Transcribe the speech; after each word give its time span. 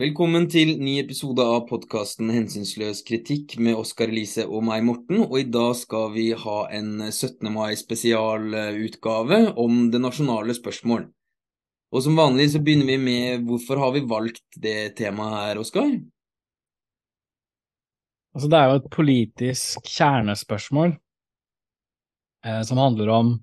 Velkommen 0.00 0.46
til 0.48 0.78
ny 0.80 0.94
episode 1.02 1.44
av 1.44 1.66
podkasten 1.68 2.30
Hensynsløs 2.32 3.02
kritikk 3.04 3.58
med 3.60 3.76
Oskar 3.76 4.08
Elise 4.08 4.46
og 4.48 4.62
meg, 4.64 4.86
Morten. 4.88 5.18
Og 5.26 5.34
i 5.36 5.42
dag 5.44 5.74
skal 5.76 6.14
vi 6.14 6.30
ha 6.32 6.54
en 6.72 7.10
17. 7.10 7.50
mai 7.52 7.74
spesialutgave 7.76 9.40
om 9.60 9.90
det 9.92 9.98
nasjonale 10.00 10.54
spørsmål. 10.56 11.02
Og 11.92 12.04
som 12.06 12.16
vanlig 12.16 12.46
så 12.54 12.62
begynner 12.64 12.88
vi 12.88 12.96
med 13.02 13.44
hvorfor 13.44 13.82
har 13.82 13.92
vi 13.92 14.00
valgt 14.08 14.56
det 14.64 14.94
temaet 14.96 15.50
her, 15.50 15.60
Oskar? 15.60 15.90
Altså, 18.32 18.48
det 18.48 18.58
er 18.62 18.70
jo 18.70 18.78
et 18.80 18.88
politisk 18.96 19.90
kjernespørsmål 19.92 20.94
eh, 22.48 22.62
som 22.64 22.80
handler 22.80 23.12
om 23.12 23.34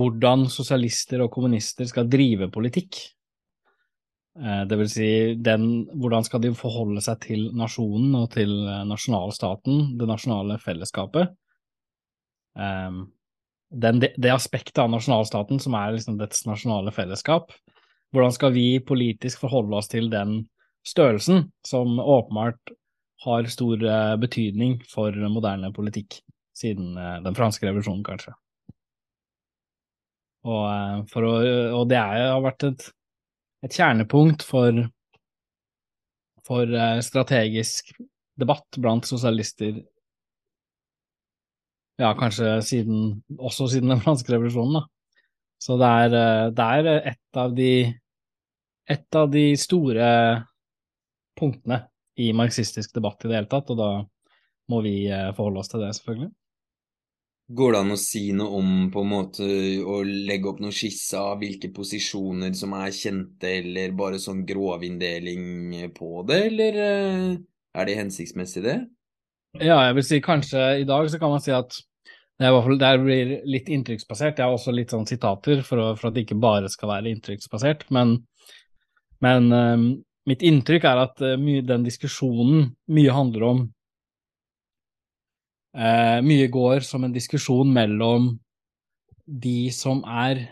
hvordan 0.00 0.48
sosialister 0.48 1.26
og 1.26 1.30
kommunister 1.36 1.92
skal 1.92 2.08
drive 2.08 2.48
politikk. 2.56 3.02
Eh, 4.44 4.62
det 4.68 4.76
vil 4.76 4.88
si, 4.90 5.10
den, 5.40 5.86
hvordan 5.96 6.24
skal 6.26 6.42
de 6.44 6.52
forholde 6.56 7.00
seg 7.04 7.20
til 7.24 7.46
nasjonen 7.56 8.12
og 8.18 8.30
til 8.34 8.52
eh, 8.68 8.82
nasjonalstaten, 8.88 9.94
det 9.96 10.08
nasjonale 10.10 10.58
fellesskapet? 10.60 11.32
Um, 12.56 13.06
den, 13.68 14.00
det, 14.00 14.14
det, 14.16 14.32
aspektet 14.32 14.78
av 14.80 14.88
nasjonalstaten 14.92 15.60
som 15.60 15.74
er 15.76 15.96
liksom 15.96 16.16
dets 16.20 16.44
nasjonale 16.48 16.92
fellesskap, 16.94 17.52
hvordan 18.14 18.32
skal 18.32 18.52
vi 18.54 18.78
politisk 18.80 19.42
forholde 19.44 19.76
oss 19.76 19.90
til 19.92 20.08
den 20.12 20.38
størrelsen, 20.86 21.50
som 21.66 21.98
åpenbart 22.00 22.72
har 23.26 23.48
stor 23.50 23.80
betydning 24.20 24.78
for 24.88 25.12
moderne 25.32 25.72
politikk, 25.74 26.20
siden 26.56 26.94
den 27.24 27.36
franske 27.36 27.66
revolusjonen, 27.66 28.04
kanskje. 28.06 28.32
Og, 30.46 30.62
å, 31.18 31.34
og 31.80 31.84
det 31.90 31.98
er, 31.98 32.28
har 32.30 32.44
vært 32.44 32.68
et 32.68 32.86
et 33.64 33.76
kjernepunkt 33.76 34.44
for, 34.46 34.82
for 36.46 36.72
uh, 36.72 36.98
strategisk 37.04 37.94
debatt 38.36 38.78
blant 38.82 39.08
sosialister 39.08 39.80
ja, 41.96 42.10
kanskje 42.18 42.58
siden, 42.62 43.22
også 43.38 43.70
siden 43.72 43.94
den 43.94 44.02
franske 44.04 44.34
revolusjonen, 44.34 44.82
da. 44.82 44.84
Så 45.62 45.78
det 45.80 45.92
er, 46.04 46.16
uh, 46.16 46.48
det 46.52 46.66
er 46.80 46.90
et, 47.14 47.22
av 47.40 47.54
de, 47.56 47.70
et 48.92 49.20
av 49.20 49.30
de 49.32 49.46
store 49.60 50.08
punktene 51.36 51.80
i 52.20 52.30
marxistisk 52.36 52.94
debatt 52.96 53.24
i 53.24 53.30
det 53.30 53.40
hele 53.40 53.50
tatt, 53.52 53.72
og 53.72 53.80
da 53.80 53.90
må 54.72 54.82
vi 54.84 54.98
uh, 55.08 55.32
forholde 55.36 55.62
oss 55.62 55.72
til 55.72 55.84
det, 55.84 55.94
selvfølgelig. 55.96 56.32
Går 57.46 57.72
det 57.72 57.80
an 57.84 57.94
å 57.94 57.98
si 58.00 58.24
noe 58.34 58.58
om 58.58 58.70
på 58.90 59.04
en 59.04 59.10
måte 59.12 59.46
å 59.86 60.00
legge 60.02 60.48
opp 60.50 60.58
noen 60.62 60.74
skisse 60.74 61.18
av 61.20 61.38
hvilke 61.38 61.70
posisjoner 61.74 62.56
som 62.58 62.72
er 62.74 62.90
kjente, 62.90 63.52
eller 63.60 63.94
bare 63.94 64.18
sånn 64.18 64.42
grovinndeling 64.48 65.92
på 65.94 66.24
det, 66.26 66.40
eller 66.48 66.80
eh, 66.82 67.28
er 67.78 67.86
det 67.86 67.98
hensiktsmessig, 68.00 68.64
det? 68.66 68.80
Ja, 69.62 69.78
jeg 69.86 69.94
vil 69.96 70.06
si 70.08 70.18
kanskje 70.24 70.64
i 70.82 70.88
dag 70.88 71.06
så 71.10 71.20
kan 71.22 71.32
man 71.36 71.44
si 71.44 71.54
at 71.54 71.78
det, 72.36 72.50
fall, 72.50 72.78
det 72.80 72.90
blir 73.00 73.30
litt 73.48 73.70
inntrykksbasert. 73.72 74.40
Jeg 74.40 74.44
har 74.44 74.56
også 74.56 74.74
litt 74.74 74.92
sånn 74.92 75.06
sitater 75.08 75.62
for, 75.64 75.94
for 75.96 76.10
at 76.10 76.16
det 76.16 76.26
ikke 76.26 76.40
bare 76.40 76.68
skal 76.72 76.90
være 76.90 77.14
inntrykksbasert. 77.14 77.86
Men, 77.94 78.18
men 79.24 79.48
um, 79.54 79.86
mitt 80.28 80.42
inntrykk 80.44 80.84
er 80.90 81.04
at 81.06 81.22
uh, 81.24 81.38
mye, 81.40 81.62
den 81.64 81.86
diskusjonen 81.86 82.74
mye 82.92 83.14
handler 83.16 83.48
om 83.48 83.64
Eh, 85.76 86.18
mye 86.24 86.46
går 86.48 86.80
som 86.86 87.04
en 87.04 87.12
diskusjon 87.12 87.68
mellom 87.68 88.30
de 89.26 89.68
som 89.74 90.00
er 90.08 90.46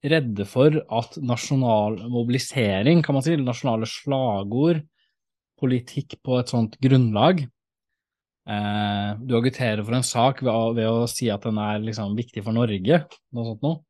redde 0.00 0.46
for 0.48 0.78
at 0.96 1.18
nasjonal 1.20 1.98
mobilisering, 2.08 3.02
kan 3.04 3.18
man 3.18 3.24
si, 3.26 3.36
nasjonale 3.36 3.88
slagord, 3.90 4.80
politikk 5.60 6.16
på 6.24 6.38
et 6.40 6.48
sånt 6.48 6.78
grunnlag 6.80 7.42
eh, 8.48 9.10
Du 9.20 9.34
agiterer 9.36 9.82
for 9.84 9.98
en 9.98 10.06
sak 10.06 10.40
ved, 10.40 10.78
ved, 10.78 10.88
å 10.88 11.04
si 11.10 11.28
at 11.28 11.44
den 11.44 11.60
er 11.60 11.84
liksom 11.84 12.16
viktig 12.16 12.46
for 12.46 12.56
Norge, 12.56 13.02
noe 13.36 13.48
sånt 13.50 13.66
noe. 13.66 13.82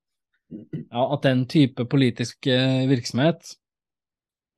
Ja, 0.50 1.04
at 1.04 1.22
den 1.28 1.44
type 1.46 1.86
politisk 1.86 2.50
eh, 2.50 2.82
virksomhet 2.90 3.54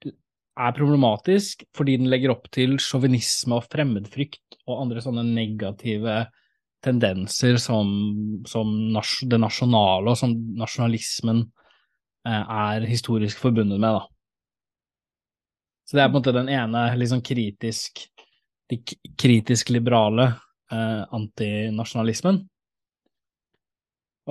er 0.08 0.72
problematisk 0.76 1.66
fordi 1.76 1.98
den 2.00 2.08
legger 2.12 2.32
opp 2.32 2.48
til 2.56 2.78
sjåvinisme 2.80 3.60
og 3.60 3.68
fremmedfrykt 3.68 4.51
og 4.68 4.84
andre 4.84 5.02
sånne 5.04 5.24
negative 5.26 6.22
tendenser 6.82 7.58
som, 7.62 7.90
som 8.48 8.70
nas 8.94 9.18
det 9.28 9.38
nasjonale 9.38 10.12
og 10.12 10.18
som 10.18 10.34
nasjonalismen 10.58 11.44
eh, 12.26 12.42
er 12.42 12.86
historisk 12.90 13.38
forbundet 13.42 13.78
med. 13.82 13.98
Da. 13.98 14.02
Så 15.86 15.98
det 15.98 16.04
er 16.04 16.10
på 16.10 16.16
en 16.16 16.20
måte 16.20 16.34
den 16.34 16.50
ene 16.50 16.86
liksom 16.98 17.22
kritisk 17.26 18.06
de 18.72 18.78
kritisk 19.18 19.70
liberale 19.74 20.30
eh, 20.72 21.02
antinasjonalismen. 21.12 22.40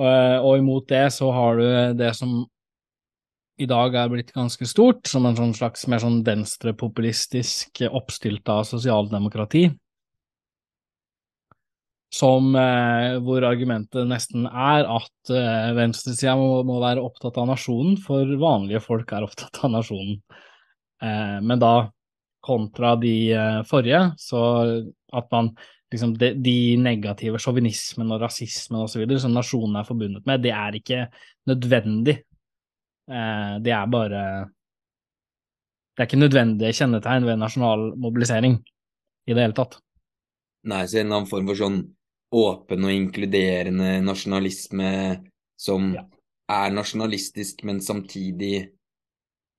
Og, 0.00 0.08
og 0.48 0.56
imot 0.58 0.88
det 0.88 1.04
så 1.14 1.28
har 1.36 1.60
du 1.60 1.66
det 2.00 2.14
som 2.16 2.40
i 3.60 3.68
dag 3.68 3.94
er 3.94 4.08
blitt 4.10 4.32
ganske 4.34 4.66
stort, 4.66 5.04
som 5.06 5.28
en 5.28 5.36
sånn 5.38 5.52
slags 5.54 5.84
mer 5.90 6.00
sånn 6.02 6.22
venstrepopulistisk 6.26 7.84
oppstylta 7.92 8.62
sosialdemokrati. 8.66 9.66
Som, 12.12 12.50
eh, 12.58 13.16
hvor 13.24 13.44
argumentet 13.48 14.04
nesten 14.08 14.44
er 14.46 14.84
at 14.84 15.32
eh, 15.32 15.70
venstresida 15.78 16.34
må, 16.36 16.60
må, 16.68 16.76
være 16.82 17.00
opptatt 17.00 17.38
av 17.40 17.48
nasjonen, 17.48 17.96
for 18.04 18.34
vanlige 18.40 18.82
folk 18.84 19.14
er 19.16 19.24
opptatt 19.24 19.62
av 19.64 19.72
nasjonen. 19.78 20.18
Eh, 21.02 21.38
men 21.40 21.62
da 21.62 21.88
kontra 22.44 22.96
de 23.00 23.14
eh, 23.32 23.62
forrige, 23.68 24.10
så 24.20 24.42
at 25.12 25.32
man 25.32 25.54
liksom 25.92 26.12
de, 26.20 26.34
de 26.40 26.56
negative 26.80 27.40
sjåvinismen 27.40 28.12
og 28.12 28.26
rasismen 28.26 28.84
osv. 28.84 29.06
som 29.20 29.32
nasjonen 29.32 29.80
er 29.80 29.88
forbundet 29.88 30.28
med, 30.28 30.44
det 30.44 30.52
er 30.56 30.76
ikke 30.76 31.06
nødvendig 31.48 32.18
Eh, 33.10 33.54
det 33.62 33.72
er 33.74 33.86
bare 33.90 34.48
Det 35.92 36.02
er 36.02 36.08
ikke 36.08 36.22
nødvendige 36.22 36.72
kjennetegn 36.72 37.26
ved 37.26 37.36
nasjonal 37.36 37.92
mobilisering 38.00 38.54
i 39.26 39.34
det 39.34 39.42
hele 39.42 39.56
tatt. 39.56 39.76
Nei, 40.64 40.86
så 40.86 41.02
en 41.02 41.12
annen 41.12 41.28
form 41.28 41.50
for 41.50 41.58
sånn 41.58 41.82
åpen 42.32 42.86
og 42.88 42.94
inkluderende 42.94 43.98
nasjonalisme 44.04 44.92
som 45.60 45.92
ja. 45.94 46.04
er 46.50 46.74
nasjonalistisk, 46.74 47.64
men 47.68 47.80
samtidig 47.84 48.70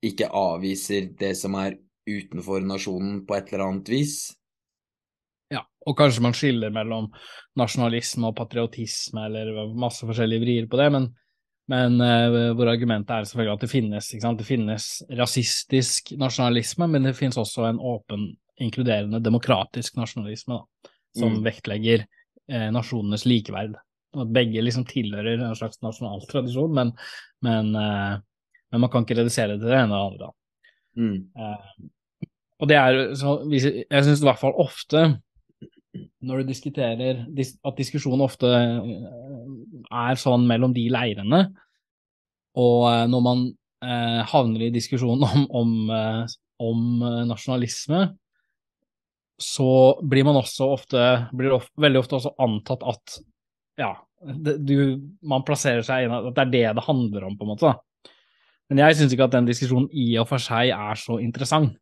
ikke 0.04 0.28
avviser 0.36 1.12
det 1.20 1.36
som 1.40 1.56
er 1.62 1.78
utenfor 2.10 2.66
nasjonen 2.68 3.22
på 3.28 3.38
et 3.38 3.52
eller 3.54 3.68
annet 3.70 3.92
vis. 3.94 4.18
Ja, 5.54 5.62
og 5.86 5.96
kanskje 6.00 6.24
man 6.26 6.36
skiller 6.36 6.74
mellom 6.74 7.12
nasjonalisme 7.60 8.32
og 8.32 8.38
patriotisme, 8.42 9.28
eller 9.30 9.70
masse 9.80 10.08
forskjellige 10.08 10.44
vrier 10.44 10.72
på 10.72 10.82
det, 10.82 10.90
men 10.98 11.12
men 11.72 11.96
uh, 12.02 12.52
hvor 12.58 12.68
argumentet 12.68 13.14
er 13.16 13.28
selvfølgelig 13.28 13.54
at 13.54 13.62
det 13.64 13.70
finnes, 13.72 14.08
det 14.12 14.48
finnes 14.48 14.88
rasistisk 15.16 16.12
nasjonalisme, 16.20 16.90
men 16.92 17.08
det 17.08 17.16
finnes 17.16 17.40
også 17.40 17.70
en 17.70 17.80
åpen, 17.80 18.34
inkluderende 18.60 19.22
demokratisk 19.24 19.96
nasjonalisme, 19.96 20.60
da, 20.60 20.92
som 21.16 21.38
mm. 21.38 21.46
vektlegger 21.46 22.04
uh, 22.52 22.70
nasjonenes 22.76 23.26
likeverd. 23.30 23.76
At 24.14 24.31
begge 24.36 24.62
liksom 24.62 24.86
tilhører 24.90 25.42
en 25.42 25.58
slags 25.58 25.81
nasjonal 25.81 26.26
tradisjon, 26.30 26.74
men, 26.76 26.94
men, 27.46 27.74
uh, 27.76 28.18
men 28.72 28.84
man 28.84 28.92
kan 28.94 29.06
ikke 29.06 29.22
redusere 29.22 29.56
det 29.56 29.64
til 29.64 29.74
det 29.74 29.81
ene 29.81 29.94
eller 29.94 30.14
andre. 30.14 30.34
Mm. 30.94 31.16
og 32.62 32.68
det 32.70 32.76
er 32.78 33.16
så, 33.18 33.31
Jeg 33.50 34.04
syns 34.06 34.20
i 34.22 34.28
hvert 34.28 34.38
fall 34.38 34.54
ofte 34.62 35.00
når 36.24 36.42
du 36.42 36.52
diskuterer 36.52 37.24
At 37.66 37.78
diskusjonen 37.78 38.24
ofte 38.26 38.50
eh, 38.50 38.94
er 39.94 40.20
sånn 40.20 40.48
mellom 40.50 40.74
de 40.75 40.88
leirene, 40.94 41.44
og 42.60 42.80
eh, 42.90 43.06
når 43.10 43.24
man 43.25 43.44
eh, 43.86 44.22
havner 44.31 44.68
i 44.68 44.74
diskusjonen 44.74 45.25
om, 45.28 45.45
om, 45.62 45.75
eh, 45.94 46.36
om, 46.63 46.81
nasjonalisme, 47.30 48.06
så 49.41 50.00
blir 50.06 50.25
man 50.27 50.38
også 50.39 50.68
ofte 50.75 51.03
blir 51.33 51.56
ofte, 51.56 51.74
veldig 51.81 52.01
ofte 52.03 52.18
også 52.19 52.33
antatt 52.44 52.83
at 52.88 53.15
ja, 53.81 53.94
det, 54.24 54.57
du, 54.63 54.75
man 55.25 55.45
plasserer 55.47 55.85
seg 55.85 56.06
inn 56.06 56.13
at 56.15 56.30
det 56.35 56.44
er 56.45 56.51
det 56.53 56.65
det 56.77 56.85
handler 56.85 57.27
om, 57.27 57.38
på 57.38 57.45
en 57.47 57.53
måte. 57.56 57.74
Men 58.71 58.83
jeg 58.85 58.97
syns 58.97 59.15
ikke 59.15 59.27
at 59.27 59.35
den 59.35 59.50
diskusjonen 59.50 59.89
i 59.89 60.13
og 60.21 60.27
for 60.30 60.41
seg 60.41 60.71
er 60.75 61.00
så 61.00 61.18
interessant. 61.21 61.75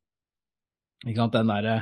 Ikke 1.06 1.18
sant, 1.18 1.36
den 1.36 1.52
derre 1.52 1.76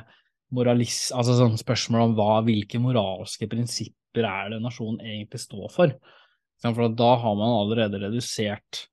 moralist, 0.56 1.12
altså 1.16 1.36
sånn 1.38 1.60
spørsmål 1.60 2.08
om 2.08 2.16
hva, 2.18 2.32
hvilke 2.48 2.82
moralske 2.82 3.48
prinsipper 3.52 4.26
er 4.26 4.54
det 4.54 4.62
nasjonen 4.64 5.02
egentlig 5.06 5.42
står 5.44 5.70
for. 5.74 5.94
For 6.64 6.92
da 6.98 7.10
har 7.22 7.38
man 7.40 7.56
allerede 7.62 8.02
redusert 8.02 8.88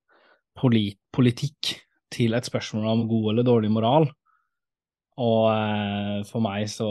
polit, 0.57 0.99
politikk 1.15 1.75
til 2.13 2.37
et 2.37 2.47
spørsmål 2.47 2.87
om 2.93 3.05
god 3.11 3.33
eller 3.33 3.47
dårlig 3.47 3.73
moral. 3.75 4.09
Og 5.23 5.43
eh, 5.51 6.21
for 6.29 6.45
meg 6.45 6.69
så 6.71 6.89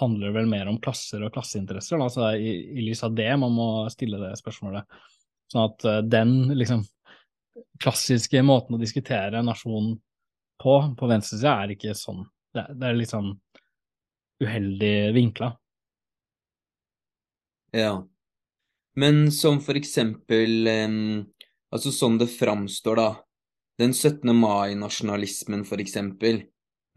handler 0.00 0.28
det 0.28 0.36
vel 0.38 0.50
mer 0.50 0.68
om 0.70 0.78
klasser 0.82 1.22
og 1.26 1.32
klasseinteresser. 1.34 2.00
Altså 2.00 2.30
i, 2.38 2.54
i 2.78 2.84
lys 2.86 3.02
av 3.04 3.16
det 3.16 3.30
man 3.40 3.52
må 3.52 3.70
stille 3.92 4.20
det 4.22 4.36
spørsmålet. 4.40 4.86
Sånn 5.50 5.66
at 5.66 5.86
eh, 5.88 6.02
den 6.06 6.34
liksom 6.54 6.84
klassiske 7.80 8.42
måten 8.46 8.76
å 8.76 8.80
diskutere 8.80 9.42
nasjonen 9.44 9.96
på 10.60 10.76
på 10.96 11.08
venstresida, 11.08 11.56
er 11.62 11.74
ikke 11.74 11.96
sånn. 11.96 12.22
Det, 12.54 12.66
det 12.76 12.88
er 12.88 12.96
litt 12.98 13.12
sånn 13.12 13.32
uheldig 14.40 14.94
vinkla. 15.16 15.50
Ja. 17.76 17.94
Men 18.98 19.28
som 19.32 19.60
for 19.62 19.78
eksempel 19.78 20.66
Altså 21.70 21.92
sånn 21.94 22.16
det 22.18 22.26
framstår, 22.32 22.98
da. 22.98 23.10
Den 23.78 23.92
17. 23.94 24.32
mai-nasjonalismen, 24.34 25.62
for 25.68 25.78
eksempel. 25.78 26.40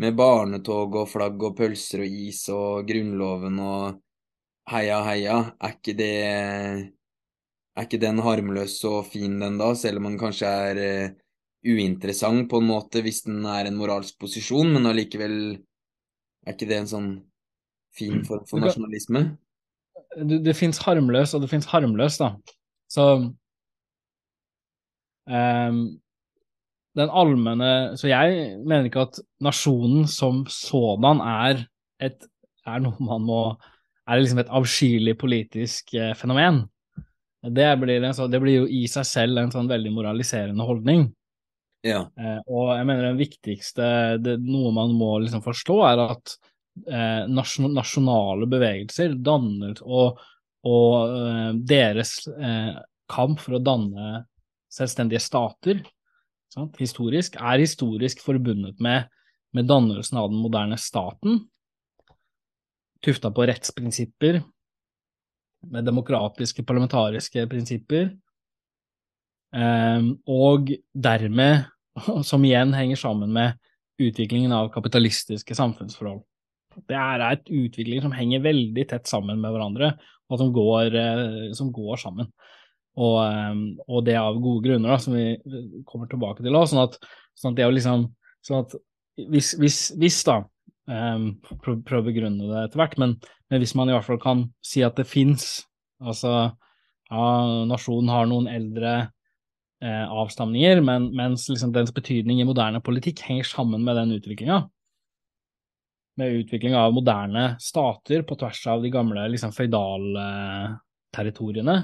Med 0.02 0.16
barnetog 0.18 0.96
og 1.04 1.10
flagg 1.12 1.44
og 1.46 1.58
pølser 1.58 2.02
og 2.02 2.16
is 2.26 2.42
og 2.50 2.88
Grunnloven 2.90 3.60
og 3.62 4.00
heia, 4.72 5.04
heia. 5.06 5.38
Er 5.62 5.76
ikke 5.78 5.94
det 6.00 6.16
Er 7.74 7.88
ikke 7.88 8.02
den 8.02 8.20
harmløs 8.22 8.78
og 8.86 9.06
fin, 9.10 9.40
den 9.42 9.58
da? 9.58 9.74
Selv 9.78 10.02
om 10.02 10.10
den 10.12 10.20
kanskje 10.22 10.50
er 10.70 10.82
uh, 10.82 11.14
uinteressant 11.66 12.50
på 12.50 12.60
en 12.62 12.68
måte 12.70 13.02
hvis 13.02 13.24
den 13.26 13.46
er 13.50 13.70
en 13.70 13.78
moralsk 13.80 14.20
posisjon, 14.22 14.74
men 14.76 14.90
allikevel 14.90 15.38
Er 16.46 16.54
ikke 16.54 16.70
det 16.70 16.82
en 16.82 16.92
sånn 16.92 17.10
fin 17.94 18.22
form 18.26 18.46
for 18.50 18.62
nasjonalisme? 18.62 19.24
Det, 20.18 20.42
det 20.46 20.54
fins 20.58 20.78
harmløs, 20.84 21.34
og 21.34 21.42
det 21.42 21.50
fins 21.50 21.66
harmløs, 21.70 22.18
da. 22.22 22.34
Så 22.92 23.06
um, 25.30 25.80
den 26.98 27.10
allmenne 27.10 27.98
Så 28.00 28.10
jeg 28.12 28.58
mener 28.62 28.90
ikke 28.90 29.08
at 29.08 29.20
nasjonen 29.44 30.08
som 30.10 30.44
sådan 30.52 31.22
er, 31.26 31.66
et, 32.04 32.28
er 32.68 32.84
noe 32.84 32.98
man 33.04 33.26
må 33.28 33.42
Er 34.04 34.20
liksom 34.22 34.42
et 34.44 34.52
avskyelig 34.52 35.16
politisk 35.22 35.94
eh, 35.96 36.12
fenomen. 36.20 36.66
Det 37.44 37.70
blir, 37.80 38.04
så, 38.16 38.28
det 38.28 38.42
blir, 38.44 38.64
jo 38.64 38.66
i 38.68 38.82
seg 38.92 39.06
selv 39.08 39.40
en 39.40 39.52
sånn 39.52 39.70
veldig 39.72 39.94
moraliserende 39.96 40.66
holdning. 40.68 41.06
Ja. 41.88 42.02
Eh, 42.20 42.42
og 42.48 42.74
jeg 42.76 42.88
mener 42.90 43.08
den 43.08 43.22
viktigste, 43.22 43.88
det, 44.20 44.38
noe 44.44 44.74
man 44.76 44.92
må 45.00 45.14
liksom 45.24 45.44
forstå, 45.44 45.78
er 45.88 46.04
at 46.04 46.36
eh, 46.88 47.24
nasjonale 47.32 48.48
bevegelser 48.52 49.16
danner 49.24 49.80
og, 49.84 50.20
og 50.68 51.16
eh, 51.16 51.50
deres 51.74 52.16
eh, 52.34 52.76
kamp 53.12 53.40
for 53.44 53.56
å 53.56 53.64
danne 53.64 54.26
selvstendige 54.74 55.24
stater 55.24 55.84
sant, 56.54 56.78
historisk, 56.82 57.38
er 57.40 57.62
historisk 57.62 58.22
forbundet 58.24 58.82
med, 58.84 59.10
med 59.54 59.70
dannelsen 59.70 60.20
av 60.22 60.30
den 60.32 60.42
moderne 60.42 60.78
staten, 60.82 61.44
tufta 63.04 63.32
på 63.34 63.48
rettsprinsipper, 63.50 64.42
med 65.74 65.88
demokratiske, 65.88 66.66
parlamentariske 66.68 67.46
prinsipper, 67.52 68.10
eh, 69.56 70.10
og 70.28 70.74
dermed, 70.94 71.70
som 72.30 72.46
igjen 72.46 72.74
henger 72.76 73.00
sammen 73.00 73.34
med 73.36 73.60
utviklingen 74.02 74.54
av 74.56 74.72
kapitalistiske 74.74 75.56
samfunnsforhold. 75.56 76.24
Det 76.90 76.98
er 76.98 77.22
et 77.28 77.52
utvikling 77.54 78.02
som 78.02 78.16
henger 78.16 78.42
veldig 78.44 78.88
tett 78.90 79.10
sammen 79.10 79.38
med 79.42 79.54
hverandre, 79.54 79.94
og 80.32 80.40
som 80.42 80.50
går, 80.56 80.98
eh, 80.98 81.52
som 81.56 81.70
går 81.74 82.02
sammen. 82.02 82.32
Og, 82.94 83.26
ehm, 83.26 83.62
og, 83.88 84.04
det 84.06 84.14
av 84.20 84.36
gode 84.42 84.62
grunner, 84.68 84.90
da, 84.94 84.98
som 85.02 85.14
vi 85.18 85.34
kommer 85.90 86.08
tilbake 86.10 86.44
til 86.46 86.54
Også, 86.54 86.76
Sånn, 86.76 86.84
at, 86.86 86.94
sånn 87.40 87.56
at 87.56 87.58
det 87.58 87.66
å 87.66 87.74
liksom 87.74 88.00
sånn 88.46 88.60
at 88.66 88.76
hvis, 89.34 89.50
hvis, 89.62 89.78
hvis 90.02 90.20
da 90.28 90.36
um, 90.90 91.26
Prøv 91.64 92.00
å 92.00 92.06
begrunne 92.06 92.50
det 92.50 92.60
etter 92.68 92.80
hvert, 92.82 92.98
men, 93.02 93.12
men, 93.50 93.60
hvis 93.62 93.76
man 93.78 93.90
i 93.90 93.94
hvert 93.96 94.08
fall 94.08 94.22
kan 94.22 94.40
si 94.66 94.80
at 94.86 94.96
det 95.00 95.08
fins 95.10 95.44
Altså, 96.04 96.32
ja, 97.08 97.26
nasjonen 97.70 98.10
har 98.12 98.26
noen 98.28 98.48
eldre 98.52 98.92
eh, 99.80 100.08
avstamninger, 100.12 100.82
men, 100.84 101.16
mens 101.16 101.48
liksom 101.48 101.72
dens 101.72 101.96
betydning 101.96 102.42
i 102.42 102.50
moderne 102.50 102.82
politikk 102.84 103.24
henger 103.24 103.48
sammen 103.48 103.80
med 103.88 103.96
den 104.02 104.12
utviklinga. 104.18 104.68
Med 106.20 106.36
utvikling 106.42 106.76
av 106.76 106.92
moderne 106.98 107.56
stater 107.64 108.20
på 108.28 108.36
tvers 108.42 108.60
av 108.74 108.84
de 108.84 108.90
gamle 108.92 109.24
liksom, 109.32 109.56
føydalterritoriene 109.56 111.78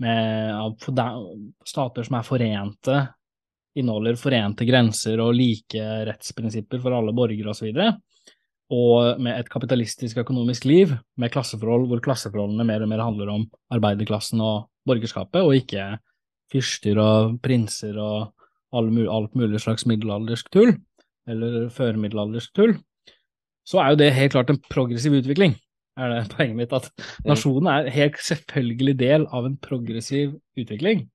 med, 0.00 0.76
stater 1.68 2.06
som 2.06 2.16
er 2.18 2.26
forente, 2.26 2.96
inneholder 3.78 4.18
forente 4.18 4.66
grenser 4.68 5.20
og 5.22 5.34
like 5.36 5.84
rettsprinsipper 6.08 6.82
for 6.82 6.96
alle 6.96 7.14
borgere 7.16 7.52
osv. 7.52 7.70
Og, 7.70 7.92
og 8.70 9.22
med 9.22 9.38
et 9.38 9.50
kapitalistisk 9.50 10.20
økonomisk 10.22 10.66
liv 10.68 10.94
med 11.18 11.32
klasseforhold 11.34 11.88
hvor 11.90 12.02
klasseforholdene 12.04 12.66
mer 12.66 12.84
og 12.84 12.92
mer 12.92 13.04
handler 13.04 13.32
om 13.32 13.46
arbeiderklassen 13.74 14.42
og 14.44 14.68
borgerskapet, 14.88 15.42
og 15.42 15.56
ikke 15.58 15.96
fyrster 16.50 16.98
og 16.98 17.40
prinser 17.44 17.98
og 18.00 18.30
alt 18.74 19.34
mulig 19.34 19.60
slags 19.62 19.86
middelaldersk 19.90 20.50
tull, 20.54 20.76
eller 21.30 21.68
førmiddelaldersk 21.74 22.54
tull, 22.56 22.76
så 23.66 23.82
er 23.82 23.92
jo 23.92 24.00
det 24.00 24.14
helt 24.16 24.34
klart 24.34 24.50
en 24.50 24.62
progressiv 24.70 25.14
utvikling 25.18 25.56
er 25.98 26.12
det 26.12 26.20
poenget 26.32 26.58
mitt. 26.58 26.74
At 26.76 26.90
nasjonen 27.26 27.70
er 27.72 27.94
helt 27.94 28.20
selvfølgelig 28.24 28.96
del 29.00 29.26
av 29.34 29.48
en 29.48 29.56
progressiv 29.62 30.36
utvikling. 30.58 31.06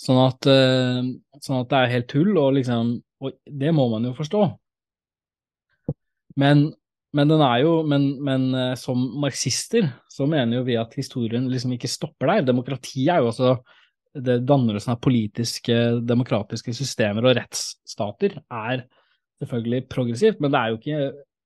Sånn 0.00 0.20
at, 0.24 0.48
uh, 0.50 1.02
sånn 1.42 1.60
at 1.60 1.70
det 1.70 1.80
er 1.80 1.92
helt 1.98 2.08
tull, 2.10 2.32
og 2.36 2.56
liksom 2.58 2.96
Og 3.24 3.32
det 3.46 3.70
må 3.72 3.86
man 3.88 4.04
jo 4.04 4.10
forstå. 4.12 4.40
Men, 6.36 6.66
men 7.14 7.30
den 7.30 7.44
jo 7.62 7.82
Men, 7.86 8.08
men 8.20 8.50
uh, 8.52 8.74
som 8.76 8.98
marxister 9.22 9.86
så 10.10 10.26
mener 10.26 10.58
jo 10.58 10.66
vi 10.66 10.76
at 10.76 10.94
historien 10.98 11.46
liksom 11.48 11.72
ikke 11.72 11.88
stopper 11.88 12.32
der. 12.32 12.48
Demokrati 12.50 13.08
er 13.08 13.22
jo 13.22 13.30
også 13.30 13.56
det 14.14 14.44
Dannelsen 14.46 14.92
av 14.92 15.00
politiske, 15.02 15.74
demokratiske 16.06 16.74
systemer 16.76 17.26
og 17.26 17.34
rettsstater 17.38 18.36
er 18.46 18.84
selvfølgelig 19.42 19.88
progressivt, 19.90 20.42
men 20.42 20.52
det 20.54 20.60
er 20.60 20.70
jo 20.70 20.78
ikke 20.78 21.00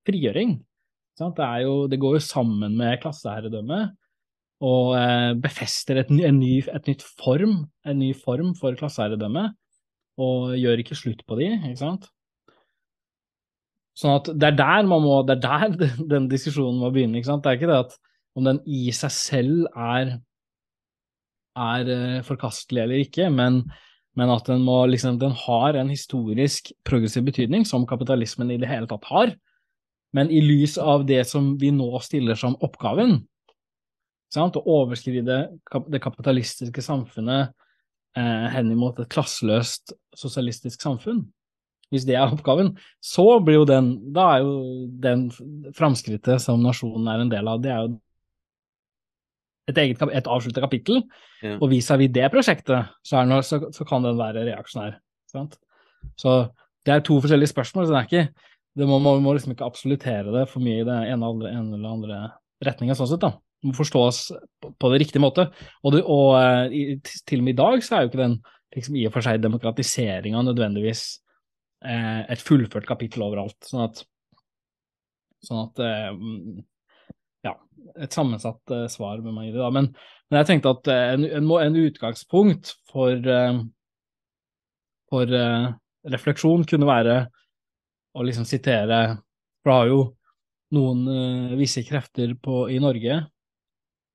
frigjøring. 0.09 0.59
Det, 1.19 1.49
jo, 1.65 1.73
det, 1.91 1.99
går 1.99 2.19
jo 2.19 2.23
sammen 2.23 2.77
med 2.79 3.01
klasseherredømme 3.03 3.81
og 4.65 4.93
eh, 4.99 5.33
befester 5.39 6.01
et, 6.01 6.11
en 6.11 6.39
ny, 6.39 6.59
et 6.67 6.91
nytt 6.91 7.03
form, 7.19 7.61
en 7.87 7.99
ny 7.99 8.13
form 8.17 8.55
for 8.59 8.75
klasseherredømme, 8.79 9.49
og 10.19 10.55
gjør 10.59 10.83
ikke 10.83 10.99
slutt 10.99 11.23
på 11.27 11.39
de, 11.39 11.53
ikke 11.59 11.79
sant. 11.79 12.09
Sånn 13.99 14.15
at 14.15 14.31
det 14.31 14.53
er 14.53 14.59
der 14.59 14.87
man 14.87 15.03
må, 15.03 15.21
det 15.27 15.39
er 15.39 15.45
der 15.75 15.93
den 16.15 16.31
diskusjonen 16.31 16.79
må 16.83 16.93
begynne. 16.95 17.19
ikke 17.19 17.33
sant? 17.33 17.45
Det 17.45 17.53
er 17.53 17.61
ikke 17.61 17.71
det 17.71 17.83
at 17.87 17.99
om 18.39 18.47
den 18.47 18.63
i 18.71 18.89
seg 18.95 19.15
selv 19.15 19.67
er, 19.75 20.15
er 21.59 21.91
uh, 21.91 22.19
forkastelig 22.27 22.85
eller 22.85 23.03
ikke, 23.03 23.27
men, 23.35 23.65
men 24.19 24.31
at 24.31 24.47
den, 24.47 24.63
må, 24.67 24.81
liksom, 24.91 25.19
den 25.19 25.35
har 25.47 25.79
en 25.79 25.91
historisk 25.91 26.71
progressiv 26.87 27.27
betydning, 27.27 27.67
som 27.67 27.87
kapitalismen 27.91 28.55
i 28.55 28.61
det 28.63 28.71
hele 28.71 28.91
tatt 28.91 29.07
har. 29.11 29.35
Men 30.19 30.33
i 30.35 30.41
lys 30.43 30.75
av 30.83 31.05
det 31.07 31.23
som 31.31 31.53
vi 31.61 31.71
nå 31.71 31.93
stiller 32.03 32.39
som 32.39 32.57
oppgaven, 32.65 33.21
sant, 34.35 34.59
å 34.59 34.79
overskride 34.83 35.23
det 35.87 36.01
kapitalistiske 36.03 36.83
samfunnet 36.83 37.53
eh, 38.19 38.47
henimot 38.51 38.99
et 38.99 39.11
klasseløst 39.13 39.95
sosialistisk 40.19 40.83
samfunn, 40.83 41.23
hvis 41.95 42.05
det 42.09 42.19
er 42.19 42.35
oppgaven, 42.35 42.75
så 43.01 43.39
blir 43.41 43.63
jo 43.63 43.69
den 43.69 43.95
Da 44.13 44.27
er 44.35 44.43
jo 44.45 44.57
den 45.01 45.29
framskrittet 45.77 46.43
som 46.45 46.61
nasjonen 46.61 47.09
er 47.09 47.23
en 47.23 47.33
del 47.33 47.49
av, 47.49 47.63
det 47.65 47.73
er 47.73 47.87
jo 47.87 47.95
et 49.69 49.79
eget 49.85 50.03
et 50.03 50.29
avsluttet 50.29 50.65
kapittel. 50.65 51.03
Ja. 51.45 51.59
Og 51.61 51.71
vis-à-vis 51.73 52.13
det 52.13 52.29
prosjektet, 52.33 52.93
så, 53.05 53.23
noe, 53.29 53.45
så, 53.45 53.61
så, 53.73 53.85
kan 53.89 54.05
den 54.05 54.19
være 54.19 54.47
reaksjonær. 54.49 54.97
Sant? 55.29 55.59
Så 56.17 56.39
det 56.89 56.95
er 56.95 57.05
to 57.05 57.19
forskjellige 57.21 57.53
spørsmål. 57.53 57.87
så 57.87 57.93
det 57.95 57.99
er 58.01 58.09
ikke 58.09 58.49
må, 58.87 58.99
man 59.03 59.23
må 59.25 59.35
liksom 59.35 59.55
ikke 59.55 59.67
absolutere 59.67 60.31
det 60.35 60.45
for 60.51 60.63
mye 60.63 60.83
i 60.83 60.87
det 60.87 60.97
ene, 61.11 61.27
andre, 61.27 61.51
ene 61.51 61.79
eller 61.79 61.95
andre 61.97 62.19
retninga, 62.65 62.97
sånn 62.99 63.11
sett. 63.11 63.23
da. 63.25 63.33
Det 63.59 63.71
må 63.71 63.75
forstås 63.75 64.21
på, 64.63 64.91
det 64.93 65.01
riktige 65.03 65.23
måte. 65.23 65.49
Og, 65.83 65.95
det, 65.95 66.05
og 66.07 66.37
uh, 66.39 66.67
i, 66.71 66.99
til 67.27 67.43
og 67.43 67.49
med 67.49 67.57
i 67.57 67.59
dag 67.59 67.83
så 67.83 67.97
er 67.97 68.05
jo 68.05 68.13
ikke 68.13 68.21
den 68.23 68.37
liksom, 68.77 68.99
i 69.01 69.07
og 69.09 69.15
for 69.17 69.27
seg 69.27 69.41
demokratiseringa 69.43 70.45
nødvendigvis 70.47 71.03
eh, 71.89 72.21
et 72.31 72.45
fullført 72.45 72.87
kapittel 72.87 73.25
overalt. 73.27 73.57
Sånn 73.67 73.87
at, 73.89 74.05
sånn 75.47 75.65
at 75.65 75.83
eh, 75.83 76.13
Ja, 77.47 77.55
et 77.97 78.15
sammensatt 78.15 78.77
svar 78.93 79.25
med 79.25 79.35
meg 79.35 79.49
i 79.49 79.53
det, 79.55 79.63
da. 79.63 79.73
Men, 79.75 79.91
men 80.29 80.43
jeg 80.43 80.51
tenkte 80.53 80.75
at 80.77 80.93
en, 80.93 81.27
en, 81.41 81.51
en 81.65 81.81
utgangspunkt 81.83 82.75
for, 82.93 83.31
for 85.09 85.39
refleksjon 86.13 86.67
kunne 86.69 86.89
være 86.91 87.21
å 88.19 88.27
liksom 88.27 88.47
sitere 88.49 89.19
For 89.63 89.71
det 89.71 89.77
har 89.77 89.91
jo 89.91 90.01
noen 90.75 91.05
uh, 91.09 91.57
visse 91.59 91.83
krefter 91.87 92.35
på, 92.43 92.67
i 92.71 92.81
Norge 92.83 93.23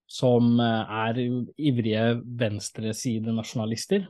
som 0.10 0.60
uh, 0.60 0.86
er 1.08 1.20
ivrige 1.58 2.04
venstresidenasjonalister, 2.40 4.06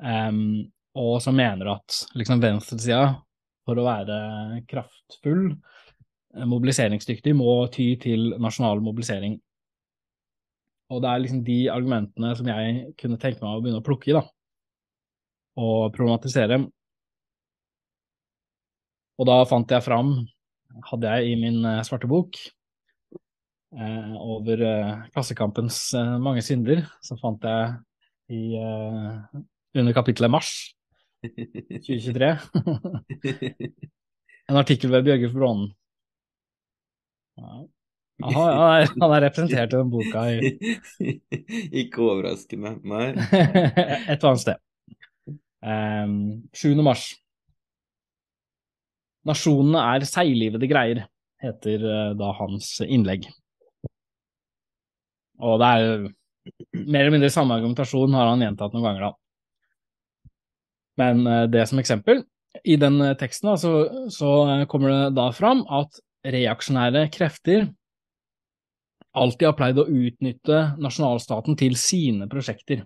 um, 0.00 0.64
og 0.96 1.18
som 1.24 1.36
mener 1.36 1.74
at 1.74 1.98
liksom 2.16 2.40
venstresida, 2.40 3.18
for 3.66 3.76
å 3.76 3.84
være 3.84 4.62
kraftfull, 4.70 5.50
uh, 5.52 6.46
mobiliseringsdyktig, 6.48 7.34
må 7.36 7.58
ty 7.74 7.90
til 8.00 8.32
nasjonal 8.40 8.80
mobilisering. 8.84 9.36
Og 10.88 11.02
det 11.02 11.10
er 11.10 11.22
liksom 11.24 11.44
de 11.44 11.58
argumentene 11.72 12.32
som 12.38 12.48
jeg 12.48 12.96
kunne 13.00 13.20
tenke 13.20 13.42
meg 13.42 13.58
å 13.58 13.60
begynne 13.60 13.82
å 13.82 13.86
plukke 13.86 14.12
i, 14.12 14.16
da, 14.16 14.24
og 15.60 15.92
problematisere. 15.96 16.62
Og 19.16 19.28
da 19.28 19.40
fant 19.48 19.70
jeg 19.72 19.84
fram, 19.84 20.12
hadde 20.90 21.12
jeg 21.12 21.32
i 21.32 21.36
min 21.40 21.62
eh, 21.64 21.82
svarte 21.88 22.08
bok, 22.10 22.36
eh, 23.76 24.14
over 24.20 24.64
eh, 24.68 25.04
Klassekampens 25.14 25.80
eh, 25.96 26.16
mange 26.22 26.44
synder, 26.44 26.84
så 27.04 27.16
fant 27.20 27.44
jeg 27.48 27.76
i, 28.36 28.42
eh, 28.60 29.40
under 29.76 29.96
kapittelet 29.96 30.32
Mars 30.32 30.52
2023 31.26 32.28
en 34.50 34.60
artikkel 34.60 34.92
ved 34.92 35.08
Bjørge 35.08 35.32
Brånen. 35.32 35.72
Ja. 37.36 37.64
Aha, 38.24 38.44
han, 38.44 38.70
er, 38.80 38.92
han 39.02 39.12
er 39.12 39.24
representert 39.26 39.74
i 39.74 39.76
den 39.76 39.90
boka 39.92 40.22
i 40.32 40.52
Ikke 41.82 42.06
overraskende, 42.06 42.76
nei. 42.88 43.10
et 44.12 44.24
annet 44.24 44.40
sted. 44.40 44.62
Um, 45.60 46.46
7. 46.56 46.72
mars. 46.86 47.10
Nasjonene 49.26 49.82
er 49.94 50.06
seiglivede 50.08 50.68
greier, 50.70 51.02
heter 51.42 51.82
uh, 51.82 52.12
da 52.18 52.30
hans 52.38 52.76
innlegg. 52.84 53.26
Og 55.42 55.58
det 55.60 55.68
er 55.68 56.06
mer 56.86 57.02
eller 57.02 57.16
mindre 57.16 57.32
samme 57.34 57.56
argumentasjon 57.58 58.14
har 58.16 58.30
han 58.30 58.44
gjentatt 58.44 58.76
noen 58.76 58.86
ganger, 58.86 59.08
da. 59.08 59.12
Men 61.02 61.26
uh, 61.26 61.44
det 61.50 61.66
som 61.68 61.82
eksempel, 61.82 62.22
i 62.64 62.78
den 62.80 63.00
uh, 63.02 63.16
teksten 63.18 63.50
da, 63.50 63.56
så, 63.60 63.72
så 64.12 64.30
kommer 64.70 64.94
det 64.94 65.16
da 65.18 65.28
fram 65.36 65.66
at 65.68 66.00
reaksjonære 66.26 67.06
krefter 67.14 67.68
alltid 69.16 69.48
har 69.48 69.56
pleid 69.56 69.78
å 69.80 69.86
utnytte 69.88 70.62
nasjonalstaten 70.82 71.56
til 71.58 71.76
sine 71.80 72.28
prosjekter. 72.30 72.84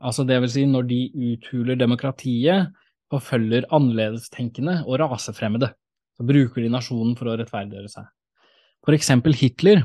Altså 0.00 0.24
det 0.28 0.38
vil 0.44 0.52
si 0.52 0.64
når 0.68 0.88
de 0.88 1.00
uthuler 1.32 1.78
demokratiet, 1.80 2.72
forfølger 3.12 3.68
annerledestenkende 3.74 4.80
og 4.84 4.98
rasefremmede, 5.02 5.70
så 6.16 6.26
bruker 6.26 6.64
de 6.64 6.72
nasjonen 6.72 7.14
for 7.18 7.30
å 7.30 7.36
rettferdiggjøre 7.38 7.92
seg. 7.92 8.08
For 8.86 8.96
eksempel 8.96 9.36
Hitler 9.36 9.84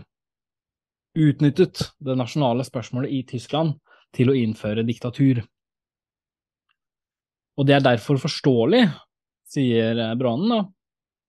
utnyttet 1.18 1.84
det 2.00 2.16
nasjonale 2.18 2.66
spørsmålet 2.66 3.14
i 3.14 3.24
Tyskland 3.28 3.76
til 4.16 4.32
å 4.32 4.38
innføre 4.38 4.86
diktatur. 4.88 5.42
Og 7.60 7.68
det 7.68 7.78
er 7.78 7.86
derfor 7.86 8.20
forståelig, 8.22 8.86
sier 9.52 10.00
Branen, 10.20 10.70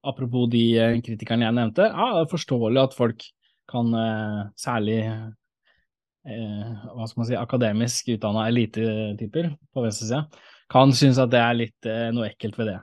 apropos 0.06 0.48
de 0.50 0.64
kritikerne 1.04 1.48
jeg 1.48 1.56
nevnte, 1.58 1.88
ja, 1.90 2.08
det 2.16 2.24
er 2.24 2.30
forståelig 2.30 2.82
at 2.82 2.96
folk 2.96 3.24
kan 3.70 3.92
eh, 3.96 4.40
særlig 4.58 5.00
eh, 5.02 6.70
hva 6.92 7.06
skal 7.08 7.22
man 7.22 7.28
si, 7.28 7.36
akademisk 7.38 8.10
utdanna 8.14 8.46
elitetyper 8.50 9.52
på 9.72 9.84
venstresida, 9.84 10.24
kan 10.70 10.92
synes 10.96 11.18
at 11.22 11.32
det 11.32 11.40
er 11.42 11.58
litt 11.58 11.88
eh, 11.88 12.08
noe 12.14 12.28
ekkelt 12.30 12.58
ved 12.60 12.72
det. 12.72 12.78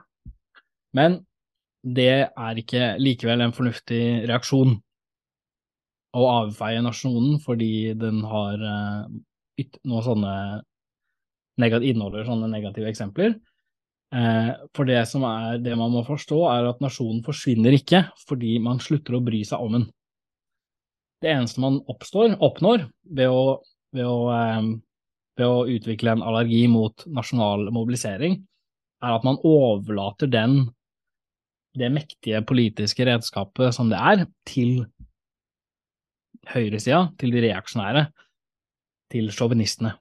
Men 0.96 1.20
det 1.80 2.12
er 2.28 2.60
ikke 2.60 2.94
likevel 3.00 3.46
en 3.46 3.54
fornuftig 3.56 4.28
reaksjon 4.28 4.76
å 6.18 6.26
avfeie 6.42 6.82
nasjonen 6.82 7.38
fordi 7.42 7.94
den 7.98 8.24
har 8.26 8.58
eh, 8.58 9.70
noen 9.86 10.04
sånne 10.04 10.34
inneholder 11.60 12.24
sånne 12.24 12.48
negative 12.50 12.88
eksempler. 12.90 13.34
Eh, 14.10 14.50
for 14.74 14.88
det 14.88 15.04
som 15.06 15.24
er 15.28 15.60
det 15.62 15.76
man 15.78 15.92
må 15.94 16.02
forstå, 16.06 16.40
er 16.50 16.70
at 16.72 16.80
nasjonen 16.82 17.22
forsvinner 17.26 17.76
ikke 17.76 18.04
fordi 18.26 18.58
man 18.62 18.82
slutter 18.82 19.18
å 19.18 19.24
bry 19.24 19.42
seg 19.46 19.62
om 19.62 19.78
den. 19.78 19.88
Det 21.20 21.30
eneste 21.30 21.60
man 21.62 21.78
oppstår, 21.90 22.34
oppnår 22.40 22.88
ved 23.04 23.30
å, 23.30 23.60
ved, 23.94 24.08
å, 24.08 24.20
eh, 24.34 24.70
ved 25.40 25.48
å, 25.48 25.64
utvikle 25.70 26.14
en 26.14 26.24
allergi 26.26 26.64
mot 26.70 27.06
nasjonal 27.10 27.70
mobilisering, 27.74 28.38
er 29.00 29.16
at 29.16 29.24
man 29.26 29.40
overlater 29.46 30.28
den, 30.30 30.62
det 31.78 31.88
mektige 31.94 32.42
politiske 32.46 33.06
redskapet 33.08 33.74
som 33.76 33.90
det 33.92 34.00
er, 34.00 34.26
til 34.48 34.84
høyresida, 36.50 37.08
til 37.20 37.32
de 37.34 37.44
reaksjonære, 37.46 38.06
til 39.10 39.30
sjåvinistene. 39.34 39.94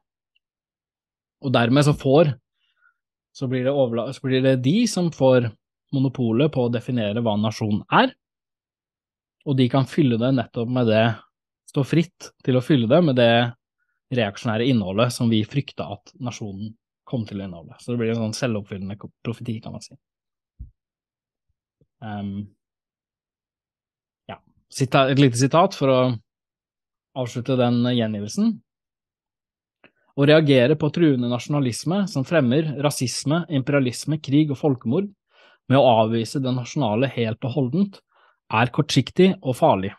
Og 1.45 1.53
dermed 1.55 1.87
så 1.87 1.95
får 1.95 2.33
så 3.35 3.47
blir, 3.47 3.69
så 4.11 4.25
blir 4.25 4.43
det 4.43 4.59
de 4.65 4.83
som 4.89 5.11
får 5.13 5.47
monopolet 5.95 6.51
på 6.51 6.65
å 6.65 6.71
definere 6.73 7.21
hva 7.23 7.37
nasjon 7.39 7.79
er, 7.95 8.11
og 9.47 9.55
de 9.57 9.69
kan 9.71 9.87
fylle 9.87 10.19
det 10.19 10.33
nettopp 10.35 10.71
med 10.75 10.89
det 10.91 11.07
Stå 11.69 11.83
fritt 11.85 12.31
til 12.41 12.57
å 12.57 12.63
fylle 12.65 12.87
det 12.89 12.97
med 13.05 13.13
det 13.19 13.33
reaksjonære 14.15 14.67
innholdet 14.71 15.13
som 15.13 15.29
vi 15.31 15.43
frykta 15.47 15.89
at 15.95 16.13
nasjonen 16.21 16.73
kom 17.09 17.25
til 17.25 17.41
å 17.41 17.47
inneholde. 17.47 17.77
Så 17.81 17.93
det 17.93 18.01
blir 18.01 18.13
en 18.13 18.23
sånn 18.23 18.37
selvoppfyllende 18.37 18.97
profeti, 19.25 19.57
kan 19.63 19.75
man 19.75 19.83
si. 19.85 19.97
Um, 21.99 22.33
ja. 24.29 24.39
Et 24.69 25.21
lite 25.21 25.39
sitat 25.39 25.77
for 25.77 25.93
å 25.93 25.99
avslutte 27.19 27.57
den 27.59 27.81
gjengivelsen. 27.95 28.57
Å 30.19 30.27
reagere 30.27 30.75
på 30.75 30.89
truende 30.91 31.29
nasjonalisme 31.31 32.03
som 32.11 32.25
fremmer 32.27 32.75
rasisme, 32.83 33.45
imperialisme, 33.55 34.19
krig 34.19 34.51
og 34.51 34.59
folkemord, 34.59 35.07
med 35.69 35.77
å 35.77 35.89
avvise 36.03 36.41
det 36.41 36.51
nasjonale 36.55 37.07
helt 37.13 37.45
og 37.45 37.55
holdent, 37.55 37.99
er 38.49 38.71
kortsiktig 38.73 39.35
og 39.39 39.55
farlig. 39.59 39.93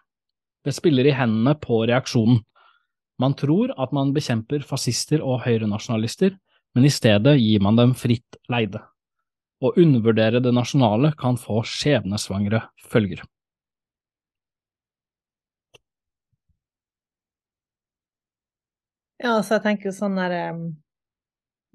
Det 0.66 0.74
spiller 0.76 1.06
i 1.06 1.14
hendene 1.16 1.54
på 1.62 1.84
reaksjonen. 1.88 2.42
Man 3.20 3.34
tror 3.36 3.74
at 3.76 3.90
man 3.92 4.14
bekjemper 4.16 4.62
fascister 4.64 5.20
og 5.20 5.42
høyrenasjonalister, 5.44 6.38
men 6.76 6.86
i 6.86 6.92
stedet 6.92 7.34
gir 7.36 7.60
man 7.60 7.76
dem 7.76 7.92
fritt 7.98 8.38
leide. 8.48 8.80
Å 9.60 9.74
undervurdere 9.76 10.40
det 10.40 10.54
nasjonale 10.56 11.12
kan 11.20 11.36
få 11.36 11.60
skjebnesvangre 11.68 12.62
følger. 12.88 13.20
Ja, 19.20 19.34
så 19.44 19.58
jeg 19.58 19.66
tenker 19.66 19.90
jo 19.90 19.96
sånn 19.98 20.16
der 20.16 20.32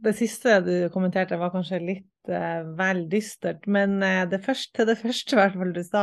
Det 0.02 0.16
siste 0.18 0.58
du 0.66 0.74
kommenterte, 0.94 1.38
var 1.38 1.54
kanskje 1.54 1.78
litt 1.80 2.32
uh, 2.32 2.66
vel 2.78 3.06
dystert, 3.12 3.64
men 3.70 4.02
uh, 4.04 4.26
det 4.28 4.42
første, 4.44 4.74
til 4.76 4.90
det 4.90 4.98
første, 5.00 5.36
i 5.36 5.40
hvert 5.40 5.56
fall 5.56 5.72
du 5.72 5.84
sa, 5.86 6.02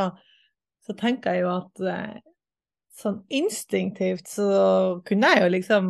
så 0.81 0.95
tenker 0.97 1.35
jeg 1.35 1.43
jo 1.43 1.51
at 1.51 1.83
uh, 1.83 2.15
sånn 2.93 3.21
instinktivt 3.33 4.29
så 4.29 4.47
kunne 5.07 5.31
jeg 5.33 5.43
jo 5.43 5.51
liksom 5.53 5.87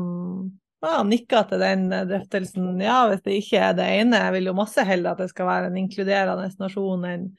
ja, 0.84 0.98
nikka 1.08 1.44
til 1.48 1.64
den 1.64 1.88
drøftelsen. 1.92 2.82
Ja, 2.84 3.06
hvis 3.10 3.24
det 3.26 3.38
ikke 3.40 3.62
er 3.70 3.78
det 3.78 3.88
ene. 4.02 4.20
Jeg 4.26 4.36
vil 4.38 4.50
jo 4.52 4.58
masse 4.58 4.84
heller 4.88 5.14
at 5.14 5.24
det 5.24 5.30
skal 5.32 5.48
være 5.48 5.72
en 5.72 5.80
inkluderende 5.80 6.50
nasjon 6.60 7.08
enn 7.08 7.30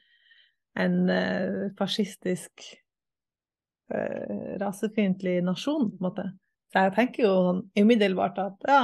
en 0.81 0.95
uh, 1.07 1.67
fascistisk, 1.79 2.65
uh, 3.95 4.57
rasefiendtlig 4.59 5.37
nasjon, 5.47 5.93
på 5.93 6.01
en 6.01 6.09
måte. 6.09 6.25
Så 6.73 6.83
jeg 6.83 6.95
tenker 6.97 7.27
jo 7.29 7.35
sånn 7.47 7.61
umiddelbart 7.79 8.41
at 8.43 8.67
ja, 8.67 8.81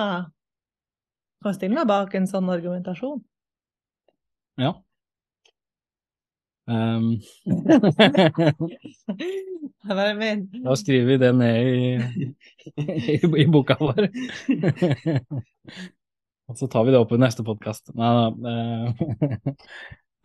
kan 1.42 1.56
stille 1.56 1.75
meg 1.75 1.88
bak 1.90 2.14
en 2.14 2.28
sånn 2.30 2.52
argumentasjon. 2.52 3.18
Ja. 4.60 4.76
Um. 6.70 7.18
da 10.62 10.76
skriver 10.76 11.06
vi 11.08 11.16
det 11.18 11.32
ned 11.34 11.66
i, 11.66 11.96
i, 12.78 13.16
i 13.42 13.46
boka 13.50 13.74
vår. 13.80 14.06
Og 16.50 16.58
så 16.58 16.66
tar 16.70 16.84
vi 16.86 16.92
det 16.94 17.00
opp 17.00 17.12
i 17.14 17.18
neste 17.18 17.42
podkast. 17.46 17.90
Nei 17.98 18.10
da. 18.18 18.26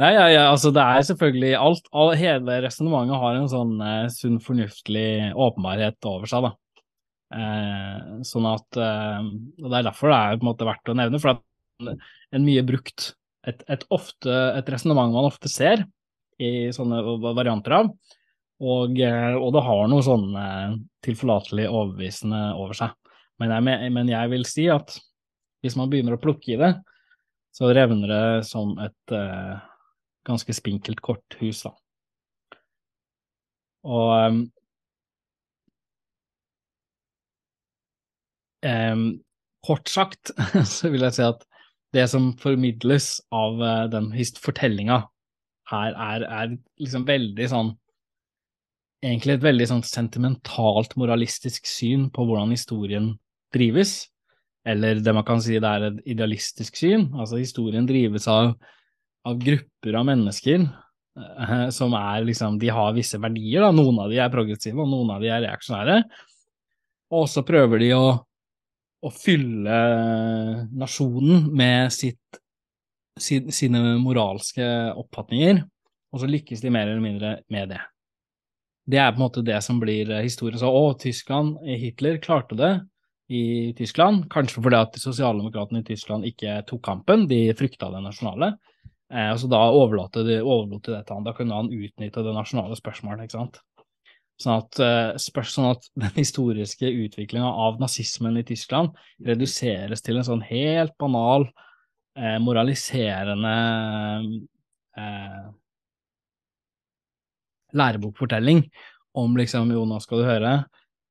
Nei, 0.02 0.12
ja, 0.12 0.26
ja, 0.28 0.44
altså 0.52 0.74
det 0.76 0.84
er 0.84 1.04
selvfølgelig 1.08 1.54
alt, 1.56 1.86
all, 1.96 2.10
Hele 2.20 2.58
resonnementet 2.66 3.16
har 3.22 3.38
en 3.38 3.46
sånn 3.48 3.78
eh, 3.80 4.10
sunn, 4.12 4.42
fornuftig 4.44 5.32
åpenbarhet 5.32 6.04
over 6.12 6.28
seg, 6.28 6.44
da. 6.50 6.52
Eh, 7.36 8.00
sånn 8.28 8.48
at 8.50 8.78
eh, 8.80 9.22
Og 9.64 9.70
det 9.70 9.78
er 9.80 9.86
derfor 9.88 10.12
det 10.12 10.18
er 10.18 10.36
på 10.36 10.44
en 10.44 10.50
måte 10.50 10.68
verdt 10.68 10.92
å 10.92 10.98
nevne, 11.00 11.22
for 11.24 11.30
at 11.38 11.42
en 12.36 12.46
mye 12.46 12.64
brukt 12.68 13.00
Et, 13.48 13.64
et, 13.72 13.84
ofte, 13.94 14.36
et 14.60 14.70
resonnement 14.74 15.16
man 15.16 15.30
ofte 15.30 15.48
ser, 15.52 15.86
i 16.42 16.72
sånne 16.76 17.02
varianter 17.36 17.80
av. 17.80 17.90
Og, 18.64 19.00
eh, 19.04 19.36
og 19.36 19.52
det 19.56 19.64
har 19.66 19.88
noe 19.92 20.04
sånn 20.06 20.30
eh, 20.40 20.76
tilforlatelig 21.04 21.68
overbevisende 21.68 22.42
over 22.56 22.78
seg. 22.78 22.96
Men 23.42 23.52
jeg, 23.52 23.92
men 23.92 24.12
jeg, 24.12 24.32
vil 24.32 24.46
si 24.48 24.68
at 24.72 24.96
hvis 25.64 25.76
man 25.76 25.90
begynner 25.92 26.16
å 26.16 26.22
plukke 26.22 26.54
i 26.56 26.60
det, 26.60 26.72
så 27.56 27.72
revner 27.76 28.12
det 28.12 28.28
som 28.48 28.74
et 28.84 29.16
uh, 29.16 29.56
ganske 30.28 30.56
spinkelt 30.56 31.00
korthus, 31.04 31.64
da. 31.64 31.72
Og 33.86 34.12
um, 34.28 34.40
um, 38.66 39.06
kort 39.66 39.92
sagt 39.92 40.34
så 40.76 40.92
vil 40.92 41.08
jeg 41.08 41.18
si 41.18 41.26
at 41.28 41.44
det 41.96 42.08
som 42.12 42.34
formidles 42.42 43.18
av 43.36 43.62
uh, 43.62 43.86
den 43.92 44.12
fortellinga 44.42 45.04
her 45.72 45.96
er, 45.96 46.26
er 46.26 46.54
liksom 46.82 47.08
veldig 47.08 47.50
sånn 47.52 47.74
Egentlig 49.06 49.36
et 49.36 49.44
veldig 49.44 49.66
sånn 49.70 49.82
sentimentalt, 49.86 50.96
moralistisk 50.98 51.68
syn 51.70 52.08
på 52.10 52.24
hvordan 52.26 52.50
historien 52.56 53.12
drives. 53.54 54.08
Eller 54.66 54.98
det 55.04 55.14
man 55.14 55.26
kan 55.28 55.44
si 55.44 55.60
det 55.62 55.70
er 55.70 55.84
et 55.92 56.00
idealistisk 56.16 56.80
syn. 56.80 57.12
Altså 57.14 57.38
historien 57.38 57.86
drives 57.86 58.26
av, 58.32 58.56
av 59.28 59.38
grupper 59.44 60.00
av 60.00 60.08
mennesker 60.10 60.64
eh, 60.64 61.68
som 61.76 61.94
er 62.00 62.26
liksom 62.26 62.58
De 62.64 62.72
har 62.74 62.96
visse 62.98 63.20
verdier, 63.22 63.62
da. 63.62 63.70
Noen 63.76 64.00
av 64.02 64.10
de 64.10 64.18
er 64.24 64.34
progressive, 64.34 64.80
og 64.82 64.90
noen 64.90 65.14
av 65.14 65.22
de 65.22 65.30
er 65.30 65.44
reaksjonære. 65.46 66.00
Og 67.14 67.28
så 67.30 67.46
prøver 67.46 67.84
de 67.84 67.92
å, 67.94 68.08
å 69.06 69.14
fylle 69.14 69.78
nasjonen 70.74 71.46
med 71.54 71.94
sitt, 71.94 72.42
sine 73.20 73.82
moralske 74.04 74.66
oppfatninger, 74.96 75.62
og 76.14 76.22
så 76.22 76.30
lykkes 76.30 76.64
de 76.64 76.72
mer 76.74 76.90
eller 76.90 77.04
mindre 77.04 77.36
med 77.52 77.72
det. 77.74 77.82
Det 78.86 79.00
er 79.02 79.14
på 79.14 79.20
en 79.20 79.26
måte 79.26 79.46
det 79.46 79.58
som 79.66 79.80
blir 79.82 80.12
historien. 80.22 80.60
Så 80.62 80.70
å, 80.70 80.94
Tyskland, 81.00 81.58
Hitler 81.66 82.20
klarte 82.22 82.58
det 82.60 82.74
i 83.34 83.74
Tyskland, 83.78 84.28
kanskje 84.30 84.62
fordi 84.62 84.78
at 84.78 85.00
sosialdemokratene 85.02 85.82
i 85.82 85.88
Tyskland 85.88 86.28
ikke 86.30 86.60
tok 86.70 86.84
kampen, 86.86 87.26
de 87.30 87.48
frykta 87.58 87.90
det 87.94 88.04
nasjonale. 88.06 88.52
Eh, 89.14 89.32
så 89.42 89.50
da 89.50 89.64
overlot 89.74 90.20
de, 90.26 90.42
overlot 90.42 90.86
de 90.86 90.94
det 90.94 91.06
til 91.08 91.18
han. 91.18 91.26
Da 91.26 91.34
kunne 91.38 91.58
han 91.58 91.72
utnytte 91.74 92.26
det 92.26 92.36
nasjonale 92.36 92.78
spørsmålet, 92.78 93.26
ikke 93.26 93.40
sant. 93.40 93.60
Sånn 94.42 94.60
at, 94.60 94.80
eh, 94.84 95.12
spørs, 95.22 95.54
sånn 95.56 95.72
at 95.72 95.90
den 96.06 96.16
historiske 96.18 96.92
utviklinga 97.06 97.50
av 97.68 97.80
nazismen 97.82 98.38
i 98.42 98.46
Tyskland 98.48 98.94
reduseres 99.26 100.06
til 100.06 100.20
en 100.20 100.28
sånn 100.28 100.46
helt 100.46 100.94
banal, 101.02 101.50
eh, 102.18 102.38
moraliserende 102.42 103.56
eh, 104.98 105.46
lærebokfortelling 107.76 108.64
om 109.16 109.38
liksom, 109.38 109.72
jo, 109.72 109.86
nå 109.88 110.00
skal 110.04 110.22
du 110.22 110.28
høre, 110.28 110.54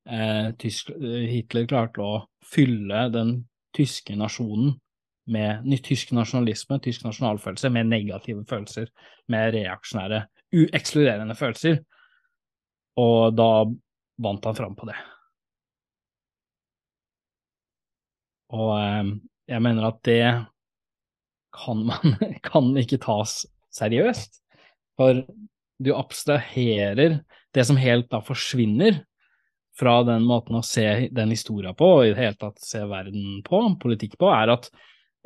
eh, 0.09 0.49
tysk, 0.61 0.91
Hitler 1.01 1.67
klarte 1.69 2.03
å 2.03 2.15
fylle 2.45 3.07
den 3.13 3.37
tyske 3.75 4.15
nasjonen 4.17 4.75
med 5.33 5.65
ny, 5.65 5.79
tysk 5.81 6.13
nasjonalisme, 6.13 6.77
tysk 6.85 7.05
nasjonalfølelse, 7.07 7.71
med 7.73 7.89
negative 7.89 8.45
følelser, 8.49 8.91
med 9.33 9.55
reaksjonære, 9.57 10.21
ekskluderende 10.77 11.35
følelser. 11.37 11.81
Og 13.01 13.33
da 13.35 13.49
vant 14.21 14.45
han 14.45 14.55
fram 14.55 14.75
på 14.77 14.87
det. 14.87 14.95
Og 18.55 18.69
eh, 18.77 19.15
jeg 19.49 19.65
mener 19.65 19.89
at 19.89 19.97
det 20.05 20.21
kan 21.55 21.85
man 21.87 22.15
kan 22.49 22.71
ikke 22.79 23.01
tas 23.03 23.43
seriøst. 23.75 24.41
For 24.99 25.25
du 25.81 25.91
abstraherer 25.95 27.19
det 27.55 27.65
som 27.67 27.79
helt 27.79 28.07
da 28.11 28.21
forsvinner 28.23 29.01
fra 29.75 29.97
den 30.07 30.23
måten 30.27 30.55
å 30.55 30.63
se 30.63 31.09
den 31.11 31.33
historien 31.33 31.75
på, 31.75 31.87
og 31.97 32.05
i 32.05 32.13
det 32.13 32.21
hele 32.21 32.39
tatt 32.39 32.61
se 32.63 32.79
verden 32.87 33.41
på, 33.43 33.59
politikk 33.81 34.15
på, 34.21 34.29
er 34.31 34.53
at 34.53 34.69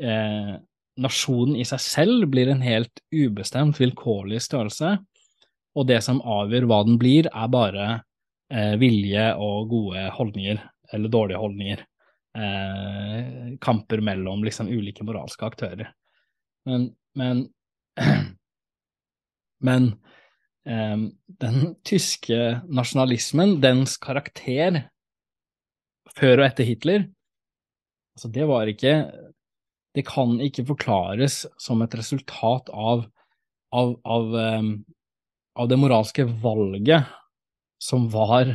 eh, 0.01 0.55
nasjonen 1.00 1.59
i 1.59 1.65
seg 1.69 1.83
selv 1.83 2.25
blir 2.33 2.50
en 2.50 2.63
helt 2.65 3.03
ubestemt, 3.13 3.77
vilkårlig 3.77 4.41
størrelse, 4.41 4.95
og 5.77 5.86
det 5.89 6.01
som 6.05 6.21
avgjør 6.25 6.65
hva 6.69 6.81
den 6.88 6.98
blir, 7.01 7.29
er 7.29 7.53
bare 7.53 7.86
eh, 8.50 8.74
vilje 8.81 9.29
og 9.38 9.69
gode 9.69 10.09
holdninger, 10.17 10.63
eller 10.93 11.13
dårlige 11.13 11.43
holdninger. 11.43 11.86
Eh, 12.39 13.53
kamper 13.62 14.01
mellom 14.05 14.43
liksom 14.45 14.69
ulike 14.74 15.05
moralske 15.05 15.45
aktører. 15.45 15.93
Men, 16.67 16.89
men, 17.15 17.45
men 19.67 19.91
Ehm, 20.69 21.11
den 21.25 21.73
tyske 21.87 22.59
nasjonalismen, 22.69 23.57
dens 23.63 23.95
karakter 24.01 24.83
før 26.17 26.41
og 26.41 26.45
etter 26.49 26.67
Hitler, 26.67 27.07
altså 28.17 28.31
det 28.33 28.47
var 28.49 28.69
ikke 28.69 28.93
Det 29.95 30.03
kan 30.05 30.35
ikke 30.39 30.67
forklares 30.67 31.47
som 31.57 31.81
et 31.81 31.95
resultat 31.97 32.67
av, 32.69 33.07
av, 33.73 33.95
av, 34.05 34.35
um, 34.61 34.67
av 35.57 35.65
det 35.67 35.79
moralske 35.81 36.27
valget 36.43 37.09
som 37.81 38.05
var 38.13 38.51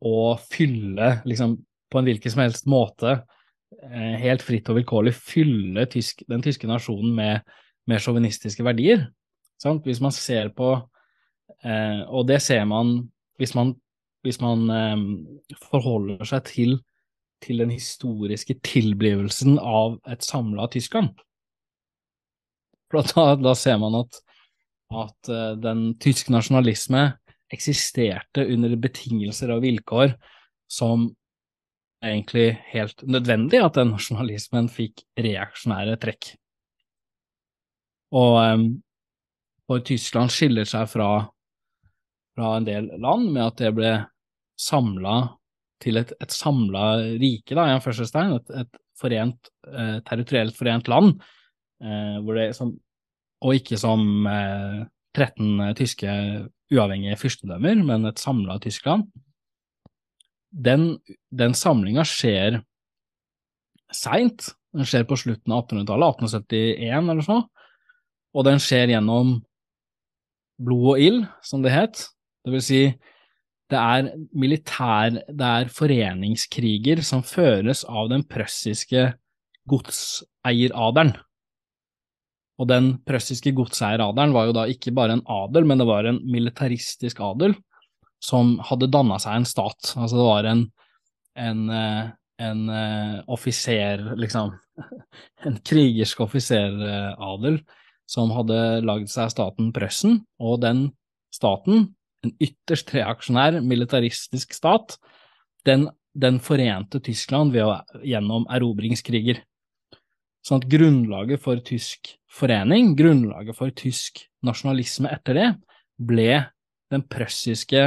å 0.00 0.14
fylle, 0.40 1.10
liksom, 1.28 1.58
på 1.92 2.00
en 2.00 2.08
hvilken 2.08 2.32
som 2.32 2.42
helst 2.46 2.64
måte, 2.64 3.18
helt 4.20 4.42
fritt 4.44 4.68
og 4.70 4.78
vilkårlig, 4.78 5.12
fylle 5.16 5.84
tysk, 5.90 6.22
den 6.30 6.42
tyske 6.44 6.68
nasjonen 6.70 7.14
med, 7.16 7.54
mer 7.90 8.00
sjåvinistiske 8.00 8.64
verdier. 8.64 9.08
Sant? 9.60 9.84
Hvis 9.84 10.00
man 10.00 10.12
ser 10.14 10.48
på 10.56 10.70
Eh, 11.64 12.02
og 12.12 12.26
det 12.28 12.40
ser 12.44 12.64
man 12.68 12.96
hvis 13.40 13.54
man, 13.56 13.74
hvis 14.22 14.38
man 14.42 14.68
eh, 14.70 15.04
forholder 15.70 16.24
seg 16.28 16.44
til, 16.50 16.76
til, 17.42 17.62
den 17.64 17.72
historiske 17.74 18.58
tilblivelsen 18.64 19.58
av 19.58 19.98
et 20.10 20.24
samla 20.24 20.68
Tyskland. 20.72 21.16
For 22.92 23.02
da, 23.14 23.34
da, 23.40 23.56
ser 23.58 23.80
man 23.82 23.96
at, 23.98 24.20
at 24.94 25.30
uh, 25.32 25.56
den 25.58 25.96
tyske 25.98 26.30
nasjonalisme 26.30 27.08
eksisterte 27.52 28.44
under 28.52 28.76
betingelser 28.78 29.50
og 29.54 29.64
vilkår 29.64 30.14
som 30.70 31.08
egentlig 32.04 32.48
helt 32.70 33.04
nødvendig 33.08 33.60
at 33.64 33.76
den 33.78 33.94
nasjonalismen 33.94 34.70
fikk 34.72 35.04
reaksjonære 35.18 35.98
trekk. 36.02 36.34
Og 38.14 38.38
um, 38.38 38.66
for 39.66 39.82
Tyskland 39.86 40.30
skiller 40.30 40.68
seg 40.68 40.86
fra 40.92 41.08
fra 42.34 42.56
en 42.58 42.66
del 42.66 42.90
land, 42.98 43.30
med 43.32 43.46
at 43.46 43.60
det 43.62 43.72
ble 43.76 43.92
samla 44.60 45.18
til 45.82 46.00
et, 46.00 46.14
et 46.22 46.32
samla 46.32 46.96
rike, 47.20 47.54
da, 47.54 47.68
i 47.68 47.76
anførselstegn, 47.76 48.38
et, 48.38 48.50
et 48.62 48.80
forent, 48.98 49.50
eh, 49.68 49.98
territorielt 50.06 50.56
forent 50.58 50.90
land, 50.90 51.14
eh, 51.82 52.18
det 52.38 52.48
som, 52.58 52.72
og 53.44 53.58
ikke 53.58 53.78
som 53.80 54.26
eh, 54.30 54.82
13 55.14 55.74
tyske 55.78 56.10
uavhengige 56.74 57.18
fyrstedømmer, 57.20 57.82
men 57.86 58.08
et 58.08 58.22
samla 58.22 58.58
Tyskland. 58.62 59.06
Den, 60.54 60.94
den 61.34 61.56
samlinga 61.58 62.04
skjer 62.06 62.60
seint, 63.94 64.52
den 64.74 64.86
skjer 64.86 65.06
på 65.08 65.18
slutten 65.18 65.54
av 65.54 65.64
1800-tallet, 65.64 66.22
1871 66.30 67.10
eller 67.14 67.26
sånn, 67.26 67.42
og 68.34 68.46
den 68.46 68.62
skjer 68.62 68.94
gjennom 68.94 69.36
blod 70.62 70.94
og 70.94 71.02
ild, 71.02 71.26
som 71.46 71.62
det 71.64 71.74
het, 71.74 72.06
det 72.46 72.54
vil 72.54 72.64
si, 72.64 72.80
det 73.72 73.80
er 73.80 74.08
militær, 74.36 75.20
det 75.26 75.50
er 75.60 75.70
foreningskriger 75.72 77.02
som 77.06 77.24
føres 77.26 77.82
av 77.88 78.10
den 78.12 78.26
prøssiske 78.28 79.06
godseieradelen. 79.70 81.14
Og 82.60 82.68
den 82.70 82.90
prøssiske 83.02 83.50
godseieradelen 83.56 84.34
var 84.36 84.46
jo 84.46 84.54
da 84.54 84.66
ikke 84.70 84.92
bare 84.94 85.16
en 85.16 85.24
adel, 85.26 85.66
men 85.66 85.80
det 85.80 85.88
var 85.88 86.06
en 86.06 86.20
militaristisk 86.30 87.22
adel 87.24 87.56
som 88.24 88.56
hadde 88.64 88.90
danna 88.92 89.18
seg 89.20 89.40
en 89.40 89.48
stat. 89.48 89.94
Altså 89.98 90.18
det 90.18 90.26
var 90.26 90.48
en, 90.48 90.66
en, 91.36 91.64
eh, 91.70 92.04
en 92.44 92.62
uh, 92.70 93.18
offiser, 93.36 94.02
liksom, 94.20 94.54
en 95.46 95.58
krigersk 95.60 96.24
offiseradel 96.24 97.60
som 98.10 98.32
hadde 98.36 98.60
lagd 98.84 99.10
seg 99.12 99.32
staten 99.32 99.70
Prøssen, 99.76 100.22
og 100.40 100.62
den 100.64 100.88
staten 101.34 101.90
en 102.24 102.32
ytterst 102.40 102.92
reaksjonær, 102.94 103.60
militaristisk 103.64 104.54
stat, 104.56 104.96
den, 105.68 105.88
den 106.16 106.40
forente 106.40 107.00
Tyskland 107.04 107.56
å, 107.60 107.74
gjennom 108.04 108.46
erobringskriger. 108.52 109.42
Sånn 110.44 110.60
at 110.60 110.68
grunnlaget 110.72 111.40
for 111.44 111.60
tysk 111.64 112.14
forening, 112.32 112.92
grunnlaget 112.96 113.56
for 113.56 113.72
tysk 113.76 114.24
nasjonalisme 114.44 115.12
etter 115.12 115.38
det, 115.38 115.50
ble 115.96 116.30
den 116.92 117.04
prøssiske 117.08 117.86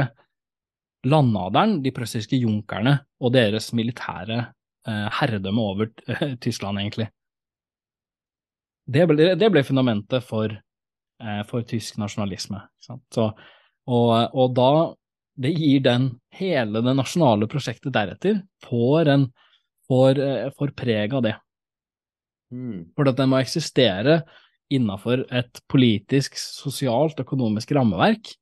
landadelen, 1.06 1.78
de 1.84 1.92
prøssiske 1.94 2.38
junkerne 2.40 2.96
og 3.22 3.34
deres 3.36 3.70
militære 3.76 4.38
eh, 4.88 5.06
herredømme 5.20 5.62
over 5.62 5.90
eh, 6.08 6.34
Tyskland, 6.42 6.80
egentlig. 6.82 7.08
Det 8.88 9.04
ble, 9.10 9.34
det 9.38 9.50
ble 9.52 9.62
fundamentet 9.66 10.24
for, 10.24 10.52
eh, 11.20 11.42
for, 11.48 11.66
tysk 11.68 12.00
nasjonalisme. 12.00 12.62
Så 12.80 13.30
og, 13.88 14.34
og 14.36 14.56
da 14.56 14.70
det 15.38 15.52
gir 15.54 15.84
den 15.84 16.08
hele 16.34 16.82
det 16.84 16.94
nasjonale 16.98 17.46
prosjektet 17.50 17.94
deretter 17.94 18.40
får, 18.66 19.10
en, 19.12 19.28
får, 19.88 20.18
eh, 20.18 20.48
får 20.58 20.74
preg 20.76 21.14
av 21.14 21.24
det. 21.24 21.36
Mm. 22.52 22.90
For 22.96 23.08
at 23.08 23.20
den 23.20 23.30
må 23.30 23.38
eksistere 23.40 24.22
innafor 24.72 25.22
et 25.32 25.62
politisk, 25.70 26.36
sosialt, 26.36 27.20
økonomisk 27.22 27.72
rammeverk 27.76 28.34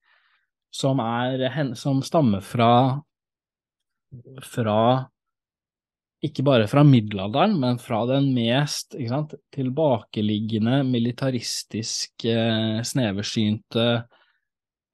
som, 0.74 1.00
er, 1.00 1.74
som 1.74 2.02
stammer 2.04 2.40
fra, 2.44 3.00
fra 4.44 4.80
ikke 6.26 6.42
bare 6.46 6.66
fra 6.68 6.82
middelalderen, 6.86 7.54
men 7.60 7.78
fra 7.78 8.00
den 8.08 8.30
mest 8.34 8.96
sant, 9.08 9.34
tilbakeliggende, 9.54 10.80
militaristisk, 10.88 12.24
eh, 12.24 12.80
sneversynte 12.82 13.86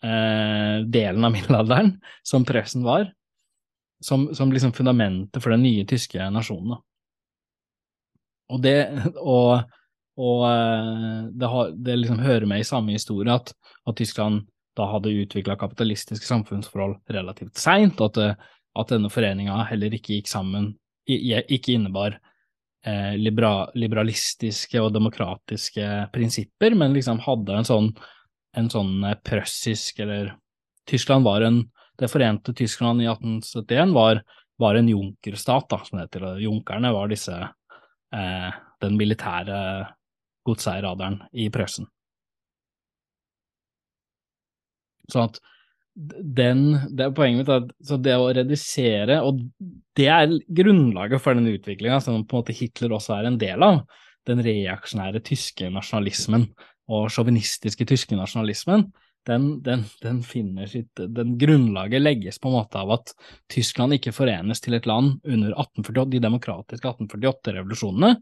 eh, 0.03 0.79
delen 0.85 1.25
av 1.25 1.35
middelalderen, 1.35 1.95
som 2.27 2.45
pressen 2.45 2.85
var, 2.87 3.09
som, 4.03 4.33
som, 4.35 4.53
liksom 4.53 4.75
fundamentet 4.77 5.43
for 5.43 5.55
den 5.55 5.65
nye 5.65 5.87
tyske 5.89 6.27
nasjonen. 6.35 6.77
Og, 8.53 8.59
det, 8.61 8.77
og, 9.23 9.63
Og 10.21 10.43
eh, 10.45 11.21
det, 11.33 11.49
har, 11.49 11.71
det 11.73 11.95
liksom 11.97 12.19
hører 12.21 12.45
med 12.47 12.61
i 12.61 12.69
samme 12.69 12.93
historie 12.93 13.33
at, 13.33 13.55
at 13.89 13.97
Tyskland 13.97 14.43
da 14.79 14.89
hadde 14.89 15.13
utvikla 15.23 15.57
kapitalistiske 15.61 16.27
samfunnsforhold 16.27 16.99
relativt 17.13 17.61
seint, 17.61 18.01
og 18.01 18.13
at, 18.13 18.21
eh, 18.23 18.53
at 18.81 18.93
denne 18.95 19.11
foreninga 19.13 19.63
heller 19.69 19.95
ikke 19.95 20.17
gikk 20.19 20.31
sammen, 20.31 20.73
ikke 21.07 21.75
innebar 21.75 22.17
eh, 22.87 23.15
libera, 23.19 23.71
liberalistiske 23.75 24.81
og 24.81 24.93
demokratiske 24.95 25.89
prinsipper, 26.15 26.77
men 26.79 26.95
liksom 26.97 27.21
hadde 27.25 27.59
en 27.59 27.69
sånn, 27.69 27.91
en 28.59 28.71
sånn 28.73 28.95
eh, 29.09 29.19
prøssisk 29.25 30.03
eller 30.05 30.35
Tyskland 30.89 31.25
var 31.29 31.47
en 31.47 31.65
Det 32.01 32.09
forente 32.09 32.55
Tyskland 32.57 33.03
i 33.03 33.07
1871 33.07 33.93
var, 33.95 34.23
var 34.59 34.75
en 34.75 34.89
junkerstat, 34.89 35.67
da, 35.69 35.77
som 35.85 35.99
det 35.99 36.07
heter. 36.07 36.25
Junkerne 36.41 36.91
var 36.91 37.11
disse 37.13 37.35
eh, 37.37 38.49
den 38.83 38.97
militære 38.99 39.59
godseierradaren 40.49 41.21
i 41.37 41.51
Prøysen. 41.53 41.87
Sånn 45.11 45.31
at 45.31 45.41
den, 45.95 46.63
det 46.97 47.09
er 47.09 47.17
poenget 47.17 47.43
mitt, 47.43 47.51
at 47.53 47.73
så 47.85 47.99
det 48.01 48.15
å 48.17 48.31
redusere, 48.33 49.19
og 49.27 49.43
det 49.99 50.09
er 50.09 50.33
grunnlaget 50.49 51.21
for 51.21 51.37
den 51.37 51.51
utviklinga 51.51 51.99
som 52.01 52.23
på 52.25 52.39
en 52.39 52.45
måte 52.45 52.57
Hitler 52.57 52.95
også 52.97 53.19
er 53.19 53.29
en 53.29 53.41
del 53.41 53.65
av, 53.67 53.83
den 54.29 54.41
reaksjonære 54.47 55.21
tyske 55.27 55.69
nasjonalismen 55.75 56.47
og 56.93 57.09
sjåvinistiske 57.13 57.87
tyske 57.91 58.17
nasjonalismen, 58.17 58.87
den, 59.27 59.45
den, 59.63 59.85
den, 60.03 60.23
finner 60.27 60.67
sitt 60.67 60.99
Den 60.99 61.37
grunnlaget 61.39 62.03
legges 62.03 62.41
på 62.43 62.51
en 62.51 62.57
måte 62.57 62.81
av 62.81 62.91
at 62.97 63.13
Tyskland 63.53 63.95
ikke 63.95 64.15
forenes 64.15 64.63
til 64.63 64.75
et 64.75 64.89
land 64.91 65.21
under 65.23 65.53
1848, 65.55 66.09
de 66.11 66.23
demokratiske 66.25 66.91
1848-revolusjonene, 66.91 68.17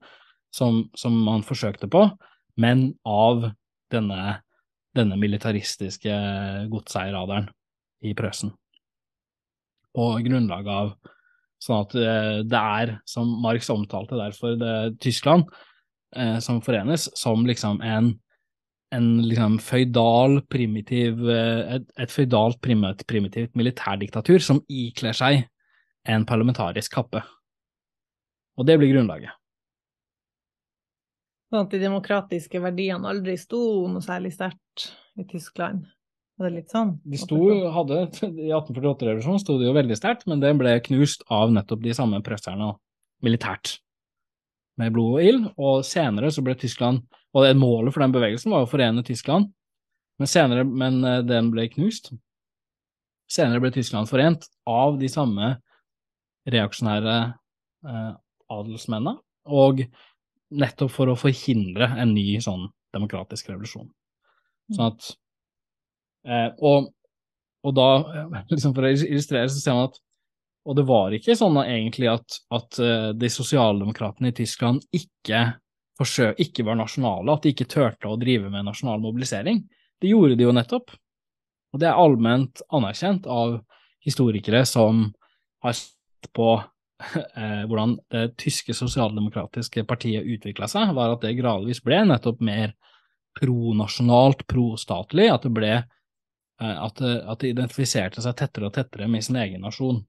som, 0.53 0.83
som, 0.99 1.16
man 1.25 1.47
forsøkte 1.47 1.88
på, 1.88 2.05
men 2.61 2.90
av 3.09 3.49
denne, 3.93 4.40
denne 4.96 5.16
militaristiske 5.20 6.14
godseierradaren 6.70 7.48
i 8.07 8.14
Prøysen. 8.16 8.53
På 9.94 10.12
grunnlag 10.22 10.68
av 10.70 10.92
sånn 11.61 11.85
at 11.85 11.96
eh, 11.98 12.40
det 12.48 12.61
er, 12.81 12.94
som 13.09 13.31
Marx 13.42 13.70
omtalte 13.72 14.18
derfor 14.18 14.57
det, 14.59 14.74
Tyskland, 15.03 15.48
eh, 16.16 16.38
som 16.42 16.61
forenes 16.64 17.09
som 17.18 17.44
liksom 17.46 17.83
en, 17.85 18.14
en 18.96 19.11
liksom 19.26 19.59
føydal, 19.62 20.40
primitiv 20.50 21.20
eh, 21.29 21.76
Et, 21.76 21.90
et 22.00 22.14
føydalt, 22.14 22.61
primitivt, 22.64 23.07
primitivt 23.11 23.59
militærdiktatur 23.59 24.40
som 24.44 24.62
ikler 24.68 25.16
seg 25.16 25.44
en 26.09 26.24
parlamentarisk 26.26 26.96
kappe. 26.96 27.22
Og 28.57 28.66
det 28.66 28.79
blir 28.81 28.94
grunnlaget. 28.94 29.39
Sånn 31.51 31.65
at 31.65 31.73
de 31.75 31.81
demokratiske 31.83 32.61
verdiene 32.63 33.11
aldri 33.11 33.35
sto 33.41 33.61
noe 33.91 34.05
særlig 34.05 34.31
sterkt 34.37 34.93
i 35.19 35.27
Tyskland? 35.27 35.89
Var 36.39 36.49
det 36.49 36.61
litt 36.61 36.73
sånn? 36.73 36.95
De 37.05 37.19
sto, 37.21 37.39
hadde, 37.75 38.05
I 38.31 38.53
1848-revolusjonen 38.55 39.43
sto 39.43 39.59
det 39.61 39.67
jo 39.67 39.77
veldig 39.77 39.97
sterkt, 39.99 40.29
men 40.31 40.41
det 40.41 40.55
ble 40.57 40.77
knust 40.87 41.27
av 41.29 41.51
nettopp 41.53 41.83
de 41.85 41.93
samme 41.97 42.23
prøsserne 42.25 42.71
militært, 43.27 43.75
med 44.81 44.95
blod 44.95 45.19
og 45.19 45.27
ild. 45.27 45.49
Og 45.61 45.83
senere 45.85 46.31
så 46.33 46.45
ble 46.47 46.55
Tyskland 46.57 47.03
Og 47.37 47.45
målet 47.55 47.95
for 47.95 48.03
den 48.03 48.15
bevegelsen 48.15 48.51
var 48.51 48.65
å 48.65 48.71
forene 48.71 49.05
Tyskland, 49.07 49.53
men 50.19 50.31
senere, 50.31 50.65
men 50.65 51.05
eh, 51.07 51.21
den 51.23 51.53
ble 51.53 51.69
knust. 51.71 52.09
Senere 53.31 53.61
ble 53.63 53.71
Tyskland 53.71 54.11
forent 54.11 54.49
av 54.67 54.97
de 54.99 55.07
samme 55.13 55.53
reaksjonære 56.51 57.15
eh, 57.87 58.11
adelsmennene, 58.51 59.21
og 59.47 59.85
nettopp 60.51 60.93
for 60.93 61.11
å 61.11 61.19
forhindre 61.19 61.93
en 62.01 62.15
ny 62.15 62.41
sånn 62.43 62.69
demokratisk 62.95 63.51
revolusjon. 63.51 63.89
Sånn 64.75 64.87
at 64.91 65.11
eh, 66.27 66.49
og, 66.59 66.91
og, 67.65 67.75
da, 67.77 67.89
liksom 68.51 68.75
for 68.77 68.87
å 68.87 68.93
illustrere, 68.93 69.51
så 69.51 69.63
ser 69.63 69.79
man 69.79 69.91
at 69.91 70.01
Og 70.69 70.77
det 70.77 70.85
var 70.85 71.15
ikke 71.17 71.35
sånn 71.39 71.57
egentlig 71.63 72.11
at, 72.11 72.35
at 72.53 72.79
uh, 72.85 73.11
de 73.17 73.31
sosialdemokratene 73.33 74.29
i 74.29 74.35
Tyskland 74.37 74.83
ikke, 74.93 75.39
forsøk, 75.97 76.37
ikke 76.37 76.67
var 76.69 76.77
nasjonale, 76.77 77.33
at 77.33 77.47
de 77.47 77.55
ikke 77.55 77.67
turte 77.73 78.11
å 78.11 78.19
drive 78.21 78.51
med 78.53 78.67
nasjonal 78.69 79.01
mobilisering. 79.01 79.63
Det 80.01 80.11
gjorde 80.13 80.37
de 80.37 80.45
jo 80.45 80.53
nettopp. 80.53 80.93
Og 81.73 81.81
det 81.81 81.89
er 81.89 81.97
allment 81.97 82.61
anerkjent 82.77 83.25
av 83.25 83.57
historikere 84.05 84.67
som 84.69 85.07
har 85.65 85.77
sett 85.77 86.29
på 86.37 86.51
eh, 86.59 86.69
hvordan 87.69 87.97
det 88.13 88.27
tyske 88.41 88.75
sosialdemokratiske 88.77 89.85
partiet 89.89 90.27
utvikla 90.29 90.69
seg, 90.71 90.95
var 90.97 91.15
at 91.15 91.25
det 91.25 91.39
gradvis 91.39 91.81
ble 91.85 92.03
nettopp 92.09 92.43
mer 92.45 92.75
pronasjonalt, 93.39 94.47
prostatlig, 94.51 95.29
at 95.31 95.47
det 95.47 95.53
ble 95.55 95.73
eh, 95.79 96.77
at, 96.77 97.01
det, 97.01 97.17
at 97.25 97.43
det 97.43 97.53
identifiserte 97.55 98.25
seg 98.25 98.37
tettere 98.39 98.71
og 98.71 98.77
tettere 98.77 99.09
med 99.11 99.25
sin 99.27 99.39
egen 99.41 99.65
nasjon. 99.65 100.03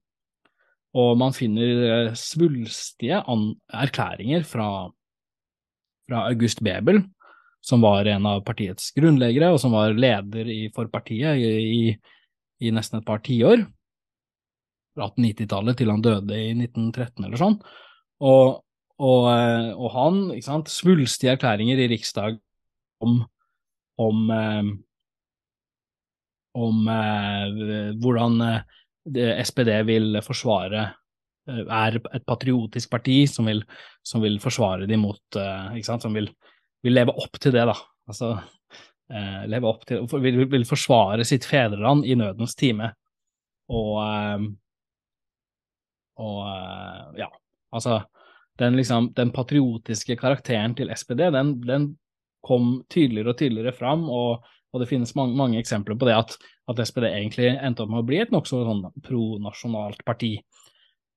Og 0.97 1.11
man 1.19 1.35
finner 1.35 1.83
eh, 1.87 2.13
svulstige 2.17 3.21
erklæringer 3.21 4.45
fra, 4.47 4.69
fra 6.09 6.23
August 6.27 6.63
Bebel, 6.65 7.03
som 7.61 7.83
var 7.85 8.09
en 8.09 8.25
av 8.25 8.41
partiets 8.45 8.89
grunnleggere, 8.95 9.51
og 9.53 9.61
som 9.61 9.75
var 9.75 9.93
leder 9.93 10.49
i, 10.49 10.63
for 10.73 10.89
partiet 10.91 11.37
i, 11.37 11.93
i, 11.93 12.73
nesten 12.73 12.99
et 12.99 13.07
par 13.07 13.21
tiår 13.23 13.67
1890-tallet 15.07 15.79
til 15.79 15.91
han 15.91 16.03
døde 16.05 16.37
i 16.37 16.51
1913 16.53 17.25
eller 17.25 17.41
sånn. 17.41 17.57
Og, 18.21 18.61
og, 19.01 19.27
eh, 19.33 19.71
og 19.73 19.91
han, 19.95 20.21
ikke 20.35 20.47
sant, 20.47 20.71
svulstige 20.71 21.33
erklæringer 21.35 21.81
i 21.81 21.89
Riksdag 21.91 22.37
om, 23.01 23.21
om, 24.01 24.23
eh, 24.35 24.71
om 26.61 26.91
eh, 26.95 27.61
hvordan 28.01 28.37
SPD 29.41 29.71
vil 29.87 30.19
forsvare 30.21 30.91
er 31.49 31.95
et 31.97 32.25
patriotisk 32.29 32.91
parti 32.91 33.23
som 33.25 33.47
vil, 33.49 33.63
som 34.05 34.21
vil 34.21 34.37
forsvare 34.39 34.85
dem 34.85 35.01
mot 35.07 35.37
ikke 35.73 35.87
sant, 35.87 36.03
Som 36.05 36.13
vil, 36.13 36.27
vil, 36.85 36.93
leve 36.93 37.15
opp 37.17 37.39
til 37.41 37.55
det, 37.55 37.63
da. 37.65 37.73
Altså 38.05 38.35
leve 39.49 39.67
opp 39.67 39.81
til 39.89 40.05
vil, 40.21 40.37
vil 40.53 40.67
forsvare 40.69 41.25
sitt 41.25 41.47
fedreland 41.49 42.05
i 42.05 42.13
nødens 42.15 42.53
time. 42.55 42.91
Og, 43.73 43.97
og 46.21 46.45
eh, 46.45 47.23
ja, 47.23 47.29
altså 47.73 48.01
den, 48.61 48.77
liksom, 48.77 49.11
den 49.17 49.31
patriotiske 49.33 50.17
karakteren 50.19 50.75
til 50.77 50.91
SPD, 50.95 51.27
den, 51.33 51.57
den, 51.65 51.91
kom 52.41 52.79
tydeligere 52.89 53.35
og 53.35 53.37
tydeligere 53.37 53.75
fram, 53.77 54.07
og, 54.09 54.47
og 54.73 54.81
det 54.81 54.87
finnes 54.89 55.11
mange, 55.13 55.35
mange, 55.37 55.59
eksempler 55.61 55.93
på 55.93 56.07
det 56.09 56.15
at, 56.17 56.31
at, 56.71 56.79
SPD 56.87 57.05
egentlig 57.11 57.51
endte 57.53 57.83
opp 57.83 57.91
med 57.93 58.01
å 58.01 58.07
bli 58.07 58.17
et 58.23 58.33
nokså 58.33 58.63
sånn 58.65 58.79
pronasjonalt 59.05 60.01
parti. 60.07 60.31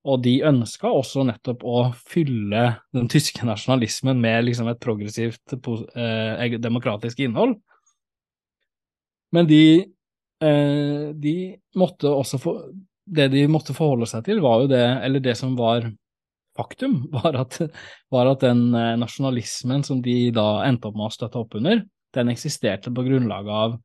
Og 0.04 0.20
de 0.20 0.34
ønska 0.44 0.90
også 0.92 1.24
nettopp 1.24 1.64
å 1.64 1.78
fylle 1.96 2.66
den 2.92 3.08
tyske 3.08 3.46
nasjonalismen 3.48 4.20
med 4.20 4.50
liksom 4.50 4.68
et 4.68 4.82
progressivt 4.84 5.56
eh, 5.56 6.58
demokratisk 6.60 7.24
innhold. 7.24 7.56
Men 9.32 9.48
de, 9.48 9.64
eh, 10.44 11.06
de 11.16 11.36
måtte 11.80 12.12
også 12.12 12.42
få 12.42 12.58
det 13.04 13.28
de 13.34 13.44
måtte 13.50 13.76
forholde 13.76 14.08
seg 14.08 14.24
til, 14.26 14.40
var 14.44 14.64
jo 14.64 14.70
det, 14.72 14.84
eller 15.04 15.22
det 15.22 15.36
som 15.38 15.54
var 15.58 15.86
faktum, 16.56 17.00
var 17.16 17.36
at, 17.44 17.60
var 18.12 18.30
at 18.32 18.44
den 18.44 18.68
eh, 18.74 18.94
nasjonalismen 19.00 19.84
som 19.86 20.02
de 20.04 20.30
da 20.34 20.64
endte 20.68 20.90
opp 20.90 20.98
med 20.98 21.10
å 21.10 21.14
støtte 21.14 21.42
opp 21.42 21.58
under, 21.60 21.84
den 22.14 22.30
eksisterte 22.30 22.92
på 22.94 23.04
grunnlag 23.06 23.48
av, 23.50 23.78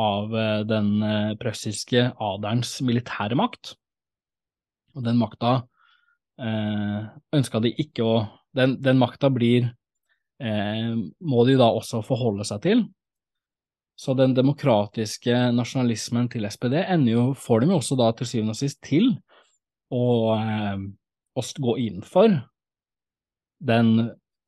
av 0.00 0.36
eh, 0.36 0.62
den 0.68 0.94
eh, 1.04 1.34
prøssiske 1.40 2.08
aderens 2.16 2.78
militære 2.86 3.38
makt. 3.38 3.74
Og 4.96 5.04
den 5.06 5.20
makta 5.20 5.60
eh, 6.40 7.10
ønska 7.36 7.62
de 7.62 7.74
ikke 7.78 8.06
å 8.06 8.20
Den, 8.50 8.72
den 8.82 8.98
makta 8.98 9.28
blir 9.30 9.68
eh, 10.42 10.88
Må 10.98 11.44
de 11.46 11.52
da 11.54 11.68
også 11.70 12.00
forholde 12.02 12.42
seg 12.48 12.64
til, 12.64 12.80
så 14.00 14.14
den 14.16 14.32
demokratiske 14.32 15.34
nasjonalismen 15.52 16.30
til 16.32 16.46
SPD 16.48 16.78
ender 16.80 17.12
jo, 17.12 17.24
får 17.36 17.64
dem 17.64 17.74
jo 17.74 17.80
også 17.82 17.98
da 18.00 18.08
til 18.16 18.28
syvende 18.30 18.54
og 18.54 18.60
sist 18.60 18.78
til 18.86 19.10
å, 19.92 20.04
eh, 20.38 20.86
å 21.36 21.44
gå 21.66 21.74
inn 21.82 22.00
for 22.06 22.38
den 23.60 23.90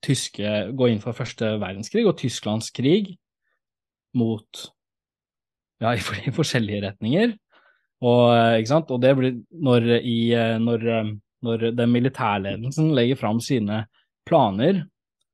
tyske 0.03 0.73
Gå 0.75 0.89
inn 0.91 1.03
for 1.03 1.15
første 1.15 1.53
verdenskrig 1.63 2.07
og 2.09 2.17
Tysklands 2.19 2.73
krig 2.75 3.13
mot 4.19 4.65
Ja, 5.83 5.93
i, 5.93 6.01
forskjellige 6.39 6.87
retninger. 6.87 7.35
Og, 8.03 8.23
eh, 8.33 8.57
ikke 8.63 8.71
sant? 8.71 8.91
og 8.95 9.03
det 9.05 9.13
blir 9.19 9.37
når, 9.53 9.91
i, 10.01 10.33
eh, 10.39 10.57
når, 10.63 10.89
når 11.45 11.69
den 11.77 11.93
militærledelsen 11.93 12.89
legger 12.97 13.21
fram 13.21 13.43
sine 13.43 13.85
planer 14.25 14.87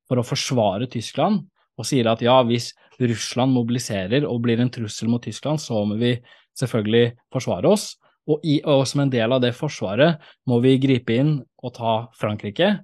for 0.09 0.18
å 0.18 0.26
forsvare 0.26 0.88
Tyskland, 0.90 1.46
og 1.78 1.86
sier 1.86 2.10
at 2.10 2.22
ja, 2.24 2.36
hvis 2.46 2.72
Russland 2.98 3.54
mobiliserer 3.54 4.26
og 4.26 4.42
blir 4.44 4.60
en 4.60 4.70
trussel 4.74 5.10
mot 5.10 5.22
Tyskland, 5.22 5.62
så 5.62 5.84
må 5.86 5.98
vi 6.00 6.16
selvfølgelig 6.58 7.14
forsvare 7.32 7.70
oss. 7.70 7.92
Og, 8.28 8.42
i, 8.44 8.58
og, 8.66 8.82
som 8.88 9.04
en 9.04 9.12
del 9.12 9.32
av 9.32 9.40
det 9.40 9.54
forsvaret 9.56 10.18
må 10.50 10.58
vi 10.64 10.76
gripe 10.82 11.14
inn 11.16 11.38
og 11.64 11.74
ta 11.78 11.92
Frankrike, 12.18 12.74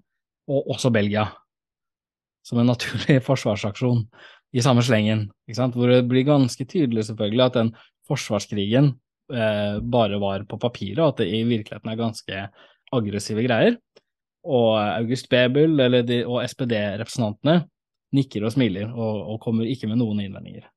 og 0.48 0.70
også 0.76 0.92
Belgia. 0.94 1.30
som 2.44 2.59
en 2.61 2.66
naturlig 2.68 3.22
forsvarsaksjon 3.28 4.02
i 4.52 4.61
samme 4.61 4.83
slengen, 4.85 5.30
hvor 5.48 5.88
det 5.88 6.02
blir 6.04 6.26
ganske 6.28 6.64
tydelig 6.68 7.07
selvfølgelig 7.09 7.44
at 7.44 7.54
den 7.57 7.70
forsvarskrigen 8.04 8.90
eh, 9.33 9.80
bare 9.80 10.20
var 10.20 10.44
på 10.44 10.59
papiret, 10.61 11.00
og 11.00 11.14
at 11.14 11.22
det 11.22 11.30
i 11.33 11.40
virkeligheten 11.48 11.90
er 11.90 11.96
ganske 11.96 12.42
aggressive 12.92 13.46
greier. 13.46 13.78
Og 14.44 14.76
August 14.76 15.30
Bebel 15.33 15.80
de, 16.04 16.20
og 16.28 16.44
SPD-representantene 16.44 17.64
nikker 18.14 18.46
og 18.46 18.55
smiler 18.55 18.88
og, 18.92 19.20
og, 19.35 19.37
kommer 19.42 19.68
ikke 19.68 19.90
med 19.90 20.00
noen 20.00 20.22
innvendinger. 20.24 20.68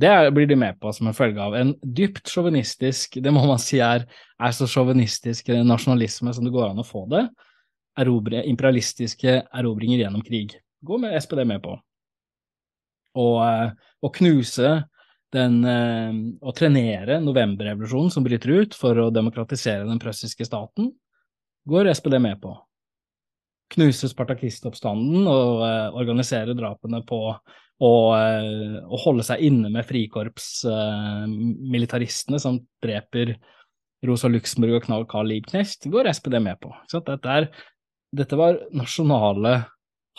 Det 0.00 0.10
blir 0.34 0.48
de 0.50 0.56
med 0.58 0.80
på 0.82 0.90
som 0.92 1.06
en 1.06 1.14
følge 1.14 1.42
av 1.42 1.54
en 1.54 1.70
dypt 1.82 2.26
sjåvinistisk, 2.30 3.20
det 3.22 3.32
må 3.34 3.44
man 3.46 3.60
si 3.62 3.78
er, 3.78 4.08
er 4.42 4.54
så 4.54 4.66
sjåvinistisk 4.66 5.52
nasjonalisme 5.62 6.34
som 6.34 6.46
det 6.46 6.54
går 6.54 6.72
an 6.72 6.82
å 6.82 6.86
få 6.86 7.04
det, 7.12 7.28
erobre, 8.02 8.42
imperialistiske 8.50 9.36
erobringer 9.54 10.02
gjennom 10.02 10.24
krig. 10.26 10.56
Gå 10.82 10.98
med 10.98 11.14
SPD 11.22 11.44
med 11.46 11.62
på. 11.62 11.76
Og, 13.22 13.38
å 14.02 14.10
knuse 14.18 14.80
den 15.34 15.64
Å 15.66 16.52
trenere 16.54 17.16
novemberrevolusjonen 17.18 18.12
som 18.14 18.22
bryter 18.22 18.52
ut 18.54 18.76
for 18.78 18.98
å 19.02 19.08
demokratisere 19.10 19.82
den 19.88 19.98
prøssiske 19.98 20.46
staten, 20.46 20.92
går 21.66 21.90
SPD 21.90 22.20
med 22.22 22.38
på. 22.42 22.52
Knuse 23.72 24.10
spartakistoppstanden 24.10 25.28
og 25.30 25.62
uh, 25.64 25.94
organisere 25.96 26.54
drapene 26.56 27.02
på 27.06 27.18
og, 27.34 28.14
uh, 28.14 28.84
og, 28.84 28.98
holde 29.02 29.22
seg 29.26 29.40
inne 29.48 29.68
med 29.72 29.86
frikorpsmilitaristene 29.88 32.36
uh, 32.38 32.42
som 32.42 32.60
dreper 32.84 33.26
Rosa 34.04 34.28
Luxemburg 34.30 34.74
og 34.78 34.84
Knall 34.84 35.04
Karl 35.10 35.26
Liebknecht, 35.32 35.80
går 35.90 36.12
SPD 36.12 36.34
med 36.44 36.56
på. 36.60 36.68
Dette, 36.92 37.18
er, 37.24 37.44
dette, 38.12 38.36
var 38.36 38.60
nasjonale 38.76 39.52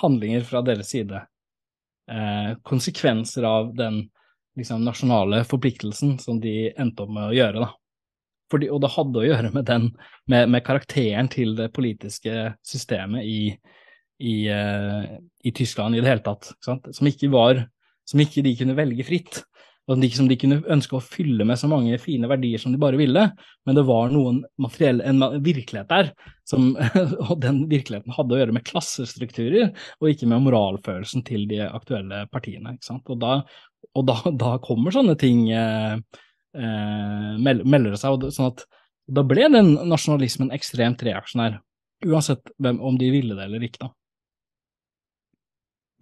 handlinger 0.01 0.43
fra 0.47 0.61
deres 0.65 0.89
side. 0.91 1.19
konsekvenser 2.65 3.43
av 3.45 3.75
den 3.77 4.09
liksom, 4.57 4.85
nasjonale 4.85 5.43
forpliktelsen 5.45 6.19
som 6.19 6.41
de 6.41 6.73
endte 6.73 7.03
opp 7.05 7.11
med 7.13 7.29
å 7.29 7.33
gjøre. 7.37 7.59
da. 7.61 7.69
Fordi, 8.51 8.69
og 8.69 8.81
det 8.83 8.93
hadde 8.93 9.21
å 9.21 9.25
gjøre 9.25 9.51
med 9.55 9.65
den, 9.69 9.89
med, 10.31 10.51
med 10.53 10.65
karakteren 10.65 11.29
til 11.33 11.55
det 11.57 11.71
politiske 11.73 12.51
systemet 12.65 13.25
i, 13.25 13.39
i, 14.21 14.35
uh, 14.51 15.17
i, 15.41 15.53
Tyskland 15.55 15.97
i 15.97 16.03
det 16.03 16.11
hele 16.11 16.25
tatt, 16.25 16.51
som 16.61 17.09
ikke, 17.09 17.31
var, 17.33 17.65
som 18.05 18.21
ikke 18.21 18.45
de 18.45 18.55
kunne 18.59 18.77
velge 18.77 19.07
fritt. 19.07 19.41
Og 19.85 20.01
som 20.15 20.25
de 20.25 20.37
kunne 20.41 20.63
ønske 20.73 20.97
å 20.97 21.03
fylle 21.03 21.45
med 21.45 21.59
så 21.61 21.67
mange 21.69 21.99
fine 22.01 22.25
verdier 22.29 22.57
som 22.61 22.73
de 22.73 22.79
bare 22.81 22.97
ville, 22.97 23.21
men 23.69 23.77
det 23.77 23.83
var 23.85 24.09
noen 24.09 24.39
materiell, 24.61 24.97
en 25.05 25.21
virkelighet 25.45 25.91
der, 25.91 26.09
som, 26.49 26.71
og 27.27 27.35
den 27.43 27.67
virkeligheten 27.69 28.15
hadde 28.15 28.33
å 28.33 28.39
gjøre 28.39 28.55
med 28.55 28.65
klassestrukturer, 28.65 29.69
og 30.01 30.09
ikke 30.09 30.29
med 30.31 30.41
moralfølelsen 30.47 31.25
til 31.27 31.45
de 31.51 31.61
aktuelle 31.67 32.23
partiene. 32.33 32.73
Og, 32.97 33.13
da, 33.21 33.35
og 33.93 34.09
da, 34.09 34.17
da, 34.33 34.55
kommer 34.65 34.95
sånne 34.95 35.13
ting 35.21 35.45
eh, 35.53 36.01
melder 36.55 37.91
det 37.91 37.99
seg. 38.01 38.15
Og 38.15 38.33
sånn 38.33 38.53
at 38.53 38.65
da 39.05 39.21
ble 39.27 39.45
den 39.53 39.75
nasjonalismen 39.89 40.53
ekstremt 40.55 41.03
reaksjonær, 41.05 41.59
uansett 42.05 42.49
hvem, 42.57 42.79
om 42.81 42.97
de 42.97 43.11
ville 43.13 43.37
det 43.37 43.45
eller 43.45 43.67
ikke. 43.67 43.85
da. 43.85 43.91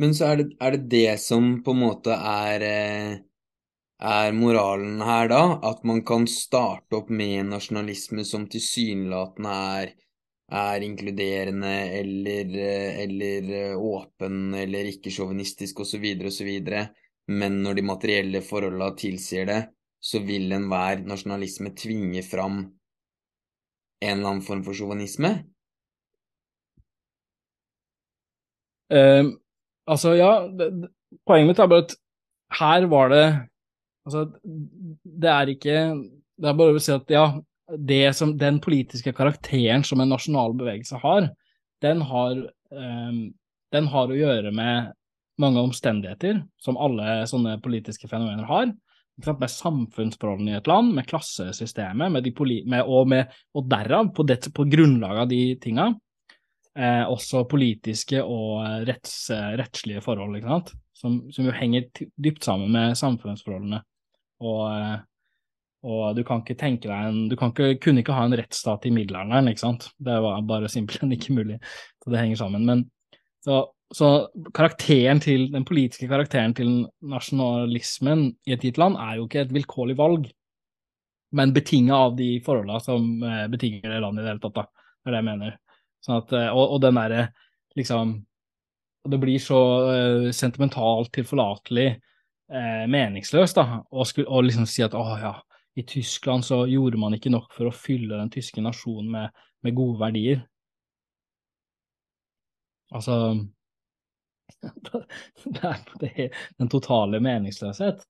Men 0.02 0.16
så 0.18 0.32
er 0.32 0.40
det, 0.42 0.48
er 0.60 0.76
det, 0.76 0.86
det 0.92 1.20
som 1.22 1.58
på 1.64 1.74
en 1.76 1.82
måte 1.84 2.16
er, 2.16 2.64
eh, 2.66 3.12
er 4.14 4.32
moralen 4.36 5.04
her, 5.06 5.28
da? 5.30 5.44
At 5.70 5.84
man 5.88 6.02
kan 6.08 6.26
starte 6.32 6.98
opp 6.98 7.12
med 7.14 7.44
en 7.44 7.54
nasjonalisme 7.58 8.26
som 8.26 8.48
tilsynelatende 8.50 9.54
er, 9.84 9.94
er 10.54 10.86
inkluderende 10.86 11.76
eller, 12.00 12.58
eh, 12.64 13.00
eller 13.06 13.54
eh, 13.60 13.78
åpen 13.78 14.56
eller 14.64 14.92
ikke-sjåvinistisk 14.96 15.84
osv., 15.86 16.10
osv., 16.32 16.52
men 17.32 17.62
når 17.64 17.78
de 17.78 17.86
materielle 17.88 18.42
forholdene 18.44 18.96
tilsier 19.00 19.48
det, 19.48 19.62
så 20.04 20.20
vil 20.28 20.52
enhver 20.52 21.06
nasjonalisme 21.08 21.72
tvinge 21.80 22.24
fram 22.28 22.60
en 24.04 24.18
eller 24.18 24.30
annen 24.34 24.44
form 24.44 24.64
for 24.66 24.76
sjåvinisme? 24.76 25.32
Uh, 28.92 29.32
altså, 29.88 30.14
ja, 30.20 30.34
det, 30.52 30.68
poenget 31.26 31.54
mitt 31.54 31.64
er 31.64 31.72
bare 31.72 31.88
at 31.88 31.98
her 32.60 32.92
var 32.92 33.12
det 33.14 33.26
Altså, 34.04 34.26
det 34.44 35.30
er 35.32 35.48
ikke 35.48 35.76
Det 36.36 36.50
er 36.50 36.56
bare 36.60 36.76
å 36.76 36.82
si 36.84 36.92
at 36.92 37.08
ja, 37.14 37.24
som, 38.12 38.34
den 38.36 38.58
politiske 38.60 39.14
karakteren 39.16 39.86
som 39.88 40.02
en 40.04 40.12
nasjonal 40.12 40.52
bevegelse 40.60 41.00
har, 41.00 41.30
den 41.82 42.02
har, 42.04 42.42
um, 42.76 43.22
den 43.72 43.88
har 43.88 44.12
å 44.12 44.18
gjøre 44.18 44.52
med 44.52 44.92
mange 45.40 45.64
omstendigheter, 45.64 46.42
som 46.60 46.76
alle 46.76 47.22
sånne 47.32 47.56
politiske 47.64 48.12
fenomener 48.12 48.44
har 48.50 48.74
med 49.22 49.52
samfunnsforholdene 49.52 50.54
i 50.54 50.58
et 50.58 50.68
land, 50.68 50.94
med 50.96 51.06
klassesystemet, 51.10 52.12
med 52.12 52.26
med, 52.66 52.82
og, 52.82 53.08
med, 53.08 53.30
og, 53.54 53.68
derav, 53.70 54.10
på, 54.16 54.24
det, 54.24 54.40
på, 54.54 54.66
grunnlag 54.66 55.24
av 55.24 55.30
de 55.30 55.42
tinga, 55.62 55.92
eh, 56.78 57.04
også 57.06 57.46
politiske 57.50 58.24
og 58.24 58.64
eh, 58.66 58.80
retts, 58.90 59.30
eh, 59.30 59.54
rettslige 59.60 60.02
forhold? 60.02 60.74
Som, 60.98 61.22
som, 61.32 61.46
jo 61.46 61.54
henger 61.54 61.90
dypt 62.16 62.44
sammen 62.44 62.72
med 62.74 62.98
samfunnsforholdene. 62.98 63.84
Og, 64.44 64.64
eh, 64.72 64.98
og 65.84 66.18
du 66.18 66.24
kan 66.26 66.42
ikke 66.42 66.58
tenke 66.58 66.88
deg 66.88 67.10
en 67.10 67.30
Du 67.30 67.36
ikke, 67.36 67.76
kunne 67.84 68.02
ikke 68.02 68.16
ha 68.16 68.26
en 68.26 68.38
rettsstat 68.40 68.88
i 68.88 68.94
middelalderen, 68.96 69.52
ikke 69.52 69.66
sant? 69.66 69.90
Det 70.00 70.16
var 70.26 70.42
bare 70.48 70.72
simpelthen 70.72 71.12
ikke 71.14 71.36
mulig. 71.36 71.60
Så 72.02 72.14
det 72.14 72.22
henger 72.24 72.40
sammen. 72.40 72.66
Men 72.66 72.86
så 73.44 73.66
så 73.94 74.10
karakteren 74.58 75.22
til, 75.22 75.48
den 75.54 75.66
politiske 75.68 76.08
karakteren 76.10 76.56
til 76.58 76.72
nasjonalismen 77.06 78.26
i 78.48 78.56
et 78.56 78.64
gitt 78.66 78.80
land 78.82 78.98
er 78.98 79.20
jo 79.20 79.28
ikke 79.28 79.44
et 79.44 79.54
vilkårlig 79.54 79.96
valg, 80.00 80.26
men 81.38 81.54
betinga 81.54 82.00
av 82.08 82.16
de 82.18 82.30
forholdene 82.46 82.82
som 82.82 83.06
eh, 83.26 83.46
betinger 83.54 83.92
det 83.92 84.00
landet 84.02 84.24
i 84.24 84.26
det 84.26 84.32
hele 84.32 84.44
tatt, 84.44 84.58
da. 84.58 84.66
Det 85.04 85.12
er 85.12 85.16
det 85.16 85.20
jeg 85.20 85.28
mener. 85.30 85.56
Sånn 86.06 86.20
at, 86.20 86.34
eh, 86.38 86.50
og, 86.50 86.76
og 86.76 86.82
den 86.84 87.00
derre 87.00 87.26
liksom 87.78 88.22
Det 89.04 89.18
blir 89.20 89.40
så 89.42 89.58
uh, 89.84 90.26
sentimentalt 90.32 91.10
tilforlatelig 91.12 91.90
uh, 91.92 92.86
meningsløst, 92.88 93.58
da, 93.58 93.82
Og 93.92 94.46
liksom 94.46 94.64
si 94.70 94.80
at 94.86 94.94
å 94.96 95.02
ja, 95.20 95.34
i 95.76 95.84
Tyskland 95.84 96.46
så 96.48 96.62
gjorde 96.72 97.02
man 97.02 97.18
ikke 97.18 97.34
nok 97.34 97.50
for 97.52 97.68
å 97.68 97.74
fylle 97.76 98.16
den 98.16 98.32
tyske 98.32 98.64
nasjonen 98.64 99.10
med, 99.12 99.42
med 99.60 99.76
gode 99.76 100.00
verdier. 100.00 100.46
Altså 102.96 103.18
det 106.02 106.12
er 106.12 106.44
den 106.60 106.72
totale 106.72 107.22
meningsløshet. 107.24 108.04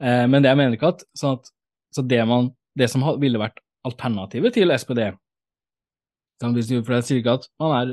Eh, 0.00 0.26
men 0.30 0.40
det 0.40 0.52
jeg 0.52 0.60
mener 0.60 0.76
ikke 0.76 0.94
at, 0.94 1.04
sånn 1.16 1.38
at 1.38 1.50
så 1.94 2.04
det, 2.06 2.20
man, 2.28 2.52
det 2.78 2.88
som 2.90 3.04
ville 3.20 3.40
vært 3.40 3.58
alternativet 3.86 4.54
til 4.54 4.72
SPD 4.76 5.02
For 6.40 6.94
jeg 6.96 7.06
sier 7.06 7.20
ikke 7.20 7.36
at 7.40 7.48
man 7.60 7.74
er 7.76 7.92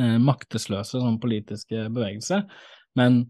eh, 0.00 0.16
maktesløse 0.22 1.00
som 1.00 1.18
politiske 1.22 1.88
bevegelse, 1.94 2.42
men, 2.98 3.20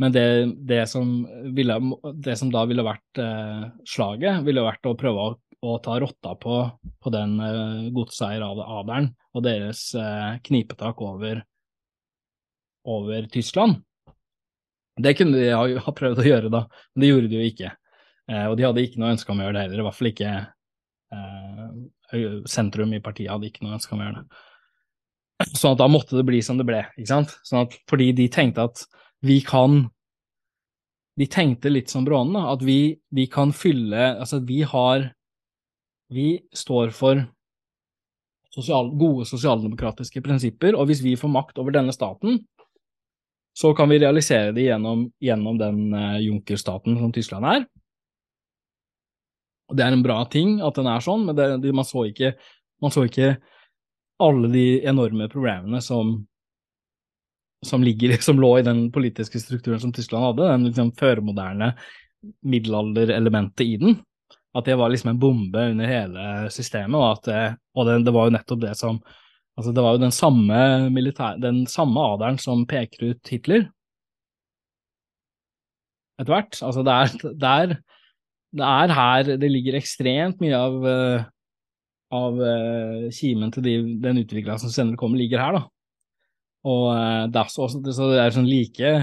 men 0.00 0.14
det, 0.14 0.24
det, 0.68 0.84
som 0.90 1.20
ville, 1.56 1.76
det, 2.22 2.36
som 2.40 2.52
da 2.52 2.64
ville 2.70 2.86
vært 2.86 3.22
eh, 3.22 3.68
slaget, 3.88 4.44
ville 4.46 4.64
vært 4.64 4.88
å 4.88 4.96
prøve 4.98 5.26
å, 5.26 5.34
å 5.66 5.76
ta 5.84 5.98
rotta 6.00 6.36
på, 6.40 6.62
på 7.02 7.12
den 7.14 7.36
eh, 7.44 7.90
godseier-adelen 7.96 9.10
og 9.34 9.46
deres 9.46 9.90
eh, 9.98 10.38
knipetak 10.46 11.02
over 11.04 11.42
over 12.88 13.26
Tyskland. 13.32 13.80
Det 15.00 15.14
kunne 15.16 15.38
de 15.38 15.52
ha, 15.54 15.92
prøvd 15.96 16.20
å 16.20 16.26
gjøre, 16.26 16.52
da, 16.52 16.64
men 16.94 17.02
det 17.04 17.10
gjorde 17.10 17.30
de 17.30 17.40
jo 17.40 17.48
ikke. 17.48 17.72
Eh, 18.30 18.46
og 18.46 18.56
de 18.58 18.66
hadde 18.66 18.84
ikke 18.84 19.00
noe 19.00 19.14
ønske 19.14 19.32
om 19.32 19.40
å 19.40 19.46
gjøre 19.46 19.56
det 19.56 19.64
heller, 19.66 19.82
i 19.82 19.86
hvert 19.86 19.98
fall 19.98 20.10
ikke 20.10 20.32
eh, 21.14 22.40
sentrum 22.50 22.94
i 22.96 23.02
partiet 23.04 23.32
hadde 23.32 23.48
ikke 23.50 23.64
noe 23.64 23.78
ønske 23.78 23.94
om 23.94 24.02
å 24.02 24.08
gjøre 24.08 24.22
det. 24.22 24.44
Sånn 25.54 25.72
at 25.72 25.80
da 25.80 25.88
måtte 25.88 26.18
det 26.18 26.26
bli 26.28 26.42
som 26.44 26.58
det 26.60 26.66
ble, 26.68 26.82
ikke 26.98 27.12
sant. 27.14 27.32
Sånn 27.48 27.64
at, 27.64 27.76
fordi 27.88 28.10
de 28.16 28.28
tenkte 28.32 28.68
at 28.68 28.84
vi 29.24 29.40
kan 29.44 29.88
De 31.20 31.26
tenkte 31.28 31.68
litt 31.68 31.90
som 31.92 32.04
Brånen, 32.06 32.38
at 32.48 32.62
vi, 32.64 32.96
vi 33.12 33.26
kan 33.28 33.50
fylle 33.52 34.14
Altså, 34.14 34.38
vi 34.40 34.62
har 34.64 35.10
Vi 36.08 36.38
står 36.56 36.94
for 36.96 37.20
sosial, 38.54 38.88
gode 38.98 39.26
sosialdemokratiske 39.28 40.22
prinsipper, 40.24 40.74
og 40.74 40.88
hvis 40.88 41.02
vi 41.04 41.12
får 41.18 41.30
makt 41.30 41.60
over 41.62 41.74
denne 41.76 41.92
staten, 41.94 42.40
så 43.60 43.74
kan 43.74 43.88
vi 43.88 43.98
realisere 43.98 44.54
det 44.56 44.62
gjennom, 44.70 45.04
gjennom 45.20 45.58
den 45.60 45.92
uh, 45.92 46.16
junkerstaten 46.22 46.96
som 46.96 47.12
Tyskland 47.12 47.46
er. 47.46 47.66
Og 49.68 49.76
Det 49.76 49.84
er 49.84 49.94
en 49.94 50.04
bra 50.04 50.22
ting 50.32 50.58
at 50.64 50.78
den 50.80 50.88
er 50.88 51.04
sånn, 51.04 51.26
men 51.28 51.36
det, 51.36 51.48
det, 51.62 51.74
man, 51.76 51.84
så 51.86 52.06
ikke, 52.08 52.32
man, 52.80 52.94
så 52.94 53.04
ikke, 53.06 53.34
alle 54.20 54.48
de 54.52 54.64
enorme 54.88 55.28
problemene 55.32 55.82
som, 55.84 56.16
som, 57.64 57.84
ligger, 57.84 58.16
som 58.24 58.40
lå 58.40 58.54
i 58.58 58.66
den 58.66 58.86
politiske 58.92 59.40
strukturen 59.40 59.80
som 59.82 59.92
Tyskland 59.92 60.30
hadde, 60.30 60.48
den 60.50 60.66
liksom 60.70 60.94
førmoderne 60.96 61.74
middelalderelementet 62.40 63.64
i 63.66 63.76
den. 63.80 64.00
At 64.56 64.66
det 64.66 64.80
var 64.80 64.90
liksom 64.90 65.12
en 65.12 65.20
bombe 65.20 65.68
under 65.74 65.88
hele 65.88 66.26
systemet, 66.50 66.96
og, 66.98 67.12
at, 67.12 67.60
og 67.76 67.86
det, 67.86 68.00
det 68.08 68.16
var 68.16 68.26
jo 68.26 68.38
nettopp 68.40 68.64
det 68.64 68.74
som 68.80 68.98
Altså, 69.60 69.74
det 69.76 69.82
var 69.84 69.96
jo 69.96 70.00
den 70.00 70.14
samme, 70.14 70.58
militær, 70.88 71.36
den 71.36 71.66
samme 71.68 72.00
adelen 72.14 72.38
som 72.40 72.62
peker 72.68 73.10
ut 73.10 73.28
Hitler. 73.28 73.66
Etter 76.16 76.32
hvert. 76.32 76.56
Altså, 76.64 76.84
det 76.86 76.94
er, 76.94 77.12
det 77.42 77.50
er, 77.50 77.74
det 78.56 78.70
er 78.70 78.94
her 78.96 79.34
det 79.42 79.50
ligger 79.52 79.76
ekstremt 79.76 80.40
mye 80.40 80.56
av, 80.56 80.78
eh, 80.88 81.28
av 82.16 82.40
uh, 82.40 83.04
kimen 83.12 83.52
til 83.52 83.66
de, 83.66 83.76
den 84.00 84.22
utvikla 84.24 84.56
som 84.62 84.72
senere 84.72 84.96
kommer, 85.00 85.20
ligger 85.20 85.44
her, 85.44 85.60
da. 85.60 85.62
Og 86.70 86.86
uh, 86.88 87.28
det 87.28 87.44
er, 87.44 87.52
også, 87.52 87.84
så 87.92 88.10
det 88.14 88.24
er 88.24 88.36
sånn 88.36 88.48
like 88.48 88.94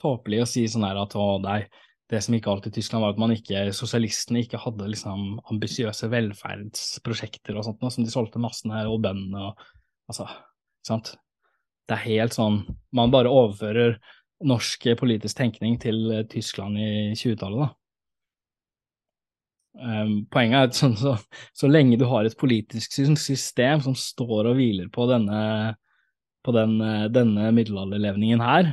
tåpelig 0.00 0.42
å 0.46 0.48
si 0.48 0.64
sånn 0.68 0.88
her 0.88 1.04
at 1.04 1.16
å, 1.20 1.28
nei, 1.44 1.60
det 2.08 2.24
som 2.24 2.36
ikke 2.36 2.52
alltid 2.52 2.72
i 2.72 2.80
Tyskland 2.80 3.04
var 3.04 3.14
at 3.14 3.20
man 3.20 3.36
ikke, 3.36 3.68
sosialistene 3.74 4.44
ikke 4.46 4.60
hadde 4.62 4.88
liksom 4.92 5.40
ambisiøse 5.52 6.08
velferdsprosjekter 6.12 7.56
og 7.56 7.66
sånt, 7.66 7.82
noe, 7.82 7.92
som 7.92 8.06
de 8.06 8.12
solgte 8.12 8.40
massene 8.40 8.84
og 8.88 9.02
bøndene 9.04 9.50
og 9.50 9.66
Altså, 10.10 10.28
sant. 10.86 11.14
Det 11.86 11.94
er 11.94 12.02
helt 12.02 12.34
sånn 12.34 12.64
Man 12.94 13.12
bare 13.14 13.30
overfører 13.30 13.96
norsk 14.46 14.88
politisk 15.00 15.38
tenkning 15.38 15.78
til 15.80 16.10
eh, 16.12 16.24
Tyskland 16.28 16.76
i 16.80 17.14
20-tallet, 17.16 17.66
da. 17.66 17.72
Um, 19.76 20.12
poenget 20.32 20.56
er 20.56 20.68
at 20.70 20.76
sånn, 20.76 20.94
så, 20.96 21.14
så, 21.56 21.68
lenge 21.68 21.98
du 22.00 22.06
har 22.08 22.24
et 22.24 22.36
politisk 22.40 22.94
system 23.20 23.82
som 23.84 23.96
står 23.96 24.48
og 24.48 24.56
hviler 24.56 24.88
på 24.92 25.04
denne, 25.10 25.40
på 26.44 26.54
den, 26.56 26.78
eh, 26.80 27.06
denne 27.12 27.50
middelalderlevningen 27.56 28.44
her, 28.44 28.70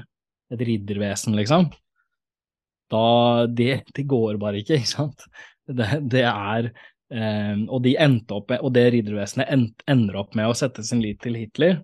et 0.53 0.63
riddervesen, 0.63 1.35
liksom, 1.39 1.69
da 2.93 3.03
det, 3.47 3.83
det, 3.95 4.05
går 4.07 4.39
bare 4.41 4.61
ikke, 4.61 4.79
ikke 4.79 4.93
sant. 4.93 5.27
Det, 5.67 5.87
det 6.11 6.25
er 6.27 6.71
Um, 7.11 7.67
og, 7.67 7.83
de 7.83 7.97
endte 7.99 8.33
opp 8.33 8.49
med, 8.49 8.61
og 8.63 8.71
det 8.73 8.87
riddervesenet 8.95 9.83
ender 9.91 10.15
opp 10.17 10.37
med 10.39 10.49
å 10.49 10.55
sette 10.57 10.85
sin 10.87 11.01
lit 11.03 11.19
til 11.21 11.35
Hitler 11.37 11.81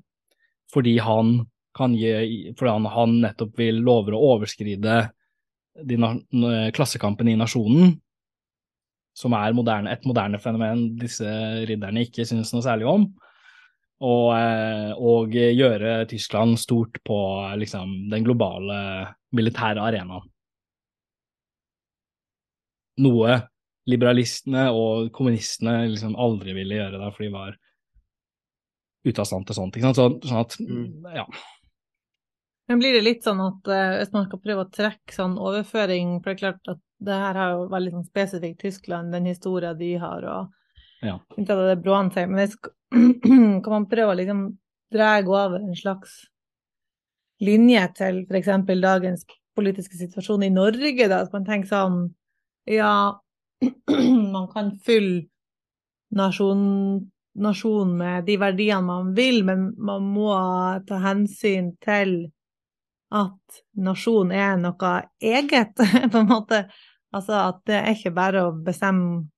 fordi 0.74 0.96
han, 1.02 1.44
gi, 1.98 2.54
fordi 2.58 2.72
han, 2.72 2.88
han 2.94 3.16
nettopp 3.24 3.58
vil 3.60 3.82
lover 3.86 4.16
å 4.16 4.22
overskride 4.36 5.00
de, 5.90 5.98
klassekampen 6.76 7.30
i 7.32 7.38
nasjonen, 7.40 7.96
som 9.18 9.34
er 9.38 9.56
moderne, 9.58 9.92
et 9.94 10.06
moderne 10.08 10.40
fenomen 10.42 10.86
disse 11.00 11.30
ridderne 11.68 12.06
ikke 12.06 12.26
synes 12.28 12.54
noe 12.54 12.66
særlig 12.66 12.88
om, 12.90 13.08
og, 14.00 14.28
eh, 14.38 14.92
og 14.96 15.34
gjøre 15.36 16.06
Tyskland 16.10 16.60
stort 16.62 17.02
på 17.04 17.20
liksom, 17.60 17.96
den 18.12 18.28
globale 18.28 18.80
militære 19.36 19.84
arenaen. 19.84 20.30
Noe 23.04 23.36
liberalistene 23.90 24.68
og 24.76 25.10
kommunistene 25.16 25.88
liksom 25.90 26.18
aldri 26.20 26.54
ville 26.58 26.78
gjøre 26.80 27.02
det, 27.02 27.12
for 27.16 27.26
de 27.26 27.32
var 27.34 27.58
ute 29.08 29.24
av 29.24 29.30
stand 29.30 29.48
til 29.48 29.58
sånt. 29.58 29.78
Ikke 29.78 29.90
sant? 29.90 30.00
Så, 30.00 30.30
sånn 30.30 30.44
at, 30.44 30.58
mm. 30.60 31.10
ja. 31.16 31.26
Men 32.70 32.84
blir 32.84 32.94
det 32.94 33.06
litt 33.06 33.26
sånn 33.26 33.42
at 33.42 33.72
uh, 33.72 33.98
hvis 33.98 34.14
man 34.14 34.28
skal 34.28 34.42
prøve 34.44 34.66
å 34.66 34.70
trekke 34.70 35.16
sånn 35.16 35.40
overføring 35.42 36.20
For 36.20 36.30
det 36.30 36.36
er 36.36 36.42
klart 36.44 36.72
at 36.76 36.82
det 37.00 37.16
her 37.18 37.38
har 37.40 37.54
jo 37.56 37.70
veldig 37.72 37.94
sånn 37.96 38.10
spesifikt 38.10 38.60
Tyskland, 38.62 39.14
den 39.16 39.30
historien 39.30 39.78
de 39.80 39.94
har, 40.02 40.26
og 40.28 41.06
ja. 41.06 41.16
ikke 41.40 41.56
at 41.56 41.62
det 41.64 41.76
er 41.78 41.80
Broan 41.80 42.12
men 42.18 42.42
hvis, 42.42 42.58
kan 43.64 43.72
man 43.72 43.88
prøve 43.88 44.12
å 44.12 44.18
liksom 44.20 44.42
dra 44.92 45.14
over 45.24 45.62
en 45.62 45.78
slags 45.80 46.18
linje 47.40 47.86
til 47.96 48.26
f.eks. 48.28 48.52
dagens 48.68 49.24
politiske 49.56 49.96
situasjon 49.96 50.44
i 50.44 50.52
Norge, 50.52 51.08
da, 51.08 51.22
at 51.24 51.32
man 51.32 51.48
tenker 51.48 51.72
sånn 51.72 52.00
Ja, 52.70 53.16
man 54.34 54.48
kan 54.54 54.74
fylle 54.86 55.28
nasjonen 56.16 57.10
nasjon 57.40 57.98
med 57.98 58.26
de 58.26 58.36
verdiene 58.38 58.86
man 58.86 59.14
vil, 59.16 59.44
men 59.46 59.72
man 59.78 60.06
må 60.14 60.34
ta 60.88 61.00
hensyn 61.04 61.74
til 61.84 62.32
at 63.16 63.62
nasjon 63.80 64.32
er 64.36 64.58
noe 64.62 64.94
eget, 65.22 65.76
på 66.12 66.22
en 66.22 66.30
måte. 66.30 66.66
Altså 67.16 67.40
at 67.48 67.64
det 67.70 67.78
er 67.80 67.96
ikke 67.96 68.14
bare 68.14 68.46
å 68.46 68.56
bestemme 68.66 69.30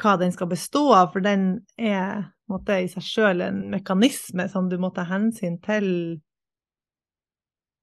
hva 0.00 0.16
den 0.20 0.32
skal 0.32 0.48
bestå 0.50 0.90
av, 0.96 1.12
for 1.12 1.24
den 1.24 1.62
er 1.76 2.30
måte, 2.50 2.80
i 2.82 2.88
seg 2.90 3.04
sjøl 3.04 3.44
en 3.44 3.62
mekanisme 3.72 4.48
som 4.50 4.68
du 4.68 4.76
må 4.80 4.90
ta 4.96 5.04
hensyn 5.08 5.58
til 5.64 5.86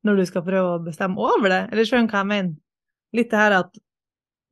når 0.05 0.21
du 0.21 0.25
skal 0.29 0.45
prøve 0.45 0.75
å 0.75 0.83
bestemme 0.85 1.19
over 1.19 1.51
det. 1.51 1.61
Eller 1.71 1.87
skjønner 1.87 2.11
hva 2.11 2.23
jeg 2.23 2.31
mener? 2.31 2.55
Litt 3.17 3.31
det 3.31 3.39
her 3.39 3.55
at 3.61 3.77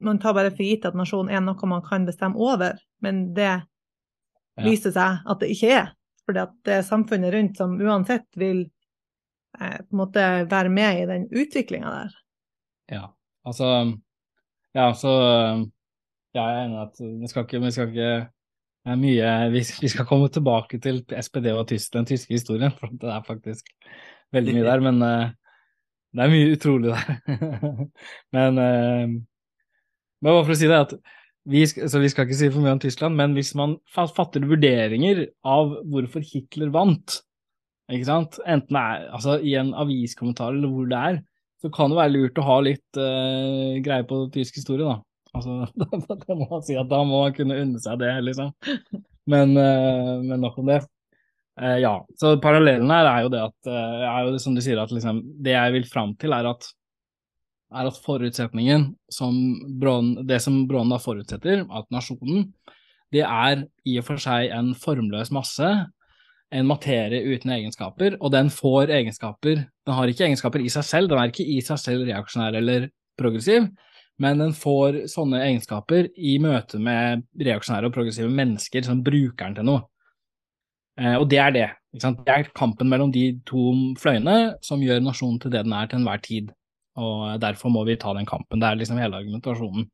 man 0.04 0.20
tar 0.20 0.36
bare 0.36 0.52
for 0.52 0.66
gitt 0.66 0.86
at 0.88 0.98
nasjon 0.98 1.30
er 1.32 1.44
noe 1.44 1.70
man 1.70 1.84
kan 1.86 2.08
bestemme 2.08 2.40
over, 2.42 2.78
men 3.04 3.28
det 3.36 3.52
ja. 3.52 4.64
viser 4.64 4.94
seg 4.96 5.24
at 5.26 5.44
det 5.44 5.52
ikke 5.56 5.72
er. 5.76 5.94
At 6.32 6.56
det 6.66 6.80
er 6.80 6.88
samfunnet 6.88 7.34
rundt 7.36 7.60
som 7.62 7.76
uansett 7.78 8.26
vil 8.40 8.64
eh, 9.60 9.78
på 9.78 9.94
en 9.94 10.02
måte 10.02 10.26
være 10.50 10.72
med 10.74 11.04
i 11.04 11.08
den 11.10 11.28
utviklinga 11.30 11.94
der. 12.00 12.18
Ja, 12.92 13.06
altså 13.46 13.72
Ja, 14.76 14.90
så 14.92 15.12
ja, 16.36 16.42
jeg 16.42 16.56
er 16.56 16.66
enig 16.66 16.76
i 16.76 16.82
at 16.84 16.98
vi 17.22 17.28
skal 17.32 17.46
ikke, 17.46 17.62
vi 17.64 17.72
skal 17.72 17.94
ikke 17.94 18.10
det 18.86 18.94
er 18.94 19.00
mye 19.02 19.30
vi, 19.54 19.62
vi, 19.82 19.90
skal 19.90 20.06
komme 20.06 20.28
tilbake 20.30 20.78
til 20.78 21.00
SPD 21.10 21.48
og 21.56 21.64
tysk, 21.72 21.94
den 21.96 22.06
tyske 22.06 22.36
historien, 22.36 22.74
for 22.76 22.92
det 23.02 23.10
er 23.10 23.24
faktisk 23.26 23.72
veldig 24.36 24.54
mye 24.54 24.66
der. 24.68 24.84
Men 24.86 25.00
uh, 25.02 25.32
det 26.14 26.26
er 26.26 26.34
mye 26.34 26.52
utrolig 26.54 26.92
der. 26.92 27.16
men 28.36 28.60
uh, 28.62 29.16
men 30.26 30.42
for 30.42 30.56
å 30.56 30.58
si 30.58 30.70
det, 30.70 30.82
at 30.88 30.96
vi 31.46 31.62
så 31.70 32.02
vi 32.02 32.10
skal 32.10 32.26
ikke 32.26 32.38
si 32.40 32.50
for 32.50 32.64
mye 32.64 32.74
om 32.74 32.82
Tyskland, 32.82 33.18
men 33.20 33.36
hvis 33.38 33.54
man 33.58 33.78
fatter 33.94 34.46
vurderinger 34.50 35.28
av 35.46 35.76
hvorfor 35.92 36.24
Hitler 36.26 36.72
vant, 36.74 37.20
ikke 37.94 38.08
sant, 38.08 38.40
enten 38.50 38.80
er, 38.80 39.06
altså 39.14 39.38
i 39.46 39.54
en 39.60 39.76
aviskommentar 39.78 40.56
eller 40.56 40.72
hvor 40.74 40.88
det 40.90 41.02
er, 41.12 41.20
så 41.62 41.70
kan 41.74 41.92
det 41.92 42.00
være 42.00 42.14
lurt 42.16 42.42
å 42.42 42.46
ha 42.48 42.56
litt 42.66 42.98
uh, 43.00 43.78
greie 43.86 44.06
på 44.10 44.24
tysk 44.34 44.58
historie, 44.58 44.88
da. 44.88 44.98
Altså, 45.36 45.68
da 46.26 46.38
må 46.38 46.48
man 46.50 46.66
si 46.66 46.78
at 46.80 46.90
da 46.90 47.04
må 47.06 47.22
man 47.22 47.36
kunne 47.38 47.60
unne 47.62 47.82
seg 47.84 48.02
det, 48.02 48.12
liksom. 48.26 48.52
Men, 49.30 49.54
uh, 49.54 50.18
men 50.26 50.42
nok 50.42 50.58
om 50.62 50.74
det. 50.74 50.82
Uh, 51.62 51.78
ja, 51.82 51.94
så 52.18 52.34
parallellen 52.42 52.90
her 52.92 53.12
er 53.12 53.26
jo 53.26 53.32
det 53.34 53.44
at, 53.46 53.70
er 53.70 54.32
jo 54.32 54.42
som 54.42 54.58
du 54.58 54.64
sier, 54.66 54.82
at 54.82 54.94
liksom, 54.94 55.22
det 55.46 55.54
jeg 55.54 55.78
vil 55.78 55.88
fram 55.90 56.18
til, 56.22 56.34
er 56.34 56.50
at 56.56 56.74
er 57.74 57.90
at 57.90 58.00
forutsetningen 58.06 58.92
som 59.12 59.36
Brån, 59.80 60.28
det 60.28 60.42
som 60.44 60.64
Brånen 60.70 60.94
da 60.94 61.00
forutsetter, 61.02 61.66
at 61.66 61.90
nasjonen, 61.94 62.50
det 63.14 63.24
er 63.26 63.66
i 63.88 63.98
og 64.00 64.08
for 64.08 64.22
seg 64.22 64.52
en 64.54 64.74
formløs 64.78 65.32
masse, 65.34 65.70
en 66.56 66.68
materie 66.70 67.24
uten 67.26 67.52
egenskaper, 67.56 68.20
og 68.22 68.32
den 68.32 68.52
får 68.54 68.94
egenskaper 68.94 69.66
Den 69.66 69.94
har 69.98 70.10
ikke 70.10 70.28
egenskaper 70.28 70.62
i 70.62 70.70
seg 70.72 70.86
selv, 70.88 71.10
den 71.10 71.20
er 71.20 71.30
ikke 71.30 71.46
i 71.46 71.60
seg 71.62 71.78
selv 71.82 72.06
reaksjonær 72.08 72.56
eller 72.58 72.88
progressiv, 73.20 73.68
men 74.22 74.40
den 74.40 74.54
får 74.56 75.04
sånne 75.12 75.42
egenskaper 75.44 76.08
i 76.16 76.38
møte 76.42 76.80
med 76.82 77.26
reaksjonære 77.38 77.90
og 77.90 77.98
progressive 77.98 78.32
mennesker 78.32 78.86
som 78.88 79.04
bruker 79.04 79.50
den 79.50 79.58
til 79.60 79.68
noe. 79.68 79.84
Eh, 80.98 81.18
og 81.20 81.28
det 81.30 81.42
er 81.44 81.52
det. 81.54 81.68
Det 81.96 82.32
er 82.32 82.50
kampen 82.56 82.90
mellom 82.90 83.12
de 83.12 83.28
to 83.48 83.74
fløyene 84.00 84.56
som 84.64 84.84
gjør 84.84 85.04
nasjonen 85.04 85.42
til 85.44 85.52
det 85.54 85.66
den 85.68 85.76
er 85.76 85.92
til 85.92 86.02
enhver 86.02 86.24
tid 86.24 86.54
og 86.96 87.42
derfor 87.44 87.72
må 87.74 87.84
vi 87.88 87.98
ta 88.00 88.14
den 88.16 88.28
kampen. 88.28 88.62
Det 88.62 88.70
er 88.70 88.80
liksom 88.80 89.00
hele 89.02 89.20
argumentasjonen. 89.20 89.88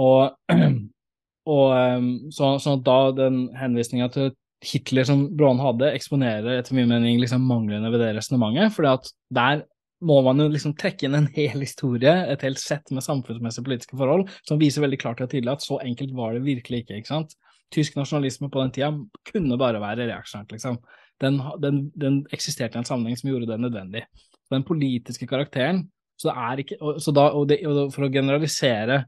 Og, 0.00 0.34
og 1.54 1.66
ehm, 1.76 2.08
så, 2.34 2.54
så, 2.62 2.76
da 2.82 2.98
den 3.14 3.46
henvisninga 3.58 4.10
til 4.14 4.32
Hitler 4.64 5.06
som 5.06 5.26
Bråen 5.36 5.60
hadde, 5.60 5.92
eksponerer 5.92 6.58
etter 6.58 6.76
min 6.76 6.88
mening 6.90 7.20
liksom 7.20 7.44
manglene 7.46 7.90
ved 7.92 8.00
det 8.00 8.14
resonnementet, 8.16 8.72
for 8.74 8.86
der 9.34 9.64
må 10.04 10.18
man 10.24 10.40
jo 10.40 10.48
liksom 10.52 10.74
trekke 10.78 11.06
inn 11.06 11.16
en 11.16 11.30
hel 11.34 11.62
historie, 11.64 12.12
et 12.30 12.42
helt 12.44 12.60
sett 12.60 12.90
med 12.92 13.04
samfunnsmessige 13.04 13.64
politiske 13.66 13.98
forhold, 13.98 14.26
som 14.48 14.60
viser 14.60 14.84
veldig 14.84 15.00
klart 15.00 15.22
og 15.24 15.30
tydelig 15.32 15.54
at 15.54 15.64
så 15.64 15.78
enkelt 15.84 16.14
var 16.16 16.34
det 16.34 16.44
virkelig 16.46 16.84
ikke. 16.84 17.00
ikke 17.00 17.12
sant? 17.12 17.36
Tysk 17.74 17.96
nasjonalisme 17.98 18.50
på 18.52 18.60
den 18.60 18.72
tida 18.74 18.90
kunne 19.30 19.58
bare 19.60 19.80
være 19.82 20.08
reaksjonært, 20.10 20.52
liksom. 20.54 20.78
Den, 21.22 21.38
den, 21.62 21.80
den 22.00 22.22
eksisterte 22.34 22.76
i 22.76 22.82
en 22.82 22.88
sammenheng 22.88 23.16
som 23.18 23.30
gjorde 23.30 23.48
det 23.52 23.60
nødvendig 23.62 24.02
den 24.52 24.64
politiske 24.66 25.26
karakteren. 25.26 25.84
Så, 26.20 26.30
ikke, 26.58 26.78
så 27.02 27.12
da, 27.14 27.28
og 27.34 27.48
det, 27.50 27.58
og 27.66 27.90
for 27.94 28.06
å 28.06 28.12
generalisere 28.12 29.00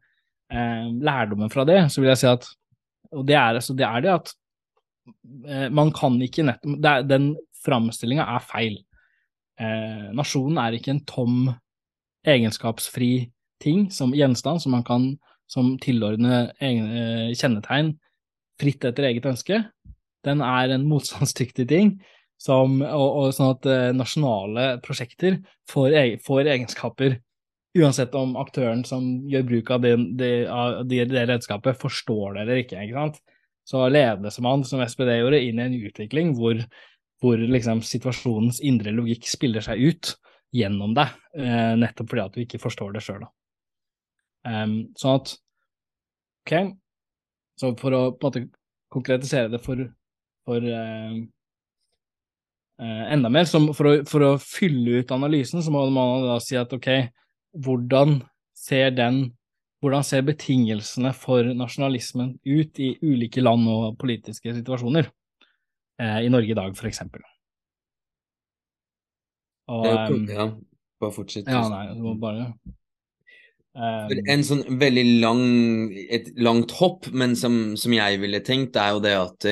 eh, 0.51 0.89
lærdommen 0.91 1.53
fra 1.53 1.67
det, 1.69 1.85
så 1.93 2.03
vil 2.03 2.11
jeg 2.13 2.23
si 2.23 2.31
at 2.31 2.49
Og 3.15 3.23
det 3.27 3.37
er, 3.39 3.55
altså, 3.55 3.75
det, 3.79 3.87
er 3.87 4.03
det 4.03 4.11
at 4.11 4.33
eh, 5.47 5.69
man 5.71 5.93
kan 5.95 6.19
ikke 6.23 6.43
nettopp 6.49 7.07
Den 7.07 7.37
framstillinga 7.65 8.27
er 8.27 8.43
feil. 8.43 8.81
Eh, 9.61 10.11
nasjonen 10.15 10.59
er 10.59 10.77
ikke 10.77 10.93
en 10.97 11.05
tom, 11.07 11.39
egenskapsfri 12.27 13.31
ting 13.63 13.87
som 13.95 14.15
gjenstand 14.15 14.61
som 14.61 14.75
man 14.75 14.85
kan 14.85 15.13
som 15.47 15.77
tilordne 15.79 16.49
eh, 16.59 17.31
kjennetegn 17.39 17.95
fritt 18.61 18.85
etter 18.89 19.07
eget 19.07 19.29
ønske. 19.31 19.63
Den 20.27 20.43
er 20.43 20.75
en 20.75 20.89
motstandsdyktig 20.91 21.69
ting 21.71 21.93
som, 22.41 22.81
og, 22.85 23.07
og, 23.07 23.31
sånn 23.35 23.55
at 23.55 23.69
eh, 23.71 23.93
nasjonale 23.97 24.67
prosjekter 24.85 25.39
får, 25.71 25.97
får, 26.25 26.43
egenskaper, 26.53 27.17
uansett 27.77 28.15
om 28.17 28.37
aktøren 28.41 28.85
som 28.89 29.07
gjør 29.29 29.49
bruk 29.51 29.73
av 29.75 29.85
det, 29.85 31.07
redskapet, 31.17 31.81
forstår 31.81 32.37
det 32.37 32.45
eller 32.45 32.63
ikke. 32.63 32.85
ikke 32.85 33.01
sant? 33.01 33.25
så 33.67 33.89
ledes 33.91 34.39
man, 34.45 34.63
som 34.65 34.83
SPD 34.85 35.17
gjorde, 35.19 35.41
inn 35.43 35.59
i 35.59 35.65
en 35.65 35.75
utvikling 35.89 36.37
hvor, 36.39 36.61
hvor 37.23 37.41
liksom 37.41 37.83
situasjonens 37.83 38.61
indre 38.63 38.93
logikk 38.95 39.27
spiller 39.27 39.65
seg 39.65 39.83
ut 39.83 40.13
gjennom 40.55 40.95
deg, 40.95 41.17
eh, 41.35 41.73
nettopp 41.81 42.13
fordi 42.13 42.23
at 42.23 42.37
du 42.37 42.45
ikke 42.45 42.63
forstår 42.63 42.95
det 42.95 43.03
sjøl. 43.05 43.27
Um, 44.47 44.79
sånn 44.99 45.19
at 45.19 45.35
Ok, 46.47 46.53
så 47.59 47.73
for 47.75 47.91
å 47.97 48.01
på 48.15 48.29
en 48.29 48.29
måte 48.29 48.41
konkretisere 48.95 49.51
det 49.51 49.59
for, 49.65 49.81
for 50.47 50.63
uh, 50.63 51.17
enda 52.85 53.31
mer, 53.33 53.47
for 53.49 53.89
å, 53.89 53.95
for, 54.09 54.25
å, 54.27 54.33
fylle 54.43 55.01
ut 55.01 55.13
analysen, 55.15 55.63
så 55.65 55.73
må 55.73 55.87
man 55.95 56.27
da 56.27 56.37
si 56.45 56.59
at 56.61 56.75
ok, 56.77 56.91
hvordan 57.65 58.19
ser 58.57 58.91
den 58.97 59.25
hvordan 59.85 60.05
ser 60.07 60.25
betingelsene 60.27 61.13
for 61.17 61.47
nasjonalismen 61.55 62.33
ut 62.49 62.81
i 62.83 62.95
ulike 63.05 63.43
land 63.45 63.69
og 63.71 63.99
politiske 64.01 64.55
situasjoner? 64.57 65.11
Eh, 66.01 66.25
I 66.27 66.33
Norge 66.33 66.53
i 66.53 66.57
dag, 66.57 66.73
for 66.77 66.89
eksempel. 66.89 67.23
Og, 69.73 69.87
um, 69.87 70.27
ja, 70.31 70.49
bare 71.03 71.15
fortsett. 71.15 71.49
Ja, 71.51 71.65
nei, 71.71 71.85
det 71.91 72.03
var 72.05 72.19
bare 72.23 72.45
um, 73.75 74.13
En 74.31 74.45
sånn 74.47 74.63
veldig 74.79 75.07
lang, 75.25 75.43
et 76.07 76.31
langt 76.39 76.75
hopp, 76.79 77.09
men 77.13 77.35
som, 77.39 77.75
som 77.79 77.95
jeg 77.97 78.21
ville 78.23 78.43
tenkt, 78.47 78.79
er 78.79 78.95
jo 78.95 79.03
det 79.03 79.17
at 79.19 79.49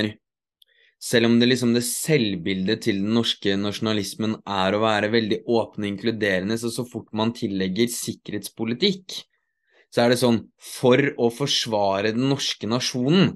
selv 1.05 1.29
om 1.29 1.37
det 1.41 1.51
liksom 1.51 1.75
det 1.77 1.85
selvbildet 1.85 2.87
til 2.87 3.03
den 3.03 3.13
norske 3.19 3.55
nasjonalismen 3.61 4.39
er 4.49 4.75
å 4.75 4.83
være 4.85 5.11
veldig 5.13 5.43
åpne 5.45 5.85
og 5.85 5.91
inkluderende, 5.91 6.57
så 6.61 6.71
så 6.73 6.87
fort 6.89 7.11
man 7.13 7.35
tillegger 7.37 7.91
sikkerhetspolitikk, 7.93 9.19
så 9.93 10.05
er 10.05 10.11
det 10.11 10.23
sånn 10.23 10.41
For 10.59 10.99
å 11.23 11.29
forsvare 11.31 12.11
den 12.17 12.25
norske 12.27 12.67
nasjonen 12.67 13.29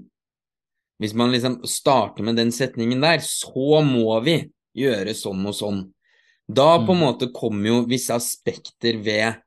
Hvis 0.98 1.12
man 1.14 1.30
liksom 1.30 1.60
starter 1.70 2.26
med 2.26 2.40
den 2.40 2.50
setningen 2.50 3.04
der, 3.04 3.20
så 3.22 3.82
må 3.86 4.16
vi 4.24 4.40
gjøre 4.78 5.14
sånn 5.14 5.44
og 5.46 5.54
sånn. 5.54 5.84
Da 6.48 6.80
på 6.80 6.96
en 6.96 6.98
mm. 6.98 7.04
måte 7.04 7.28
kommer 7.34 7.68
jo 7.68 7.76
visse 7.86 8.16
aspekter 8.16 8.98
ved 9.04 9.38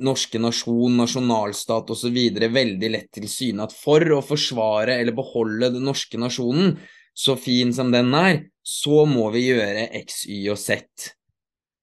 norske 0.00 0.40
nasjon, 0.40 0.96
nasjonalstat 1.02 1.92
osv. 1.92 2.16
veldig 2.40 2.90
lett 2.94 3.10
til 3.12 3.28
syne. 3.28 3.66
At 3.66 3.76
for 3.76 4.00
å 4.16 4.22
forsvare 4.24 4.96
eller 5.02 5.16
beholde 5.16 5.74
den 5.74 5.84
norske 5.84 6.20
nasjonen, 6.20 6.78
så 7.20 7.36
fin 7.36 7.72
som 7.76 7.90
den 7.92 8.14
er, 8.16 8.44
så 8.64 9.04
må 9.08 9.28
vi 9.34 9.50
gjøre 9.50 9.90
X, 10.00 10.24
Y 10.30 10.46
og 10.52 10.60
Z. 10.60 11.10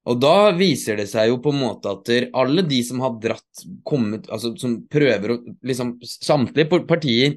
Og 0.07 0.21
da 0.23 0.53
viser 0.55 0.97
det 0.97 1.09
seg 1.11 1.29
jo 1.31 1.41
på 1.43 1.51
en 1.51 1.59
måte 1.59 1.91
at 1.91 2.09
alle 2.37 2.63
de 2.65 2.79
som 2.87 3.01
har 3.03 3.17
dratt, 3.19 3.65
kommet 3.83 4.29
Altså 4.31 4.53
som 4.59 4.77
prøver 4.87 5.33
å 5.33 5.37
liksom 5.67 5.97
Samtlige 6.07 6.79
partier 6.87 7.35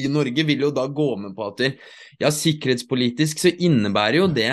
i 0.00 0.08
Norge 0.08 0.42
vil 0.48 0.64
jo 0.66 0.72
da 0.74 0.86
gå 0.88 1.08
med 1.20 1.36
på 1.36 1.46
at 1.50 1.62
ja, 2.18 2.30
sikkerhetspolitisk 2.32 3.42
så 3.42 3.52
innebærer 3.52 4.22
jo 4.22 4.28
det 4.32 4.50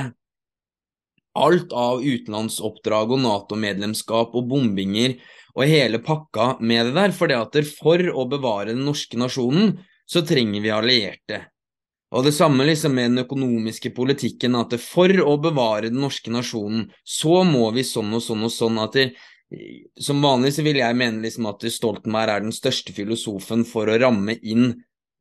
alt 1.39 1.71
av 1.71 2.03
utenlandsoppdrag 2.03 3.13
og 3.15 3.21
Nato-medlemskap 3.23 4.35
og 4.35 4.49
bombinger 4.51 5.15
og 5.55 5.63
hele 5.69 6.01
pakka 6.03 6.57
med 6.59 6.89
det 6.89 6.97
der. 6.97 7.13
For 7.15 7.31
det 7.31 7.39
at 7.39 7.55
for 7.77 8.03
å 8.11 8.27
bevare 8.27 8.73
den 8.73 8.83
norske 8.83 9.15
nasjonen, 9.19 9.77
så 10.09 10.25
trenger 10.27 10.65
vi 10.65 10.73
allierte. 10.75 11.45
Og 12.09 12.25
det 12.25 12.33
samme 12.33 12.65
liksom 12.65 12.95
med 12.97 13.11
den 13.11 13.23
økonomiske 13.23 13.91
politikken, 13.93 14.57
at 14.57 14.73
for 14.81 15.13
å 15.21 15.35
bevare 15.41 15.91
den 15.91 16.01
norske 16.01 16.33
nasjonen, 16.33 16.87
så 17.05 17.43
må 17.45 17.69
vi 17.75 17.85
sånn 17.85 18.15
og 18.17 18.23
sånn 18.25 18.47
og 18.47 18.53
sånn 18.53 18.79
at 18.81 18.97
det, 18.97 19.11
Som 19.97 20.21
vanlig 20.21 20.51
så 20.53 20.61
vil 20.61 20.77
jeg 20.77 20.93
mene 20.93 21.23
liksom 21.23 21.47
at 21.49 21.63
Stoltenberg 21.73 22.29
er 22.29 22.43
den 22.43 22.53
største 22.53 22.93
filosofen 22.93 23.63
for 23.65 23.89
å 23.89 23.97
ramme 23.97 24.35
inn, 24.45 24.75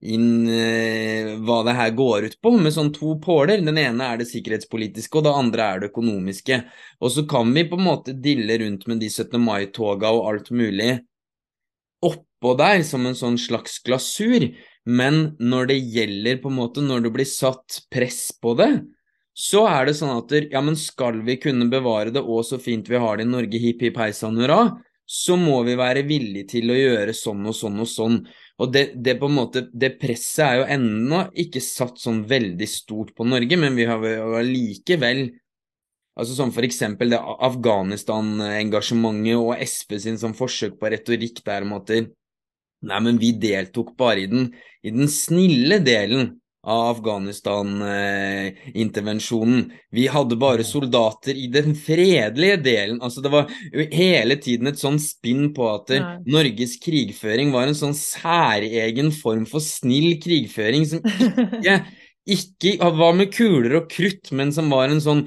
inn 0.04 0.44
eh, 0.52 1.30
hva 1.40 1.62
det 1.64 1.72
her 1.78 1.94
går 1.96 2.26
ut 2.28 2.36
på, 2.44 2.52
med 2.60 2.74
sånn 2.76 2.92
to 2.92 3.14
påler. 3.24 3.64
Den 3.64 3.80
ene 3.80 4.04
er 4.04 4.20
det 4.20 4.28
sikkerhetspolitiske, 4.28 5.16
og 5.16 5.24
det 5.24 5.32
andre 5.32 5.64
er 5.64 5.80
det 5.80 5.88
økonomiske. 5.94 6.60
Og 7.00 7.14
så 7.14 7.24
kan 7.28 7.56
vi 7.56 7.64
på 7.70 7.80
en 7.80 7.86
måte 7.88 8.12
dille 8.12 8.60
rundt 8.60 8.84
med 8.86 9.00
de 9.00 9.08
17. 9.08 9.40
mai-toga 9.40 10.12
og 10.12 10.28
alt 10.28 10.52
mulig 10.52 10.98
oppå 12.04 12.54
der 12.58 12.82
som 12.86 13.06
en 13.08 13.16
sånn 13.18 13.38
slags 13.40 13.80
glasur, 13.82 14.44
men 14.88 15.36
når 15.36 15.68
det 15.68 15.78
gjelder, 15.92 16.38
på 16.40 16.48
en 16.48 16.56
måte, 16.56 16.80
når 16.84 17.02
det 17.04 17.12
blir 17.12 17.28
satt 17.28 17.82
press 17.92 18.30
på 18.40 18.54
det, 18.56 18.70
så 19.38 19.66
er 19.70 19.86
det 19.86 19.94
sånn 19.98 20.16
at 20.16 20.32
ja, 20.50 20.60
men 20.64 20.76
skal 20.80 21.20
vi 21.26 21.36
kunne 21.38 21.68
bevare 21.70 22.10
det, 22.14 22.22
og 22.24 22.40
så 22.48 22.58
fint 22.58 22.88
vi 22.90 22.98
har 22.98 23.18
det 23.18 23.26
i 23.26 23.30
Norge, 23.30 23.60
hipp 23.60 23.84
hipp 23.84 24.00
hei 24.00 24.10
sann 24.16 24.40
hurra, 24.40 24.62
så 25.08 25.36
må 25.40 25.62
vi 25.64 25.76
være 25.78 26.02
villige 26.08 26.50
til 26.56 26.72
å 26.72 26.76
gjøre 26.76 27.14
sånn 27.16 27.46
og 27.48 27.54
sånn 27.56 27.78
og 27.84 27.88
sånn. 27.88 28.16
Og 28.60 28.72
det, 28.74 28.82
det, 28.96 29.14
på 29.20 29.28
en 29.28 29.36
måte, 29.38 29.62
det 29.72 29.94
presset 30.00 30.44
er 30.44 30.54
jo 30.58 30.66
ennå 30.74 31.20
ikke 31.44 31.62
satt 31.64 32.00
sånn 32.02 32.24
veldig 32.28 32.68
stort 32.68 33.14
på 33.16 33.24
Norge, 33.28 33.56
men 33.60 33.76
vi 33.78 33.86
har 33.88 34.00
likevel 34.44 35.28
Altså 36.18 36.34
sånn 36.34 36.50
for 36.50 36.66
eksempel 36.66 37.12
det 37.12 37.18
Afghanistan-engasjementet 37.46 39.38
og 39.38 39.60
SV 39.62 39.92
sin 40.02 40.16
sånn 40.18 40.34
forsøk 40.34 40.74
på 40.80 40.90
retorikk 40.90 41.44
der 41.46 41.62
om 41.62 41.76
at 41.76 41.92
Nei, 42.86 42.98
men 43.02 43.16
vi 43.18 43.32
deltok 43.42 43.96
bare 43.98 44.22
i 44.22 44.28
den, 44.30 44.52
i 44.86 44.92
den 44.94 45.10
snille 45.10 45.80
delen 45.82 46.36
av 46.68 46.90
Afghanistan-intervensjonen. 46.92 49.72
Vi 49.94 50.06
hadde 50.10 50.36
bare 50.38 50.64
soldater 50.66 51.36
i 51.38 51.46
den 51.52 51.74
fredelige 51.78 52.56
delen. 52.62 53.02
Altså, 53.02 53.20
det 53.24 53.30
var 53.32 53.50
hele 53.94 54.36
tiden 54.42 54.66
et 54.70 54.80
sånn 54.80 54.98
spinn 55.02 55.54
på 55.56 55.68
at 55.70 55.88
Nei. 55.94 56.16
Norges 56.34 56.76
krigføring 56.82 57.52
var 57.54 57.66
en 57.68 57.78
sånn 57.78 57.94
særegen 57.96 59.12
form 59.16 59.46
for 59.48 59.60
snill 59.64 60.20
krigføring 60.22 60.86
som 60.90 60.98
ikke, 61.06 61.74
ikke 62.36 62.70
var 63.00 63.12
med 63.16 63.28
kuler 63.34 63.74
og 63.80 63.86
krutt, 63.94 64.26
men 64.34 64.48
som 64.54 64.66
var 64.74 64.86
en 64.92 65.02
sånn 65.04 65.22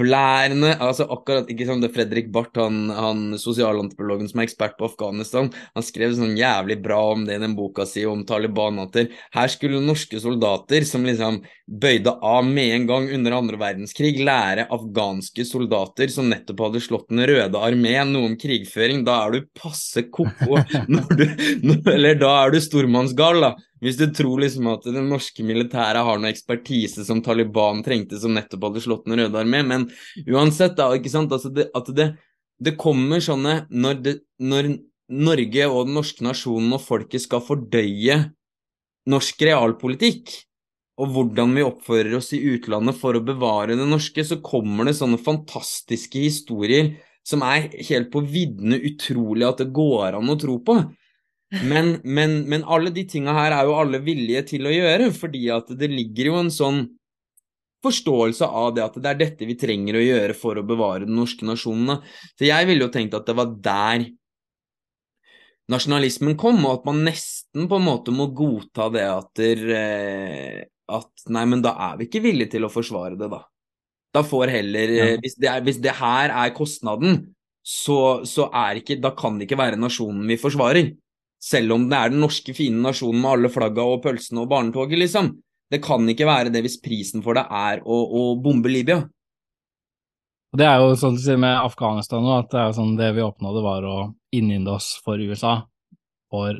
opplærende 0.00 0.72
altså 0.80 1.04
akkurat 1.12 1.50
ikke 1.52 1.66
sånn 1.68 1.82
det 1.82 1.92
Fredrik 1.92 2.30
Barth, 2.32 2.56
han, 2.60 2.88
han 2.94 3.38
sosialantropologen 3.40 4.30
som 4.30 4.40
er 4.40 4.48
ekspert 4.48 4.78
på 4.78 4.88
Afghanistan, 4.88 5.50
han 5.76 5.84
skrev 5.84 6.14
sånn 6.16 6.38
jævlig 6.38 6.80
bra 6.84 7.00
om 7.12 7.26
det 7.28 7.36
i 7.36 7.42
den 7.42 7.56
boka 7.58 7.86
si 7.88 8.06
om 8.08 8.24
Taliban, 8.26 8.80
at 8.86 8.96
her 9.36 9.52
skulle 9.52 9.82
norske 9.84 10.20
soldater 10.22 10.86
som 10.88 11.04
liksom 11.06 11.42
bøyde 11.70 12.12
av 12.26 12.44
med 12.46 12.74
en 12.74 12.86
gang 12.88 13.08
under 13.14 13.36
andre 13.36 13.60
verdenskrig, 13.60 14.18
lære 14.26 14.66
afghanske 14.74 15.44
soldater 15.46 16.10
som 16.10 16.30
nettopp 16.30 16.64
hadde 16.66 16.82
slått 16.82 17.08
Den 17.10 17.22
røde 17.26 17.58
armé 17.58 17.94
noe 18.06 18.30
om 18.30 18.36
krigføring. 18.38 19.04
Da 19.06 19.16
er 19.24 19.34
du 19.34 19.48
passe 19.56 20.04
ko-ko, 20.10 20.58
eller 21.94 22.18
da 22.18 22.30
er 22.44 22.54
du 22.54 22.60
stormannsgal, 22.62 23.42
da. 23.44 23.54
Hvis 23.80 23.96
du 23.96 24.10
tror 24.12 24.42
liksom 24.42 24.66
at 24.74 24.84
det 24.84 25.00
norske 25.00 25.44
militæret 25.46 26.04
har 26.04 26.20
noe 26.20 26.30
ekspertise 26.30 27.06
som 27.06 27.22
Taliban 27.24 27.80
trengte, 27.84 28.18
som 28.20 28.34
nettopp 28.36 28.66
hadde 28.68 28.82
slått 28.84 29.06
Den 29.08 29.22
røde 29.22 29.40
armé, 29.40 29.62
men 29.64 29.86
uansett, 30.26 30.76
da, 30.78 30.90
ikke 30.96 31.12
sant, 31.12 31.32
altså 31.32 31.52
det, 31.54 31.68
at 31.76 31.90
det, 31.96 32.10
det 32.60 32.76
kommer 32.80 33.22
sånne 33.24 33.64
når, 33.70 33.98
det, 34.04 34.14
når 34.42 34.74
Norge 35.10 35.66
og 35.70 35.88
den 35.88 35.96
norske 35.98 36.24
nasjonen 36.24 36.76
og 36.76 36.84
folket 36.84 37.24
skal 37.24 37.42
fordøye 37.42 38.20
norsk 39.10 39.42
realpolitikk, 39.48 40.32
og 41.00 41.14
hvordan 41.14 41.54
vi 41.56 41.64
oppfører 41.64 42.18
oss 42.18 42.34
i 42.36 42.42
utlandet 42.52 42.98
for 43.00 43.16
å 43.16 43.24
bevare 43.24 43.76
det 43.78 43.86
norske, 43.88 44.24
så 44.26 44.38
kommer 44.44 44.86
det 44.86 44.98
sånne 44.98 45.20
fantastiske 45.22 46.20
historier 46.20 46.92
som 47.26 47.44
er 47.46 47.70
helt 47.88 48.10
på 48.12 48.22
viddene 48.28 48.78
utrolig 48.90 49.46
at 49.48 49.62
det 49.62 49.70
går 49.76 50.18
an 50.18 50.32
å 50.32 50.38
tro 50.40 50.58
på. 50.64 50.76
Men, 51.66 51.96
men, 52.04 52.44
men, 52.46 52.62
alle 52.62 52.92
de 52.94 53.02
tinga 53.10 53.34
her 53.34 53.56
er 53.56 53.66
jo 53.66 53.78
alle 53.80 53.98
villige 54.04 54.44
til 54.52 54.68
å 54.68 54.74
gjøre, 54.74 55.10
fordi 55.16 55.48
at 55.50 55.72
det 55.80 55.88
ligger 55.90 56.30
jo 56.30 56.36
en 56.44 56.52
sånn 56.54 56.84
forståelse 57.84 58.46
av 58.46 58.72
det 58.76 58.84
at 58.84 58.96
det 59.00 59.10
er 59.10 59.20
dette 59.20 59.48
vi 59.48 59.56
trenger 59.58 59.98
å 59.98 60.04
gjøre 60.04 60.36
for 60.36 60.60
å 60.60 60.66
bevare 60.66 61.06
den 61.06 61.16
norske 61.18 61.46
nasjonen. 61.48 62.00
Så 62.36 62.48
jeg 62.48 62.68
ville 62.68 62.86
jo 62.86 62.92
tenkt 62.92 63.16
at 63.16 63.28
det 63.28 63.36
var 63.38 63.54
der 63.56 64.08
nasjonalismen 65.70 66.36
kom, 66.40 66.60
og 66.66 66.80
at 66.80 66.88
man 66.88 67.04
nesten 67.06 67.68
på 67.70 67.78
en 67.78 67.86
måte 67.86 68.14
må 68.14 68.30
godta 68.36 68.88
det 68.92 69.06
at, 69.06 69.30
der, 69.38 69.64
eh, 69.76 70.60
at 70.90 71.28
Nei, 71.30 71.44
men 71.48 71.62
da 71.64 71.76
er 71.90 72.00
vi 72.00 72.08
ikke 72.08 72.24
villige 72.24 72.56
til 72.56 72.66
å 72.66 72.72
forsvare 72.72 73.18
det, 73.18 73.30
da. 73.30 73.44
Da 74.10 74.24
får 74.26 74.50
heller 74.50 74.90
ja. 74.90 75.10
hvis, 75.22 75.36
det 75.38 75.46
er, 75.46 75.60
hvis, 75.62 75.78
det 75.82 75.94
her 76.00 76.32
er 76.34 76.56
kostnaden, 76.56 77.20
så, 77.62 78.24
så 78.26 78.48
er 78.56 78.80
ikke 78.80 78.96
Da 78.98 79.12
kan 79.14 79.36
det 79.38 79.46
ikke 79.46 79.60
være 79.60 79.78
nasjonen 79.78 80.24
vi 80.26 80.40
forsvarer. 80.40 80.90
Selv 81.40 81.76
om 81.76 81.86
det 81.88 81.96
er 81.96 82.10
den 82.12 82.24
norske, 82.24 82.52
fine 82.56 82.82
nasjonen 82.82 83.22
med 83.22 83.30
alle 83.30 83.50
flagga 83.52 83.84
og 83.86 84.02
pølsene 84.04 84.42
og 84.42 84.50
barnetoget, 84.50 84.98
liksom. 85.04 85.30
Det 85.70 85.78
kan 85.84 86.08
ikke 86.10 86.26
være 86.26 86.52
det 86.52 86.64
hvis 86.64 86.80
prisen 86.82 87.22
for 87.22 87.38
det 87.38 87.46
er 87.46 87.82
å, 87.86 87.96
å 87.96 88.22
bombe 88.42 88.72
Libya. 88.72 89.04
Det 90.50 90.66
er 90.66 90.82
jo 90.82 90.96
sånn 90.98 91.18
med 91.38 91.60
Afghanistan 91.62 92.24
nå, 92.26 92.40
at 92.40 92.50
det 92.50 92.58
er 92.58 92.72
sånn 92.74 92.96
det 92.98 93.12
vi 93.14 93.22
oppnådde, 93.22 93.62
var 93.62 93.86
å 93.86 93.98
innynde 94.34 94.72
oss 94.74 94.96
for 95.04 95.22
USA. 95.22 95.60
For 96.30 96.58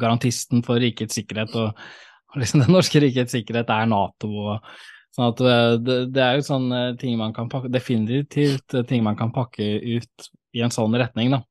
garantisten 0.00 0.64
for 0.66 0.82
rikets 0.82 1.14
sikkerhet, 1.18 1.54
og 1.54 1.78
liksom 2.40 2.64
det 2.64 2.72
norske 2.74 3.02
rikets 3.02 3.36
sikkerhet 3.36 3.70
er 3.74 3.86
Nato. 3.90 4.30
og 4.30 4.66
sånn 5.14 5.30
at 5.30 5.44
eh, 5.46 5.76
det, 5.78 6.00
det, 6.14 6.24
er 6.24 6.38
jo 6.38 6.48
sånne 6.48 6.82
ting 6.98 7.16
man 7.20 7.34
kan 7.36 7.50
pakke, 7.50 7.70
definitivt 7.70 8.76
ting 8.90 9.06
man 9.06 9.18
kan 9.18 9.32
pakke 9.34 9.66
ut 9.78 10.30
i 10.54 10.62
en 10.66 10.74
sånn 10.74 10.94
retning, 10.98 11.34
da. 11.34 11.44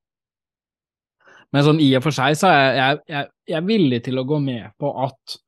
Men 1.55 1.65
sånn 1.65 1.79
i 1.81 1.89
og 1.97 2.03
for 2.05 2.13
seg 2.13 2.35
så 2.37 2.51
er 2.51 2.65
jeg, 2.77 3.03
jeg, 3.09 3.29
jeg 3.49 3.57
er 3.57 3.69
villig 3.71 4.03
til 4.05 4.19
å 4.21 4.27
gå 4.27 4.37
med 4.43 4.75
på 4.79 4.91
at 5.07 5.39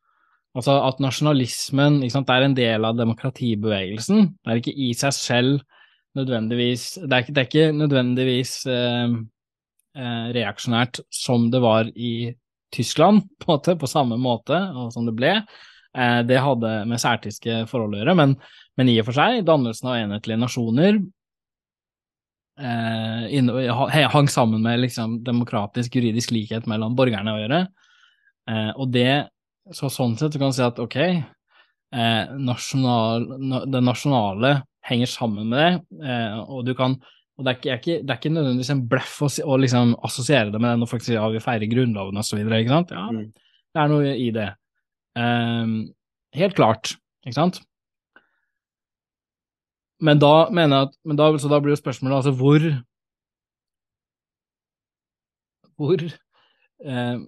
Altså 0.57 0.75
at 0.83 0.99
nasjonalismen 0.99 2.01
sant, 2.11 2.31
er 2.31 2.43
en 2.43 2.55
del 2.57 2.83
av 2.87 2.97
demokratibevegelsen. 2.99 4.33
Det 4.35 4.51
er 4.51 4.59
ikke 4.59 4.75
i 4.75 4.91
seg 4.97 5.15
selv 5.15 5.61
nødvendigvis 6.17 6.97
Det 7.05 7.15
er 7.15 7.23
ikke, 7.23 7.33
det 7.33 7.39
er 7.39 7.47
ikke 7.47 7.75
nødvendigvis 7.77 8.53
eh, 8.67 9.13
eh, 9.95 10.25
reaksjonært 10.35 10.99
som 11.07 11.45
det 11.53 11.61
var 11.63 11.87
i 11.95 12.33
Tyskland, 12.75 13.23
på, 13.39 13.53
måte, 13.53 13.77
på 13.79 13.87
samme 13.87 14.19
måte 14.19 14.59
og 14.75 14.91
som 14.91 15.07
det 15.07 15.15
ble. 15.15 15.37
Eh, 15.95 16.19
det 16.27 16.43
hadde 16.43 16.73
med 16.89 16.99
særtyske 16.99 17.63
forhold 17.71 17.95
å 17.95 18.01
gjøre, 18.01 18.17
men, 18.19 18.35
men, 18.79 18.91
i 18.91 18.99
og 18.99 19.07
for 19.07 19.21
seg, 19.21 19.45
dannelsen 19.47 19.91
av 19.91 19.99
enhetlige 20.01 20.43
nasjoner 20.43 20.99
eh, 22.59 24.07
hang 24.11 24.29
sammen 24.31 24.63
med 24.63 24.83
liksom, 24.83 25.21
demokratisk 25.23 25.95
juridisk 25.95 26.35
likhet 26.35 26.67
mellom 26.67 26.95
borgerne 26.99 27.35
å 27.35 27.41
gjøre. 27.41 27.61
Eh, 28.51 28.71
og 28.75 28.91
det 28.91 29.11
så 29.75 29.89
sånn 29.91 30.17
sett 30.19 30.33
du 30.33 30.39
kan 30.41 30.51
du 30.51 30.57
si 30.57 30.65
at 30.65 30.79
ok, 30.81 30.97
eh, 31.01 32.35
nasjonal, 32.49 33.25
det 33.71 33.81
nasjonale 33.83 34.53
henger 34.87 35.09
sammen 35.09 35.49
med 35.51 35.59
det, 35.61 36.05
eh, 36.07 36.37
og 36.41 36.65
du 36.67 36.75
kan 36.77 36.97
og 37.39 37.47
det 37.47 37.55
er, 37.65 37.79
ikke, 37.79 37.95
det 38.05 38.11
er 38.13 38.19
ikke 38.19 38.29
nødvendigvis 38.35 38.69
en 38.69 38.83
bløff 38.91 39.15
å, 39.25 39.27
å 39.49 39.55
liksom 39.57 39.95
assosiere 40.05 40.51
det 40.53 40.59
med 40.61 40.75
det 40.75 40.81
når 40.81 40.89
folk 40.91 41.05
sier 41.05 41.17
ja, 41.17 41.25
vi 41.33 41.41
feirer 41.41 41.69
Grunnloven 41.71 42.21
osv. 42.21 42.37
ikke 42.43 42.69
sant? 42.69 42.91
Ja, 42.93 43.07
mm. 43.09 43.23
det 43.73 43.81
er 43.81 43.89
noe 43.89 44.11
i 44.13 44.27
det. 44.35 44.47
Um, 45.17 45.71
helt 46.37 46.55
klart, 46.59 46.93
ikke 47.25 47.39
sant? 47.39 47.57
Men 50.01 50.21
da 50.21 50.49
mener 50.53 50.75
jeg 50.75 50.89
at 50.89 50.95
men 51.05 51.17
da, 51.17 51.27
Så 51.37 51.49
da 51.49 51.59
blir 51.61 51.75
jo 51.75 51.81
spørsmålet 51.81 52.15
altså 52.21 52.31
hvor 52.33 52.63
Hvor 55.77 56.01
eh, 56.01 57.19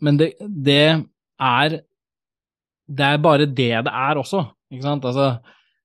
men 0.00 0.18
det, 0.20 0.32
det, 0.40 1.04
er 1.40 1.80
Det 2.90 3.06
er 3.06 3.22
bare 3.22 3.46
det 3.46 3.54
det 3.56 3.92
er 3.92 4.18
også, 4.18 4.44
ikke 4.72 4.86
sant? 4.86 5.04
Altså, 5.04 5.38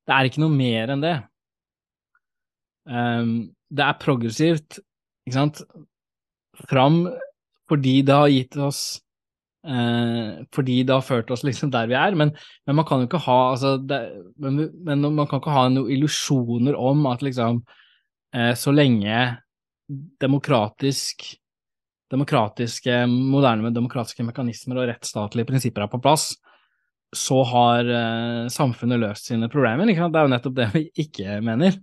det 0.05 0.13
er 0.15 0.29
ikke 0.29 0.41
noe 0.43 0.53
mer 0.53 0.93
enn 0.93 1.03
det. 1.03 1.15
Um, 2.85 3.51
det 3.73 3.81
er 3.85 4.01
progressivt, 4.01 4.79
ikke 5.25 5.37
sant, 5.39 5.61
fram 6.69 7.07
fordi 7.69 7.95
det 8.05 8.13
har 8.13 8.29
gitt 8.29 8.57
oss 8.61 8.81
uh, 9.65 10.43
Fordi 10.53 10.83
det 10.85 10.93
har 10.93 11.05
ført 11.05 11.31
oss 11.33 11.41
liksom 11.45 11.71
der 11.73 11.89
vi 11.89 11.97
er, 11.97 12.13
men, 12.17 12.29
men 12.67 12.77
man 12.77 12.85
kan 12.85 13.01
jo 13.01 13.09
ikke 13.09 13.23
ha 13.25 13.39
altså, 13.55 13.75
det, 13.81 14.01
men, 14.37 14.67
men, 14.85 15.07
man 15.17 15.25
kan 15.29 15.41
ikke 15.41 15.55
ha 15.55 15.65
noen 15.73 15.89
illusjoner 15.95 16.77
om 16.77 17.07
at 17.09 17.25
liksom 17.25 17.63
uh, 18.37 18.53
så 18.53 18.73
lenge 18.75 19.25
demokratisk 20.21 21.25
demokratiske, 22.11 23.05
moderne 23.09 23.71
demokratiske 23.73 24.25
mekanismer 24.27 24.81
og 24.81 24.89
rettsstatlige 24.91 25.49
prinsipper 25.49 25.85
er 25.85 25.91
på 25.91 26.01
plass, 26.03 26.33
så 27.15 27.39
har 27.47 27.87
eh, 27.87 28.43
samfunnet 28.51 29.01
løst 29.01 29.31
sine 29.31 29.49
problemer. 29.51 29.87
Det 29.87 29.95
er 29.95 30.27
jo 30.27 30.33
nettopp 30.33 30.55
det 30.57 30.69
vi 30.73 30.83
ikke 31.05 31.39
mener. 31.45 31.77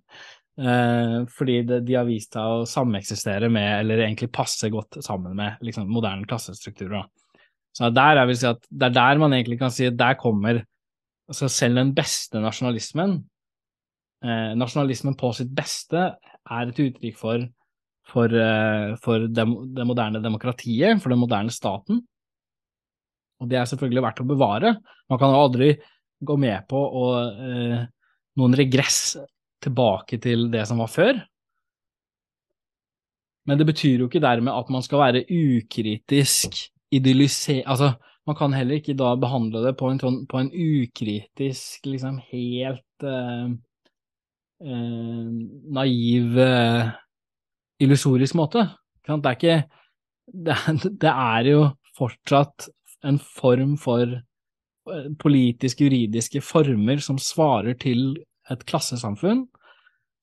Eh, 0.61 1.16
fordi 1.33 1.62
det, 1.64 1.81
de 1.89 1.97
har 1.97 2.07
vist 2.09 2.37
seg 2.37 2.45
å 2.45 2.66
sameksistere 2.68 3.49
med, 3.53 3.70
eller 3.81 4.05
egentlig 4.05 4.33
passe 4.35 4.68
godt 4.73 5.01
sammen 5.05 5.37
med, 5.39 5.62
liksom, 5.64 5.89
moderne 5.91 6.29
klassestrukturer. 6.29 7.07
Så 7.73 7.89
der 7.89 8.20
jeg 8.20 8.29
vil 8.29 8.39
si 8.39 8.49
at 8.51 8.66
det 8.68 8.91
er 8.91 8.97
der 8.99 9.20
man 9.23 9.33
egentlig 9.33 9.57
kan 9.62 9.73
si 9.73 9.89
at 9.89 9.97
der 9.97 10.18
kommer 10.20 10.61
altså 11.31 11.49
selv 11.49 11.79
den 11.81 11.95
beste 11.97 12.43
nasjonalismen 12.43 13.14
eh, 14.27 14.53
Nasjonalismen 14.59 15.16
på 15.16 15.31
sitt 15.39 15.55
beste 15.57 16.11
er 16.12 16.68
et 16.68 16.83
uttrykk 16.83 17.16
for 17.16 17.47
for, 18.09 18.32
eh, 18.34 18.94
for 19.03 19.26
det, 19.28 19.46
det, 19.76 19.86
moderne 19.88 20.22
demokratiet, 20.22 21.00
for 21.03 21.12
den 21.12 21.22
moderne 21.22 21.55
staten. 21.55 22.00
Og 23.42 23.50
det 23.50 23.59
er 23.59 23.68
selvfølgelig 23.68 24.05
verdt 24.05 24.22
å 24.22 24.28
bevare. 24.28 24.76
Man 25.11 25.20
kan 25.20 25.34
jo 25.34 25.42
aldri 25.42 25.72
gå 26.22 26.36
med 26.38 26.66
på 26.70 26.78
å, 26.78 27.07
eh, 27.30 27.84
noen 28.38 28.57
regress 28.59 29.16
tilbake 29.62 30.18
til 30.22 30.48
det 30.53 30.66
som 30.68 30.82
var 30.82 30.90
før. 30.90 31.20
Men 33.46 33.59
det 33.59 33.66
betyr 33.66 34.05
jo 34.05 34.09
ikke 34.09 34.22
dermed 34.22 34.55
at 34.55 34.70
man 34.70 34.84
skal 34.86 35.03
være 35.03 35.24
ukritisk 35.26 36.61
idyllisert 36.94 37.66
Altså, 37.66 37.94
man 38.28 38.36
kan 38.38 38.55
heller 38.55 38.78
ikke 38.78 38.94
da 38.94 39.16
behandle 39.18 39.64
det 39.64 39.74
på 39.80 39.88
en, 39.90 39.98
sånn, 39.98 40.20
på 40.30 40.38
en 40.38 40.50
ukritisk, 40.53 41.88
liksom 41.90 42.20
helt 42.28 43.07
eh, 43.07 43.55
eh, 44.62 45.32
naiv 45.78 46.38
eh, 46.38 46.92
illusorisk 47.83 48.37
måte. 48.39 48.66
Det 49.03 49.16
er 49.18 49.39
ikke 49.39 49.57
det, 50.33 51.11
er 51.11 51.49
jo 51.51 51.64
fortsatt 51.99 52.68
en 53.05 53.18
form 53.18 53.74
for 53.80 54.07
eh, 54.07 55.09
politiske, 55.20 55.89
juridiske 55.89 56.43
former 56.45 57.03
som 57.03 57.18
svarer 57.20 57.74
til 57.80 58.14
et 58.51 58.62
klassesamfunn, 58.68 59.47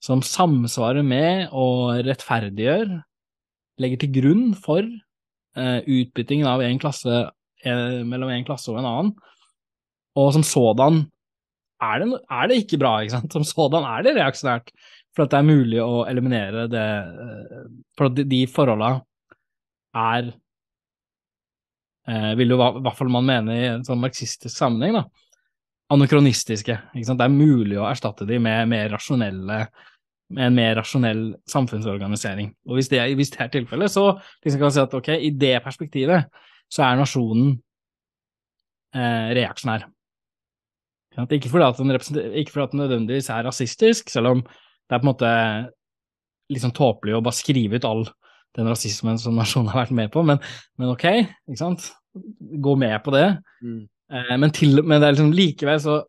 som 0.04 0.24
samsvarer 0.24 1.04
med 1.04 1.52
og 1.52 2.00
rettferdiggjør, 2.08 2.96
legger 3.80 4.02
til 4.02 4.14
grunn 4.16 4.46
for 4.56 4.84
eh, 4.84 5.80
utbyttingen 5.84 6.48
av 6.48 6.64
en 6.64 6.82
klasse 6.82 7.26
mellom 7.60 8.30
en 8.32 8.46
klasse 8.48 8.70
og 8.72 8.78
en 8.80 8.86
annen, 8.88 9.10
og 10.16 10.30
som 10.32 10.46
sådan 10.48 11.02
er 11.84 12.00
det, 12.00 12.20
er 12.32 12.48
det 12.48 12.60
ikke 12.64 12.80
bra, 12.80 12.94
ikke 13.04 13.18
sant? 13.18 13.36
Som 13.36 13.46
sådan 13.48 13.84
er 13.88 14.06
det 14.06 14.16
reaksjonært 14.18 14.72
for 15.20 15.28
at 15.28 15.34
det 15.34 15.40
er 15.42 15.50
mulig 15.50 15.80
å 15.84 16.04
eliminere 16.08 16.68
det 16.72 16.86
eh, 17.28 17.64
For 18.00 18.08
at 18.08 18.22
de 18.32 18.40
forholda 18.48 18.94
er 20.00 20.30
eh, 22.08 22.32
Vil 22.40 22.56
jo 22.56 22.60
i 22.64 22.70
hvert 22.86 23.00
fall 23.00 23.12
man 23.12 23.28
mene 23.28 23.58
i 23.58 23.66
en 23.74 23.84
sånn 23.84 24.00
marxistisk 24.00 24.56
sammenheng, 24.56 25.02
da. 25.02 25.04
Anokronistiske. 25.92 26.76
Det 26.94 27.26
er 27.26 27.34
mulig 27.34 27.80
å 27.82 27.88
erstatte 27.90 28.28
de 28.30 28.38
med 28.40 28.70
mer 28.72 28.92
rasjonelle 28.94 29.64
med 30.30 30.46
en 30.46 30.54
mer 30.54 30.76
rasjonell 30.78 31.24
samfunnsorganisering. 31.50 32.52
Og 32.70 32.78
hvis 32.78 32.92
det, 32.92 33.00
hvis 33.18 33.32
det 33.34 33.40
er 33.42 33.48
tilfellet, 33.50 33.90
så 33.90 34.12
liksom 34.14 34.60
kan 34.60 34.68
man 34.68 34.76
si 34.76 34.84
at 34.84 34.94
ok, 34.94 35.10
i 35.18 35.32
det 35.34 35.56
perspektivet 35.66 36.44
så 36.70 36.84
er 36.86 37.00
nasjonen 37.00 37.56
eh, 38.94 39.32
reaksjonær. 39.40 39.88
Ikke 41.26 41.50
fordi, 41.50 41.66
at 41.66 41.82
den 41.82 41.96
ikke 42.38 42.54
fordi 42.54 42.68
at 42.68 42.76
den 42.76 42.84
nødvendigvis 42.84 43.32
er 43.34 43.48
rasistisk, 43.50 44.14
selv 44.14 44.36
om 44.36 44.44
det 44.90 44.96
er 44.96 45.02
på 45.02 45.06
en 45.06 45.12
måte 45.12 45.32
litt 46.50 46.64
sånn 46.64 46.76
tåpelig 46.76 47.18
å 47.18 47.24
bare 47.24 47.38
skrive 47.38 47.78
ut 47.78 47.88
all 47.88 48.08
den 48.58 48.68
rasismen 48.72 49.20
som 49.22 49.38
nasjonen 49.38 49.70
har 49.70 49.84
vært 49.84 49.96
med 49.96 50.12
på, 50.14 50.24
men, 50.26 50.42
men 50.82 50.92
ok, 50.96 51.06
ikke 51.46 51.62
sant. 51.62 51.92
Gå 52.60 52.74
med 52.82 52.96
på 53.06 53.14
det. 53.14 53.28
Mm. 53.62 53.84
Eh, 53.86 54.36
men, 54.42 54.54
til, 54.56 54.82
men, 54.82 54.98
det 54.98 55.06
er 55.06 55.14
liksom 55.14 55.36
likevel 55.38 55.84
så 55.84 56.00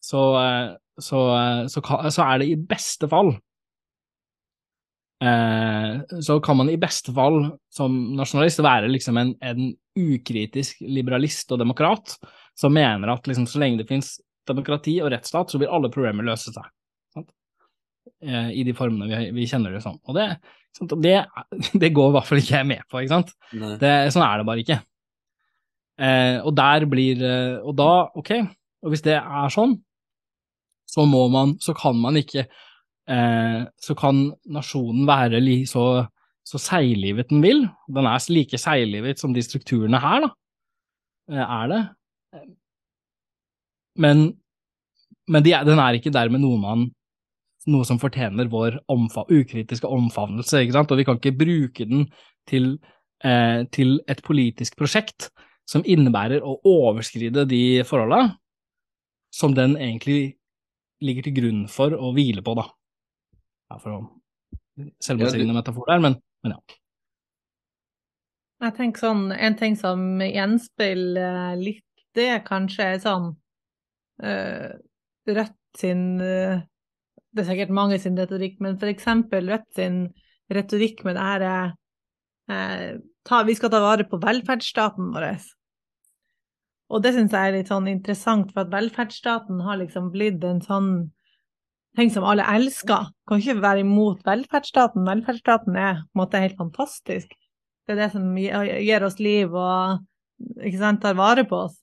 så, 0.00 0.44
eh, 0.44 0.76
så, 1.00 1.36
eh, 1.36 1.66
så, 1.66 1.82
så 2.10 2.24
er 2.24 2.40
det 2.40 2.48
i 2.48 2.56
beste 2.56 3.08
fall 3.08 3.34
eh, 5.24 6.20
så 6.24 6.40
kan 6.40 6.56
man 6.60 6.70
i 6.72 6.80
beste 6.80 7.12
fall 7.16 7.42
som 7.72 7.98
nasjonalist 8.16 8.62
være 8.64 8.90
liksom 8.92 9.20
en, 9.20 9.34
en 9.44 9.70
ukritisk 10.00 10.80
liberalist 10.80 11.52
og 11.52 11.60
demokrat 11.60 12.16
som 12.58 12.74
mener 12.74 13.12
at 13.12 13.28
liksom, 13.28 13.46
så 13.48 13.60
lenge 13.60 13.82
det 13.82 13.88
finnes 13.88 14.16
demokrati 14.48 14.96
og 15.04 15.12
rettsstat, 15.12 15.52
så 15.52 15.60
vil 15.60 15.70
alle 15.70 15.90
problemer 15.92 16.26
løse 16.26 16.52
seg. 16.52 16.64
Eh, 18.20 18.50
i 18.52 18.64
de 18.68 18.74
formene 18.76 19.08
vi, 19.08 19.30
vi, 19.32 19.46
kjenner 19.48 19.72
det 19.72 19.80
som. 19.80 19.96
Og 20.04 20.16
det, 20.16 20.26
det, 21.00 21.16
det, 21.82 21.92
går 21.96 22.10
i 22.10 22.14
hvert 22.18 22.28
fall 22.28 22.40
ikke 22.42 22.56
jeg 22.58 22.68
med 22.68 22.86
på, 22.90 23.00
ikke 23.00 23.14
sant. 23.14 23.34
Det, 23.80 23.92
sånn 24.12 24.26
er 24.26 24.40
det 24.40 24.48
bare 24.48 24.64
ikke. 24.64 24.80
Eh, 26.00 26.36
og 26.44 26.52
der 26.56 26.86
blir 26.88 27.20
eh, 27.24 27.58
Og 27.60 27.74
da, 27.76 28.08
ok, 28.16 28.30
og 28.80 28.92
hvis 28.92 29.02
det 29.04 29.18
er 29.18 29.52
sånn, 29.52 29.74
så 30.88 31.04
må 31.04 31.26
man 31.28 31.52
Så 31.60 31.74
kan 31.76 31.98
man 32.00 32.16
ikke 32.16 32.46
eh, 32.46 33.58
Så 33.84 33.96
kan 34.00 34.22
nasjonen 34.48 35.04
være 35.04 35.42
li, 35.44 35.58
så, 35.68 36.06
så 36.40 36.60
seiglivet 36.60 37.28
den 37.28 37.44
vil. 37.44 37.66
Den 37.92 38.08
er 38.08 38.30
like 38.32 38.60
seiglivet 38.60 39.20
som 39.20 39.36
de 39.36 39.44
strukturene 39.44 40.00
her, 40.00 40.24
da. 40.24 40.32
Eh, 41.32 41.44
er 41.44 41.74
det. 41.74 41.82
Men, 44.00 44.24
men 45.28 45.44
de, 45.44 45.52
den 45.68 45.84
er 45.84 46.00
ikke 46.00 46.14
dermed 46.14 46.40
noe 46.40 46.60
man 46.60 46.88
noe 47.68 47.84
som 47.84 48.00
fortjener 48.00 48.48
vår 48.52 48.78
omfav, 48.92 49.28
ukritiske 49.28 49.88
omfavnelse, 49.88 50.62
ikke 50.62 50.76
sant? 50.78 50.92
og 50.92 51.00
vi 51.00 51.06
kan 51.08 51.20
ikke 51.20 51.36
bruke 51.36 51.86
den 51.88 52.06
til, 52.48 52.72
eh, 53.24 53.66
til 53.74 53.98
et 54.08 54.22
politisk 54.24 54.78
prosjekt 54.80 55.28
som 55.68 55.84
innebærer 55.84 56.42
å 56.42 56.56
overskride 56.66 57.44
de 57.48 57.82
forholda 57.86 58.36
som 59.34 59.54
den 59.54 59.76
egentlig 59.76 60.38
ligger 61.04 61.28
til 61.28 61.36
grunn 61.36 61.60
for 61.70 61.94
å 61.94 62.10
hvile 62.16 62.42
på, 62.44 62.56
da. 62.58 62.66
Ja, 63.70 63.78
for 63.78 63.94
å 63.94 64.00
selvmotsigende 65.04 65.54
metafor 65.54 65.86
der, 65.90 66.02
men, 66.02 66.16
men, 66.44 66.56
ja. 66.56 66.76
Jeg 68.60 68.76
tenker 68.76 69.00
sånn, 69.00 69.30
En 69.32 69.54
ting 69.56 69.76
som 69.78 70.20
gjenspeiler 70.20 71.56
litt 71.60 71.86
det, 72.16 72.42
kanskje 72.44 72.88
er 72.96 72.98
sånn 73.00 73.30
uh, 74.24 74.72
Rødt 75.30 75.56
sin 75.78 76.02
uh, 76.20 76.60
det 77.30 77.44
er 77.44 77.48
sikkert 77.52 77.74
mange 77.74 77.98
sin 78.02 78.18
retorikk, 78.18 78.58
men 78.62 78.76
f.eks. 78.80 79.06
Rødt 79.30 79.68
sin 79.76 80.02
retorikk 80.50 81.04
med 81.06 81.16
det 81.16 81.26
her 81.28 81.46
eh, 82.50 83.46
Vi 83.46 83.54
skal 83.54 83.70
ta 83.70 83.80
vare 83.82 84.06
på 84.08 84.18
velferdsstaten 84.22 85.12
vår. 85.14 85.28
Og 86.90 87.02
det 87.04 87.14
syns 87.14 87.34
jeg 87.36 87.50
er 87.50 87.54
litt 87.54 87.70
sånn 87.70 87.86
interessant, 87.90 88.50
for 88.50 88.64
at 88.64 88.72
velferdsstaten 88.72 89.60
har 89.62 89.78
liksom 89.78 90.10
blitt 90.10 90.42
en 90.44 90.62
sånn 90.64 90.90
ting 91.98 92.10
som 92.10 92.26
alle 92.26 92.46
elsker. 92.50 93.12
Kan 93.28 93.42
ikke 93.42 93.62
være 93.62 93.84
imot 93.84 94.24
velferdsstaten. 94.26 95.06
Velferdsstaten 95.06 95.76
er 95.78 96.00
på 96.02 96.18
en 96.18 96.22
måte 96.24 96.42
helt 96.42 96.58
fantastisk. 96.58 97.30
Det 97.86 97.94
er 97.94 98.02
det 98.04 98.10
som 98.12 98.26
gir 98.38 99.06
oss 99.06 99.20
liv 99.22 99.54
og 99.54 100.02
sant, 100.78 101.02
tar 101.02 101.14
vare 101.18 101.46
på 101.46 101.64
oss. 101.68 101.78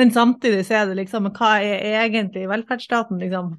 Men 0.00 0.12
samtidig 0.12 0.64
så 0.64 0.80
er 0.80 0.88
det 0.88 1.02
liksom 1.02 1.28
hva 1.36 1.58
er 1.60 2.06
egentlig 2.06 2.46
velferdsstaten, 2.48 3.20
liksom? 3.20 3.52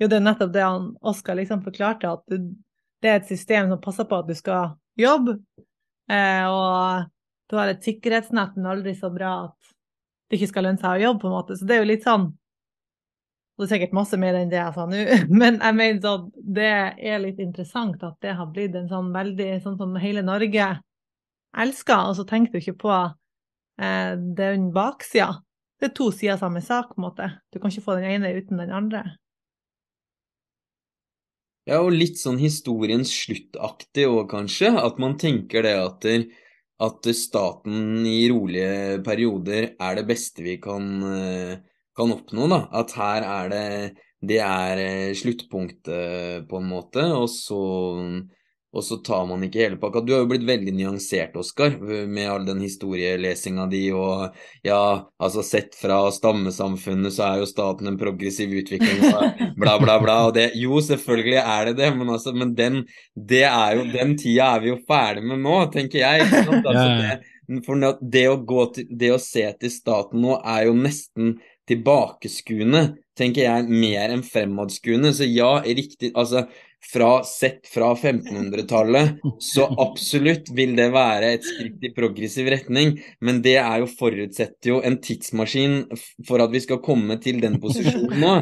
Jo, 0.00 0.08
det 0.08 0.18
er 0.18 0.24
nettopp 0.26 0.52
det 0.52 0.64
han 0.64 0.88
Oskar 1.00 1.38
liksom 1.38 1.62
forklarte, 1.64 2.10
at 2.18 2.24
det 3.02 3.10
er 3.10 3.20
et 3.20 3.28
system 3.30 3.70
som 3.72 3.80
passer 3.82 4.08
på 4.08 4.18
at 4.20 4.28
du 4.28 4.34
skal 4.36 4.74
jobbe, 4.98 5.38
eh, 6.12 6.44
og 6.48 7.06
du 7.48 7.56
har 7.56 7.70
et 7.70 7.84
sikkerhetsnett, 7.84 8.56
men 8.58 8.72
aldri 8.74 8.96
så 8.96 9.12
bra 9.12 9.36
at 9.46 9.72
det 10.26 10.40
ikke 10.40 10.50
skal 10.50 10.68
lønne 10.68 10.82
seg 10.82 10.98
å 10.98 11.04
jobbe, 11.04 11.22
på 11.22 11.30
en 11.30 11.36
måte. 11.36 11.56
Så 11.56 11.68
det 11.68 11.76
er 11.76 11.84
jo 11.84 11.92
litt 11.92 12.04
sånn 12.04 12.30
og 13.56 13.64
det 13.64 13.70
er 13.70 13.78
sikkert 13.78 13.94
masse 13.96 14.16
mer 14.20 14.36
enn 14.36 14.50
det 14.52 14.58
jeg 14.58 14.72
sa 14.76 14.84
nå, 14.84 14.98
men 15.40 15.54
jeg 15.62 15.76
mener 15.78 16.00
sånn, 16.04 16.26
det 16.58 16.72
er 17.08 17.22
litt 17.22 17.38
interessant 17.40 18.02
at 18.04 18.18
det 18.24 18.34
har 18.36 18.50
blitt 18.52 18.76
en 18.76 18.90
sånn 18.90 19.08
veldig 19.14 19.48
sånn 19.64 19.78
som 19.80 19.94
hele 20.00 20.24
Norge 20.26 20.66
elsker, 21.56 22.10
og 22.10 22.18
så 22.18 22.26
tenker 22.28 22.52
du 22.52 22.60
ikke 22.60 22.76
på 22.84 22.92
eh, 22.92 24.12
den 24.36 24.68
baksida. 24.76 25.38
Det 25.80 25.88
er 25.88 25.94
to 25.96 26.10
sider 26.12 26.34
av 26.34 26.42
samme 26.44 26.60
sak, 26.64 26.92
på 26.92 27.00
en 27.00 27.06
måte. 27.06 27.30
Du 27.48 27.56
kan 27.60 27.72
ikke 27.72 27.84
få 27.86 27.96
den 27.96 28.10
ene 28.10 28.34
uten 28.36 28.60
den 28.60 28.74
andre. 28.76 29.06
Ja, 31.66 31.80
og 31.82 31.94
litt 31.94 32.18
sånn 32.20 32.38
historiens 32.38 33.10
sluttaktig 33.10 34.06
òg, 34.06 34.28
kanskje. 34.30 34.70
At 34.78 35.00
man 35.02 35.16
tenker 35.18 35.66
det 35.66 35.74
at 35.82 36.06
at 36.86 37.06
staten 37.16 38.04
i 38.06 38.26
rolige 38.28 38.98
perioder 39.04 39.70
er 39.80 39.94
det 39.96 40.04
beste 40.10 40.44
vi 40.44 40.58
kan, 40.60 40.84
eh, 41.02 41.56
kan 41.96 42.12
oppnå. 42.12 42.48
da. 42.52 42.68
At 42.72 42.92
her 42.92 43.22
er 43.22 43.48
det 43.48 43.96
Det 44.26 44.38
er 44.40 44.78
eh, 44.78 45.14
sluttpunktet, 45.14 46.48
på 46.48 46.56
en 46.56 46.68
måte. 46.68 47.02
Og 47.14 47.28
så 47.28 47.58
og 48.76 48.84
så 48.84 48.98
tar 49.00 49.24
man 49.28 49.44
ikke 49.46 49.62
hele 49.62 49.78
pakka. 49.80 50.02
Du 50.04 50.12
har 50.12 50.20
jo 50.22 50.28
blitt 50.28 50.44
veldig 50.44 50.74
nyansert, 50.76 51.36
Oskar, 51.40 51.78
med 51.80 52.28
all 52.28 52.44
den 52.44 52.60
historielesinga 52.60 53.64
di 53.72 53.86
og 53.96 54.36
ja, 54.66 54.80
altså 55.16 55.44
sett 55.46 55.78
fra 55.78 56.02
stammesamfunnet 56.12 57.14
så 57.16 57.24
er 57.30 57.40
jo 57.40 57.48
staten 57.48 57.88
en 57.88 57.96
progressiv 58.00 58.52
utvikling, 58.60 59.00
bla, 59.56 59.78
bla, 59.80 59.96
bla. 60.02 60.18
Og 60.28 60.34
det 60.36 60.50
Jo, 60.60 60.82
selvfølgelig 60.84 61.40
er 61.40 61.70
det 61.70 61.76
det, 61.80 61.90
men 61.96 62.12
altså, 62.12 62.34
men 62.36 62.52
den, 62.58 62.82
det 63.16 63.46
er 63.48 63.78
jo, 63.78 63.88
den 63.96 64.14
tida 64.20 64.52
er 64.56 64.66
vi 64.66 64.72
jo 64.74 64.78
ferdig 64.88 65.24
med 65.24 65.40
nå, 65.46 65.56
tenker 65.72 66.02
jeg. 66.02 66.26
Ikke 66.26 66.44
sant? 66.50 66.70
Altså, 66.74 66.86
det, 67.00 67.62
for 67.66 67.98
det 68.02 68.28
å, 68.28 68.38
gå 68.52 68.70
til, 68.76 68.88
det 68.90 69.12
å 69.14 69.20
se 69.22 69.48
til 69.60 69.72
staten 69.72 70.20
nå 70.20 70.36
er 70.42 70.66
jo 70.68 70.76
nesten 70.76 71.36
tilbakeskuende, 71.66 72.82
tenker 73.18 73.46
jeg, 73.46 73.66
mer 73.70 74.12
enn 74.14 74.24
fremadskuende. 74.26 75.12
Så 75.16 75.26
ja, 75.28 75.56
riktig 75.64 76.12
Altså, 76.14 76.46
fra 76.92 77.24
sett 77.26 77.66
fra 77.66 77.94
1500-tallet, 77.94 79.18
så 79.42 79.66
absolutt 79.82 80.50
vil 80.54 80.76
det 80.78 80.88
være 80.94 81.32
et 81.36 81.46
skritt 81.46 81.82
i 81.84 81.92
progressiv 81.96 82.50
retning, 82.52 82.94
men 83.24 83.42
det 83.44 83.56
er 83.62 83.82
jo 83.82 83.90
forutsetter 83.90 84.70
jo 84.70 84.80
en 84.86 84.98
tidsmaskin 85.02 85.82
for 86.28 86.44
at 86.44 86.54
vi 86.54 86.62
skal 86.62 86.82
komme 86.84 87.18
til 87.22 87.40
den 87.42 87.58
posisjonen 87.62 88.22
nå. 88.22 88.34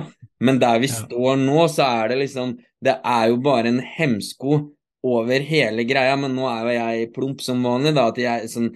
Men 0.45 0.61
der 0.61 0.81
vi 0.83 0.91
står 0.93 1.39
nå, 1.41 1.67
så 1.73 1.87
er 2.03 2.13
det 2.13 2.25
liksom 2.25 2.57
Det 2.85 2.99
er 3.01 3.29
jo 3.31 3.39
bare 3.41 3.71
en 3.71 3.81
hemsko 3.81 4.59
over 5.05 5.41
hele 5.45 5.85
greia, 5.89 6.17
men 6.21 6.35
nå 6.37 6.45
er 6.49 6.67
jo 6.67 6.75
jeg 6.75 7.13
plump 7.15 7.41
som 7.45 7.63
vanlig, 7.65 7.95
da, 7.97 8.11
at 8.11 8.21
jeg 8.21 8.51
sånn 8.53 8.71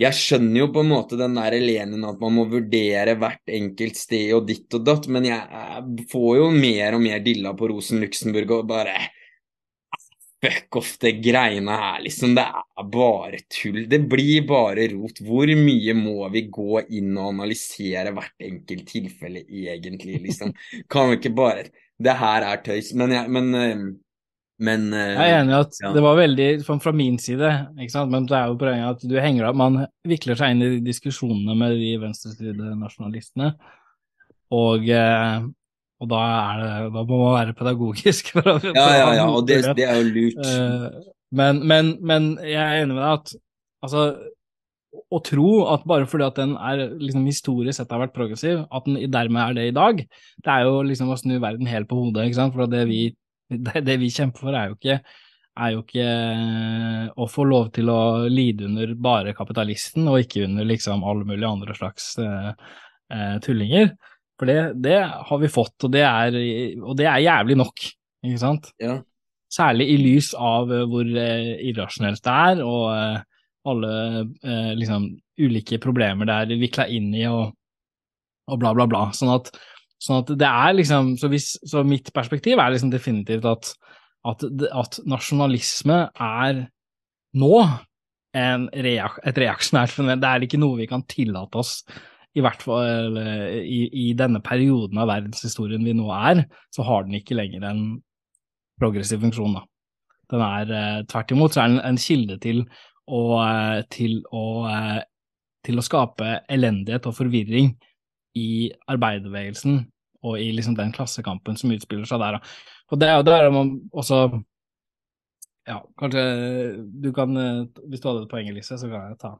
jeg 0.00 0.16
skjønner 0.18 0.64
jo 0.64 0.70
på 0.74 0.82
en 0.82 0.90
måte 0.90 1.18
den 1.18 1.36
der 1.38 1.54
Lenin 1.62 2.06
at 2.06 2.22
man 2.22 2.34
må 2.34 2.44
vurdere 2.50 3.14
hvert 3.20 3.52
enkelt 3.58 3.98
sted 3.98 4.32
og 4.34 4.48
ditt 4.48 4.74
og 4.74 4.86
datt, 4.86 5.06
men 5.06 5.28
jeg 5.28 6.06
får 6.10 6.30
jo 6.40 6.48
mer 6.54 6.96
og 6.96 7.04
mer 7.04 7.22
dilla 7.22 7.54
på 7.54 7.70
Rosen 7.70 8.02
Luxemburg 8.02 8.58
og 8.58 8.72
bare 8.72 8.96
Fuck 10.44 10.76
off 10.76 10.90
det 11.00 11.12
greiene 11.24 11.72
her, 11.72 12.02
liksom. 12.04 12.34
Det 12.36 12.42
er 12.44 12.88
bare 12.92 13.38
tull. 13.48 13.86
Det 13.88 13.96
blir 14.12 14.42
bare 14.44 14.90
rot. 14.92 15.22
Hvor 15.24 15.48
mye 15.56 15.94
må 15.96 16.28
vi 16.34 16.42
gå 16.52 16.82
inn 16.98 17.14
og 17.14 17.30
analysere 17.30 18.12
hvert 18.12 18.44
enkelt 18.50 18.84
tilfelle, 18.90 19.40
egentlig, 19.48 20.18
liksom? 20.26 20.52
Kan 20.92 21.08
vi 21.08 21.16
ikke 21.16 21.32
bare 21.38 21.64
Det 21.96 22.16
her 22.20 22.44
er 22.44 22.60
tøys. 22.60 22.92
Men, 22.92 23.14
jeg, 23.16 23.32
men 23.32 23.54
eh, 23.56 23.86
men 24.62 24.86
uh, 24.94 25.00
Jeg 25.00 25.32
er 25.32 25.40
enig 25.40 25.54
i 25.54 25.56
at 25.58 25.78
ja. 25.82 25.90
det 25.96 26.02
var 26.04 26.18
veldig 26.18 26.48
fra 26.62 26.92
min 26.94 27.16
side, 27.18 27.50
ikke 27.74 27.94
sant? 27.94 28.12
men 28.12 28.28
det 28.30 28.36
er 28.38 28.52
jo 28.52 28.58
poenget 28.60 28.92
at 28.92 29.08
du 29.10 29.16
henger 29.18 29.48
av 29.48 29.58
Man 29.58 29.80
vikler 30.06 30.38
seg 30.38 30.54
inn 30.54 30.62
i 30.62 30.84
diskusjonene 30.84 31.56
med 31.58 31.74
de 31.80 31.90
venstresidenasjonalistene, 32.04 33.50
og, 34.54 34.86
uh, 34.86 35.48
og 36.02 36.12
da, 36.12 36.20
det, 36.60 36.68
da, 36.94 37.02
må 37.08 37.18
man 37.24 37.34
være 37.40 37.56
pedagogisk. 37.58 38.30
For 38.36 38.52
å, 38.54 38.58
ja, 38.68 38.86
ja, 39.00 39.08
ja, 39.18 39.26
og 39.26 39.48
det, 39.48 39.64
det 39.74 39.88
er 39.88 39.98
jo 39.98 40.12
lurt. 40.12 40.46
Uh, 40.46 41.10
men, 41.34 41.64
men, 41.66 41.96
men, 42.04 42.30
jeg 42.46 42.60
er 42.60 42.84
enig 42.84 42.94
med 42.94 43.02
deg 43.02 43.18
at 43.18 43.34
altså 43.84 44.06
å 45.14 45.18
tro 45.26 45.48
at 45.72 45.82
bare 45.88 46.06
fordi 46.06 46.26
at 46.26 46.38
den 46.38 46.54
er 46.54 46.84
liksom 47.00 47.26
historisk 47.26 47.80
sett 47.80 47.90
har 47.90 48.02
vært 48.04 48.14
progressiv, 48.14 48.62
at 48.70 48.86
den 48.86 49.10
dermed 49.10 49.40
er 49.42 49.56
det 49.56 49.66
i 49.68 49.74
dag, 49.74 50.00
det 50.44 50.52
er 50.52 50.68
jo 50.68 50.84
liksom 50.86 51.10
å 51.10 51.18
snu 51.18 51.36
verden 51.42 51.66
helt 51.70 51.88
på 51.90 51.98
hodet. 51.98 52.28
ikke 52.28 52.38
sant? 52.38 52.54
For 52.54 52.70
det 52.70 52.84
vi 52.90 53.02
det, 53.48 53.80
det, 53.80 53.96
vi 54.00 54.10
kjemper 54.12 54.46
for, 54.46 54.56
er 54.56 54.70
jo, 54.70 54.78
ikke, 54.78 54.98
er 55.64 55.74
jo 55.74 55.82
ikke 55.84 56.06
eh, 56.06 57.06
å 57.20 57.28
få 57.30 57.46
lov 57.48 57.70
til 57.76 57.90
å 57.92 58.00
lide 58.30 58.68
under 58.68 58.94
bare 58.96 59.34
kapitalisten, 59.36 60.08
og 60.10 60.22
ikke 60.22 60.46
under 60.48 60.68
liksom 60.68 61.04
alle 61.06 61.28
mulige 61.28 61.50
andre 61.50 61.76
slags 61.78 62.12
uh, 62.22 62.52
uh, 63.12 63.36
tullinger. 63.44 63.92
For 64.40 64.50
det, 64.50 64.58
det, 64.82 64.98
har 65.28 65.42
vi 65.42 65.52
fått, 65.52 65.76
og 65.86 65.92
det, 65.94 66.02
er, 66.06 66.38
og 66.82 66.96
det 66.98 67.06
er 67.06 67.26
jævlig 67.26 67.58
nok, 67.60 67.84
ikke 68.24 68.40
sant? 68.42 68.72
Ja. 68.82 68.98
Særlig 69.54 69.86
i 69.92 69.98
lys 70.00 70.32
av 70.34 70.72
hvor 70.90 71.06
irrasjonelt 71.06 72.24
det 72.24 72.32
er, 72.34 72.62
og 72.66 73.20
alle 73.70 73.92
liksom 74.74 75.04
ulike 75.38 75.78
problemer 75.78 76.26
det 76.26 76.38
er 76.40 76.58
vikla 76.58 76.88
inn 76.90 77.12
i, 77.14 77.22
og, 77.30 77.52
og 78.50 78.58
bla, 78.58 78.72
bla, 78.74 78.88
bla. 78.90 79.04
Sånn 79.14 79.30
at 79.36 79.52
Sånn 80.04 80.20
at 80.20 80.32
det 80.36 80.48
er 80.48 80.74
liksom 80.76 81.14
Så, 81.20 81.30
hvis, 81.32 81.54
så 81.64 81.84
mitt 81.86 82.10
perspektiv 82.12 82.60
er 82.60 82.74
liksom 82.74 82.92
definitivt 82.92 83.46
at, 83.48 83.72
at, 84.28 84.44
at 84.84 84.98
nasjonalisme 85.08 86.00
er 86.12 86.64
nå 87.40 87.54
reak, 88.34 89.20
et 89.22 89.38
reaksjonært 89.38 89.94
fenomen. 89.94 90.20
Det 90.22 90.30
er 90.30 90.44
ikke 90.46 90.58
noe 90.60 90.80
vi 90.80 90.88
kan 90.90 91.04
tillate 91.10 91.60
oss, 91.60 91.76
i 92.34 92.42
hvert 92.42 92.64
fall 92.66 93.18
i, 93.62 93.84
i, 93.86 94.06
denne 94.18 94.40
perioden 94.42 94.98
av 94.98 95.06
verdenshistorien 95.12 95.86
vi 95.86 95.94
nå 95.94 96.08
er, 96.14 96.42
så 96.74 96.82
har 96.86 97.06
den 97.06 97.20
ikke 97.20 97.38
lenger 97.38 97.68
en 97.70 97.84
progressiv 98.80 99.22
funksjon. 99.22 99.54
da. 99.54 99.64
Den 100.32 100.44
er 100.44 100.74
eh, 100.74 101.00
tvert 101.10 101.32
imot 101.34 101.54
så 101.54 101.64
er 101.64 101.72
den 101.72 101.82
en 101.84 102.00
kilde 102.00 102.38
til 102.42 102.62
å, 103.06 103.22
eh, 103.44 103.80
til 103.92 104.20
å, 104.32 104.44
eh, 104.70 105.02
til 105.64 105.80
å 105.80 105.84
skape 105.84 106.38
elendighet 106.52 107.08
og 107.08 107.16
forvirring 107.18 107.74
i 108.38 108.48
arbeiderbevegelsen 108.90 109.84
og 110.24 110.40
i 110.40 110.50
liksom 110.56 110.76
den 110.78 110.92
klassekampen 110.94 111.58
som 111.60 111.72
utspiller 111.74 112.08
seg 112.08 112.22
der. 112.22 112.40
Og 112.92 113.00
det 113.00 113.10
er 113.10 113.20
jo 113.20 113.28
der 113.28 113.48
man 113.54 113.76
også 113.92 114.26
Ja, 115.64 115.78
kanskje 115.96 116.22
du 117.00 117.08
kan 117.16 117.32
Hvis 117.88 118.02
du 118.02 118.08
hadde 118.10 118.26
et 118.26 118.28
poeng, 118.28 118.50
Elise, 118.50 118.76
så 118.76 118.88
kan 118.90 119.08
jeg 119.08 119.18
ta 119.22 119.30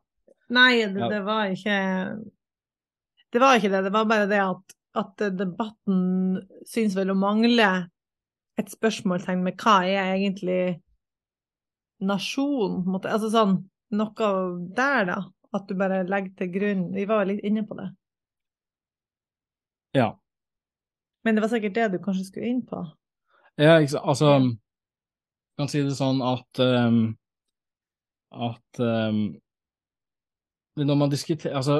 Nei, 0.54 0.86
det, 0.88 1.08
det, 1.12 1.20
var 1.24 1.52
ikke 1.52 1.76
Det 3.32 3.42
var 3.42 3.58
ikke 3.58 3.72
det. 3.72 3.82
Det 3.86 3.92
var 3.92 4.08
bare 4.08 4.28
det 4.30 4.40
at, 4.40 4.74
at 5.00 5.24
debatten 5.36 6.40
syns 6.68 6.96
vel 6.96 7.12
å 7.12 7.18
mangle 7.18 7.68
et 8.60 8.70
spørsmålstegn 8.70 9.42
med 9.42 9.56
hva 9.58 9.80
er 9.88 10.12
egentlig 10.14 10.58
nasjon, 12.04 12.82
på 12.82 12.88
en 12.88 12.96
måte. 12.96 13.12
Altså 13.12 13.30
sånn 13.32 13.56
noe 13.94 14.30
der, 14.76 15.08
da. 15.10 15.18
At 15.54 15.68
du 15.70 15.76
bare 15.78 16.00
legger 16.08 16.32
til 16.34 16.48
grunn 16.50 16.80
Vi 16.96 17.04
var 17.06 17.28
litt 17.28 17.44
inne 17.46 17.62
på 17.66 17.76
det. 17.78 17.88
Ja. 19.94 20.08
Men 21.24 21.36
det 21.36 21.44
var 21.44 21.52
sikkert 21.52 21.76
det 21.78 21.88
du 21.94 21.98
kanskje 22.04 22.28
skulle 22.28 22.50
inn 22.50 22.62
på? 22.68 22.82
Ja, 23.60 23.78
altså 23.78 24.34
Jeg 24.34 25.62
kan 25.62 25.70
si 25.70 25.84
det 25.86 25.94
sånn 25.96 26.20
at 26.26 26.60
um, 26.60 27.00
at 28.34 28.82
um, 28.82 29.24
når 30.74 30.98
man 30.98 31.12
diskuterer 31.12 31.54
Altså, 31.60 31.78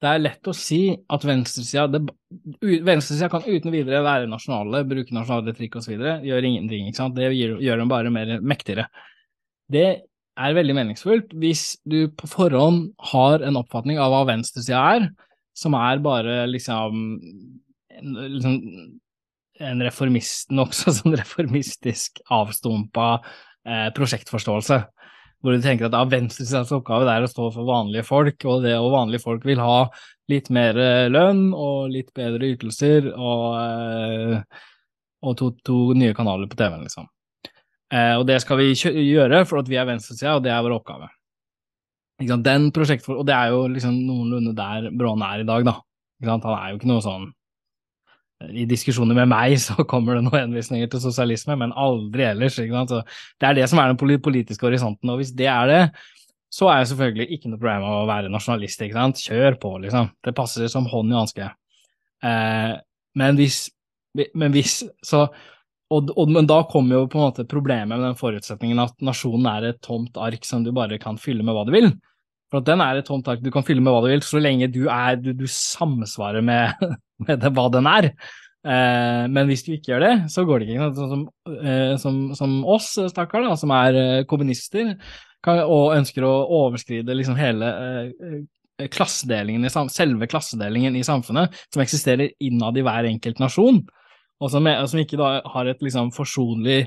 det 0.00 0.08
er 0.08 0.22
lett 0.22 0.48
å 0.48 0.54
si 0.56 0.80
at 1.12 1.24
venstresida 1.28 2.00
Venstresida 2.64 3.28
kan 3.32 3.44
uten 3.44 3.74
videre 3.74 4.00
være 4.06 4.30
nasjonale, 4.30 4.84
bruke 4.88 5.12
nasjonale 5.12 5.52
retrikk 5.52 5.76
osv., 5.76 5.92
gjør 6.24 6.46
ingenting, 6.48 6.86
ikke 6.88 7.02
sant. 7.02 7.18
Det 7.18 7.28
gjør, 7.34 7.58
gjør 7.60 7.82
dem 7.82 7.90
bare 7.92 8.12
mer 8.14 8.38
mektigere. 8.40 8.86
Det 9.70 9.88
er 10.40 10.56
veldig 10.56 10.76
meningsfullt 10.78 11.34
hvis 11.42 11.64
du 11.84 12.06
på 12.16 12.30
forhånd 12.30 12.86
har 13.12 13.44
en 13.44 13.58
oppfatning 13.60 14.00
av 14.00 14.14
hva 14.14 14.22
venstresida 14.30 14.80
er, 14.96 15.10
som 15.52 15.76
er 15.76 16.00
bare 16.00 16.46
liksom 16.48 17.04
liksom, 18.02 18.56
en 19.60 19.84
reformist, 19.84 20.50
nokså 20.54 20.92
sånn 21.00 21.16
reformistisk 21.18 22.22
avstumpa 22.32 23.12
eh, 23.66 23.90
prosjektforståelse. 23.96 24.80
hvor 25.40 25.56
du 25.56 25.62
tenker 25.64 25.86
at 25.88 25.94
ja, 25.96 26.02
venstresidens 26.04 26.72
oppgave 26.76 27.08
er 27.08 27.24
å 27.24 27.30
stå 27.30 27.46
for 27.54 27.64
vanlige 27.64 28.04
folk, 28.04 28.44
og 28.44 28.64
det 28.64 28.74
og 28.76 28.92
vanlige 28.92 29.24
folk 29.24 29.46
vil 29.48 29.62
ha 29.62 29.86
litt 30.28 30.50
mer 30.52 30.76
eh, 30.76 31.06
lønn 31.08 31.48
og 31.54 31.88
litt 31.94 32.12
bedre 32.16 32.52
ytelser 32.54 33.08
og, 33.14 33.46
eh, 33.60 34.66
og 35.24 35.38
to, 35.40 35.50
to, 35.64 35.78
nye 35.96 36.16
kanaler 36.16 36.50
på 36.50 36.58
TV-en, 36.60 36.84
liksom. 36.84 37.08
Eh, 37.90 38.14
og 38.18 38.26
det 38.28 38.38
skal 38.44 38.60
vi 38.60 38.74
gjøre 38.74 39.42
for 39.48 39.62
at 39.62 39.70
vi 39.70 39.80
er 39.80 39.88
venstresida, 39.88 40.36
og 40.36 40.44
det 40.44 40.52
er 40.54 40.62
vår 40.66 40.76
oppgave. 40.76 41.08
Den 42.20 42.68
prosjektfor 42.76 43.22
og 43.22 43.24
det 43.24 43.32
er 43.32 43.54
jo 43.54 43.64
liksom 43.72 43.96
noenlunde 44.04 44.52
der 44.52 44.90
Bråne 44.92 45.30
er 45.32 45.42
i 45.42 45.48
dag, 45.48 45.64
da. 45.64 45.78
Han 46.28 46.42
er 46.52 46.74
jo 46.74 46.76
ikke 46.76 46.90
noe 46.90 47.00
sånn 47.00 47.30
i 48.48 48.64
diskusjoner 48.68 49.16
med 49.18 49.28
meg 49.30 49.56
så 49.66 49.84
kommer 49.88 50.16
det 50.16 50.24
noen 50.26 50.46
henvisninger 50.46 50.90
til 50.90 51.02
sosialisme, 51.02 51.58
men 51.60 51.74
aldri 51.76 52.26
ellers. 52.30 52.56
Det 52.60 53.48
er 53.48 53.58
det 53.58 53.68
som 53.70 53.82
er 53.82 53.92
den 53.92 54.20
politiske 54.22 54.66
horisonten, 54.66 55.12
og 55.12 55.20
hvis 55.20 55.34
det 55.36 55.50
er 55.52 55.70
det, 55.70 55.82
så 56.50 56.66
er 56.66 56.80
det 56.80 56.90
selvfølgelig 56.90 57.36
ikke 57.36 57.50
noe 57.52 57.60
problem 57.60 57.86
å 57.86 57.98
være 58.10 58.30
nasjonalist. 58.32 58.82
ikke 58.82 58.98
sant? 58.98 59.22
Kjør 59.22 59.58
på, 59.62 59.76
liksom. 59.84 60.10
Det 60.24 60.34
passer 60.34 60.70
som 60.72 60.88
hånd 60.90 61.12
i 61.12 61.18
hanske. 61.18 61.46
Eh, 62.26 62.72
men 63.20 63.38
hvis, 63.38 63.62
men 64.34 64.54
hvis 64.54 64.80
så, 65.06 65.28
og, 65.90 66.10
og, 66.14 66.30
Men 66.30 66.46
da 66.46 66.60
kommer 66.70 67.00
jo 67.00 67.06
på 67.10 67.18
en 67.18 67.24
måte 67.28 67.46
problemet 67.50 67.90
med 67.92 68.04
den 68.04 68.18
forutsetningen 68.18 68.82
at 68.82 68.94
nasjonen 69.02 69.46
er 69.50 69.68
et 69.70 69.80
tomt 69.82 70.18
ark 70.22 70.46
som 70.46 70.62
du 70.66 70.70
bare 70.74 70.98
kan 71.02 71.18
fylle 71.18 71.46
med 71.46 71.54
hva 71.54 71.64
du 71.66 71.72
vil. 71.74 71.90
For 72.50 72.60
at 72.60 72.66
den 72.66 72.82
er 72.82 72.98
et 72.98 73.10
håndtak 73.10 73.42
du 73.44 73.50
kan 73.54 73.64
fylle 73.66 73.82
med 73.84 73.94
hva 73.94 74.02
du 74.04 74.10
vil, 74.10 74.22
så 74.26 74.42
lenge 74.42 74.70
du, 74.72 74.84
er, 74.90 75.18
du, 75.22 75.32
du 75.36 75.46
samsvarer 75.50 76.44
med, 76.44 76.86
med 77.26 77.42
det, 77.42 77.52
hva 77.56 77.66
den 77.72 77.88
er. 77.90 78.10
Eh, 78.60 79.24
men 79.32 79.48
hvis 79.48 79.64
du 79.64 79.72
ikke 79.72 79.94
gjør 79.94 80.04
det, 80.04 80.14
så 80.34 80.44
går 80.48 80.60
det 80.60 80.70
ikke. 80.70 80.88
Sånn 80.98 81.12
som, 81.14 81.26
eh, 81.56 81.94
som, 82.02 82.22
som, 82.36 82.56
oss, 82.68 82.92
stakkar, 83.12 83.46
som 83.60 83.74
er 83.76 84.00
eh, 84.00 84.24
kommunister 84.30 84.96
kan, 85.44 85.62
og 85.64 85.94
ønsker 85.96 86.26
å 86.26 86.34
overskride 86.64 87.16
liksom 87.16 87.38
hele 87.38 87.70
eh, 87.70 88.42
klassedelingen 88.92 89.64
i, 89.64 89.72
selve 89.92 90.28
klassedelingen 90.30 90.98
i 90.98 91.06
samfunnet, 91.06 91.56
som 91.72 91.84
eksisterer 91.84 92.34
innad 92.42 92.76
i 92.76 92.84
hver 92.84 93.08
enkelt 93.08 93.40
nasjon, 93.42 93.82
og 94.40 94.52
som, 94.52 94.66
som 94.88 95.00
ikke 95.02 95.18
da 95.20 95.34
har 95.52 95.68
et 95.68 95.82
liksom 95.84 96.12
forsonlig 96.16 96.86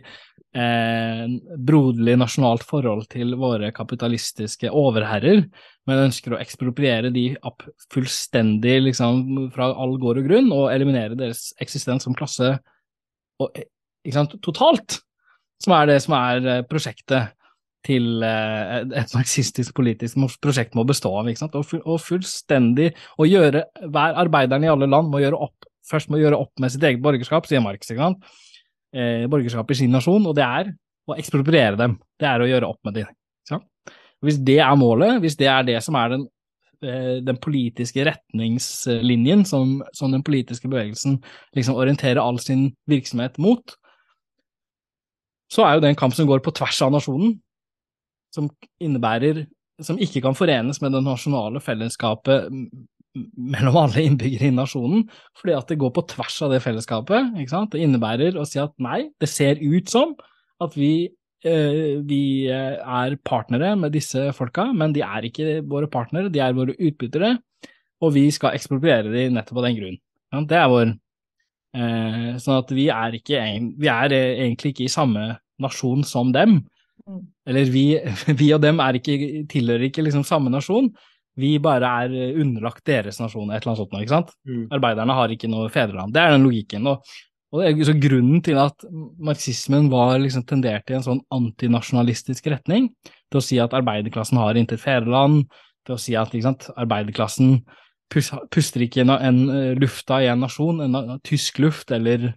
eh, 0.57 1.23
broderlig 1.57 2.15
nasjonalt 2.21 2.65
forhold 2.67 3.07
til 3.11 3.35
våre 3.39 3.71
kapitalistiske 3.75 4.71
overherrer, 4.71 5.45
men 5.89 6.03
ønsker 6.07 6.35
å 6.35 6.41
ekspropriere 6.41 7.11
de 7.13 7.31
fullstendig 7.93 8.79
liksom, 8.87 9.49
fra 9.55 9.71
all 9.73 9.97
gård 10.01 10.21
og 10.21 10.29
grunn, 10.29 10.51
og 10.55 10.69
eliminere 10.73 11.17
deres 11.19 11.51
eksistens 11.63 12.07
som 12.07 12.15
klasse 12.17 12.55
og, 13.41 13.63
sant, 14.13 14.37
totalt, 14.45 14.99
som 15.63 15.75
er 15.77 15.89
det 15.89 16.01
som 16.03 16.15
er 16.17 16.49
eh, 16.49 16.65
prosjektet 16.69 17.33
til 17.83 18.23
eh, 18.23 18.79
et 19.01 19.15
marxistisk 19.15 19.75
politisk 19.75 20.19
prosjekt 20.43 20.75
må 20.77 20.85
bestå 20.87 21.11
av. 21.19 21.27
ikke 21.27 21.43
sant? 21.43 21.57
Og 21.57 21.99
fullstendig 21.99 22.93
å 23.19 23.27
gjøre 23.27 23.65
Hver 23.83 24.19
arbeideren 24.23 24.63
i 24.63 24.71
alle 24.71 24.87
land 24.87 25.11
må 25.11 25.19
gjøre 25.23 25.41
opp, 25.49 25.67
først 25.89 26.11
må 26.11 26.21
gjøre 26.21 26.39
opp 26.39 26.63
med 26.63 26.71
sitt 26.71 26.83
eget 26.87 27.03
borgerskap, 27.03 27.47
sier 27.49 27.63
Marx. 27.63 27.91
ikke 27.91 28.03
sant? 28.05 28.33
Eh, 28.93 29.25
borgerskap 29.31 29.71
i 29.73 29.77
sin 29.81 29.93
nasjon, 29.93 30.25
og 30.29 30.37
det 30.37 30.45
er 30.45 30.71
å 31.09 31.17
ekspropriere 31.19 31.79
dem. 31.79 31.97
Det 32.19 32.29
er 32.29 32.43
å 32.43 32.47
gjøre 32.47 32.69
opp 32.69 32.79
med 32.87 33.01
dem. 33.01 33.11
Hvis 34.23 34.39
det 34.39 34.61
er 34.63 34.75
målet, 34.79 35.19
hvis 35.19 35.35
det 35.39 35.49
er 35.51 35.65
det 35.67 35.79
som 35.83 35.97
er 35.99 36.13
den, 36.13 36.21
eh, 36.85 37.17
den 37.25 37.39
politiske 37.43 38.05
retningslinjen 38.07 39.43
som, 39.45 39.81
som, 39.91 40.13
den 40.13 40.23
politiske 40.23 40.69
bevegelsen 40.71 41.17
liksom 41.57 41.75
orienterer 41.75 42.21
all 42.23 42.39
sin 42.39 42.69
virksomhet 42.87 43.35
mot, 43.43 43.75
så 45.51 45.65
er 45.67 45.75
jo 45.75 45.83
det 45.83 45.91
en 45.91 45.99
kamp 45.99 46.15
som 46.15 46.29
går 46.29 46.39
på 46.45 46.53
tvers 46.55 46.79
av 46.85 46.93
nasjonen, 46.95 47.35
som 48.33 48.49
innebærer 48.81 49.45
Som 49.81 49.97
ikke 49.97 50.21
kan 50.21 50.35
forenes 50.37 50.77
med 50.83 50.93
det 50.93 50.99
nasjonale 51.01 51.59
fellesskapet 51.59 52.45
mellom 53.13 53.77
alle 53.83 54.05
innbyggere 54.07 54.49
i 54.49 54.55
nasjonen, 54.55 55.03
fordi 55.37 55.55
at 55.57 55.69
det 55.69 55.79
går 55.81 55.91
på 55.93 56.05
tvers 56.09 56.39
av 56.45 56.53
det 56.53 56.61
fellesskapet. 56.63 57.33
ikke 57.37 57.53
sant? 57.53 57.73
Det 57.73 57.83
innebærer 57.83 58.39
å 58.39 58.45
si 58.49 58.61
at 58.61 58.73
nei, 58.81 59.05
det 59.21 59.29
ser 59.29 59.61
ut 59.61 59.91
som 59.91 60.15
at 60.63 60.75
vi, 60.77 61.11
eh, 61.45 62.01
vi 62.01 62.23
eh, 62.49 62.79
er 62.81 63.17
partnere 63.25 63.75
med 63.79 63.93
disse 63.93 64.31
folka, 64.37 64.65
men 64.73 64.95
de 64.95 65.05
er 65.05 65.29
ikke 65.29 65.61
våre 65.69 65.89
partnere, 65.91 66.31
de 66.33 66.41
er 66.41 66.57
våre 66.57 66.75
utbyttere, 66.77 67.35
og 68.03 68.15
vi 68.17 68.27
skal 68.33 68.57
ekspropriere 68.57 69.13
de 69.13 69.29
nettopp 69.31 69.61
av 69.61 69.69
den 69.69 69.79
grunn. 69.79 70.01
Ja, 70.33 70.43
det 70.49 70.59
er 70.59 70.69
vår 70.71 70.87
eh, 70.89 72.29
Sånn 72.41 72.59
at 72.59 72.71
vi 72.73 72.89
er, 72.89 73.17
ikke, 73.19 73.41
vi 73.77 73.89
er 73.91 74.17
egentlig 74.17 74.73
ikke 74.73 74.87
i 74.87 74.93
samme 74.93 75.35
nasjon 75.61 76.01
som 76.07 76.33
dem. 76.33 76.63
Mm. 77.05 77.21
Eller 77.49 77.69
vi, 77.69 77.85
vi 78.41 78.53
og 78.55 78.63
dem 78.65 78.81
ikke, 78.97 79.45
tilhører 79.51 79.89
ikke 79.91 80.05
liksom 80.07 80.25
samme 80.27 80.51
nasjon, 80.53 80.89
vi 81.39 81.55
bare 81.61 81.89
er 82.03 82.15
eh, 82.15 82.39
underlagt 82.41 82.85
deres 82.87 83.19
nasjon, 83.21 83.49
et 83.51 83.61
eller 83.61 83.73
annet 83.73 83.81
sånt 83.81 83.93
noe, 83.93 84.03
ikke 84.05 84.15
sant. 84.15 84.33
Mm. 84.49 84.65
Arbeiderne 84.77 85.17
har 85.17 85.33
ikke 85.33 85.49
noe 85.51 85.69
fedreland. 85.73 86.13
Det 86.13 86.21
er 86.21 86.35
den 86.35 86.45
logikken. 86.45 86.89
Og, 86.91 87.13
og 87.53 87.61
det 87.61 87.69
er 87.69 87.89
så 87.89 87.95
grunnen 88.05 88.43
til 88.45 88.59
at 88.61 88.85
marxismen 89.23 89.89
var 89.93 90.17
liksom 90.21 90.45
tendert 90.49 90.91
i 90.91 90.97
en 90.97 91.05
sånn 91.05 91.23
antinasjonalistisk 91.33 92.51
retning, 92.53 92.91
til 93.33 93.41
å 93.41 93.45
si 93.45 93.59
at 93.61 93.73
arbeiderklassen 93.77 94.41
har 94.41 94.59
intet 94.59 94.83
fedreland, 94.83 95.47
til 95.87 95.97
å 95.97 96.01
si 96.01 96.17
at 96.19 96.35
sant, 96.45 96.69
arbeiderklassen 96.79 97.57
puster 98.13 98.83
ikke 98.85 99.01
en, 99.01 99.15
en, 99.17 99.43
eh, 99.49 99.71
lufta 99.79 100.21
i 100.21 100.29
en 100.29 100.43
nasjon, 100.45 100.83
en, 100.85 100.99
en 100.99 101.23
tysk 101.25 101.57
luft 101.63 101.89
eller, 101.95 102.29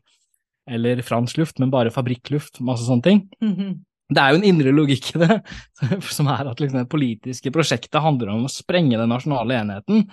eller 0.72 1.04
fransk 1.04 1.42
luft, 1.42 1.60
men 1.60 1.74
bare 1.74 1.92
fabrikkluft, 1.92 2.62
masse 2.64 2.88
sånne 2.88 3.04
ting. 3.04 3.28
Mm 3.44 3.54
-hmm 3.54 3.76
det 4.06 4.22
er 4.22 4.32
jo 4.32 4.38
en 4.38 4.46
indre 4.46 4.72
logikk 4.74 5.10
i 5.14 5.20
det, 5.24 5.36
som 6.16 6.30
er 6.30 6.46
at 6.50 6.62
liksom 6.62 6.80
det 6.82 6.90
politiske 6.92 7.52
prosjektet 7.54 8.02
handler 8.02 8.32
om 8.34 8.46
å 8.46 8.52
sprenge 8.52 8.98
den 9.00 9.10
nasjonale 9.10 9.58
enheten 9.58 10.06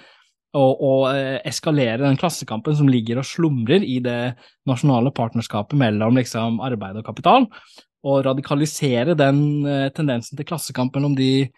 og, 0.53 0.81
og 0.85 1.07
eh, 1.11 1.39
eskalere 1.49 2.03
den 2.03 2.17
klassekampen 2.19 2.77
som 2.77 2.89
ligger 2.89 3.21
og 3.21 3.27
slumrer 3.27 3.85
i 3.85 3.99
det 4.05 4.35
nasjonale 4.69 5.13
partnerskapet 5.15 5.77
mellom 5.79 6.19
liksom, 6.19 6.59
arbeid 6.63 6.99
og 7.01 7.07
kapital, 7.07 7.47
og 8.03 8.25
radikalisere 8.27 9.17
den 9.17 9.39
eh, 9.69 9.89
tendensen 9.95 10.37
til 10.37 10.49
klassekampen 10.49 11.09
om 11.09 11.17
de 11.17 11.49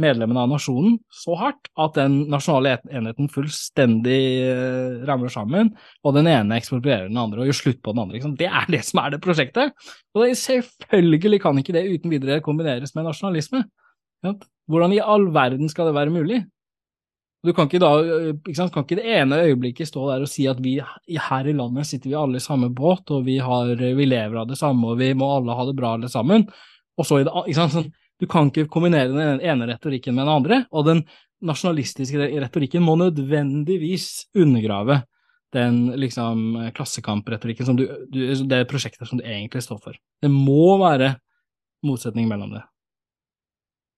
medlemmene 0.00 0.42
av 0.44 0.50
nasjonen 0.52 0.96
så 1.14 1.36
hardt 1.38 1.70
at 1.80 1.96
den 1.98 2.22
nasjonale 2.32 2.76
enheten 2.90 3.30
fullstendig 3.32 4.20
uh, 4.46 5.00
ramler 5.08 5.32
sammen, 5.32 5.72
og 6.04 6.16
den 6.16 6.30
ene 6.30 6.58
eksproprierer 6.60 7.10
den 7.10 7.20
andre 7.20 7.44
og 7.44 7.50
gjør 7.50 7.60
slutt 7.60 7.82
på 7.84 7.94
den 7.94 8.04
andre. 8.04 8.22
Det 8.40 8.48
er 8.48 8.70
det 8.72 8.82
som 8.88 9.02
er 9.04 9.14
det 9.14 9.22
prosjektet. 9.24 9.74
Og 10.16 10.26
selvfølgelig 10.36 11.42
kan 11.42 11.60
ikke 11.60 11.76
det 11.76 11.88
uten 11.90 12.12
videre 12.12 12.40
kombineres 12.44 12.96
med 12.96 13.08
nasjonalisme. 13.08 13.64
Hvordan 14.70 14.96
i 14.96 15.02
all 15.02 15.30
verden 15.34 15.70
skal 15.72 15.88
det 15.88 15.96
være 15.96 16.14
mulig? 16.14 16.42
Du 17.40 17.54
kan 17.56 17.70
ikke, 17.70 17.80
da, 17.80 17.90
eh, 18.04 18.34
ikke 18.52 18.66
kan 18.74 18.84
ikke 18.84 18.98
det 18.98 19.12
ene 19.16 19.38
øyeblikket 19.46 19.88
stå 19.88 20.10
der 20.10 20.26
og 20.26 20.28
si 20.28 20.44
at 20.50 20.58
vi 20.60 20.74
her 20.76 21.46
i 21.48 21.54
landet 21.56 21.88
sitter 21.88 22.10
vi 22.10 22.18
alle 22.20 22.36
i 22.36 22.44
samme 22.44 22.68
båt, 22.68 23.08
og 23.16 23.24
vi, 23.24 23.38
har, 23.40 23.72
vi 23.80 24.08
lever 24.08 24.42
av 24.42 24.50
det 24.50 24.58
samme, 24.60 24.92
og 24.92 25.00
vi 25.00 25.14
må 25.16 25.30
alle 25.38 25.56
ha 25.56 25.64
det 25.64 25.76
bra 25.78 25.94
alle 25.96 26.10
sammen. 26.12 26.44
Og 27.00 27.08
så 27.08 27.22
i 27.22 27.24
det, 27.24 27.32
ikke 27.46 27.56
sant, 27.56 27.78
sånn, 27.78 27.88
du 28.20 28.26
kan 28.30 28.50
ikke 28.50 28.68
kombinere 28.72 29.10
den 29.12 29.40
ene 29.40 29.68
retorikken 29.70 30.16
med 30.16 30.26
den 30.26 30.34
andre, 30.34 30.58
og 30.70 30.86
den 30.88 31.04
nasjonalistiske 31.46 32.28
retorikken 32.42 32.84
må 32.84 32.98
nødvendigvis 33.00 34.26
undergrave 34.36 35.00
den 35.54 35.86
liksom 35.98 36.70
klassekampretorikken 36.76 37.66
som 37.66 37.78
du, 37.78 37.86
du, 38.12 38.20
det 38.46 38.66
prosjektet 38.70 39.08
som 39.08 39.18
du 39.18 39.24
egentlig 39.24 39.64
står 39.64 39.80
for. 39.82 39.96
Det 40.22 40.30
må 40.30 40.76
være 40.78 41.14
motsetning 41.86 42.28
mellom 42.30 42.52
det. 42.54 42.62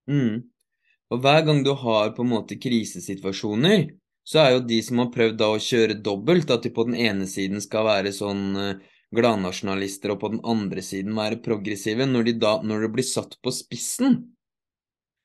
Mm. 0.09 0.39
Og 1.13 1.21
hver 1.21 1.43
gang 1.45 1.61
du 1.65 1.75
har 1.77 2.15
på 2.17 2.25
en 2.25 2.33
måte 2.33 2.57
krisesituasjoner, 2.61 3.91
så 4.25 4.39
er 4.45 4.55
jo 4.55 4.65
de 4.65 4.79
som 4.87 5.03
har 5.03 5.11
prøvd 5.13 5.39
da 5.41 5.51
å 5.53 5.61
kjøre 5.61 5.99
dobbelt, 6.01 6.51
at 6.55 6.65
de 6.65 6.73
på 6.73 6.87
den 6.89 6.97
ene 6.97 7.27
siden 7.29 7.61
skal 7.61 7.89
være 7.89 8.15
sånn 8.15 8.45
eh, 8.57 8.92
gladnasjonalister 9.15 10.15
og 10.15 10.21
på 10.23 10.31
den 10.35 10.45
andre 10.49 10.85
siden 10.85 11.17
være 11.17 11.41
progressive, 11.45 12.07
når, 12.09 12.29
de 12.29 12.39
da, 12.43 12.53
når 12.65 12.87
det 12.87 12.93
blir 12.97 13.09
satt 13.09 13.37
på 13.43 13.53
spissen, 13.55 14.23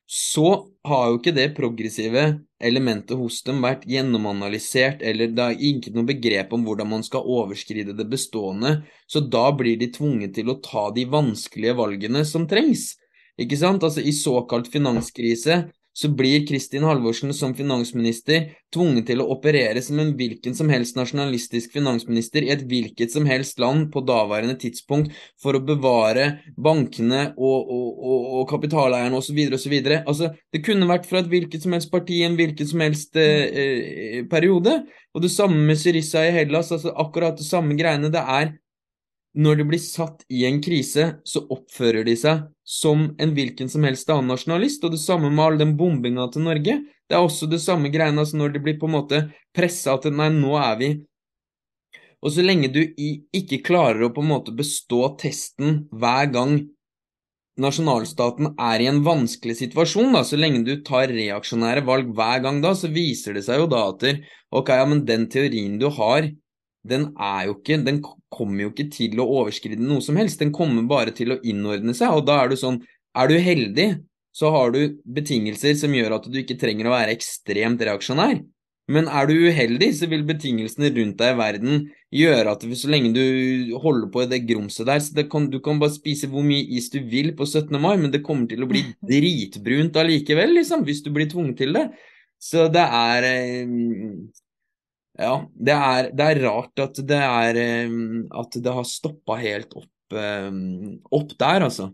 så 0.07 0.69
har 0.87 1.09
jo 1.09 1.17
ikke 1.17 1.33
det 1.35 1.49
progressive 1.57 2.21
elementet 2.63 3.19
hos 3.19 3.41
dem 3.43 3.59
vært 3.65 3.83
gjennomanalysert, 3.91 5.01
eller 5.03 5.33
det 5.35 5.43
er 5.43 5.65
ikke 5.69 5.91
noe 5.95 6.07
begrep 6.07 6.53
om 6.55 6.63
hvordan 6.63 6.87
man 6.93 7.03
skal 7.03 7.27
overskride 7.27 7.95
det 7.97 8.07
bestående, 8.07 8.77
så 9.03 9.19
da 9.19 9.49
blir 9.55 9.75
de 9.79 9.89
tvunget 9.91 10.37
til 10.37 10.53
å 10.53 10.59
ta 10.63 10.87
de 10.95 11.03
vanskelige 11.11 11.75
valgene 11.75 12.23
som 12.27 12.47
trengs. 12.47 12.93
Ikke 13.37 13.59
sant? 13.59 13.83
Altså, 13.83 14.01
i 14.01 14.15
såkalt 14.15 14.71
finanskrise 14.71 15.65
så 15.97 16.09
blir 16.13 16.43
Kristin 16.45 16.83
Halvorsen 16.85 17.33
som 17.33 17.55
finansminister 17.57 18.51
tvunget 18.73 19.07
til 19.09 19.23
å 19.23 19.25
operere 19.33 19.81
som 19.81 19.97
en 19.97 20.11
hvilken 20.19 20.53
som 20.53 20.69
helst 20.69 20.97
nasjonalistisk 20.97 21.73
finansminister 21.73 22.45
i 22.45 22.51
et 22.53 22.61
hvilket 22.69 23.15
som 23.15 23.25
helst 23.25 23.57
land 23.57 23.87
på 23.93 24.03
daværende 24.05 24.53
tidspunkt 24.61 25.15
for 25.41 25.57
å 25.57 25.63
bevare 25.65 26.27
bankene 26.53 27.31
og, 27.33 27.71
og, 27.73 27.87
og, 27.97 28.27
og 28.37 28.45
kapitaleierne 28.51 29.17
osv. 29.17 29.39
osv. 29.57 29.73
Altså, 30.03 30.29
det 30.53 30.61
kunne 30.67 30.89
vært 30.91 31.09
fra 31.09 31.23
et 31.23 31.31
hvilket 31.31 31.65
som 31.65 31.73
helst 31.73 31.89
parti 31.93 32.19
i 32.19 32.27
en 32.27 32.37
hvilken 32.37 32.69
som 32.69 32.83
helst 32.85 33.17
eh, 33.17 33.47
eh, 33.63 34.19
periode. 34.29 34.83
Og 35.17 35.25
det 35.25 35.33
samme 35.33 35.63
med 35.65 35.81
Syrissa 35.81 36.27
i 36.27 36.35
Hellas, 36.35 36.69
altså 36.75 36.93
akkurat 36.93 37.41
det 37.41 37.47
samme 37.47 37.73
greiene. 37.79 38.13
Det 38.13 38.21
er 38.21 38.53
når 39.37 39.57
de 39.57 39.67
blir 39.73 39.81
satt 39.81 40.21
i 40.29 40.45
en 40.45 40.61
krise, 40.61 41.09
så 41.25 41.41
oppfører 41.53 42.05
de 42.05 42.13
seg 42.21 42.45
som 42.67 43.05
en 43.15 43.31
hvilken 43.31 43.69
som 43.71 43.85
helst 43.87 44.09
annen 44.11 44.33
nasjonalist, 44.33 44.83
og 44.83 44.91
det 44.91 44.99
samme 44.99 45.31
med 45.31 45.43
all 45.43 45.59
den 45.61 45.75
bombinga 45.79 46.27
til 46.33 46.43
Norge. 46.43 46.81
Det 47.07 47.15
er 47.15 47.23
også 47.23 47.47
det 47.47 47.61
samme 47.63 47.87
greiene 47.93 48.19
altså 48.19 48.39
når 48.41 48.57
det 48.57 48.63
blir 48.65 48.79
på 48.79 48.89
en 48.89 48.97
måte 48.97 49.21
pressa 49.55 49.95
til 50.03 50.17
nei, 50.17 50.27
nå 50.35 50.57
er 50.59 50.81
vi 50.81 50.89
Og 52.25 52.33
så 52.33 52.43
lenge 52.43 52.67
du 52.73 52.81
ikke 52.83 53.61
klarer 53.63 54.07
å 54.07 54.11
på 54.11 54.23
en 54.23 54.31
måte 54.33 54.51
bestå 54.51 55.13
testen 55.21 55.85
hver 55.93 56.27
gang 56.33 56.57
nasjonalstaten 57.61 58.51
er 58.59 58.81
i 58.81 58.89
en 58.89 59.03
vanskelig 59.05 59.55
situasjon, 59.61 60.11
da, 60.13 60.23
så 60.25 60.37
lenge 60.37 60.63
du 60.65 60.75
tar 60.85 61.09
reaksjonære 61.13 61.85
valg 61.87 62.11
hver 62.17 62.43
gang 62.43 62.59
da, 62.61 62.73
så 62.77 62.89
viser 62.93 63.37
det 63.37 63.45
seg 63.47 63.63
jo 63.63 63.69
da 63.71 63.87
at 63.93 64.03
ok, 64.53 64.73
ja, 64.75 64.85
men 64.89 65.05
den 65.07 65.25
teorien 65.31 65.79
du 65.81 65.87
har, 65.93 66.27
den 66.89 67.09
er 67.13 67.47
jo 67.47 67.57
ikke 67.57 67.79
Den 67.85 68.01
kommer 68.33 68.65
jo 68.65 68.73
ikke 68.73 68.89
til 68.93 69.19
å 69.21 69.27
overskride 69.41 69.83
noe 69.83 70.03
som 70.03 70.19
helst, 70.19 70.41
den 70.43 70.53
kommer 70.55 70.87
bare 70.89 71.13
til 71.15 71.35
å 71.35 71.41
innordne 71.43 71.95
seg, 71.97 72.13
og 72.13 72.27
da 72.27 72.41
er 72.43 72.51
du 72.51 72.59
sånn 72.59 72.81
Er 73.17 73.31
du 73.31 73.37
heldig, 73.41 73.87
så 74.35 74.51
har 74.53 74.73
du 74.75 74.99
betingelser 75.03 75.73
som 75.79 75.95
gjør 75.95 76.19
at 76.19 76.27
du 76.29 76.37
ikke 76.37 76.59
trenger 76.61 76.89
å 76.89 76.93
være 76.93 77.15
ekstremt 77.15 77.81
reaksjonær. 77.81 78.43
Men 78.87 79.09
er 79.11 79.27
du 79.27 79.33
uheldig, 79.35 79.89
så 79.97 80.07
vil 80.07 80.23
betingelsene 80.27 80.91
rundt 80.95 81.17
deg 81.19 81.33
i 81.33 81.37
verden 81.39 81.79
gjøre 82.15 82.53
at 82.53 82.61
så 82.79 82.91
lenge 82.91 83.11
du 83.15 83.73
holder 83.83 84.07
på 84.13 84.23
i 84.23 84.29
det 84.31 84.39
grumset 84.47 84.87
der 84.87 85.01
så 85.03 85.25
kan, 85.27 85.49
Du 85.51 85.59
kan 85.59 85.79
bare 85.81 85.91
spise 85.91 86.29
hvor 86.31 86.45
mye 86.45 86.63
is 86.77 86.87
du 86.93 87.01
vil 87.03 87.33
på 87.35 87.43
17. 87.45 87.75
mai, 87.81 87.97
men 87.97 88.13
det 88.13 88.23
kommer 88.23 88.47
til 88.47 88.63
å 88.63 88.69
bli 88.69 88.85
dritbrunt 89.11 89.97
allikevel, 89.99 90.55
liksom, 90.61 90.85
hvis 90.87 91.03
du 91.03 91.11
blir 91.11 91.27
tvunget 91.27 91.57
til 91.65 91.75
det. 91.75 91.87
Så 92.39 92.69
det 92.71 92.85
er 92.85 93.27
eh, 93.27 93.75
Ja, 95.17 95.33
det 95.49 95.73
er, 95.73 96.09
det 96.13 96.25
er 96.31 96.41
rart 96.45 96.81
at 96.83 96.99
det 97.09 97.17
er 97.17 97.57
eh, 97.57 97.93
At 98.37 98.57
det 98.61 98.73
har 98.73 98.85
stoppa 98.85 99.39
helt 99.41 99.71
opp, 99.73 100.13
eh, 100.13 100.49
opp 101.17 101.37
der, 101.39 101.67
altså. 101.69 101.91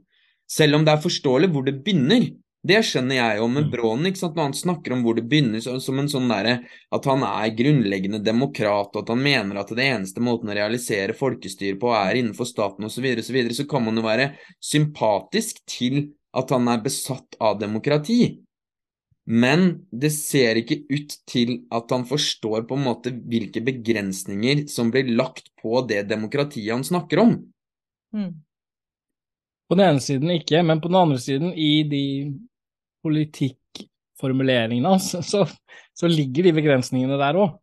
Selv 0.49 0.77
om 0.77 0.85
det 0.85 0.93
er 0.93 1.05
forståelig 1.05 1.49
hvor 1.53 1.63
det 1.65 1.79
begynner. 1.85 2.27
Det 2.63 2.79
skjønner 2.87 3.17
jeg 3.17 3.39
jo 3.41 3.47
med 3.51 3.65
mm. 3.65 3.71
Brånen, 3.73 4.07
ikke 4.07 4.21
sant? 4.21 4.37
når 4.37 4.45
han 4.47 4.55
snakker 4.55 4.93
om 4.95 5.01
hvor 5.03 5.17
det 5.17 5.25
begynner 5.27 5.59
som 5.63 5.97
en 5.99 6.07
sånn 6.11 6.29
derre 6.31 6.53
at 6.95 7.07
han 7.09 7.25
er 7.27 7.55
grunnleggende 7.57 8.21
demokrat, 8.23 8.93
og 8.93 9.01
at 9.01 9.11
han 9.11 9.23
mener 9.23 9.59
at 9.59 9.73
det 9.75 9.87
eneste 9.89 10.23
måten 10.23 10.51
å 10.51 10.55
realisere 10.55 11.15
folkestyre 11.17 11.75
på 11.81 11.91
er 11.97 12.21
innenfor 12.21 12.47
staten 12.47 12.87
osv., 12.87 12.95
så, 12.95 13.03
videre, 13.03 13.25
så, 13.27 13.35
videre, 13.35 13.57
så 13.57 13.67
kan 13.67 13.83
man 13.83 13.99
jo 13.99 14.05
være 14.05 14.29
sympatisk 14.63 15.59
til 15.67 16.13
at 16.33 16.55
han 16.55 16.71
er 16.71 16.85
besatt 16.85 17.35
av 17.43 17.59
demokrati. 17.59 18.21
Men 19.23 19.85
det 19.91 20.11
ser 20.11 20.59
ikke 20.59 20.81
ut 20.91 21.13
til 21.29 21.61
at 21.71 21.91
han 21.95 22.03
forstår 22.07 22.65
på 22.67 22.75
en 22.75 22.87
måte 22.89 23.13
hvilke 23.15 23.63
begrensninger 23.63 24.65
som 24.71 24.91
blir 24.91 25.13
lagt 25.15 25.47
på 25.61 25.79
det 25.87 26.01
demokratiet 26.09 26.73
han 26.73 26.83
snakker 26.83 27.21
om. 27.23 27.37
Mm. 28.15 28.33
På 29.69 29.77
den 29.79 29.85
ene 29.87 30.03
siden 30.03 30.33
ikke, 30.35 30.59
men 30.67 30.81
på 30.83 30.91
den 30.91 30.99
andre 30.99 31.21
siden, 31.23 31.53
i 31.55 31.85
de 31.87 32.03
politikkformuleringene 33.03 34.91
hans, 34.91 35.13
så, 35.31 35.45
så, 35.95 36.11
ligger 36.11 36.49
de 36.49 36.57
begrensningene 36.59 37.19
der 37.19 37.39
òg. 37.39 37.55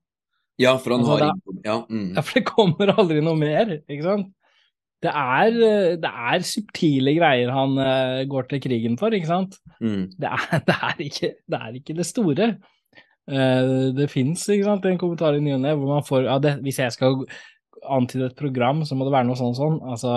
Ja, 0.60 0.74
for 0.80 0.96
han 0.96 1.04
altså, 1.04 1.12
har 1.12 1.20
det, 1.28 1.60
ja, 1.64 1.76
mm. 1.88 2.08
ja, 2.16 2.24
for 2.24 2.40
det 2.40 2.48
kommer 2.48 2.92
aldri 2.96 3.20
noe 3.24 3.36
mer, 3.40 3.76
ikke 3.84 4.04
sant. 4.04 4.32
Det 5.00 5.08
er, 5.16 5.54
det 5.96 6.10
er 6.10 6.42
subtile 6.44 7.14
greier 7.16 7.48
han 7.54 7.78
uh, 7.80 8.20
går 8.28 8.42
til 8.50 8.60
krigen 8.60 8.98
for, 9.00 9.14
ikke 9.16 9.30
sant. 9.30 9.56
Mm. 9.80 10.10
Det, 10.12 10.28
er, 10.28 10.58
det, 10.68 10.76
er 10.76 11.00
ikke, 11.06 11.30
det, 11.40 11.60
er, 11.60 11.72
ikke, 11.78 11.94
det 11.96 12.04
store. 12.08 12.48
Uh, 13.30 13.94
det 13.96 14.10
fins 14.12 14.48
en 14.50 14.98
kommentar 15.00 15.34
i 15.38 15.40
ny 15.40 15.54
og 15.56 15.62
ne 15.62 15.72
hvor 15.76 15.88
man 15.94 16.04
får 16.04 16.20
ja, 16.26 16.36
Hvis 16.64 16.80
jeg 16.82 16.92
skal 16.92 17.12
antyde 17.88 18.26
et 18.28 18.36
program, 18.36 18.84
så 18.84 18.94
må 18.94 19.04
det 19.06 19.12
være 19.14 19.26
noe 19.30 19.38
sånn 19.40 19.54
sånn. 19.56 19.80
Altså 19.88 20.08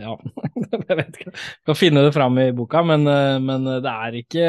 ja, 0.00 0.12
jeg 0.88 0.96
vet 0.96 1.12
ikke. 1.12 1.32
Jeg 1.36 1.64
kan 1.68 1.76
finne 1.76 2.00
det 2.06 2.16
fram 2.16 2.32
i 2.40 2.56
boka, 2.56 2.80
men, 2.88 3.04
uh, 3.04 3.36
men, 3.44 3.60
det 3.84 3.92
er 3.92 4.16
ikke 4.22 4.46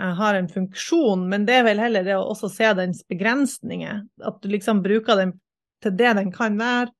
har 0.00 0.34
en 0.34 0.48
funksjon, 0.48 1.26
men 1.28 1.44
det 1.48 1.58
er 1.58 1.64
vel 1.66 1.80
heller 1.82 2.04
det 2.06 2.14
å 2.16 2.28
også 2.30 2.48
se 2.52 2.68
dens 2.78 3.02
begrensninger. 3.10 4.04
At 4.24 4.38
du 4.40 4.48
liksom 4.52 4.84
bruker 4.84 5.18
den 5.18 5.34
til 5.82 5.96
det 5.98 6.14
den 6.16 6.30
kan 6.32 6.56
være, 6.60 6.92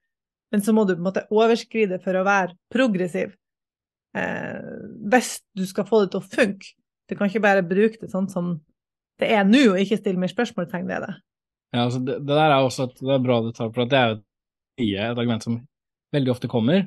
men 0.50 0.64
så 0.64 0.74
må 0.74 0.84
du 0.84 0.96
på 0.96 1.00
en 1.00 1.06
måte 1.06 1.26
overskride 1.30 2.00
for 2.02 2.18
å 2.18 2.26
være 2.26 2.56
progressiv. 2.72 3.36
Eh, 4.18 4.58
hvis 5.12 5.36
du 5.54 5.62
skal 5.70 5.86
få 5.86 6.02
det 6.02 6.12
til 6.14 6.22
å 6.22 6.30
funke. 6.34 6.74
Du 7.10 7.16
kan 7.18 7.30
ikke 7.30 7.42
bare 7.44 7.66
bruke 7.66 7.98
det 8.00 8.10
sånn 8.12 8.30
som 8.30 8.54
det 9.20 9.28
er 9.34 9.44
nå, 9.44 9.74
og 9.74 9.82
ikke 9.82 9.98
stille 10.00 10.20
mer 10.20 10.32
spørsmålstegn 10.32 10.88
ved 10.88 11.04
det. 11.04 11.12
Ja, 11.74 11.84
altså 11.84 12.00
det, 12.02 12.20
det, 12.22 12.32
der 12.32 12.46
er 12.46 12.64
også 12.64 12.88
et, 12.88 12.96
det 13.02 13.12
er 13.14 13.22
bra 13.22 13.40
du 13.44 13.50
tar 13.54 13.68
for 13.74 13.84
at 13.84 13.92
det 13.92 13.98
er 13.98 14.14
jo 14.14 15.10
et 15.10 15.18
argument 15.18 15.44
som 15.44 15.58
veldig 16.14 16.32
ofte 16.32 16.50
kommer. 16.50 16.86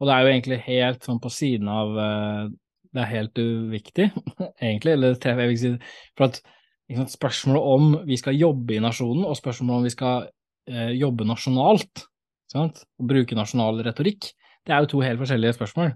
Og 0.00 0.08
det 0.08 0.14
er 0.14 0.24
jo 0.24 0.32
egentlig 0.32 0.58
helt 0.64 1.04
sånn 1.04 1.20
på 1.20 1.30
siden 1.32 1.68
av 1.68 1.92
uh, 1.98 2.46
det 2.90 3.02
er 3.02 3.10
helt 3.10 3.38
uviktig, 3.38 4.08
egentlig. 4.64 4.94
Eller 4.96 5.18
jeg 5.18 5.38
vil 5.40 5.58
si, 5.60 5.72
for 6.18 6.30
at 6.30 6.40
sant, 6.40 7.14
Spørsmålet 7.14 7.72
om 7.74 7.90
vi 8.08 8.18
skal 8.18 8.38
jobbe 8.38 8.76
i 8.76 8.82
nasjonen, 8.82 9.26
og 9.28 9.38
spørsmålet 9.38 9.76
om 9.76 9.86
vi 9.86 9.92
skal 9.94 10.24
eh, 10.70 10.94
jobbe 10.98 11.26
nasjonalt, 11.28 12.06
sant, 12.50 12.82
og 12.98 13.10
bruke 13.12 13.38
nasjonal 13.38 13.78
retorikk, 13.86 14.32
det 14.66 14.74
er 14.74 14.82
jo 14.82 14.90
to 14.94 15.02
helt 15.04 15.20
forskjellige 15.22 15.54
spørsmål. 15.54 15.92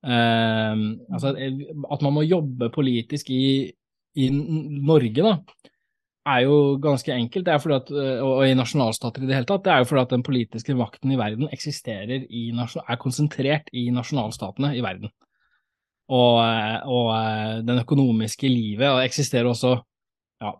Eh, 0.00 0.84
altså, 1.12 1.34
at 1.34 2.06
man 2.06 2.16
må 2.16 2.24
jobbe 2.26 2.70
politisk 2.74 3.30
i, 3.34 3.44
i 4.16 4.28
Norge, 4.30 5.22
da, 5.22 5.34
er 6.30 6.44
jo 6.44 6.76
ganske 6.82 7.14
enkelt, 7.14 7.48
at, 7.48 7.90
eh, 7.90 8.20
og 8.24 8.44
i 8.46 8.56
nasjonalstater 8.58 9.24
i 9.24 9.30
det 9.30 9.38
hele 9.38 9.48
tatt, 9.48 9.64
det 9.64 9.74
er 9.74 9.82
jo 9.82 9.90
fordi 9.90 10.04
at 10.06 10.14
den 10.16 10.26
politiske 10.26 10.76
makten 10.78 11.14
i 11.14 11.18
verden 11.20 11.50
eksisterer 11.52 12.26
i, 12.28 12.48
er 12.52 13.00
konsentrert 13.00 13.72
i 13.72 13.88
nasjonalstatene 13.94 14.74
i 14.76 14.84
verden 14.84 15.12
og, 16.10 16.40
og 16.90 17.08
eh, 17.14 17.60
den 17.66 17.80
økonomiske 17.84 18.50
livet 18.50 19.04
eksisterer 19.04 19.48
også 19.50 19.76
ja, 20.42 20.52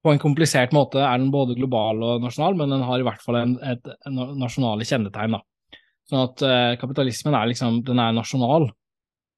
på 0.00 0.14
en 0.14 0.22
komplisert 0.22 0.72
måte 0.76 1.02
er 1.04 1.20
den 1.20 1.32
både 1.34 1.56
global 1.58 2.00
og 2.06 2.24
nasjonal, 2.24 2.56
men 2.56 2.72
den 2.72 2.84
har 2.86 3.00
i 3.00 3.06
hvert 3.06 3.24
fall 3.24 3.40
en, 3.42 3.56
et 3.60 3.90
nasjonale 4.08 4.86
kjennetegn. 4.88 5.36
da. 5.36 5.42
Sånn 6.10 6.24
at 6.24 6.42
eh, 6.42 6.76
kapitalismen 6.80 7.36
er 7.38 7.50
liksom, 7.52 7.80
den 7.86 8.02
er 8.02 8.14
nasjonal 8.16 8.66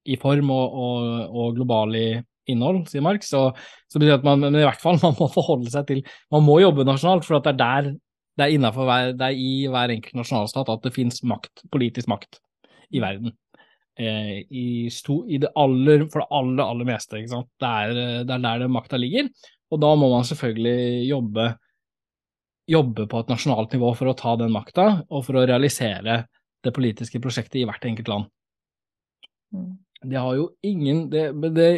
i 0.09 0.17
form 0.19 0.51
og, 0.51 0.79
og, 0.85 1.11
og 1.29 1.59
global 1.59 1.93
i 1.99 2.07
innhold, 2.51 2.87
sier 2.91 3.05
Marx. 3.05 3.31
Og, 3.39 3.59
så 3.91 4.01
betyr 4.01 4.17
at 4.17 4.25
man, 4.27 4.41
men 4.43 4.57
i 4.59 4.65
hvert 4.65 4.81
fall 4.83 4.99
man 5.05 5.15
må 5.19 5.29
forholde 5.33 5.71
seg 5.73 5.87
til 5.91 6.01
Man 6.33 6.47
må 6.47 6.59
jobbe 6.63 6.89
nasjonalt, 6.89 7.29
for 7.29 7.39
det 7.39 7.55
er 7.55 7.61
der 7.61 7.93
det 8.41 8.47
er, 8.49 8.73
hver, 8.73 9.11
det 9.13 9.27
er 9.27 9.37
i 9.37 9.67
hver 9.69 9.93
enkelt 9.93 10.17
nasjonalstat 10.17 10.71
at 10.73 10.87
det 10.87 10.95
finnes 10.95 11.21
makt, 11.29 11.67
politisk 11.69 12.09
makt 12.09 12.39
i 12.97 13.03
verden 13.03 13.35
eh, 14.01 14.39
i, 14.49 14.89
sto, 14.89 15.19
i, 15.29 15.37
det 15.43 15.51
aller, 15.61 16.07
for 16.09 16.23
det 16.23 16.39
aller, 16.39 16.63
aller 16.65 16.89
meste. 16.89 17.21
Ikke 17.21 17.35
sant? 17.35 17.51
Det, 17.61 17.69
er, 17.69 17.93
det 18.25 18.33
er 18.39 18.47
der 18.47 18.65
det 18.65 18.71
makta 18.73 19.01
ligger, 19.01 19.29
og 19.69 19.83
da 19.85 19.93
må 20.01 20.09
man 20.15 20.25
selvfølgelig 20.29 21.11
jobbe, 21.11 21.51
jobbe 22.73 23.07
på 23.13 23.21
et 23.21 23.33
nasjonalt 23.35 23.77
nivå 23.77 23.93
for 24.01 24.09
å 24.09 24.17
ta 24.17 24.33
den 24.41 24.55
makta, 24.55 24.89
og 25.13 25.27
for 25.29 25.37
å 25.37 25.47
realisere 25.49 26.23
det 26.63 26.75
politiske 26.75 27.21
prosjektet 27.23 27.61
i 27.61 27.67
hvert 27.69 27.85
enkelt 27.89 28.11
land. 28.11 28.31
Mm. 29.53 29.73
Det 30.03 30.19
har 30.19 30.35
jo 30.35 30.49
ingen 30.67 31.05
det, 31.11 31.29
det, 31.55 31.69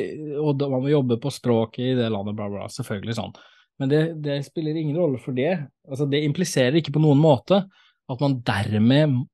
Og 0.41 0.62
man 0.62 0.80
må 0.80 0.89
jobbe 0.89 1.18
på 1.20 1.32
språket 1.32 1.91
i 1.91 1.97
det 1.99 2.09
landet, 2.12 2.37
bla, 2.39 2.49
bla, 2.49 2.68
selvfølgelig 2.72 3.16
sånn. 3.18 3.35
Men 3.82 3.91
det, 3.91 4.03
det, 4.24 4.39
spiller 4.47 4.76
ingen 4.78 4.97
rolle 4.97 5.18
for 5.20 5.37
det. 5.37 5.53
Altså, 5.91 6.07
det 6.09 6.22
impliserer 6.24 6.78
ikke 6.78 6.95
på 6.95 7.03
noen 7.03 7.20
måte 7.20 7.64
at 8.11 8.20
man 8.22 8.39
dermed 8.47 9.24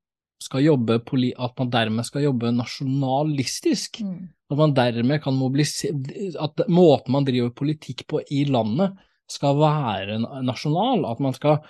skal 0.41 0.65
jobbe 0.65 0.97
at 0.97 1.59
man 1.61 1.71
dermed 1.71 2.07
skal 2.09 2.25
jobbe 2.25 2.53
nasjonalistisk. 2.57 4.01
Mm. 4.07 4.31
At 4.51 4.59
man 4.59 4.73
dermed 4.75 5.21
kan 5.23 5.37
mobilisere 5.37 6.33
At 6.41 6.65
måten 6.67 7.13
man 7.15 7.27
driver 7.29 7.53
politikk 7.55 8.07
på 8.09 8.23
i 8.33 8.47
landet, 8.49 8.97
skal 9.31 9.61
være 9.61 10.17
nasjonal, 10.43 11.05
at 11.07 11.21
man 11.23 11.37
skal 11.37 11.61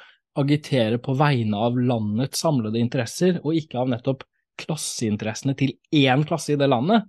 agitere 0.41 0.99
på 1.03 1.15
vegne 1.19 1.59
av 1.69 1.79
landets 1.79 2.43
samlede 2.43 2.81
interesser, 2.81 3.41
og 3.45 3.57
ikke 3.57 3.81
av 3.81 3.91
nettopp 3.93 4.27
klasseinteressene 4.61 5.55
til 5.57 5.75
én 5.97 6.25
klasse 6.29 6.55
i 6.55 6.61
det 6.61 6.69
landet, 6.69 7.07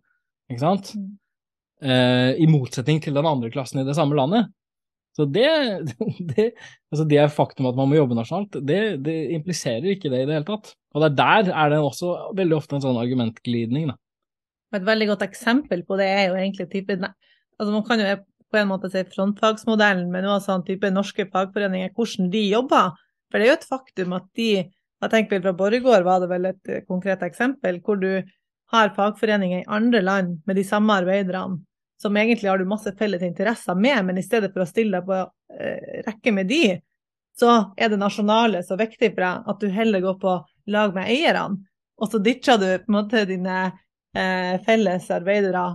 ikke 0.51 0.63
sant? 0.63 0.93
Mm. 0.95 1.11
Eh, 1.81 2.31
I 2.43 2.47
motsetning 2.49 3.01
til 3.03 3.17
den 3.17 3.27
andre 3.27 3.51
klassen 3.53 3.81
i 3.81 3.87
det 3.87 3.97
samme 3.97 4.17
landet. 4.19 4.51
Så 5.17 5.25
det, 5.27 5.47
det, 6.31 6.51
altså 6.91 7.07
det 7.09 7.25
faktum 7.35 7.67
at 7.71 7.79
man 7.79 7.89
må 7.91 7.99
jobbe 7.99 8.15
nasjonalt, 8.17 8.61
det, 8.67 8.81
det, 9.05 9.17
impliserer 9.35 9.91
ikke 9.95 10.11
det 10.13 10.23
i 10.23 10.29
det 10.29 10.39
hele 10.39 10.47
tatt. 10.47 10.73
Og 10.95 11.03
der, 11.03 11.15
der 11.17 11.51
er 11.51 11.73
det 11.73 11.81
også 11.83 12.15
veldig 12.37 12.57
ofte 12.57 12.77
en 12.77 12.85
sånn 12.85 12.99
argumentglidning, 13.01 13.91
da. 13.91 13.99
Et 14.71 14.83
veldig 14.87 15.09
godt 15.09 15.23
eksempel 15.25 15.81
på 15.83 15.97
det 15.99 16.05
er 16.07 16.29
jo 16.29 16.35
egentlig 16.39 16.69
type 16.71 16.95
altså 16.95 17.71
Man 17.73 17.83
kan 17.83 17.99
jo 17.99 18.13
på 18.51 18.59
en 18.59 18.69
måte 18.69 18.89
si 18.91 19.01
frontfagsmodellen, 19.07 20.09
men 20.11 20.27
også 20.27 20.49
sånn 20.49 20.63
type 20.67 20.89
norske 20.91 21.25
fagforeninger, 21.31 21.91
hvordan 21.95 22.29
de 22.31 22.41
jobber. 22.49 22.95
For 23.31 23.39
det 23.39 23.47
er 23.47 23.53
jo 23.53 23.57
et 23.59 23.71
faktum 23.71 24.15
at 24.17 24.29
de 24.37 24.51
jeg 25.01 25.09
tenker 25.09 25.41
Fra 25.41 25.53
Borregaard 25.57 26.05
var 26.05 26.21
det 26.21 26.29
vel 26.29 26.43
et 26.51 26.69
eh, 26.69 26.83
konkret 26.85 27.23
eksempel, 27.25 27.79
hvor 27.81 27.97
du 27.97 28.21
har 28.71 28.93
fagforeninger 28.95 29.63
i 29.63 29.67
andre 29.67 30.01
land 30.05 30.35
med 30.45 30.59
de 30.59 30.63
samme 30.67 30.93
arbeiderne 30.93 31.57
som 32.01 32.17
egentlig 32.17 32.49
har 32.49 32.57
du 32.57 32.65
masse 32.65 32.93
felles 32.97 33.21
interesser 33.21 33.75
med, 33.77 34.05
men 34.05 34.17
i 34.17 34.23
stedet 34.25 34.49
for 34.53 34.63
å 34.63 34.69
stille 34.69 34.97
deg 34.97 35.09
på 35.09 35.17
eh, 35.57 35.99
rekke 36.07 36.33
med 36.33 36.49
de, 36.49 36.79
så 37.37 37.73
er 37.77 37.91
det 37.91 37.99
nasjonale 38.01 38.63
så 38.65 38.77
viktig 38.79 39.11
for 39.11 39.25
deg 39.25 39.51
at 39.53 39.61
du 39.61 39.67
heller 39.73 40.01
går 40.05 40.17
på 40.21 40.33
lag 40.73 40.95
med 40.95 41.11
eierne. 41.13 41.61
Og 42.01 42.09
så 42.09 42.21
ditcher 42.23 42.57
du 42.57 42.67
på 42.81 42.89
en 42.89 42.95
måte 42.95 43.25
dine 43.29 43.57
eh, 44.17 44.55
felles 44.65 45.11
arbeidere 45.13 45.65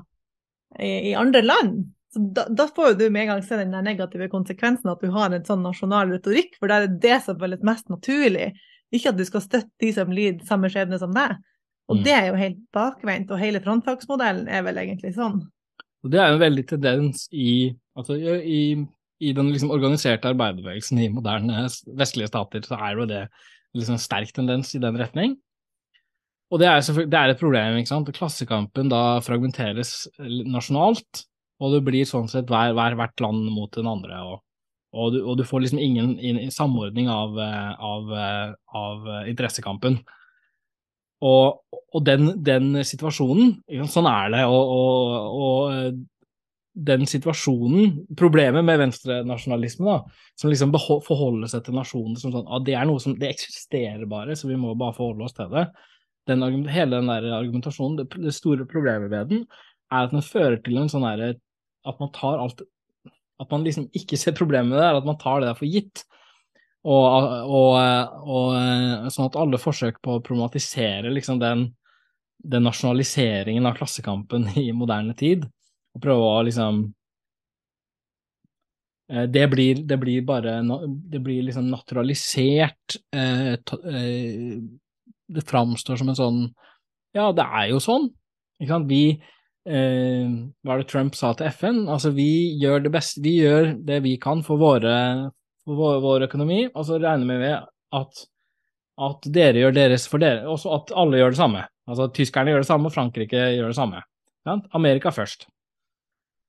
i, 0.81 1.13
i, 1.13 1.15
andre 1.15 1.45
land. 1.47 1.77
Så 2.17 2.23
da, 2.33 2.47
da 2.49 2.65
får 2.73 2.95
du 2.97 3.11
med 3.11 3.27
en 3.27 3.35
gang 3.35 3.43
se 3.45 3.59
den 3.61 3.75
negative 3.85 4.31
konsekvensen 4.33 4.89
at 4.89 5.03
du 5.05 5.11
har 5.13 5.35
en 5.37 5.45
sånn 5.45 5.61
nasjonal 5.61 6.15
retorikk, 6.15 6.55
for 6.57 6.73
det 6.73 6.79
er 6.79 6.95
det 7.03 7.19
som 7.27 7.37
føles 7.37 7.61
mest 7.67 7.91
naturlig. 7.93 8.55
Ikke 8.95 9.13
at 9.13 9.19
du 9.19 9.25
skal 9.29 9.45
støtte 9.45 9.85
de 9.85 9.91
som 9.93 10.15
lider 10.17 10.47
samme 10.49 10.71
skjebne 10.73 10.97
som 11.03 11.13
deg. 11.13 11.35
Og 11.91 11.99
mm. 11.99 12.03
det 12.07 12.15
er 12.17 12.31
jo 12.31 12.39
helt 12.41 12.63
bakvendt, 12.73 13.35
og 13.35 13.43
hele 13.43 13.61
frontfagsmodellen 13.61 14.49
er 14.49 14.65
vel 14.65 14.81
egentlig 14.81 15.13
sånn. 15.19 15.43
Og 16.07 16.13
det 16.15 16.23
er 16.23 16.33
jo 16.33 16.39
en 16.39 16.45
veldig 16.47 16.65
tendens 16.73 17.27
i, 17.37 17.75
altså, 17.99 18.17
i, 18.17 18.63
i 19.21 19.37
den 19.37 19.53
liksom 19.53 19.75
organiserte 19.75 20.33
arbeiderbevegelsen 20.33 21.05
i 21.05 21.11
moderne 21.13 21.67
vestlige 22.01 22.31
stater, 22.33 22.65
så 22.65 22.81
er 22.81 22.97
jo 22.97 23.11
det 23.13 23.23
liksom 23.77 24.01
sterk 24.01 24.33
tendens 24.33 24.73
i 24.73 24.81
den 24.81 24.97
retning. 24.97 25.37
Og 26.49 26.63
det 26.63 26.73
er, 26.73 26.81
det 26.81 27.21
er 27.21 27.33
et 27.35 27.45
problem, 27.45 27.77
ikke 27.77 27.91
sant. 27.91 28.11
Klassekampen 28.17 28.89
da 28.89 29.19
fragmenteres 29.27 30.07
nasjonalt, 30.47 31.27
og 31.61 31.73
du 31.73 31.81
blir 31.85 32.09
sånn 32.09 32.29
sett 32.29 32.51
hver, 32.51 32.75
hver, 32.77 32.97
hvert 32.99 33.25
land 33.25 33.49
mot 33.53 33.73
den 33.75 33.89
andre. 33.89 34.21
og, 34.25 34.43
og, 34.97 35.13
du, 35.13 35.21
og 35.25 35.39
du, 35.39 35.45
får 35.45 35.65
liksom 35.65 35.81
ingen, 35.83 36.19
in, 36.19 36.39
samordning 36.53 37.09
av, 37.13 37.37
av, 37.37 38.13
av 38.77 39.09
interessekampen. 39.29 39.99
Og, 41.25 41.63
og 41.97 42.05
den, 42.05 42.31
den, 42.45 42.75
situasjonen, 42.85 43.57
sånn 43.89 44.09
er 44.09 44.33
det, 44.35 44.45
og, 44.49 45.97
den 46.77 47.07
situasjonen, 47.09 48.03
problemet 48.21 48.65
med 48.65 48.83
venstrenasjonalisme, 48.83 49.87
da, 49.89 50.25
som 50.37 50.53
liksom 50.53 50.75
forholder 50.77 51.49
seg 51.49 51.65
til 51.65 51.79
nasjonen 51.79 52.19
som 52.21 52.35
sånn, 52.35 52.51
at 52.53 52.67
det 52.67 52.75
er 52.77 52.85
noe 52.89 53.01
som 53.01 53.15
det 53.17 53.31
eksisterer 53.33 54.05
bare, 54.11 54.37
så 54.37 54.51
vi 54.51 54.59
må 54.61 54.75
bare 54.77 54.97
forholde 54.99 55.25
oss 55.25 55.37
til 55.39 55.49
det. 55.55 55.71
Den, 56.29 56.45
hele 56.69 56.99
den 56.99 57.09
der 57.09 57.31
argumentasjonen, 57.39 57.97
det, 58.03 58.11
det, 58.21 58.35
store 58.37 58.67
problemet 58.69 59.09
ved 59.09 59.33
den, 59.33 59.47
er 59.89 60.05
at 60.05 60.13
den 60.13 60.25
fører 60.27 60.59
til 60.61 60.83
en 60.83 60.93
sånn 60.93 61.07
At 61.87 62.03
man 62.03 62.13
tar 62.15 62.41
alt 62.43 62.63
At 63.41 63.51
man 63.53 63.65
liksom 63.67 63.89
ikke 63.97 64.17
ser 64.19 64.37
problemet 64.37 64.73
med 64.73 64.81
det, 64.81 64.93
at 64.97 65.09
man 65.09 65.19
tar 65.21 65.43
det 65.43 65.51
der 65.51 65.59
for 65.59 65.69
gitt. 65.69 66.07
Og, 66.87 67.05
og, 67.51 67.73
og, 68.31 69.11
sånn 69.11 69.27
at 69.27 69.39
alle 69.41 69.59
forsøk 69.59 69.99
på 70.05 70.17
å 70.17 70.23
problematisere 70.25 71.11
liksom 71.11 71.41
den, 71.43 71.65
den, 72.39 72.63
nasjonaliseringen 72.65 73.67
av 73.67 73.75
klassekampen 73.81 74.47
i 74.63 74.71
moderne 74.77 75.17
tid, 75.19 75.49
og 75.97 76.05
prøve 76.05 76.29
å 76.31 76.45
liksom 76.47 76.81
eh, 79.11 79.27
det 79.35 79.47
blir, 79.51 79.83
det 79.89 79.99
blir 79.99 80.25
bare 80.29 80.61
Det 80.63 81.21
blir 81.25 81.43
liksom 81.49 81.69
naturalisert. 81.73 83.01
Eh, 83.11 83.53
eh, 83.57 84.59
det 85.27 85.43
framstår 85.43 85.99
som 85.99 86.13
en 86.13 86.19
sånn 86.19 86.43
Ja, 87.17 87.33
det 87.35 87.45
er 87.45 87.73
jo 87.73 87.83
sånn. 87.83 88.13
Ikke 88.61 88.77
sant? 88.77 88.89
Vi 88.89 89.19
Hva 89.67 90.75
er 90.77 90.83
det 90.83 90.87
Trump 90.93 91.17
sa 91.19 91.33
til 91.35 91.49
FN? 91.51 91.81
Altså, 91.91 92.13
vi 92.15 92.55
gjør 92.61 92.85
det 92.85 92.93
beste 92.95 93.19
Vi 93.25 93.33
gjør 93.41 93.73
det 93.89 93.97
vi 94.05 94.13
kan 94.23 94.45
for 94.47 94.61
våre 94.63 94.95
vår, 95.67 96.01
vår, 96.05 96.27
økonomi, 96.29 96.61
og 96.71 96.87
så 96.87 97.01
regner 97.03 97.27
vi 97.27 97.39
med 97.41 97.67
at, 97.99 98.23
at 99.09 99.29
dere 99.35 99.65
gjør 99.65 99.75
deres 99.75 100.07
for 100.11 100.23
dere, 100.23 100.47
og 100.47 100.63
at 100.77 100.93
alle 100.95 101.21
gjør 101.21 101.35
det 101.35 101.41
samme. 101.41 101.65
Altså 101.91 102.09
tyskerne 102.15 102.53
gjør 102.53 102.63
det 102.63 102.71
samme, 102.71 102.91
og 102.91 102.95
Frankrike 102.95 103.49
gjør 103.57 103.73
det 103.73 103.79
samme. 103.79 104.03
Amerika 104.79 105.11
først. 105.11 105.49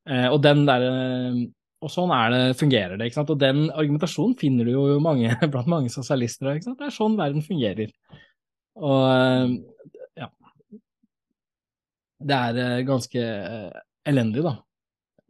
Eh, 0.08 0.28
og 0.30 0.42
den 0.44 0.66
der, 0.68 0.86
eh, 0.86 1.40
og 1.84 1.92
sånn 1.94 2.14
er 2.14 2.34
det, 2.34 2.44
fungerer 2.60 2.98
det. 2.98 3.10
ikke 3.10 3.20
sant? 3.20 3.34
Og 3.34 3.42
den 3.42 3.68
argumentasjonen 3.70 4.38
finner 4.40 4.68
du 4.68 4.76
jo 4.76 5.00
mange, 5.04 5.34
blant 5.54 5.70
mange 5.72 5.94
sosialister. 5.94 6.54
ikke 6.54 6.70
sant? 6.70 6.80
Det 6.80 6.90
er 6.90 6.96
sånn 6.96 7.18
verden 7.20 7.46
fungerer. 7.46 7.92
Og 8.78 9.02
eh, 9.10 9.58
Det 12.18 12.38
er 12.38 12.62
eh, 12.64 12.86
ganske 12.88 13.28
elendig, 14.08 14.46
da. 14.46 14.56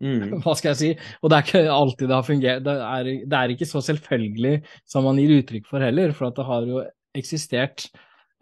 Mm. 0.04 0.38
Hva 0.44 0.54
skal 0.58 0.74
jeg 0.74 0.80
si? 0.82 0.92
Og 1.22 1.32
det 1.32 1.38
er 1.38 1.48
ikke 1.48 1.64
alltid 1.74 2.06
det 2.10 2.18
har 2.18 2.28
fungert. 2.28 2.66
Det 2.66 2.76
er, 2.90 3.14
det 3.26 3.40
er, 3.40 3.54
ikke 3.54 3.70
så 3.70 3.82
selvfølgelig 3.86 4.60
som 4.88 5.08
man 5.08 5.22
gir 5.22 5.38
uttrykk 5.40 5.70
for 5.70 5.84
heller, 5.84 6.14
for 6.18 6.30
at 6.30 6.38
det 6.38 6.48
har 6.48 6.70
jo 6.70 6.84
eksistert 7.18 7.88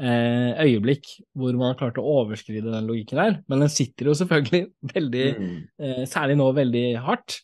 eh, 0.02 0.52
øyeblikk 0.66 1.08
hvor 1.38 1.56
man 1.56 1.72
har 1.72 1.80
klart 1.80 2.00
å 2.02 2.08
overskride 2.22 2.74
den 2.74 2.90
logikken 2.90 3.22
her. 3.22 3.38
Men 3.52 3.66
den 3.66 3.72
sitter 3.74 4.12
jo 4.12 4.18
selvfølgelig 4.20 4.66
veldig, 4.96 5.28
mm. 5.40 5.60
eh, 5.82 6.04
særlig 6.12 6.40
nå, 6.42 6.50
veldig 6.58 6.88
hardt. 7.06 7.40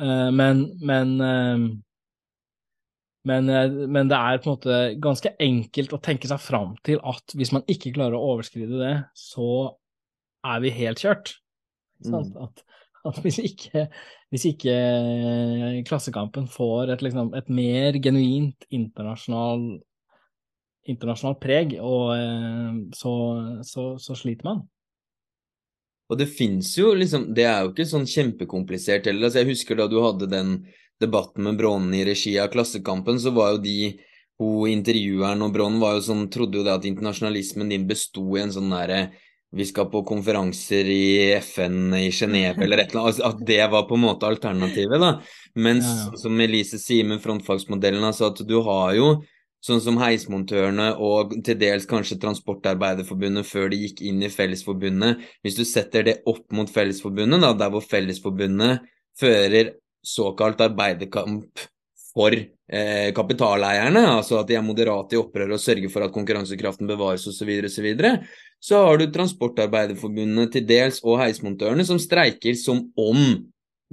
Eh, 0.00 0.30
men, 0.34 0.68
men, 0.82 1.18
eh, 1.20 1.66
men, 3.24 3.48
eh, 3.48 3.70
men 3.70 4.10
det 4.10 4.18
er 4.18 4.40
på 4.42 4.50
en 4.50 4.56
måte 4.58 4.80
ganske 5.02 5.32
enkelt 5.40 5.94
å 5.96 6.02
tenke 6.04 6.28
seg 6.28 6.42
fram 6.44 6.74
til 6.84 7.00
at 7.08 7.34
hvis 7.36 7.54
man 7.56 7.64
ikke 7.70 7.94
klarer 7.96 8.18
å 8.18 8.34
overskride 8.34 8.80
det, 8.80 8.94
så 9.16 9.48
er 10.44 10.60
vi 10.64 10.74
helt 10.76 11.00
kjørt. 11.00 11.32
Mm. 12.04 12.34
At, 12.44 12.60
at 13.08 13.22
hvis 13.24 13.40
ikke, 13.40 13.86
hvis 14.34 14.44
ikke 14.52 14.74
eh, 14.74 15.80
Klassekampen 15.88 16.50
får 16.52 16.94
et, 16.94 17.06
liksom, 17.06 17.32
et 17.38 17.48
mer 17.48 17.96
genuint 18.04 18.68
internasjonal, 18.68 19.66
internasjonal 20.92 21.40
preg, 21.40 21.78
og, 21.80 22.12
eh, 22.18 22.78
så, 22.92 23.16
så, 23.64 23.88
så, 23.96 24.20
sliter 24.20 24.50
man. 24.50 24.64
Og 26.12 26.20
det 26.20 26.28
fins 26.28 26.74
jo 26.76 26.90
liksom 26.92 27.30
Det 27.32 27.46
er 27.48 27.62
jo 27.64 27.70
ikke 27.70 27.86
sånn 27.88 28.04
kjempekomplisert 28.04 29.08
heller. 29.08 29.30
Altså, 29.30 29.40
jeg 29.40 29.54
husker 29.54 29.80
da 29.80 29.88
du 29.88 30.02
hadde 30.04 30.28
den 30.28 30.58
debatten 31.04 31.46
med 31.46 31.60
Brånen 31.60 31.94
i 31.94 32.04
regi 32.08 32.34
av 32.40 32.50
Klassekampen, 32.52 33.20
så 33.20 33.32
var 33.36 33.54
jo 33.54 33.62
de 33.64 33.78
hun 34.42 34.66
intervjueren 34.66 35.44
og 35.46 35.52
Brånen 35.54 35.78
var 35.82 35.94
jo 35.98 36.06
sånn, 36.08 36.26
trodde 36.32 36.58
jo 36.58 36.64
det 36.66 36.74
at 36.74 36.88
internasjonalismen 36.88 37.70
din 37.70 37.86
besto 37.86 38.24
i 38.34 38.42
en 38.42 38.52
sånn 38.54 38.72
derre 38.72 39.04
vi 39.54 39.64
skal 39.68 39.86
på 39.86 40.00
konferanser 40.02 40.88
i 40.90 41.04
FN 41.38 41.94
i 41.94 42.08
Genéve 42.10 42.64
eller 42.64 42.82
et 42.82 42.90
eller 42.90 43.04
annet, 43.04 43.20
at 43.22 43.42
det 43.46 43.60
var 43.70 43.84
på 43.86 43.94
en 43.94 44.02
måte 44.02 44.26
alternativet, 44.26 44.98
da. 44.98 45.12
Mens 45.54 45.86
ja, 45.86 46.08
ja. 46.08 46.18
som 46.24 46.40
Elise 46.42 46.80
sier 46.82 47.06
med 47.06 47.22
frontfagsmodellen, 47.22 48.02
altså 48.02 48.32
at 48.32 48.42
du 48.48 48.56
har 48.66 48.96
jo 48.98 49.12
sånn 49.64 49.80
som 49.80 50.00
heismontørene 50.02 50.90
og 51.00 51.36
til 51.46 51.56
dels 51.60 51.86
kanskje 51.88 52.18
Transportarbeiderforbundet 52.20 53.46
før 53.48 53.70
de 53.72 53.78
gikk 53.84 54.02
inn 54.04 54.20
i 54.26 54.32
Fellesforbundet. 54.32 55.22
Hvis 55.46 55.56
du 55.56 55.62
setter 55.68 56.04
det 56.10 56.18
opp 56.28 56.44
mot 56.52 56.68
Fellesforbundet, 56.68 57.40
da, 57.46 57.54
der 57.62 57.72
hvor 57.72 57.86
Fellesforbundet 57.86 58.84
fører 59.20 59.72
såkalt 60.04 60.60
arbeiderkamp 60.64 61.64
for 62.14 62.34
eh, 62.34 63.10
kapitaleierne, 63.14 64.04
altså 64.18 64.38
at 64.40 64.50
de 64.50 64.58
er 64.58 64.64
moderate 64.64 65.16
i 65.16 65.20
opprør 65.20 65.56
og 65.56 65.62
sørger 65.62 65.90
for 65.90 66.06
at 66.06 66.14
konkurransekraften 66.14 66.88
bevares 66.90 67.26
osv., 67.26 67.50
så, 67.68 67.82
videre, 67.82 68.12
så 68.62 68.84
har 68.86 69.00
du 69.00 69.08
Transportarbeiderforbundet 69.12 70.52
til 70.54 70.68
dels 70.68 71.00
og 71.02 71.18
heismontørene 71.22 71.86
som 71.88 71.98
streiker 72.02 72.54
som 72.60 72.86
om 72.96 73.24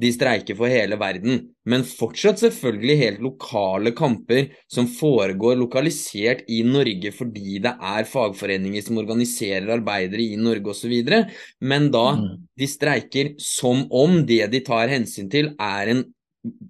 de 0.02 0.10
streiker 0.14 0.58
for 0.58 0.72
hele 0.72 0.98
verden, 1.00 1.42
men 1.70 1.86
fortsatt 1.86 2.42
selvfølgelig 2.42 2.96
helt 3.02 3.22
lokale 3.22 3.94
kamper 3.98 4.50
som 4.72 4.88
foregår 4.90 5.60
lokalisert 5.60 6.46
i 6.50 6.62
Norge 6.66 7.14
fordi 7.14 7.60
det 7.64 7.76
er 7.78 8.10
fagforeninger 8.10 8.86
som 8.86 8.98
organiserer 9.02 9.70
arbeidere 9.78 10.26
i 10.26 10.40
Norge 10.42 10.74
osv., 10.74 10.96
men 11.62 11.92
da 11.94 12.08
mm. 12.18 12.26
de 12.58 12.70
streiker 12.70 13.36
som 13.42 13.86
om 13.94 14.24
det 14.26 14.44
de 14.54 14.64
tar 14.66 14.92
hensyn 14.92 15.30
til 15.32 15.54
er 15.62 15.94
en 15.94 16.04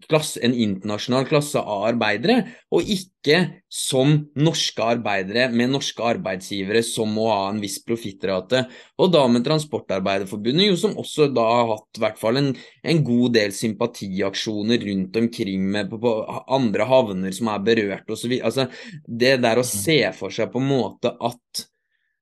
klasse, 0.08 0.42
en 0.44 0.54
internasjonal 0.54 1.26
klasse 1.30 1.62
av 1.62 1.86
arbeidere, 1.92 2.42
og 2.74 2.88
ikke 2.92 3.38
som 3.72 4.18
norske 4.36 4.84
arbeidere 4.84 5.48
med 5.54 5.72
norske 5.72 6.04
arbeidsgivere 6.04 6.82
som 6.84 7.14
må 7.16 7.30
ha 7.32 7.46
en 7.50 7.62
viss 7.64 7.78
profittrate. 7.88 8.66
Og 9.00 9.14
da 9.14 9.24
med 9.32 9.46
Transportarbeiderforbundet, 9.48 10.68
jo 10.68 10.80
som 10.80 10.98
også 11.00 11.30
da 11.32 11.46
har 11.48 11.72
hatt 11.72 12.02
hvert 12.04 12.20
fall 12.20 12.42
en, 12.42 12.52
en 12.84 13.04
god 13.08 13.38
del 13.38 13.56
sympatiaksjoner 13.56 14.84
rundt 14.92 15.22
omkring 15.24 15.68
med 15.72 15.92
på, 15.92 16.02
på 16.04 16.16
andre 16.52 16.88
havner 16.92 17.36
som 17.36 17.52
er 17.54 17.68
berørt 17.72 18.12
osv. 18.12 18.40
Altså, 18.42 18.68
det 19.08 19.38
der 19.46 19.62
å 19.62 19.68
se 19.68 20.02
for 20.18 20.34
seg 20.36 20.52
på 20.52 20.60
en 20.60 20.72
måte 20.72 21.16
at 21.16 21.68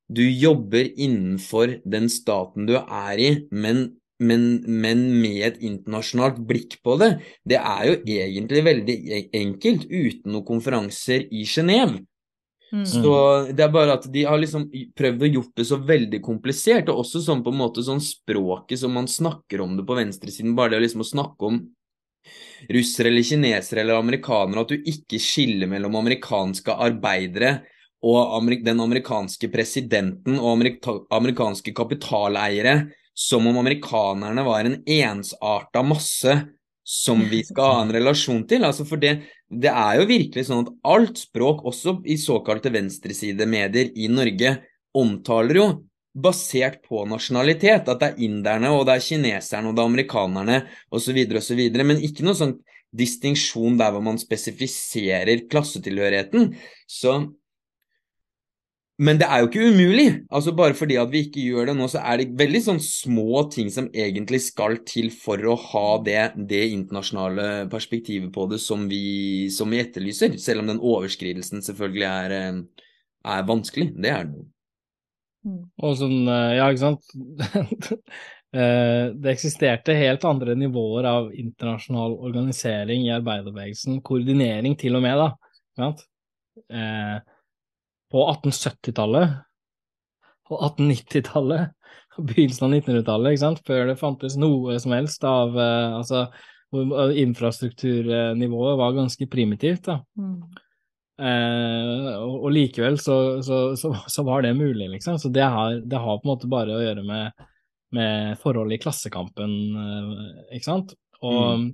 du 0.10 0.24
jobber 0.26 0.88
innenfor 0.98 1.80
den 1.86 2.10
staten 2.10 2.66
du 2.66 2.76
er 2.80 3.22
i, 3.22 3.30
men 3.54 3.99
men, 4.20 4.46
men, 4.68 5.04
med 5.22 5.42
et 5.48 5.58
internasjonalt 5.64 6.42
blikk 6.48 6.78
på 6.84 6.98
det. 7.00 7.14
Det 7.48 7.60
er 7.60 7.88
jo 7.88 7.98
egentlig 8.20 8.64
veldig 8.68 8.96
e-, 9.00 9.26
enkelt 9.40 9.88
uten 9.88 10.34
noen 10.34 10.48
konferanser 10.48 11.28
i 11.32 11.46
Genéve. 11.48 12.02
Mm. 12.70 12.84
Så 12.86 13.14
det 13.50 13.64
er 13.66 13.72
bare 13.74 13.96
at 13.98 14.06
de 14.14 14.24
har 14.28 14.38
liksom 14.38 14.68
prøvd 14.98 15.24
å 15.26 15.32
gjort 15.32 15.56
det 15.58 15.66
så 15.66 15.80
veldig 15.82 16.20
komplisert, 16.22 16.92
og 16.92 17.02
også 17.02 17.24
sånn 17.26 17.42
på 17.46 17.54
en 17.54 17.62
måte 17.64 17.86
sånn 17.86 18.04
språket 18.04 18.84
som 18.84 18.94
man 18.94 19.10
snakker 19.10 19.64
om 19.64 19.74
det 19.80 19.88
på 19.88 19.98
venstresiden, 19.98 20.54
bare 20.58 20.76
det 20.76 20.82
å 20.82 20.86
liksom 20.86 21.08
snakke 21.08 21.50
om 21.50 21.64
russere 22.70 23.10
eller 23.10 23.26
kinesere 23.26 23.82
eller 23.82 23.98
amerikanere, 24.04 24.62
at 24.62 24.76
du 24.76 24.92
ikke 24.92 25.18
skiller 25.24 25.72
mellom 25.72 25.96
amerikanske 25.98 26.76
arbeidere 26.76 27.62
og 28.06 28.52
den 28.64 28.80
amerikanske 28.80 29.50
presidenten 29.52 30.38
og 30.40 30.62
amerikanske 31.12 31.74
kapitaleiere 31.76 32.76
som 33.20 33.48
om 33.50 33.58
amerikanerne 33.60 34.46
var 34.48 34.64
en 34.64 34.78
ensarta 34.88 35.84
masse 35.84 36.38
som 36.88 37.20
vi 37.30 37.42
skal 37.44 37.74
ha 37.74 37.82
en 37.84 37.92
relasjon 37.94 38.46
til. 38.48 38.64
Altså 38.64 38.86
for 38.88 39.02
det, 39.02 39.18
det 39.52 39.70
er 39.70 40.00
jo 40.00 40.08
virkelig 40.10 40.48
sånn 40.48 40.64
at 40.64 40.72
alt 40.94 41.20
språk, 41.20 41.66
også 41.68 42.00
i 42.08 42.16
såkalte 42.18 42.72
venstresidemedier 42.74 43.92
i 44.00 44.08
Norge, 44.10 44.56
omtaler 44.98 45.60
jo 45.60 45.68
basert 46.16 46.80
på 46.88 47.04
nasjonalitet. 47.12 47.92
At 47.92 48.00
det 48.00 48.10
er 48.10 48.24
inderne, 48.30 48.72
og 48.74 48.88
det 48.88 48.96
er 48.96 49.06
kineserne, 49.06 49.70
og 49.70 49.76
det 49.76 49.84
er 49.84 49.92
amerikanerne 49.92 50.62
osv. 50.96 51.20
osv. 51.44 51.62
Men 51.84 52.02
ikke 52.08 52.26
noe 52.26 52.40
sånn 52.40 52.56
distinksjon 52.96 53.78
der 53.78 53.92
hvor 53.94 54.02
man 54.08 54.18
spesifiserer 54.22 55.44
klassetilhørigheten. 55.52 56.54
Så 56.90 57.20
men 59.00 59.20
det 59.20 59.28
er 59.32 59.40
jo 59.40 59.48
ikke 59.48 59.68
umulig. 59.72 60.08
altså 60.28 60.52
Bare 60.56 60.76
fordi 60.76 60.98
at 61.00 61.12
vi 61.12 61.22
ikke 61.24 61.44
gjør 61.48 61.70
det 61.70 61.76
nå, 61.80 61.86
så 61.88 62.02
er 62.04 62.20
det 62.20 62.40
veldig 62.40 62.62
sånn 62.66 62.82
små 62.84 63.46
ting 63.54 63.70
som 63.72 63.88
egentlig 63.96 64.42
skal 64.44 64.82
til 64.88 65.08
for 65.16 65.40
å 65.48 65.56
ha 65.70 65.86
det, 66.04 66.18
det 66.50 66.66
internasjonale 66.74 67.70
perspektivet 67.72 68.34
på 68.36 68.50
det 68.52 68.60
som 68.60 68.90
vi, 68.92 69.48
som 69.56 69.72
vi, 69.72 69.80
etterlyser. 69.86 70.36
Selv 70.44 70.66
om 70.66 70.74
den 70.74 70.84
overskridelsen 70.84 71.64
selvfølgelig 71.64 72.10
er, 72.10 72.36
eh, 72.40 72.90
er 73.38 73.48
vanskelig. 73.48 73.88
Det 73.96 74.12
er 74.12 74.28
det. 74.34 74.44
Mm. 75.48 75.64
Og 75.80 75.96
sånn, 76.04 76.20
eh, 76.28 76.58
ja, 76.60 76.68
ikke 76.68 76.90
sant. 76.90 77.96
Eh, 78.50 79.12
det 79.14 79.36
eksisterte 79.36 79.94
helt 79.94 80.24
andre 80.26 80.56
nivåer 80.58 81.06
av 81.06 81.28
internasjonal 81.38 82.16
organisering 82.18 83.04
i 83.06 83.12
arbeiderbevegelsen. 83.14 84.00
Koordinering 84.02 84.74
til 84.82 84.98
og 84.98 85.04
med, 85.06 85.20
da. 85.22 85.28
Ikke 85.70 85.84
sant? 85.84 86.02
På 88.10 88.24
1870-tallet 88.32 89.38
og 90.50 90.64
1890-tallet 90.66 91.76
og 92.20 92.30
begynnelsen 92.30 92.68
av 92.68 92.78
1900-tallet, 92.80 93.60
før 93.68 93.92
det 93.92 94.00
fantes 94.00 94.38
noe 94.40 94.78
som 94.82 94.96
helst 94.96 95.26
av 95.28 95.58
uh, 95.58 96.00
altså, 96.00 96.28
Infrastrukturnivået 96.70 98.78
var 98.78 98.98
ganske 98.98 99.28
primitivt. 99.30 99.88
da. 99.88 100.00
Mm. 100.20 100.42
Uh, 101.20 102.12
og, 102.22 102.36
og, 102.46 102.52
likevel 102.56 103.00
så, 103.02 103.42
så, 103.44 103.76
så, 103.80 103.94
så, 104.08 104.24
var 104.24 104.46
det 104.46 104.58
mulig, 104.58 104.90
liksom. 104.94 105.18
Så 105.20 105.32
det 105.34 105.44
har, 105.44 105.80
det 105.82 106.00
har, 106.00 106.20
på 106.20 106.28
en 106.28 106.34
måte 106.34 106.52
bare 106.52 106.76
å 106.76 106.84
gjøre 106.84 107.04
med, 107.08 107.48
med 107.98 108.38
forholdet 108.40 108.78
i 108.78 108.84
Klassekampen, 108.84 109.56
uh, 109.76 110.54
ikke 110.54 110.68
sant. 110.68 110.94
Og, 111.20 111.60
mm. 111.60 111.66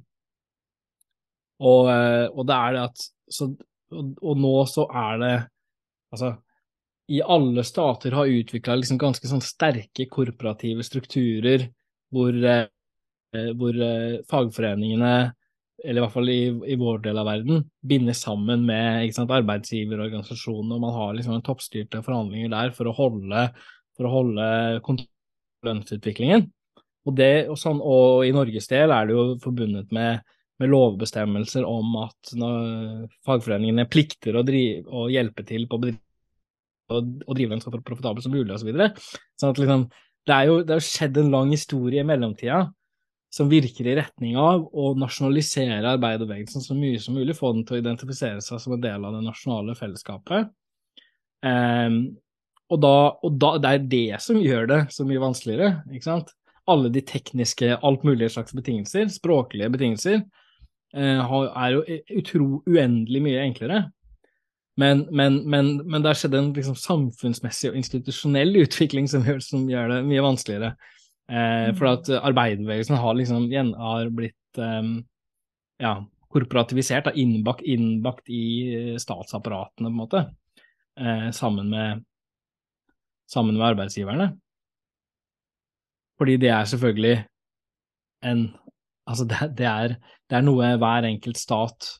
og, 1.61 1.91
og, 2.31 2.45
det 2.47 2.55
er 2.55 2.77
det 2.77 2.85
at 2.87 3.03
så, 3.35 3.51
og, 3.93 4.15
og 4.23 4.39
nå 4.41 4.55
så 4.71 4.87
er 4.89 5.21
det 5.21 5.35
altså, 6.15 6.35
i 7.07 7.21
alle 7.21 7.63
stater 7.63 8.11
har 8.11 8.25
utvikla 8.25 8.79
liksom 8.79 8.97
ganske 9.01 9.29
sånn 9.29 9.43
sterke 9.43 10.07
korporative 10.09 10.83
strukturer 10.85 11.67
hvor, 12.13 12.33
eh, 12.33 13.51
hvor 13.57 13.77
eh, 13.77 14.21
fagforeningene, 14.29 15.15
eller 15.83 15.99
i 15.99 16.03
hvert 16.05 16.15
fall 16.15 16.31
i, 16.33 16.41
i, 16.73 16.77
vår 16.81 17.03
del 17.05 17.19
av 17.21 17.29
verden, 17.29 17.65
binder 17.85 18.17
sammen 18.17 18.65
med 18.65 19.13
sant, 19.13 19.33
arbeidsgiverorganisasjonene, 19.37 20.77
og 20.77 20.85
man 20.85 20.95
har 20.95 21.17
liksom 21.17 21.43
toppstyrte 21.45 22.01
forhandlinger 22.05 22.53
der 22.55 22.73
for 22.77 22.89
å 22.89 22.95
holde, 22.97 23.49
for 23.97 24.09
å 24.09 24.13
holde 24.15 24.47
lønnsutviklingen. 25.65 26.47
Og, 27.05 27.13
det, 27.19 27.33
og, 27.51 27.59
sånn, 27.61 27.83
og 27.85 28.25
i 28.25 28.33
Norges 28.33 28.71
del 28.71 28.89
er 28.89 29.05
det 29.05 29.13
jo 29.13 29.27
forbundet 29.43 29.93
med 29.93 30.25
med 30.55 30.71
lovbestemmelser 30.71 31.65
om 31.67 31.97
at 31.99 32.29
fagforeningene 33.27 33.83
plikter 33.91 34.37
å, 34.39 34.43
drive, 34.47 34.85
å 34.87 35.09
hjelpe 35.11 35.43
til 35.43 35.65
på 35.67 35.81
bedrifter 35.81 36.04
å 36.93 37.33
drive 37.33 37.55
dem 37.55 37.61
så 37.63 37.73
profitabelt 37.75 38.25
som 38.25 38.33
mulig 38.35 38.51
osv. 38.53 38.65
Så 38.65 38.69
videre. 38.69 38.89
sånn 39.41 39.55
liksom, 39.57 39.85
det 40.25 40.35
er 40.35 40.49
jo 40.49 40.57
det 40.65 40.81
skjedd 40.83 41.17
en 41.21 41.31
lang 41.33 41.53
historie 41.53 42.01
i 42.01 42.07
mellomtida 42.07 42.65
som 43.35 43.49
virker 43.51 43.87
i 43.89 43.95
retning 43.97 44.37
av 44.39 44.63
å 44.71 44.93
nasjonalisere 44.97 45.95
arbeiderbevegelsen 45.97 46.63
så 46.63 46.75
mye 46.77 47.01
som 47.03 47.17
mulig, 47.17 47.35
få 47.35 47.51
den 47.55 47.65
til 47.67 47.77
å 47.77 47.81
identifisere 47.81 48.43
seg 48.43 48.61
som 48.63 48.77
en 48.77 48.83
del 48.83 49.03
av 49.03 49.17
det 49.17 49.25
nasjonale 49.25 49.75
fellesskapet. 49.75 50.53
Um, 51.43 51.97
og, 52.71 52.79
da, 52.81 52.93
og 53.27 53.35
da, 53.41 53.51
det 53.61 53.73
er 53.73 53.89
det 53.91 54.21
som 54.23 54.39
gjør 54.39 54.71
det 54.71 54.79
så 54.95 55.05
mye 55.07 55.21
vanskeligere. 55.21 55.81
ikke 55.91 56.07
sant? 56.07 56.31
Alle 56.71 56.89
de 56.93 57.03
tekniske, 57.05 57.75
alt 57.75 58.07
mulige 58.07 58.31
slags 58.37 58.55
betingelser, 58.55 59.11
språklige 59.13 59.69
betingelser, 59.75 60.23
uh, 60.95 61.35
er 61.43 61.75
jo 61.75 61.83
utro 62.21 62.47
uendelig 62.71 63.23
mye 63.27 63.43
enklere. 63.49 63.83
Men, 64.77 65.05
men, 65.11 65.39
men, 65.49 65.77
men, 65.87 66.03
det 66.03 66.11
har 66.11 66.19
skjedd 66.19 66.35
en 66.35 66.51
liksom, 66.55 66.75
samfunnsmessig 66.75 67.71
og 67.71 67.77
institusjonell 67.79 68.57
utvikling 68.65 69.07
som 69.11 69.23
gjør, 69.27 69.39
som 69.43 69.69
gjør 69.71 69.93
det 69.93 70.01
mye 70.07 70.25
vanskeligere. 70.25 70.73
Eh, 71.31 71.69
for 71.77 71.93
at 71.93 72.09
arbeiderbevegelsen 72.19 72.99
har 73.01 73.15
liksom 73.17 73.47
har 73.79 74.11
blitt 74.13 74.59
eh, 74.61 74.89
ja, 75.81 75.93
korporativisert, 76.35 77.07
innbakt, 77.15 77.63
innbakt, 77.63 78.27
i 78.29 78.43
eh, 78.75 78.97
statsapparatene, 79.01 79.87
på 79.87 79.93
en 79.93 80.01
måte, 80.01 80.25
eh, 80.99 81.29
sammen, 81.31 81.71
med, 81.71 82.03
sammen 83.31 83.55
med 83.55 83.69
arbeidsgiverne. 83.71 84.33
Fordi 86.19 86.37
det 86.43 86.51
er 86.51 86.69
selvfølgelig 86.73 87.17
en 88.23 88.47
Altså, 89.05 89.25
det, 89.29 89.37
det, 89.57 89.65
er, 89.69 89.91
det 90.25 90.33
er 90.33 90.41
noe 90.41 90.71
hver 90.81 91.05
enkelt 91.05 91.37
stat 91.37 91.91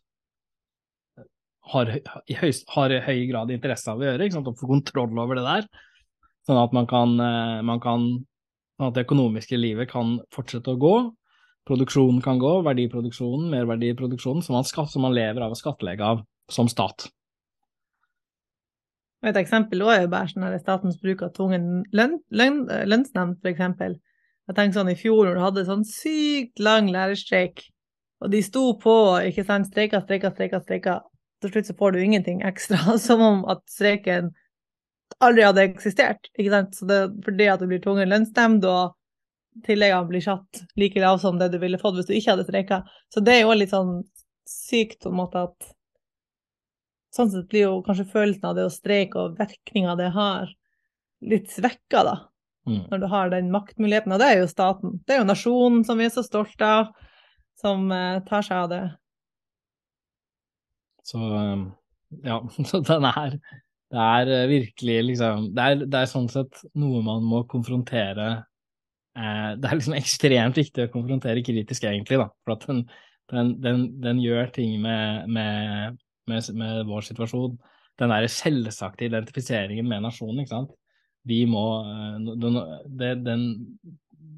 har, 1.74 1.91
i 2.30 2.38
høy, 2.38 2.52
har 2.76 2.94
høy 3.07 3.19
grad 3.31 3.52
interesse 3.53 3.91
av 3.91 4.02
å 4.02 4.07
gjøre, 4.07 4.27
ikke 4.27 4.38
sant? 4.38 4.49
å 4.52 4.57
få 4.60 4.69
kontroll 4.69 5.19
over 5.22 5.40
det 5.40 5.45
der. 5.45 5.68
Sånn 6.45 6.61
at 6.61 6.73
man 6.77 6.88
kan, 6.90 7.15
eh, 7.19 7.61
man 7.65 7.81
kan 7.81 8.07
sånn 8.76 8.90
at 8.90 8.98
det 8.98 9.06
økonomiske 9.07 9.57
livet 9.57 9.90
kan 9.91 10.19
fortsette 10.35 10.76
å 10.76 10.80
gå. 10.80 10.95
Produksjonen 11.65 12.22
kan 12.22 12.38
gå, 12.41 12.60
verdiproduksjonen, 12.65 13.49
merverdiproduksjonen, 13.53 14.44
som 14.45 14.57
man, 14.57 14.68
skatt, 14.68 14.91
som 14.94 15.06
man 15.07 15.15
lever 15.15 15.41
av 15.41 15.56
å 15.56 15.57
skattlegge 15.57 16.06
av 16.06 16.26
som 16.52 16.69
stat. 16.69 17.07
Et 19.26 19.38
eksempel 19.40 19.81
er 19.90 20.03
jo 20.03 20.11
bare 20.11 20.30
sånn 20.30 20.60
statens 20.61 20.99
bruk 21.02 21.23
av 21.26 21.31
tvungen 21.34 21.88
lønn, 21.95 22.19
lønn, 22.30 22.65
lønnsnemnd, 22.85 23.40
for 23.41 23.49
eksempel. 23.49 23.98
Jeg 24.45 24.57
tenker 24.60 24.77
sånn 24.77 24.91
i 24.91 24.99
fjor 24.99 25.26
når 25.26 25.40
du 25.40 25.41
hadde 25.41 25.65
sånn 25.65 25.88
sykt 25.90 26.61
lang 26.61 26.91
lærerstreik, 26.94 27.64
og 28.22 28.30
de 28.30 28.44
sto 28.45 28.68
på, 28.77 28.94
ikke 29.26 29.48
sant, 29.48 29.72
streika, 29.72 30.03
streika, 30.06 30.30
streika, 30.35 30.61
streika, 30.61 30.99
til 31.44 31.52
slutt 31.52 31.70
så 31.70 31.76
får 31.78 31.95
du 31.95 32.02
ingenting 32.03 32.41
ekstra. 32.48 32.98
Som 33.07 33.24
om 33.26 33.45
at 33.52 33.64
streiken 33.72 34.34
aldri 35.24 35.45
hadde 35.45 35.66
eksistert. 35.70 36.30
ikke 36.36 36.52
sant? 36.53 36.76
Så 36.78 36.88
det, 36.90 36.99
fordi 37.26 37.49
at 37.52 37.62
du 37.62 37.70
blir 37.70 37.82
tvungen 37.84 38.12
lønnsnemnd, 38.12 38.66
og 38.68 38.95
tilleggene 39.64 40.10
blir 40.10 40.24
satt 40.24 40.66
like 40.76 40.99
lav 40.99 41.22
som 41.22 41.38
det 41.40 41.48
du 41.53 41.60
ville 41.62 41.80
fått 41.80 41.95
hvis 41.99 42.10
du 42.10 42.16
ikke 42.18 42.34
hadde 42.34 42.48
streika. 42.48 42.82
Så 43.14 43.24
det 43.24 43.38
er 43.38 43.45
jo 43.45 43.56
litt 43.56 43.72
sånn 43.72 43.98
sykt 44.49 45.03
på 45.06 45.14
en 45.14 45.22
måte 45.24 45.48
at 45.49 45.74
Sånn 47.16 47.30
sett 47.32 47.45
blir 47.48 47.62
jo 47.64 47.76
kanskje 47.86 48.10
følelsen 48.12 48.49
av 48.49 48.57
det 48.57 48.66
å 48.68 48.72
streike 48.74 49.22
og 49.22 49.38
virkninga 49.40 49.94
det 49.95 50.10
har, 50.12 50.49
litt 51.24 51.48
svekka, 51.48 52.02
da. 52.03 52.16
Mm. 52.68 52.82
Når 52.91 52.99
du 52.99 53.06
har 53.07 53.30
den 53.32 53.53
maktmuligheten. 53.53 54.12
Og 54.12 54.20
det 54.20 54.28
er 54.28 54.41
jo 54.41 54.49
staten. 54.52 54.98
Det 55.07 55.16
er 55.16 55.22
jo 55.22 55.30
nasjonen 55.30 55.86
som 55.88 56.02
vi 56.02 56.10
er 56.10 56.12
så 56.12 56.26
stolte 56.26 56.68
av, 56.68 56.90
som 57.62 57.88
eh, 57.95 58.18
tar 58.28 58.44
seg 58.44 58.66
av 58.66 58.68
det. 58.74 58.82
Så 61.06 61.22
um, 61.22 61.69
ja, 62.26 62.40
så 62.69 62.82
den 62.86 63.07
er 63.10 63.38
Det 63.94 64.02
er 64.02 64.32
eh, 64.34 64.49
virkelig 64.49 64.98
liksom 65.11 65.49
det 65.56 65.65
er, 65.65 65.84
det 65.86 65.99
er 65.99 66.10
sånn 66.10 66.30
sett 66.32 66.64
noe 66.73 67.03
man 67.06 67.26
må 67.26 67.44
konfrontere 67.49 68.30
eh, 69.18 69.52
Det 69.60 69.69
er 69.69 69.77
liksom 69.77 69.98
ekstremt 69.98 70.57
viktig 70.57 70.88
å 70.88 70.94
konfrontere 70.94 71.44
kritisk, 71.45 71.86
egentlig, 71.86 72.19
da. 72.22 72.32
For 72.44 72.57
at 72.57 72.65
den, 72.69 72.86
Den, 73.32 73.56
den, 73.61 73.86
den 74.02 74.19
gjør 74.22 74.52
ting 74.53 74.76
med, 74.82 75.30
med, 75.34 75.95
med, 76.30 76.49
med, 76.53 76.82
vår 76.86 77.07
situasjon. 77.07 77.56
Den 77.98 78.11
derre 78.14 78.27
selvsagte 78.30 79.07
identifiseringen 79.07 79.88
med 79.90 80.03
nasjonen, 80.06 80.44
ikke 80.44 80.52
sant. 80.52 80.76
Vi 81.26 81.40
må 81.49 81.64
det, 82.86 83.15
den, 83.26 83.48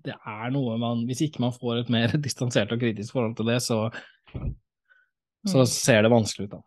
det 0.07 0.15
er 0.15 0.53
noe 0.56 0.77
man 0.80 1.02
Hvis 1.10 1.26
ikke 1.26 1.44
man 1.44 1.52
får 1.52 1.81
et 1.81 1.91
mer 1.91 2.15
distansert 2.27 2.72
og 2.72 2.80
kritisk 2.80 3.18
forhold 3.18 3.35
til 3.35 3.52
det, 3.52 3.60
så, 3.65 3.81
så 5.45 5.61
mm. 5.61 5.69
ser 5.69 6.01
det 6.03 6.14
vanskelig 6.14 6.47
ut, 6.47 6.55
da. 6.57 6.64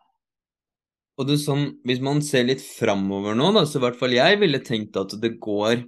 Og 1.20 1.28
det 1.28 1.40
sånn, 1.42 1.66
Hvis 1.84 2.02
man 2.02 2.22
ser 2.24 2.46
litt 2.48 2.62
framover 2.64 3.36
nå, 3.36 3.52
da, 3.56 3.66
så 3.68 3.78
i 3.78 3.84
hvert 3.84 3.98
fall 4.00 4.16
jeg 4.16 4.40
ville 4.40 4.62
tenkt 4.64 4.96
at 5.00 5.16
det 5.20 5.36
går 5.42 5.82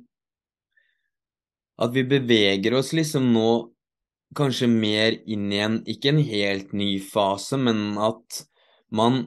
At 1.83 1.95
vi 1.95 2.05
beveger 2.09 2.77
oss 2.77 2.93
liksom 2.97 3.33
nå 3.35 3.53
kanskje 4.37 4.69
mer 4.71 5.17
inn 5.29 5.49
i 5.53 5.63
en 5.65 5.79
Ikke 5.89 6.13
en 6.13 6.21
helt 6.25 6.75
ny 6.77 6.97
fase, 7.05 7.59
men 7.61 7.97
at 8.01 8.43
man 8.93 9.25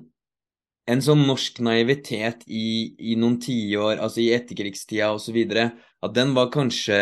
En 0.86 1.02
sånn 1.02 1.24
norsk 1.26 1.64
naivitet 1.66 2.44
i, 2.46 2.94
i 3.02 3.16
noen 3.18 3.40
tiår, 3.42 3.98
altså 3.98 4.22
i 4.22 4.30
etterkrigstida 4.36 5.08
osv., 5.16 5.40
at 5.58 6.14
den 6.14 6.36
var 6.38 6.52
kanskje 6.54 7.00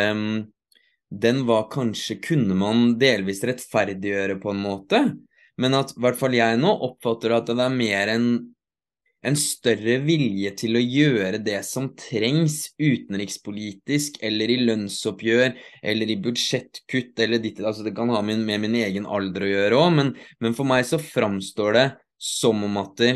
Den 1.11 1.43
var 1.49 1.67
kanskje 1.73 2.21
Kunne 2.23 2.55
man 2.55 2.93
delvis 3.01 3.43
rettferdiggjøre 3.43 4.39
på 4.39 4.53
en 4.53 4.63
måte, 4.63 5.03
men 5.61 5.77
at 5.77 5.93
i 5.93 6.01
hvert 6.01 6.17
fall 6.17 6.35
jeg 6.37 6.59
nå 6.61 6.71
oppfatter 6.87 7.35
at 7.35 7.51
det 7.51 7.61
er 7.61 7.77
mer 7.77 8.11
en 8.15 8.27
en 9.23 9.37
større 9.39 9.97
vilje 10.03 10.51
til 10.59 10.77
å 10.77 10.81
gjøre 10.83 11.39
det 11.43 11.59
som 11.65 11.89
trengs 11.99 12.73
utenrikspolitisk 12.81 14.19
eller 14.25 14.51
i 14.51 14.59
lønnsoppgjør 14.67 15.53
eller 15.91 16.11
i 16.11 16.17
budsjettkutt 16.23 17.23
eller 17.23 17.43
ditt 17.43 17.61
altså 17.63 17.85
Det 17.87 17.95
kan 17.95 18.11
ha 18.11 18.21
med, 18.25 18.43
min 18.43 18.79
egen 18.81 19.07
alder 19.07 19.45
å 19.45 19.51
gjøre 19.53 19.79
òg, 19.79 19.91
men, 19.99 20.11
men, 20.43 20.57
for 20.57 20.67
meg 20.67 20.83
så 20.87 20.99
framstår 20.99 21.77
det 21.77 21.87
som 22.19 22.63
om 22.67 22.81
at 22.83 22.95
det, 22.99 23.13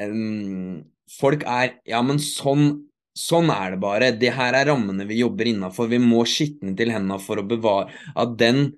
um, 0.00 0.80
folk 1.20 1.44
er 1.44 1.76
Ja, 1.88 2.00
men 2.04 2.20
sånn, 2.22 2.86
sånn 3.16 3.52
er 3.52 3.74
det 3.74 3.82
bare. 3.82 4.12
Det 4.16 4.32
her 4.36 4.56
er 4.56 4.70
rammene 4.72 5.04
vi 5.08 5.20
jobber 5.20 5.48
innafor. 5.50 5.90
Vi 5.90 6.00
må 6.00 6.24
skitne 6.28 6.72
til 6.76 6.92
hendene 6.94 7.20
for 7.20 7.40
å 7.40 7.48
bevare 7.48 7.92
At 8.16 8.38
den. 8.40 8.70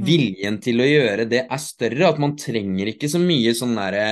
Viljen 0.00 0.60
til 0.62 0.80
å 0.80 0.86
gjøre 0.88 1.26
det 1.28 1.42
er 1.44 1.60
større. 1.60 2.12
At 2.12 2.22
man 2.22 2.36
trenger 2.38 2.92
ikke 2.92 3.10
så 3.12 3.20
mye 3.22 3.56
sånn 3.56 3.76
derre 3.78 4.06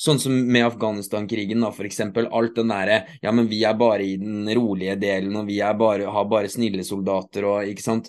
Sånn 0.00 0.16
som 0.16 0.32
med 0.32 0.64
Afghanistan-krigen, 0.64 1.60
da, 1.60 1.68
for 1.76 1.84
eksempel. 1.84 2.24
Alt 2.32 2.54
den 2.56 2.70
derre 2.72 3.02
Ja, 3.20 3.34
men 3.36 3.50
vi 3.50 3.58
er 3.68 3.74
bare 3.76 4.06
i 4.06 4.14
den 4.16 4.48
rolige 4.56 4.94
delen, 4.96 5.34
og 5.36 5.50
vi 5.50 5.58
bare, 5.60 6.06
har 6.08 6.24
bare 6.30 6.48
snille 6.48 6.86
soldater, 6.88 7.44
og 7.44 7.68
ikke 7.68 7.84
sant. 7.84 8.08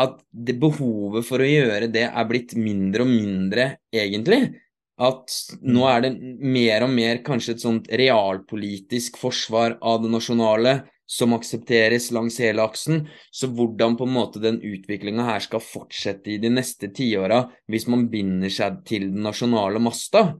At 0.00 0.22
det 0.32 0.56
behovet 0.62 1.26
for 1.28 1.44
å 1.44 1.50
gjøre 1.50 1.90
det 1.92 2.06
er 2.06 2.30
blitt 2.30 2.54
mindre 2.56 3.04
og 3.04 3.12
mindre, 3.12 3.66
egentlig. 3.92 4.54
At 4.98 5.34
nå 5.60 5.84
er 5.90 6.06
det 6.06 6.14
mer 6.40 6.86
og 6.86 6.94
mer 6.96 7.20
kanskje 7.26 7.58
et 7.58 7.66
sånt 7.66 7.92
realpolitisk 8.00 9.20
forsvar 9.20 9.76
av 9.84 10.00
det 10.02 10.14
nasjonale 10.14 10.78
som 11.08 11.32
aksepteres 11.32 12.10
langs 12.12 12.36
hele 12.42 12.62
aksen. 12.62 13.06
Så 13.32 13.48
hvordan 13.48 13.96
på 13.96 14.04
en 14.04 14.12
måte 14.12 14.42
den 14.42 14.60
utviklinga 14.60 15.24
her 15.30 15.40
skal 15.44 15.64
fortsette 15.64 16.34
i 16.34 16.40
de 16.42 16.52
neste 16.52 16.92
tiåra 16.94 17.46
hvis 17.70 17.88
man 17.88 18.06
binder 18.12 18.52
seg 18.52 18.82
til 18.88 19.08
den 19.14 19.24
nasjonale 19.24 19.80
masta, 19.80 20.34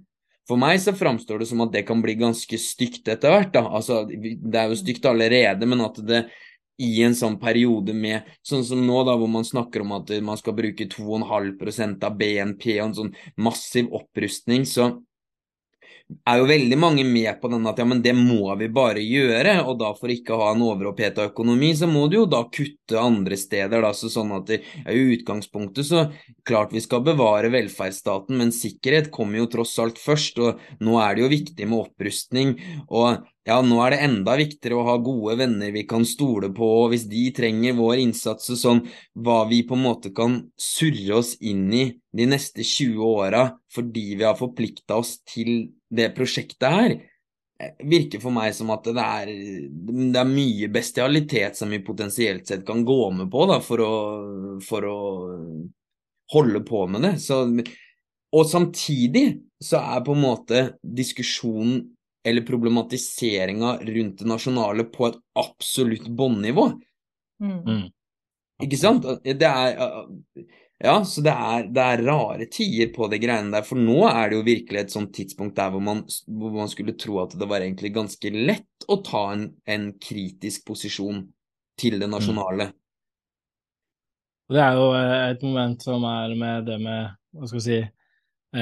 for 0.49 0.61
meg 0.61 0.78
så 0.81 0.95
framstår 0.97 1.43
det 1.43 1.49
som 1.51 1.61
at 1.65 1.73
det 1.74 1.85
kan 1.89 2.01
bli 2.01 2.15
ganske 2.20 2.61
stygt 2.61 3.09
etter 3.12 3.35
hvert. 3.35 3.51
da, 3.53 3.66
altså 3.69 4.05
Det 4.09 4.57
er 4.57 4.70
jo 4.70 4.78
stygt 4.81 5.09
allerede, 5.09 5.69
men 5.69 5.85
at 5.85 6.01
det 6.09 6.23
i 6.78 7.03
en 7.03 7.16
sånn 7.19 7.40
periode 7.43 7.93
med 7.93 8.28
Sånn 8.47 8.62
som 8.65 8.81
nå, 8.86 9.03
da, 9.05 9.16
hvor 9.19 9.28
man 9.28 9.45
snakker 9.45 9.82
om 9.82 9.97
at 9.99 10.12
man 10.24 10.39
skal 10.40 10.55
bruke 10.57 10.86
2,5% 10.89 12.07
av 12.07 12.16
BNP 12.16 12.78
og 12.78 12.85
en 12.86 12.97
sånn 12.97 13.12
massiv 13.45 13.90
opprustning, 13.93 14.65
så 14.65 14.93
er 16.09 16.39
jo 16.40 16.47
veldig 16.48 16.76
mange 16.80 17.05
med 17.05 17.36
på 17.40 17.51
den 17.52 17.66
at 17.68 17.80
ja, 17.80 17.85
men 17.89 18.01
det 18.05 18.14
må 18.16 18.55
vi 18.60 18.70
bare 18.72 19.02
gjøre, 19.05 19.59
og 19.68 19.76
da 19.82 19.90
for 19.97 20.12
ikke 20.12 20.35
å 20.35 20.40
ha 20.40 20.51
en 20.55 20.64
overoppheta 20.64 21.26
økonomi, 21.28 21.74
så 21.76 21.89
må 21.90 22.06
du 22.09 22.18
jo 22.22 22.26
da 22.30 22.43
kutte 22.48 23.01
andre 23.01 23.36
steder, 23.36 23.85
da, 23.85 23.93
så 23.97 24.09
sånn 24.12 24.32
at 24.39 24.48
det, 24.48 24.62
ja, 24.86 24.94
i 24.94 25.18
utgangspunktet 25.18 25.89
så 25.89 26.06
klart 26.48 26.72
vi 26.72 26.82
skal 26.85 27.05
bevare 27.05 27.52
velferdsstaten, 27.52 28.40
men 28.40 28.55
sikkerhet 28.56 29.12
kommer 29.12 29.43
jo 29.43 29.51
tross 29.59 29.76
alt 29.85 30.01
først, 30.01 30.40
og 30.40 30.85
nå 30.85 30.97
er 31.05 31.16
det 31.16 31.26
jo 31.26 31.32
viktig 31.35 31.68
med 31.68 31.82
opprustning, 31.85 32.56
og 32.89 33.28
ja, 33.48 33.60
nå 33.64 33.78
er 33.80 33.94
det 33.94 34.02
enda 34.05 34.35
viktigere 34.36 34.76
å 34.76 34.89
ha 34.89 34.98
gode 35.01 35.39
venner 35.40 35.72
vi 35.72 35.86
kan 35.89 36.05
stole 36.09 36.51
på, 36.56 36.66
og 36.82 36.93
hvis 36.93 37.06
de 37.09 37.28
trenger 37.36 37.76
vår 37.78 38.02
innsats 38.02 38.48
og 38.52 38.60
sånn, 38.60 38.82
hva 39.16 39.43
vi 39.48 39.62
på 39.68 39.76
en 39.76 39.86
måte 39.86 40.12
kan 40.16 40.40
surre 40.60 41.20
oss 41.20 41.35
inn 41.40 41.68
i 41.72 41.86
de 42.16 42.28
neste 42.28 42.64
20 42.64 43.01
åra 43.05 43.48
fordi 43.72 44.14
vi 44.18 44.24
har 44.24 44.36
forplikta 44.36 44.97
oss 45.01 45.18
til 45.28 45.70
det 45.90 46.10
prosjektet 46.16 46.69
her, 46.69 46.94
eh, 47.62 47.74
virker 47.89 48.23
for 48.23 48.35
meg 48.35 48.55
som 48.56 48.70
at 48.74 48.86
det 48.86 49.05
er, 49.05 49.32
det 50.12 50.20
er 50.20 50.31
mye 50.31 50.70
bestialitet 50.73 51.59
som 51.59 51.73
vi 51.73 51.82
potensielt 51.85 52.48
sett 52.48 52.66
kan 52.69 52.85
gå 52.86 53.01
med 53.16 53.31
på 53.32 53.47
da, 53.51 53.60
for, 53.65 53.82
å, 53.85 53.98
for 54.65 54.89
å 54.89 54.98
holde 56.35 56.65
på 56.69 56.86
med 56.93 57.06
det. 57.09 57.15
Så, 57.24 57.44
og 58.28 58.48
samtidig 58.48 59.27
så 59.65 59.81
er 59.81 60.05
på 60.06 60.15
en 60.15 60.27
måte 60.27 60.65
diskusjonen 60.82 61.86
eller 62.28 62.44
problematiseringa 62.44 63.78
rundt 63.89 64.19
det 64.20 64.27
nasjonale 64.28 64.85
på 64.93 65.06
et 65.09 65.16
absolutt 65.39 66.09
bånnivå. 66.12 66.66
Mm. 67.40 67.60
mm. 67.62 67.86
Ikke 68.66 68.78
sant? 68.81 69.05
Det 69.23 69.47
er 69.47 69.77
Ja, 70.79 71.01
så 71.05 71.23
det 71.27 71.33
er, 71.35 71.65
det 71.75 71.83
er, 71.83 72.03
rare 72.07 72.47
tider 72.55 72.93
på 72.95 73.09
det 73.11 73.19
greiene 73.23 73.51
der. 73.57 73.65
For 73.67 73.81
nå 73.81 74.05
er 74.07 74.31
det 74.31 74.39
jo 74.39 74.45
virkelig 74.47 74.81
et 74.85 74.95
sånt 74.95 75.11
tidspunkt 75.17 75.57
der 75.59 75.73
hvor 75.75 75.83
man, 75.83 76.05
hvor 76.31 76.55
man 76.55 76.71
skulle 76.71 76.95
tro 76.95 77.19
at 77.25 77.35
det 77.39 77.49
var 77.51 77.65
egentlig 77.65 77.91
ganske 77.97 78.31
lett 78.35 78.87
å 78.87 79.01
ta 79.03 79.25
en, 79.35 79.49
en 79.67 79.89
kritisk 79.99 80.69
posisjon 80.69 81.25
til 81.79 81.99
det 81.99 82.07
mm. 82.07 82.15
nasjonale. 82.15 82.71
Det 84.49 84.61
er 84.65 84.79
jo 84.79 84.87
eh, 84.97 85.17
et 85.33 85.43
moment 85.45 85.83
som 85.85 86.07
er 86.09 86.37
med 86.39 86.71
det 86.71 86.79
med, 86.81 87.11
hva 87.37 87.51
skal 87.51 87.59
vi 87.59 87.67
si, 87.67 87.81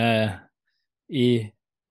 eh, 0.01 0.39
i 1.13 1.29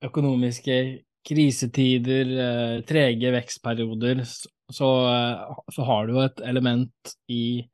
økonomiske 0.03 0.79
krisetider, 1.25 2.33
eh, 2.47 2.81
trege 2.85 3.31
vekstperioder, 3.31 4.25
så, 4.73 4.89
eh, 5.13 5.55
så, 5.71 5.83
har 5.83 6.07
du 6.07 6.13
jo 6.13 6.25
et 6.25 6.41
element 6.45 7.15
i, 7.31 7.65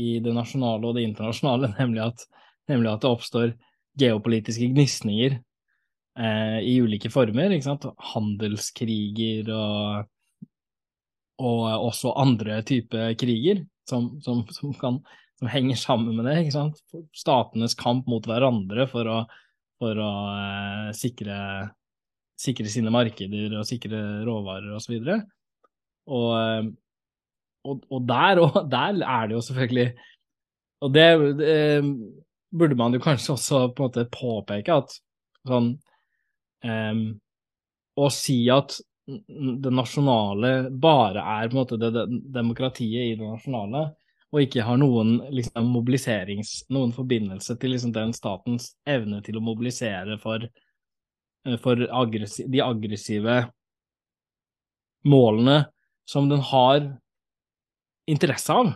i, 0.00 0.18
det 0.24 0.34
nasjonale 0.36 0.88
og 0.88 0.96
det 0.96 1.06
internasjonale, 1.08 1.72
nemlig 1.80 2.04
at, 2.08 2.26
nemlig 2.70 2.92
at 2.92 3.04
det 3.04 3.12
oppstår 3.12 3.54
geopolitiske 4.00 4.70
gnisninger 4.72 5.36
eh, 5.36 6.58
i 6.64 6.76
ulike 6.82 7.10
former. 7.12 7.52
ikke 7.54 7.68
sant? 7.68 7.88
Handelskriger 8.12 9.50
og, 9.56 10.10
og 11.42 11.64
også 11.90 12.14
andre 12.20 12.62
typer 12.66 13.12
kriger 13.20 13.64
som, 13.88 14.14
som, 14.24 14.44
som, 14.54 14.72
kan, 14.78 15.00
som, 15.40 15.50
henger 15.50 15.80
sammen 15.80 16.16
med 16.16 16.30
det. 16.30 16.38
ikke 16.44 16.56
sant? 16.56 16.80
Statenes 17.16 17.76
kamp 17.78 18.08
mot 18.10 18.24
hverandre 18.28 18.86
for 18.90 19.10
å, 19.10 19.20
for 19.82 20.00
å 20.00 20.14
eh, 20.38 20.88
sikre 20.96 21.36
sikre 22.40 22.70
sine 22.72 22.92
markeder 22.92 23.52
og 23.58 23.66
sikre 23.68 23.98
råvarer 24.26 24.72
osv. 24.76 24.96
Og, 24.96 25.26
og, 26.08 26.30
eh, 26.38 26.70
og, 27.64 27.84
og 27.90 28.06
der, 28.08 28.40
og 28.42 28.58
der 28.74 29.00
er 29.04 29.28
det 29.28 29.36
jo 29.38 29.44
selvfølgelig 29.48 29.88
Og 30.80 30.94
det, 30.94 31.06
det, 31.38 31.54
burde 32.50 32.74
man 32.74 32.94
jo 32.94 33.00
kanskje 33.04 33.32
også 33.32 33.58
på 33.76 33.82
en 33.82 33.90
måte 33.90 34.06
påpeke, 34.10 34.78
at 34.80 34.94
sånn 35.46 35.74
um, 36.64 37.02
Å 38.00 38.08
si 38.14 38.38
at 38.50 38.78
det 39.10 39.72
nasjonale 39.74 40.70
bare 40.70 41.20
er 41.20 41.48
på 41.50 41.56
en 41.56 41.60
måte 41.60 41.78
det, 41.82 41.90
det, 41.96 42.04
demokratiet 42.30 43.10
i 43.10 43.16
det 43.18 43.26
nasjonale, 43.26 43.88
og 44.30 44.44
ikke 44.44 44.62
har 44.62 44.78
noen 44.78 45.16
liksom, 45.34 45.66
mobiliserings, 45.74 46.52
noen 46.70 46.92
forbindelse 46.94 47.56
til 47.58 47.74
liksom, 47.74 47.90
den 47.96 48.14
statens 48.14 48.68
evne 48.86 49.18
til 49.26 49.40
å 49.40 49.42
mobilisere 49.42 50.14
for 50.22 50.46
Eh, 51.46 51.56
for 51.56 51.88
aggressiv, 51.90 52.50
de 52.50 52.60
aggressive 52.60 53.36
målene 55.04 55.64
som 56.04 56.28
den 56.28 56.42
har 56.44 56.82
interesse 58.10 58.54
av. 58.54 58.72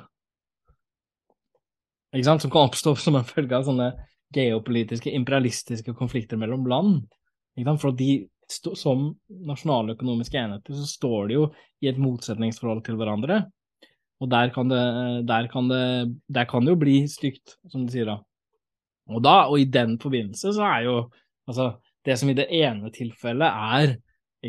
Ikke 2.15 2.29
sant? 2.29 2.45
Som 2.45 2.53
kan 2.55 2.69
oppstå 2.69 2.95
som 3.07 3.19
en 3.19 3.27
følge 3.27 3.59
av 3.59 3.67
sånne 3.69 3.91
geopolitiske, 4.35 5.13
imperialistiske 5.15 5.95
konflikter 5.99 6.41
mellom 6.41 6.67
land. 6.71 7.03
Ikke 7.59 7.69
sant? 7.71 7.83
For 7.83 7.99
de, 7.99 8.13
som 8.51 9.11
nasjonale 9.49 9.97
økonomiske 9.97 10.39
enheter 10.39 10.77
så 10.77 10.87
står 10.89 11.31
de 11.31 11.39
jo 11.39 11.49
i 11.83 11.91
et 11.91 12.01
motsetningsforhold 12.01 12.85
til 12.87 12.99
hverandre. 13.01 13.45
Og 14.23 14.31
der 14.31 14.53
kan 14.55 14.71
det, 14.71 14.85
der 15.29 15.49
kan 15.51 15.69
det, 15.69 15.85
der 16.33 16.47
kan 16.49 16.65
det 16.65 16.75
jo 16.75 16.81
bli 16.81 16.97
stygt, 17.11 17.59
som 17.73 17.85
de 17.85 17.93
sier 17.93 18.09
da. 18.09 18.21
Og 19.13 19.21
da, 19.25 19.45
og 19.51 19.61
i 19.61 19.69
den 19.69 19.99
forbindelse 20.01 20.55
så 20.57 20.65
er 20.65 20.87
jo 20.87 20.97
altså 21.51 21.75
det 22.05 22.17
som 22.21 22.31
i 22.31 22.37
det 22.37 22.47
ene 22.53 22.93
tilfellet 22.93 23.49
er 23.49 23.97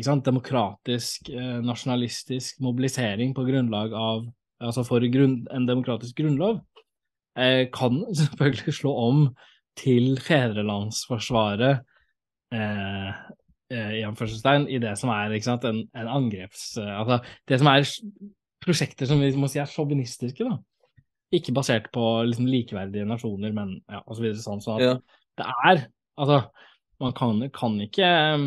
sant, 0.04 0.24
demokratisk, 0.26 1.30
eh, 1.32 1.58
nasjonalistisk 1.64 2.60
mobilisering 2.64 3.32
på 3.36 3.44
grunnlag 3.48 3.94
av 3.96 4.26
Altså 4.64 4.84
for 4.88 5.04
grunn, 5.12 5.42
en 5.52 5.66
demokratisk 5.68 6.16
grunnlov, 6.22 6.60
eh, 7.38 7.66
kan 7.74 8.02
selvfølgelig 8.20 8.74
slå 8.74 8.94
om 9.08 9.26
til 9.76 10.14
fedrelandsforsvaret 10.24 11.82
eh, 12.56 13.10
eh, 13.72 13.90
i 13.98 14.04
anførselstegn, 14.08 14.68
i 14.72 14.80
det 14.80 14.94
som 14.96 15.12
er 15.12 15.34
ikke 15.36 15.50
sant, 15.50 15.66
en, 15.68 15.82
en 15.92 16.08
angreps... 16.08 16.70
eh, 16.80 16.94
Altså 16.96 17.20
det 17.48 17.60
som 17.60 17.68
er 17.74 17.84
prosjekter 18.64 19.06
som 19.10 19.20
vi 19.20 19.28
må 19.36 19.50
si 19.52 19.60
er 19.60 19.68
sjåvinistiske, 19.70 20.46
da. 20.48 20.56
Ikke 21.36 21.52
basert 21.52 21.90
på 21.92 22.02
liksom 22.24 22.46
likeverdige 22.48 23.04
nasjoner, 23.08 23.52
men 23.52 23.76
ja, 23.90 24.00
og 24.06 24.16
så 24.16 24.22
videre 24.24 24.40
sånn. 24.40 24.62
sånn 24.64 24.80
at 24.80 24.86
Ja. 24.86 24.96
det 25.42 25.52
er 25.70 25.84
Altså, 26.16 26.38
man 27.02 27.12
kan, 27.12 27.42
kan 27.52 27.74
ikke 27.84 28.06
um, 28.38 28.44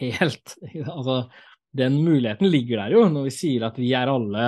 helt 0.00 0.56
Altså, 0.96 1.28
den 1.76 2.00
muligheten 2.02 2.48
ligger 2.50 2.80
der 2.82 2.96
jo, 2.96 3.04
når 3.12 3.28
vi 3.28 3.34
sier 3.36 3.68
at 3.68 3.78
vi 3.78 3.92
er 3.94 4.10
alle 4.10 4.46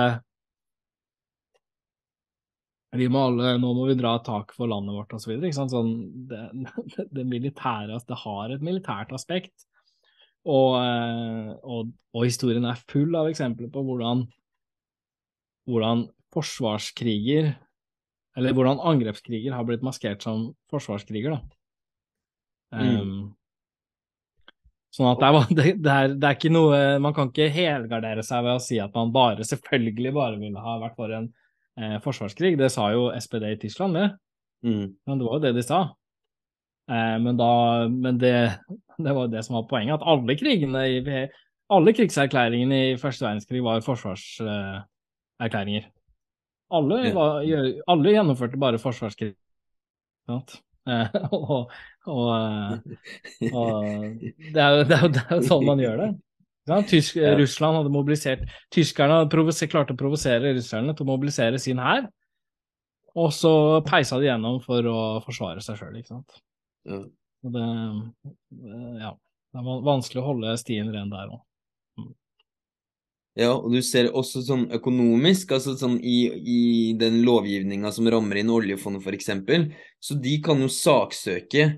vi 2.97 3.05
må 3.11 3.21
alle, 3.27 3.53
Nå 3.61 3.71
må 3.77 3.85
vi 3.89 3.97
dra 3.99 4.15
tak 4.25 4.53
for 4.57 4.69
landet 4.69 4.95
vårt 4.97 5.13
osv. 5.13 5.35
Sånn, 5.53 5.91
det, 6.29 7.07
det 7.13 7.25
militære 7.27 7.99
Det 8.07 8.21
har 8.23 8.53
et 8.55 8.65
militært 8.65 9.13
aspekt. 9.15 9.53
Og, 10.49 10.77
eh, 10.79 11.49
og, 11.67 11.89
og 12.15 12.25
historien 12.25 12.65
er 12.65 12.79
full 12.89 13.15
av 13.19 13.27
eksempler 13.29 13.69
på 13.73 13.83
hvordan, 13.85 14.23
hvordan 15.69 16.07
forsvarskriger 16.33 17.51
Eller 18.37 18.55
hvordan 18.55 18.79
angrepskriger 18.79 19.51
har 19.51 19.65
blitt 19.67 19.83
maskert 19.83 20.23
som 20.23 20.53
forsvarskriger, 20.71 21.35
da. 21.35 21.41
Mm. 22.69 23.01
Um, 23.01 23.13
sånn 24.93 25.09
at 25.09 25.19
det 25.57 25.63
er, 25.65 25.75
det, 25.75 25.91
er, 25.91 26.15
det 26.15 26.27
er 26.27 26.37
ikke 26.37 26.53
noe 26.53 26.79
Man 27.01 27.15
kan 27.17 27.31
ikke 27.31 27.49
helgardere 27.51 28.23
seg 28.25 28.45
ved 28.45 28.59
å 28.59 28.63
si 28.63 28.77
at 28.81 28.93
man 28.95 29.13
bare, 29.13 29.45
selvfølgelig 29.45 30.13
bare 30.15 30.39
ville 30.41 30.63
ha 30.63 30.77
vært 30.81 30.97
for 30.97 31.13
en 31.17 31.31
eh, 31.79 31.97
forsvarskrig. 32.03 32.57
Det 32.59 32.69
sa 32.73 32.91
jo 32.93 33.09
SPD 33.15 33.45
i 33.53 33.59
Tyskland, 33.61 33.97
det. 33.97 34.09
Mm. 34.67 34.95
Men 35.07 35.19
det 35.19 35.25
var 35.27 35.37
jo 35.37 35.43
det 35.47 35.53
de 35.57 35.63
sa. 35.65 35.81
Eh, 36.91 37.17
men 37.23 37.37
da, 37.39 37.51
men 37.89 38.17
det, 38.21 38.35
det 38.97 39.13
var 39.13 39.21
jo 39.27 39.33
det 39.33 39.43
som 39.47 39.55
var 39.59 39.69
poenget, 39.71 39.99
at 39.99 40.07
alle 40.07 40.35
krigene 40.39 40.81
i 40.89 40.99
alle 41.69 41.93
krigserklæringene 41.93 42.77
i 42.91 42.97
første 42.97 43.25
verdenskrig 43.25 43.63
var 43.63 43.83
forsvarserklæringer. 43.85 45.83
Alle, 46.69 47.13
var, 47.13 47.45
alle 47.87 48.11
gjennomførte 48.13 48.57
bare 48.61 48.79
forsvarskrig. 48.81 49.33
Sant? 50.29 50.59
Eh, 50.89 51.07
og, 51.37 51.71
og, 52.05 52.27
eh, 52.35 52.71
og 53.53 53.85
det, 54.53 54.61
er 54.61 54.69
jo, 54.69 54.83
det, 54.83 54.95
er 54.95 55.01
jo, 55.03 55.11
det 55.13 55.23
er 55.25 55.35
jo 55.35 55.41
sånn 55.45 55.65
man 55.67 55.83
gjør 55.83 55.97
det. 56.03 56.09
Sant? 56.69 56.87
Tysk, 56.91 57.17
Ja. 57.19 57.33
Russland 57.39 57.79
hadde 57.79 57.91
mobilisert 57.93 58.45
Tyskerne 58.73 59.21
hadde 59.23 59.67
klarte 59.71 59.95
å 59.95 59.99
provosere 59.99 60.53
russerne 60.55 60.95
til 60.95 61.05
å 61.05 61.09
mobilisere 61.11 61.59
sin 61.61 61.81
hær, 61.81 62.07
og 63.15 63.31
så 63.33 63.53
peisa 63.85 64.19
de 64.19 64.29
gjennom 64.29 64.61
for 64.63 64.85
å 64.85 64.99
forsvare 65.25 65.61
seg 65.65 65.79
sjøl, 65.79 65.97
ikke 65.99 66.13
sant. 66.13 66.39
Ja. 66.85 67.01
Og 67.43 67.53
det, 67.55 67.67
det- 68.51 69.01
ja, 69.01 69.13
det 69.53 69.59
er 69.61 69.83
vanskelig 69.87 70.21
å 70.21 70.27
holde 70.33 70.57
stien 70.61 70.91
ren 70.93 71.09
der 71.09 71.31
òg. 71.33 71.41
Ja, 73.39 73.53
og 73.55 73.71
du 73.71 73.79
ser 73.85 74.09
også 74.11 74.41
sånn 74.43 74.65
økonomisk, 74.75 75.53
altså 75.55 75.75
sånn 75.79 75.99
i, 76.03 76.27
i 76.27 76.61
den 76.99 77.21
lovgivninga 77.23 77.91
som 77.95 78.09
rammer 78.11 78.41
inn 78.41 78.49
oljefondet 78.51 79.05
eksempel, 79.15 79.69
så 80.03 80.17
de 80.19 80.33
kan 80.43 80.59
jo 80.59 80.67
saksøke 80.67 81.69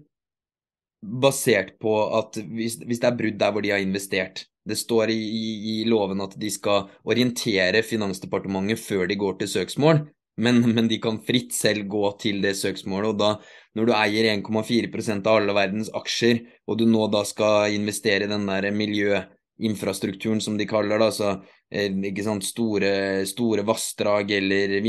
basert 1.02 1.76
på 1.82 1.92
at 2.18 2.40
hvis, 2.50 2.80
hvis 2.86 3.02
det 3.02 3.10
er 3.10 3.18
brudd 3.20 3.38
der 3.42 3.54
hvor 3.54 3.66
de 3.66 3.74
har 3.74 3.84
investert. 3.84 4.46
Det 4.68 4.78
står 4.78 5.10
i, 5.10 5.18
i, 5.18 5.46
i 5.74 5.76
loven 5.90 6.22
at 6.22 6.36
de 6.40 6.50
skal 6.54 6.90
orientere 7.10 7.82
Finansdepartementet 7.86 8.82
før 8.82 9.08
de 9.10 9.18
går 9.18 9.40
til 9.40 9.50
søksmål, 9.56 10.04
men, 10.42 10.62
men 10.76 10.88
de 10.88 11.00
kan 11.02 11.20
fritt 11.26 11.54
selv 11.56 11.88
gå 11.92 12.06
til 12.22 12.42
det 12.44 12.54
søksmålet, 12.60 13.14
og 13.14 13.20
da 13.20 13.32
når 13.78 13.88
du 13.88 13.94
eier 13.96 14.30
1,4% 14.34 15.28
av 15.28 15.40
alle 15.40 15.56
verdens 15.56 15.92
aksjer, 15.96 16.44
og 16.68 16.80
du 16.80 16.88
nå 16.90 17.08
da 17.12 17.24
skal 17.28 17.76
investere 17.76 18.28
i 18.28 18.32
den 18.32 18.48
der 18.50 18.68
miljøinfrastrukturen 18.76 20.42
som 20.44 20.58
de 20.60 20.68
kaller 20.70 21.00
det, 21.00 21.10
altså 21.12 21.32
eh, 21.72 21.92
ikke 22.12 22.26
sant, 22.26 22.48
store, 22.48 22.94
store 23.30 23.66
vassdrag 23.68 24.34
eller 24.38 24.78
eh, 24.80 24.86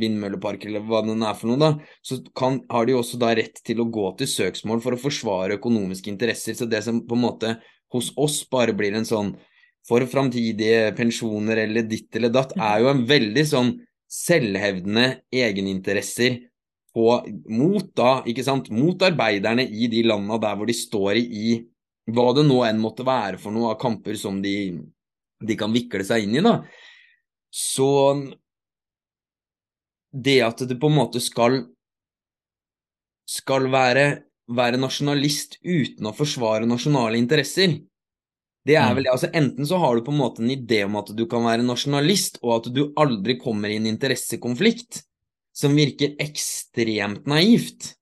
vindmølleparker 0.00 0.72
eller 0.72 0.86
hva 0.88 1.02
det 1.06 1.16
er 1.16 1.40
for 1.40 1.52
noe, 1.52 1.60
da, 1.60 1.98
så 2.04 2.20
kan, 2.36 2.62
har 2.72 2.88
de 2.88 2.96
også 2.96 3.20
da 3.20 3.34
rett 3.38 3.62
til 3.66 3.82
å 3.84 3.90
gå 3.92 4.08
til 4.20 4.30
søksmål 4.34 4.84
for 4.84 4.96
å 4.96 5.02
forsvare 5.08 5.60
økonomiske 5.60 6.12
interesser. 6.12 6.56
Så 6.56 6.68
det 6.68 6.84
som 6.86 7.04
på 7.06 7.16
en 7.16 7.24
måte 7.28 7.54
hos 7.94 8.10
oss 8.20 8.42
bare 8.50 8.74
blir 8.76 8.94
en 8.96 9.08
sånn 9.08 9.32
for 9.86 10.04
framtidige 10.10 10.90
pensjoner 10.96 11.62
eller 11.64 11.86
ditt 11.88 12.14
eller 12.16 12.32
datt, 12.32 12.52
er 12.58 12.82
jo 12.82 12.90
en 12.92 13.02
veldig 13.08 13.44
sånn 13.48 13.72
selvhevdende 14.10 15.06
egeninteresser 15.32 16.36
på, 16.94 17.06
mot 17.54 17.88
da, 17.96 18.20
ikke 18.28 18.44
sant, 18.44 18.68
mot 18.74 19.00
arbeiderne 19.06 19.64
i 19.64 19.88
de 19.90 20.02
landa 20.06 20.38
der 20.42 20.58
hvor 20.58 20.68
de 20.68 20.76
står 20.76 21.20
i, 21.20 21.24
i 21.24 22.12
hva 22.12 22.30
det 22.36 22.44
nå 22.46 22.60
enn 22.66 22.80
måtte 22.82 23.06
være 23.06 23.38
for 23.40 23.54
noe 23.54 23.72
av 23.72 23.80
kamper 23.80 24.18
som 24.18 24.40
de, 24.42 24.74
de 25.40 25.58
kan 25.58 25.72
vikle 25.72 26.04
seg 26.06 26.26
inn 26.26 26.40
i, 26.40 26.44
da. 26.44 26.58
Så 27.50 27.90
det 30.10 30.40
at 30.42 30.64
det 30.66 30.78
på 30.80 30.90
en 30.90 30.98
måte 30.98 31.22
skal 31.22 31.62
skal 33.30 33.68
være, 33.70 34.06
være 34.56 34.80
nasjonalist 34.80 35.58
uten 35.62 36.10
å 36.10 36.14
forsvare 36.16 36.68
nasjonale 36.68 37.18
interesser, 37.20 37.78
det 38.66 38.76
er 38.76 38.92
vel 38.94 39.06
det. 39.06 39.12
altså 39.14 39.30
Enten 39.32 39.66
så 39.66 39.78
har 39.80 39.96
du 39.96 40.04
på 40.04 40.12
en 40.12 40.20
måte 40.20 40.42
en 40.44 40.52
idé 40.52 40.82
om 40.84 40.98
at 41.00 41.12
du 41.16 41.24
kan 41.30 41.46
være 41.46 41.64
nasjonalist, 41.64 42.40
og 42.44 42.58
at 42.58 42.72
du 42.74 42.82
aldri 43.00 43.38
kommer 43.40 43.72
i 43.72 43.78
en 43.80 43.88
interessekonflikt, 43.88 45.02
som 45.56 45.76
virker 45.76 46.18
ekstremt 46.20 47.28
naivt. 47.30 47.94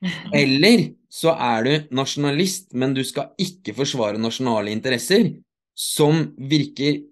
Eller 0.42 0.90
så 1.10 1.34
er 1.34 1.64
du 1.66 1.94
nasjonalist, 1.96 2.70
men 2.78 2.92
du 2.96 3.02
skal 3.04 3.32
ikke 3.40 3.74
forsvare 3.76 4.20
nasjonale 4.20 4.72
interesser, 4.74 5.32
som 5.74 6.28
virker 6.38 7.06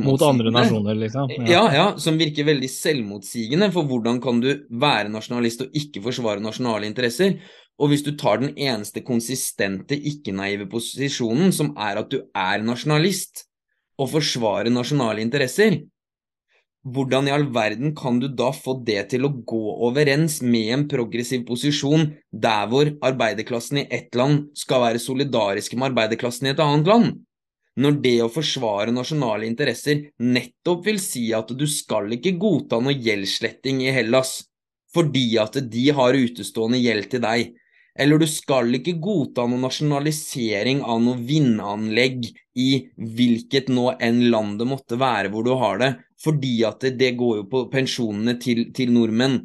Mot 0.00 0.22
andre 0.24 0.48
nasjoner, 0.48 0.96
liksom. 0.96 1.28
Ja, 1.44 1.66
ja, 1.74 1.82
som 2.00 2.16
virker 2.16 2.46
veldig 2.48 2.70
selvmotsigende, 2.72 3.66
for 3.74 3.84
hvordan 3.84 4.16
kan 4.24 4.38
du 4.40 4.46
være 4.80 5.10
nasjonalist 5.12 5.66
og 5.66 5.76
ikke 5.76 6.00
forsvare 6.06 6.40
nasjonale 6.40 6.88
interesser? 6.88 7.34
Og 7.78 7.92
hvis 7.92 8.02
du 8.02 8.10
tar 8.18 8.40
den 8.42 8.56
eneste 8.58 9.04
konsistente, 9.06 9.94
ikke-naive 9.94 10.66
posisjonen, 10.70 11.52
som 11.54 11.70
er 11.78 12.00
at 12.00 12.10
du 12.10 12.24
er 12.34 12.64
nasjonalist, 12.66 13.44
og 13.98 14.10
forsvarer 14.14 14.70
nasjonale 14.70 15.22
interesser, 15.22 15.78
hvordan 16.88 17.28
i 17.28 17.32
all 17.34 17.46
verden 17.52 17.94
kan 17.98 18.20
du 18.22 18.28
da 18.32 18.48
få 18.54 18.78
det 18.86 19.00
til 19.12 19.26
å 19.26 19.32
gå 19.50 19.62
overens 19.88 20.38
med 20.42 20.72
en 20.74 20.84
progressiv 20.90 21.44
posisjon 21.48 22.06
der 22.32 22.68
hvor 22.70 22.90
arbeiderklassen 23.04 23.82
i 23.82 23.88
ett 23.92 24.14
land 24.18 24.46
skal 24.56 24.84
være 24.86 25.02
solidariske 25.02 25.76
med 25.76 25.90
arbeiderklassen 25.90 26.48
i 26.48 26.52
et 26.54 26.62
annet 26.62 26.90
land? 26.90 27.16
Når 27.78 27.98
det 28.02 28.16
å 28.24 28.30
forsvare 28.32 28.94
nasjonale 28.94 29.46
interesser 29.46 30.08
nettopp 30.18 30.86
vil 30.86 30.98
si 31.02 31.28
at 31.36 31.50
du 31.54 31.66
skal 31.70 32.10
ikke 32.16 32.34
godta 32.40 32.80
noe 32.82 32.96
gjeldssletting 32.96 33.84
i 33.84 33.94
Hellas 33.94 34.40
fordi 34.94 35.36
at 35.38 35.58
de 35.68 35.84
har 35.94 36.16
utestående 36.16 36.80
gjeld 36.80 37.10
til 37.12 37.20
deg, 37.22 37.50
eller 37.98 38.20
du 38.22 38.26
skal 38.30 38.70
ikke 38.78 38.96
godta 39.02 39.46
noe 39.50 39.60
nasjonalisering 39.64 40.84
av 40.86 41.00
noe 41.02 41.18
vindanlegg 41.26 42.28
i 42.58 42.70
hvilket 42.94 43.70
nå 43.74 43.90
enn 44.02 44.24
land 44.32 44.58
det 44.60 44.68
måtte 44.70 44.98
være 45.00 45.32
hvor 45.32 45.46
du 45.46 45.54
har 45.58 45.80
det, 45.82 45.92
fordi 46.22 46.56
at 46.66 46.82
det, 46.84 46.96
det 47.00 47.14
går 47.18 47.40
jo 47.40 47.46
på 47.50 47.64
pensjonene 47.72 48.36
til, 48.42 48.68
til 48.74 48.94
nordmenn. 48.94 49.40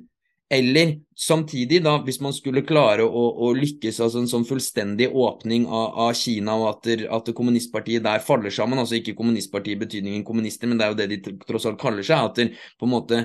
Eller 0.53 0.99
samtidig, 1.17 1.79
da, 1.81 1.95
hvis 2.05 2.19
man 2.21 2.33
skulle 2.35 2.61
klare 2.67 3.05
å, 3.05 3.23
å 3.41 3.49
lykkes, 3.57 3.97
altså 4.05 4.21
en 4.21 4.29
sånn 4.29 4.45
fullstendig 4.45 5.07
åpning 5.09 5.65
av, 5.65 5.87
av 6.05 6.11
Kina, 6.17 6.57
og 6.59 6.67
at, 6.69 6.83
der, 6.85 7.05
at 7.15 7.25
det 7.25 7.33
kommunistpartiet 7.37 8.05
der 8.05 8.21
faller 8.21 8.53
sammen, 8.53 8.81
altså 8.81 8.99
ikke 8.99 9.15
kommunistpartiet 9.17 9.79
i 9.79 9.81
betydningen 9.81 10.25
kommunister, 10.27 10.69
men 10.69 10.77
det 10.77 10.85
er 10.85 10.93
jo 10.93 10.99
det 10.99 11.09
de 11.09 11.37
tross 11.47 11.65
alt 11.69 11.81
kaller 11.81 12.05
seg, 12.05 12.29
at 12.29 12.37
der, 12.37 12.53
på 12.77 12.85
en 12.85 12.93
måte 12.93 13.23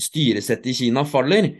styresettet 0.00 0.72
i 0.72 0.76
Kina 0.78 1.04
faller, 1.08 1.50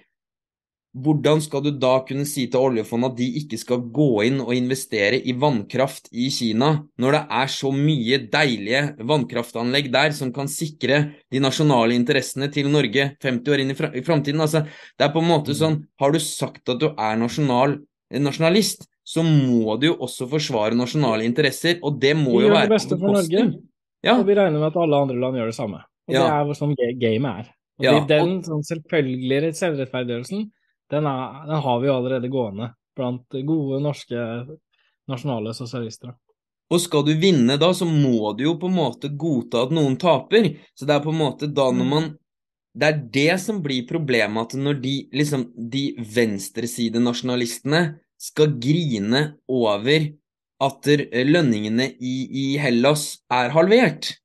hvordan 0.94 1.40
skal 1.42 1.62
du 1.64 1.72
da 1.74 1.96
kunne 2.06 2.26
si 2.28 2.44
til 2.50 2.68
oljefondet 2.68 3.10
at 3.10 3.18
de 3.18 3.26
ikke 3.40 3.58
skal 3.58 3.82
gå 3.94 4.08
inn 4.28 4.38
og 4.44 4.52
investere 4.54 5.18
i 5.18 5.34
vannkraft 5.34 6.06
i 6.14 6.28
Kina, 6.30 6.70
når 7.02 7.16
det 7.16 7.22
er 7.40 7.50
så 7.50 7.72
mye 7.74 8.20
deilige 8.30 8.82
vannkraftanlegg 9.02 9.90
der 9.94 10.14
som 10.14 10.30
kan 10.34 10.50
sikre 10.50 11.00
de 11.34 11.42
nasjonale 11.42 11.98
interessene 11.98 12.50
til 12.54 12.70
Norge 12.70 13.10
50 13.18 13.54
år 13.54 13.64
inn 13.64 13.74
i, 13.74 13.78
fra 13.78 13.90
i 13.90 14.04
framtiden? 14.06 14.44
Altså, 14.44 14.62
det 14.94 15.08
er 15.08 15.14
på 15.14 15.22
en 15.24 15.30
måte 15.32 15.58
sånn, 15.58 15.80
har 15.98 16.14
du 16.14 16.20
sagt 16.22 16.70
at 16.70 16.78
du 16.78 16.92
er 16.92 17.18
nasjonal, 17.18 17.80
nasjonalist, 18.14 18.86
så 19.04 19.26
må 19.26 19.74
du 19.80 19.90
jo 19.90 19.98
også 20.06 20.30
forsvare 20.30 20.78
nasjonale 20.78 21.26
interesser, 21.26 21.82
og 21.82 21.98
det 22.00 22.14
må 22.16 22.38
jo 22.38 22.54
være 22.54 22.54
Vi 22.54 22.54
gjør 22.54 22.70
det 22.70 22.76
beste 22.78 23.00
for 23.00 23.18
Norge. 23.18 23.46
Ja, 24.04 24.18
Og 24.20 24.26
vi 24.28 24.36
regner 24.36 24.60
med 24.60 24.70
at 24.70 24.78
alle 24.78 24.96
andre 25.00 25.18
land 25.18 25.36
gjør 25.40 25.50
det 25.50 25.58
samme. 25.58 25.82
Og 26.08 26.14
Ja. 26.14 26.22
det 26.22 26.32
er 26.32 26.44
hvor 26.44 26.56
sånn 26.58 26.76
game 26.76 26.98
gamet 27.00 27.38
er. 27.40 27.54
Og 27.78 27.84
Ja, 27.84 28.04
den 28.06 28.42
sånn 28.44 28.62
selvfølgelige 28.62 29.50
selvrettferdiggjørelsen, 29.58 30.50
den, 30.90 31.06
er, 31.06 31.46
den 31.48 31.62
har 31.64 31.80
vi 31.80 31.88
jo 31.88 31.96
allerede 31.98 32.30
gående 32.32 32.72
blant 32.96 33.36
gode 33.46 33.80
norske 33.82 34.20
nasjonale 35.10 35.54
sosialister. 35.56 36.14
Og 36.72 36.80
skal 36.80 37.04
du 37.06 37.12
vinne 37.20 37.58
da, 37.60 37.70
så 37.76 37.86
må 37.86 38.32
du 38.36 38.46
jo 38.46 38.54
på 38.58 38.70
en 38.70 38.78
måte 38.78 39.10
godta 39.20 39.66
at 39.66 39.74
noen 39.74 39.98
taper. 40.00 40.54
Så 40.74 40.88
det 40.88 40.96
er 40.96 41.04
på 41.04 41.12
en 41.12 41.20
måte 41.20 41.50
da 41.50 41.68
når 41.70 41.84
Mm. 41.84 41.90
man 41.90 42.12
det 42.74 42.86
er 42.88 43.02
det 43.14 43.40
som 43.40 43.60
blir 43.62 43.86
problemet, 43.86 44.50
at 44.50 44.58
når 44.58 44.80
de, 44.82 44.94
liksom, 45.14 45.44
de 45.54 45.94
venstresidenasjonalistene 45.94 48.00
skal 48.18 48.56
grine 48.58 49.36
over 49.46 50.08
at 50.64 50.88
lønningene 51.12 51.92
i, 52.00 52.14
i 52.26 52.44
Hellas 52.58 53.20
er 53.30 53.54
halvert, 53.54 54.16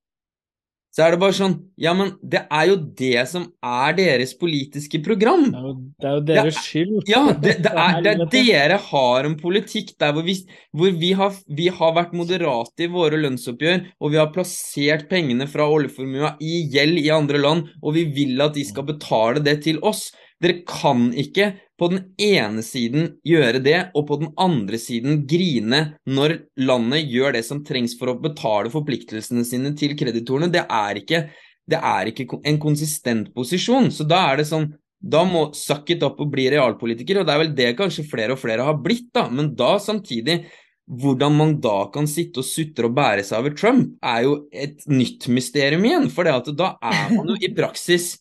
så 1.00 1.06
er 1.06 1.16
det 1.16 1.20
bare 1.22 1.36
sånn 1.38 1.54
Ja, 1.80 1.94
men 1.96 2.10
det 2.20 2.42
er 2.52 2.66
jo 2.68 2.76
det 3.00 3.22
som 3.32 3.46
er 3.64 3.94
deres 3.96 4.34
politiske 4.36 5.00
program. 5.06 5.46
Det 5.48 5.60
er 5.62 5.68
jo, 5.70 5.76
det 5.80 6.10
er 6.10 6.18
jo 6.18 6.24
deres 6.28 6.58
Ja, 6.58 6.64
skyld. 6.66 6.98
Ja, 7.08 7.22
det, 7.32 7.54
det, 7.64 7.72
er, 7.72 8.00
det 8.04 8.12
er 8.18 8.34
dere 8.34 8.80
har 8.90 9.30
en 9.30 9.38
politikk 9.40 9.94
der 10.02 10.12
hvor, 10.18 10.28
vi, 10.28 10.36
hvor 10.76 10.92
vi, 11.00 11.14
har, 11.16 11.38
vi 11.48 11.70
har 11.72 11.96
vært 11.96 12.18
moderate 12.20 12.84
i 12.84 12.92
våre 12.92 13.22
lønnsoppgjør, 13.24 13.86
og 14.04 14.12
vi 14.12 14.20
har 14.20 14.34
plassert 14.36 15.08
pengene 15.08 15.48
fra 15.48 15.70
oljeformua 15.72 16.34
i 16.44 16.66
gjeld 16.74 17.00
i 17.00 17.08
andre 17.16 17.40
land, 17.40 17.72
og 17.80 17.96
vi 17.96 18.04
vil 18.20 18.44
at 18.44 18.60
de 18.60 18.68
skal 18.68 18.90
betale 18.92 19.46
det 19.46 19.62
til 19.70 19.80
oss. 19.88 20.10
Dere 20.44 20.66
kan 20.68 21.14
ikke 21.16 21.54
på 21.80 21.90
den 21.94 22.02
ene 22.22 22.64
siden 22.66 23.14
gjøre 23.26 23.62
det, 23.64 23.78
og 23.98 24.08
på 24.10 24.20
den 24.22 24.34
andre 24.40 24.80
siden 24.82 25.24
grine 25.30 25.82
når 26.10 26.36
landet 26.60 27.08
gjør 27.10 27.38
det 27.38 27.46
som 27.48 27.64
trengs 27.66 27.96
for 28.00 28.12
å 28.12 28.20
betale 28.22 28.72
forpliktelsene 28.74 29.46
sine 29.48 29.74
til 29.80 29.96
kreditorene. 30.00 30.52
Det 30.54 30.66
er 30.66 31.02
ikke, 31.02 31.24
det 31.70 31.80
er 31.80 32.12
ikke 32.12 32.28
en 32.44 32.62
konsistent 32.62 33.34
posisjon. 33.36 33.90
Så 33.96 34.08
da 34.08 34.26
er 34.30 34.42
det 34.42 34.50
sånn 34.52 34.72
da 35.00 35.22
må 35.24 35.46
suck 35.56 35.94
it 35.94 36.02
up 36.04 36.18
og 36.20 36.28
bli 36.34 36.50
realpolitiker, 36.52 37.22
og 37.22 37.28
det 37.28 37.32
er 37.32 37.40
vel 37.40 37.54
det 37.56 37.70
kanskje 37.80 38.04
flere 38.10 38.36
og 38.36 38.42
flere 38.42 38.66
har 38.68 38.82
blitt, 38.84 39.08
da. 39.16 39.30
Men 39.32 39.54
da 39.56 39.78
samtidig 39.80 40.42
hvordan 40.90 41.36
man 41.38 41.52
da 41.62 41.84
kan 41.94 42.08
sitte 42.10 42.42
og 42.42 42.48
sutre 42.50 42.90
og 42.90 42.96
bære 42.98 43.24
seg 43.26 43.44
over 43.44 43.56
Trump, 43.56 43.94
er 44.02 44.26
jo 44.26 44.36
et 44.52 44.82
nytt 44.90 45.30
mysterium 45.32 45.86
igjen. 45.86 46.10
For 46.12 46.26
da 46.28 46.74
er 46.82 47.14
man 47.14 47.30
jo 47.30 47.38
i 47.38 47.54
praksis 47.54 48.18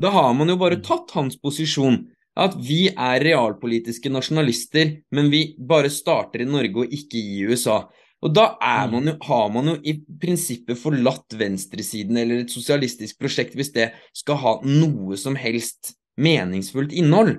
Da 0.00 0.10
har 0.12 0.34
man 0.36 0.50
jo 0.50 0.58
bare 0.60 0.76
tatt 0.84 1.08
hans 1.16 1.38
posisjon. 1.40 2.02
At 2.38 2.54
vi 2.62 2.84
er 2.90 3.24
realpolitiske 3.24 4.10
nasjonalister, 4.12 4.92
men 5.10 5.30
vi 5.32 5.56
bare 5.58 5.90
starter 5.90 6.44
i 6.44 6.48
Norge 6.48 6.84
og 6.84 6.94
ikke 6.94 7.18
i 7.18 7.42
USA. 7.50 7.82
Og 8.20 8.34
da 8.36 8.52
er 8.60 8.88
man 8.92 9.08
jo, 9.08 9.14
har 9.24 9.46
man 9.52 9.72
jo 9.72 9.76
i 9.80 9.96
prinsippet 10.20 10.78
forlatt 10.78 11.36
venstresiden 11.40 12.18
eller 12.20 12.42
et 12.42 12.52
sosialistisk 12.52 13.18
prosjekt 13.20 13.56
hvis 13.56 13.72
det 13.72 13.90
skal 14.16 14.40
ha 14.42 14.56
noe 14.66 15.16
som 15.20 15.38
helst 15.40 15.94
meningsfullt 16.20 16.92
innhold. 16.92 17.38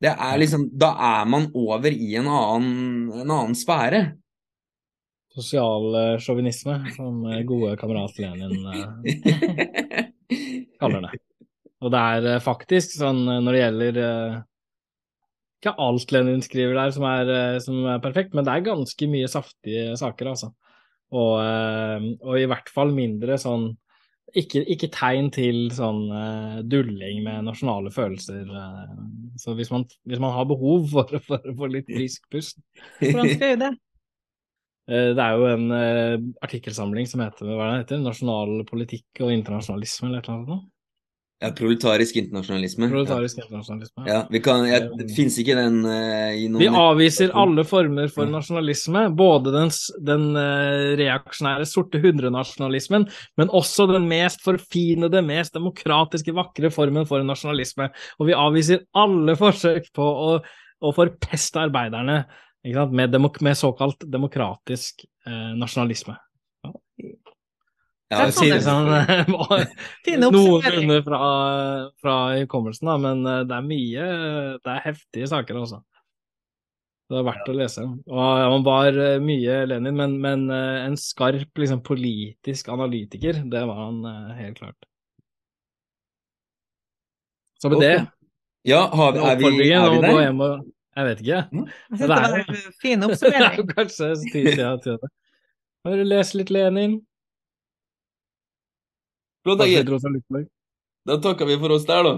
Det 0.00 0.10
er 0.10 0.40
liksom, 0.40 0.66
da 0.80 0.94
er 1.20 1.28
man 1.28 1.50
over 1.54 1.92
i 1.92 2.14
en 2.18 2.28
annen, 2.32 3.10
en 3.20 3.28
annen 3.28 3.56
sfære. 3.56 4.02
Sosial 5.30 5.94
eh, 5.94 6.14
sjåvinisme, 6.18 6.80
som 6.96 7.20
eh, 7.30 7.44
gode 7.46 7.76
kamerat 7.78 8.16
Lenin 8.18 8.64
eh, 8.66 10.08
kaller 10.80 11.06
det. 11.06 11.20
Og 11.80 11.92
det 11.92 12.00
er 12.14 12.30
eh, 12.34 12.44
faktisk 12.44 12.96
sånn 12.98 13.24
eh, 13.24 13.42
når 13.44 13.56
det 13.56 13.60
gjelder 13.64 14.00
eh, 14.04 14.38
Ikke 15.60 15.76
alt 15.86 16.14
Lenin 16.14 16.42
skriver 16.44 16.76
der 16.76 16.94
som 16.96 17.04
er, 17.08 17.34
som 17.64 17.84
er 17.94 18.02
perfekt, 18.04 18.34
men 18.36 18.46
det 18.46 18.54
er 18.54 18.66
ganske 18.70 19.08
mye 19.12 19.28
saftige 19.28 19.92
saker, 20.00 20.32
altså. 20.32 20.54
Og, 21.10 21.40
og 22.22 22.36
i 22.38 22.46
hvert 22.46 22.68
fall 22.70 22.92
mindre 22.94 23.34
sånn 23.40 23.72
ikke, 24.38 24.60
ikke 24.70 24.88
tegn 24.94 25.26
til 25.34 25.64
sånn 25.74 26.04
dulling 26.70 27.24
med 27.24 27.48
nasjonale 27.48 27.90
følelser. 27.90 28.46
så 29.42 29.56
hvis 29.58 29.72
man, 29.74 29.84
hvis 30.06 30.22
man 30.22 30.36
har 30.36 30.46
behov 30.46 30.86
for 30.92 31.16
for, 31.26 31.50
få 31.58 31.70
litt 31.74 31.90
frisk 31.90 32.30
pust 32.30 32.62
Hvordan 33.02 33.26
skal 33.26 33.46
jeg 33.48 33.56
gjøre 33.56 33.62
det? 33.64 33.72
Det 35.18 35.24
er 35.26 35.36
jo 35.38 35.50
en 35.50 35.66
uh, 35.70 36.16
artikkelsamling 36.46 37.10
som 37.10 37.20
heter 37.22 37.50
hva 37.50 37.72
det 37.72 37.82
heter? 37.82 38.00
Nasjonal 38.06 38.62
politikk 38.70 39.20
og 39.26 39.34
internasjonalisme, 39.34 40.08
eller 40.08 40.32
annet. 40.32 40.54
sånt. 40.54 40.70
Ja, 41.40 41.48
proletarisk 41.56 42.18
internasjonalisme. 42.20 42.90
Proletarisk 42.92 43.38
internasjonalisme. 43.40 44.04
Ja, 44.04 44.18
vi 44.28 44.42
kan, 44.44 44.66
jeg, 44.68 44.90
det 44.98 45.06
fins 45.16 45.38
ikke 45.40 45.54
den 45.56 45.78
uh, 45.88 46.34
i 46.36 46.50
noen 46.52 46.60
Vi 46.60 46.68
avviser 46.68 47.32
alle 47.32 47.64
former 47.64 48.12
for 48.12 48.28
nasjonalisme, 48.28 49.06
både 49.16 49.54
den, 49.54 49.72
den 50.04 50.26
uh, 50.36 50.92
reaksjonære 51.00 51.64
sorte 51.70 52.02
hundrenasjonalismen, 52.04 53.08
men 53.40 53.54
også 53.56 53.88
den 53.88 54.04
mest 54.10 54.44
forfinede, 54.44 55.24
mest 55.24 55.56
demokratiske, 55.56 56.36
vakre 56.36 56.68
formen 56.76 57.08
for 57.08 57.24
nasjonalisme. 57.24 57.88
Og 58.20 58.28
vi 58.28 58.36
avviser 58.36 58.84
alle 59.00 59.38
forsøk 59.46 59.88
på 59.96 60.12
å, 60.28 60.30
å 60.84 60.94
forpeste 60.96 61.64
arbeiderne? 61.64 62.26
Med, 62.60 63.08
demok 63.08 63.38
med 63.40 63.56
såkalt 63.56 64.04
demokratisk 64.12 65.06
uh, 65.24 65.54
nasjonalisme. 65.56 66.20
Ja, 68.10 68.24
Jeg 68.26 68.32
sier 68.34 68.56
det 68.56 68.64
sånn 68.66 68.88
noenlunde 70.24 70.96
fra, 71.06 71.18
fra 72.02 72.14
hukommelsen, 72.40 72.88
da, 72.90 72.96
men 72.98 73.20
eh, 73.30 73.44
det 73.46 73.54
er 73.54 73.66
mye 73.68 74.06
Det 74.64 74.72
er 74.72 74.80
heftige 74.88 75.28
saker, 75.30 75.60
altså. 75.62 75.78
Det 77.10 77.18
er 77.20 77.24
verdt 77.26 77.48
å 77.50 77.54
lese. 77.54 77.84
Og 78.10 78.20
Han 78.42 78.64
var 78.66 78.98
eh, 78.98 79.16
mye 79.22 79.60
Lenin, 79.70 79.94
men, 79.98 80.16
men 80.22 80.42
eh, 80.54 80.84
en 80.88 80.96
skarp 80.98 81.58
liksom, 81.62 81.80
politisk 81.86 82.68
analytiker, 82.74 83.40
det 83.50 83.62
var 83.70 83.78
han 83.84 84.00
helt 84.40 84.58
klart. 84.58 84.88
Så 87.62 87.70
med 87.70 87.82
det, 87.84 87.94
Ja, 88.64 88.86
har, 88.90 89.12
vi- 89.12 89.20
er, 89.20 89.36
vi, 89.38 89.70
er 89.70 89.90
vi 89.90 90.00
der? 90.02 90.18
hjem 90.24 90.40
og 90.46 90.66
Jeg 90.96 91.06
vet 91.06 91.20
ikke. 91.22 91.36
Jeg 91.36 91.68
Det 91.92 91.98
det 92.00 92.04
er 92.04 92.10
var 92.10 92.34
jo- 92.38 92.56
en 92.56 92.74
fin 92.82 93.06
oppsummering. 93.06 93.70
kanskje 93.76 94.10
tid 94.32 94.50
siden. 94.58 94.98
Har 95.86 95.96
du 95.96 96.04
lest 96.10 96.34
litt 96.34 96.50
Lenin? 96.50 96.98
Flott, 96.98 97.06
Kanskje 97.06 97.06
Egil. 97.06 97.06
litt 97.06 97.06
Rosa 97.06 98.58
Luxemburg? 98.90 99.29
Da 101.08 101.16
takker 101.16 101.46
vi 101.46 101.58
for 101.58 101.70
oss 101.70 101.86
der, 101.88 102.04
da. 102.04 102.14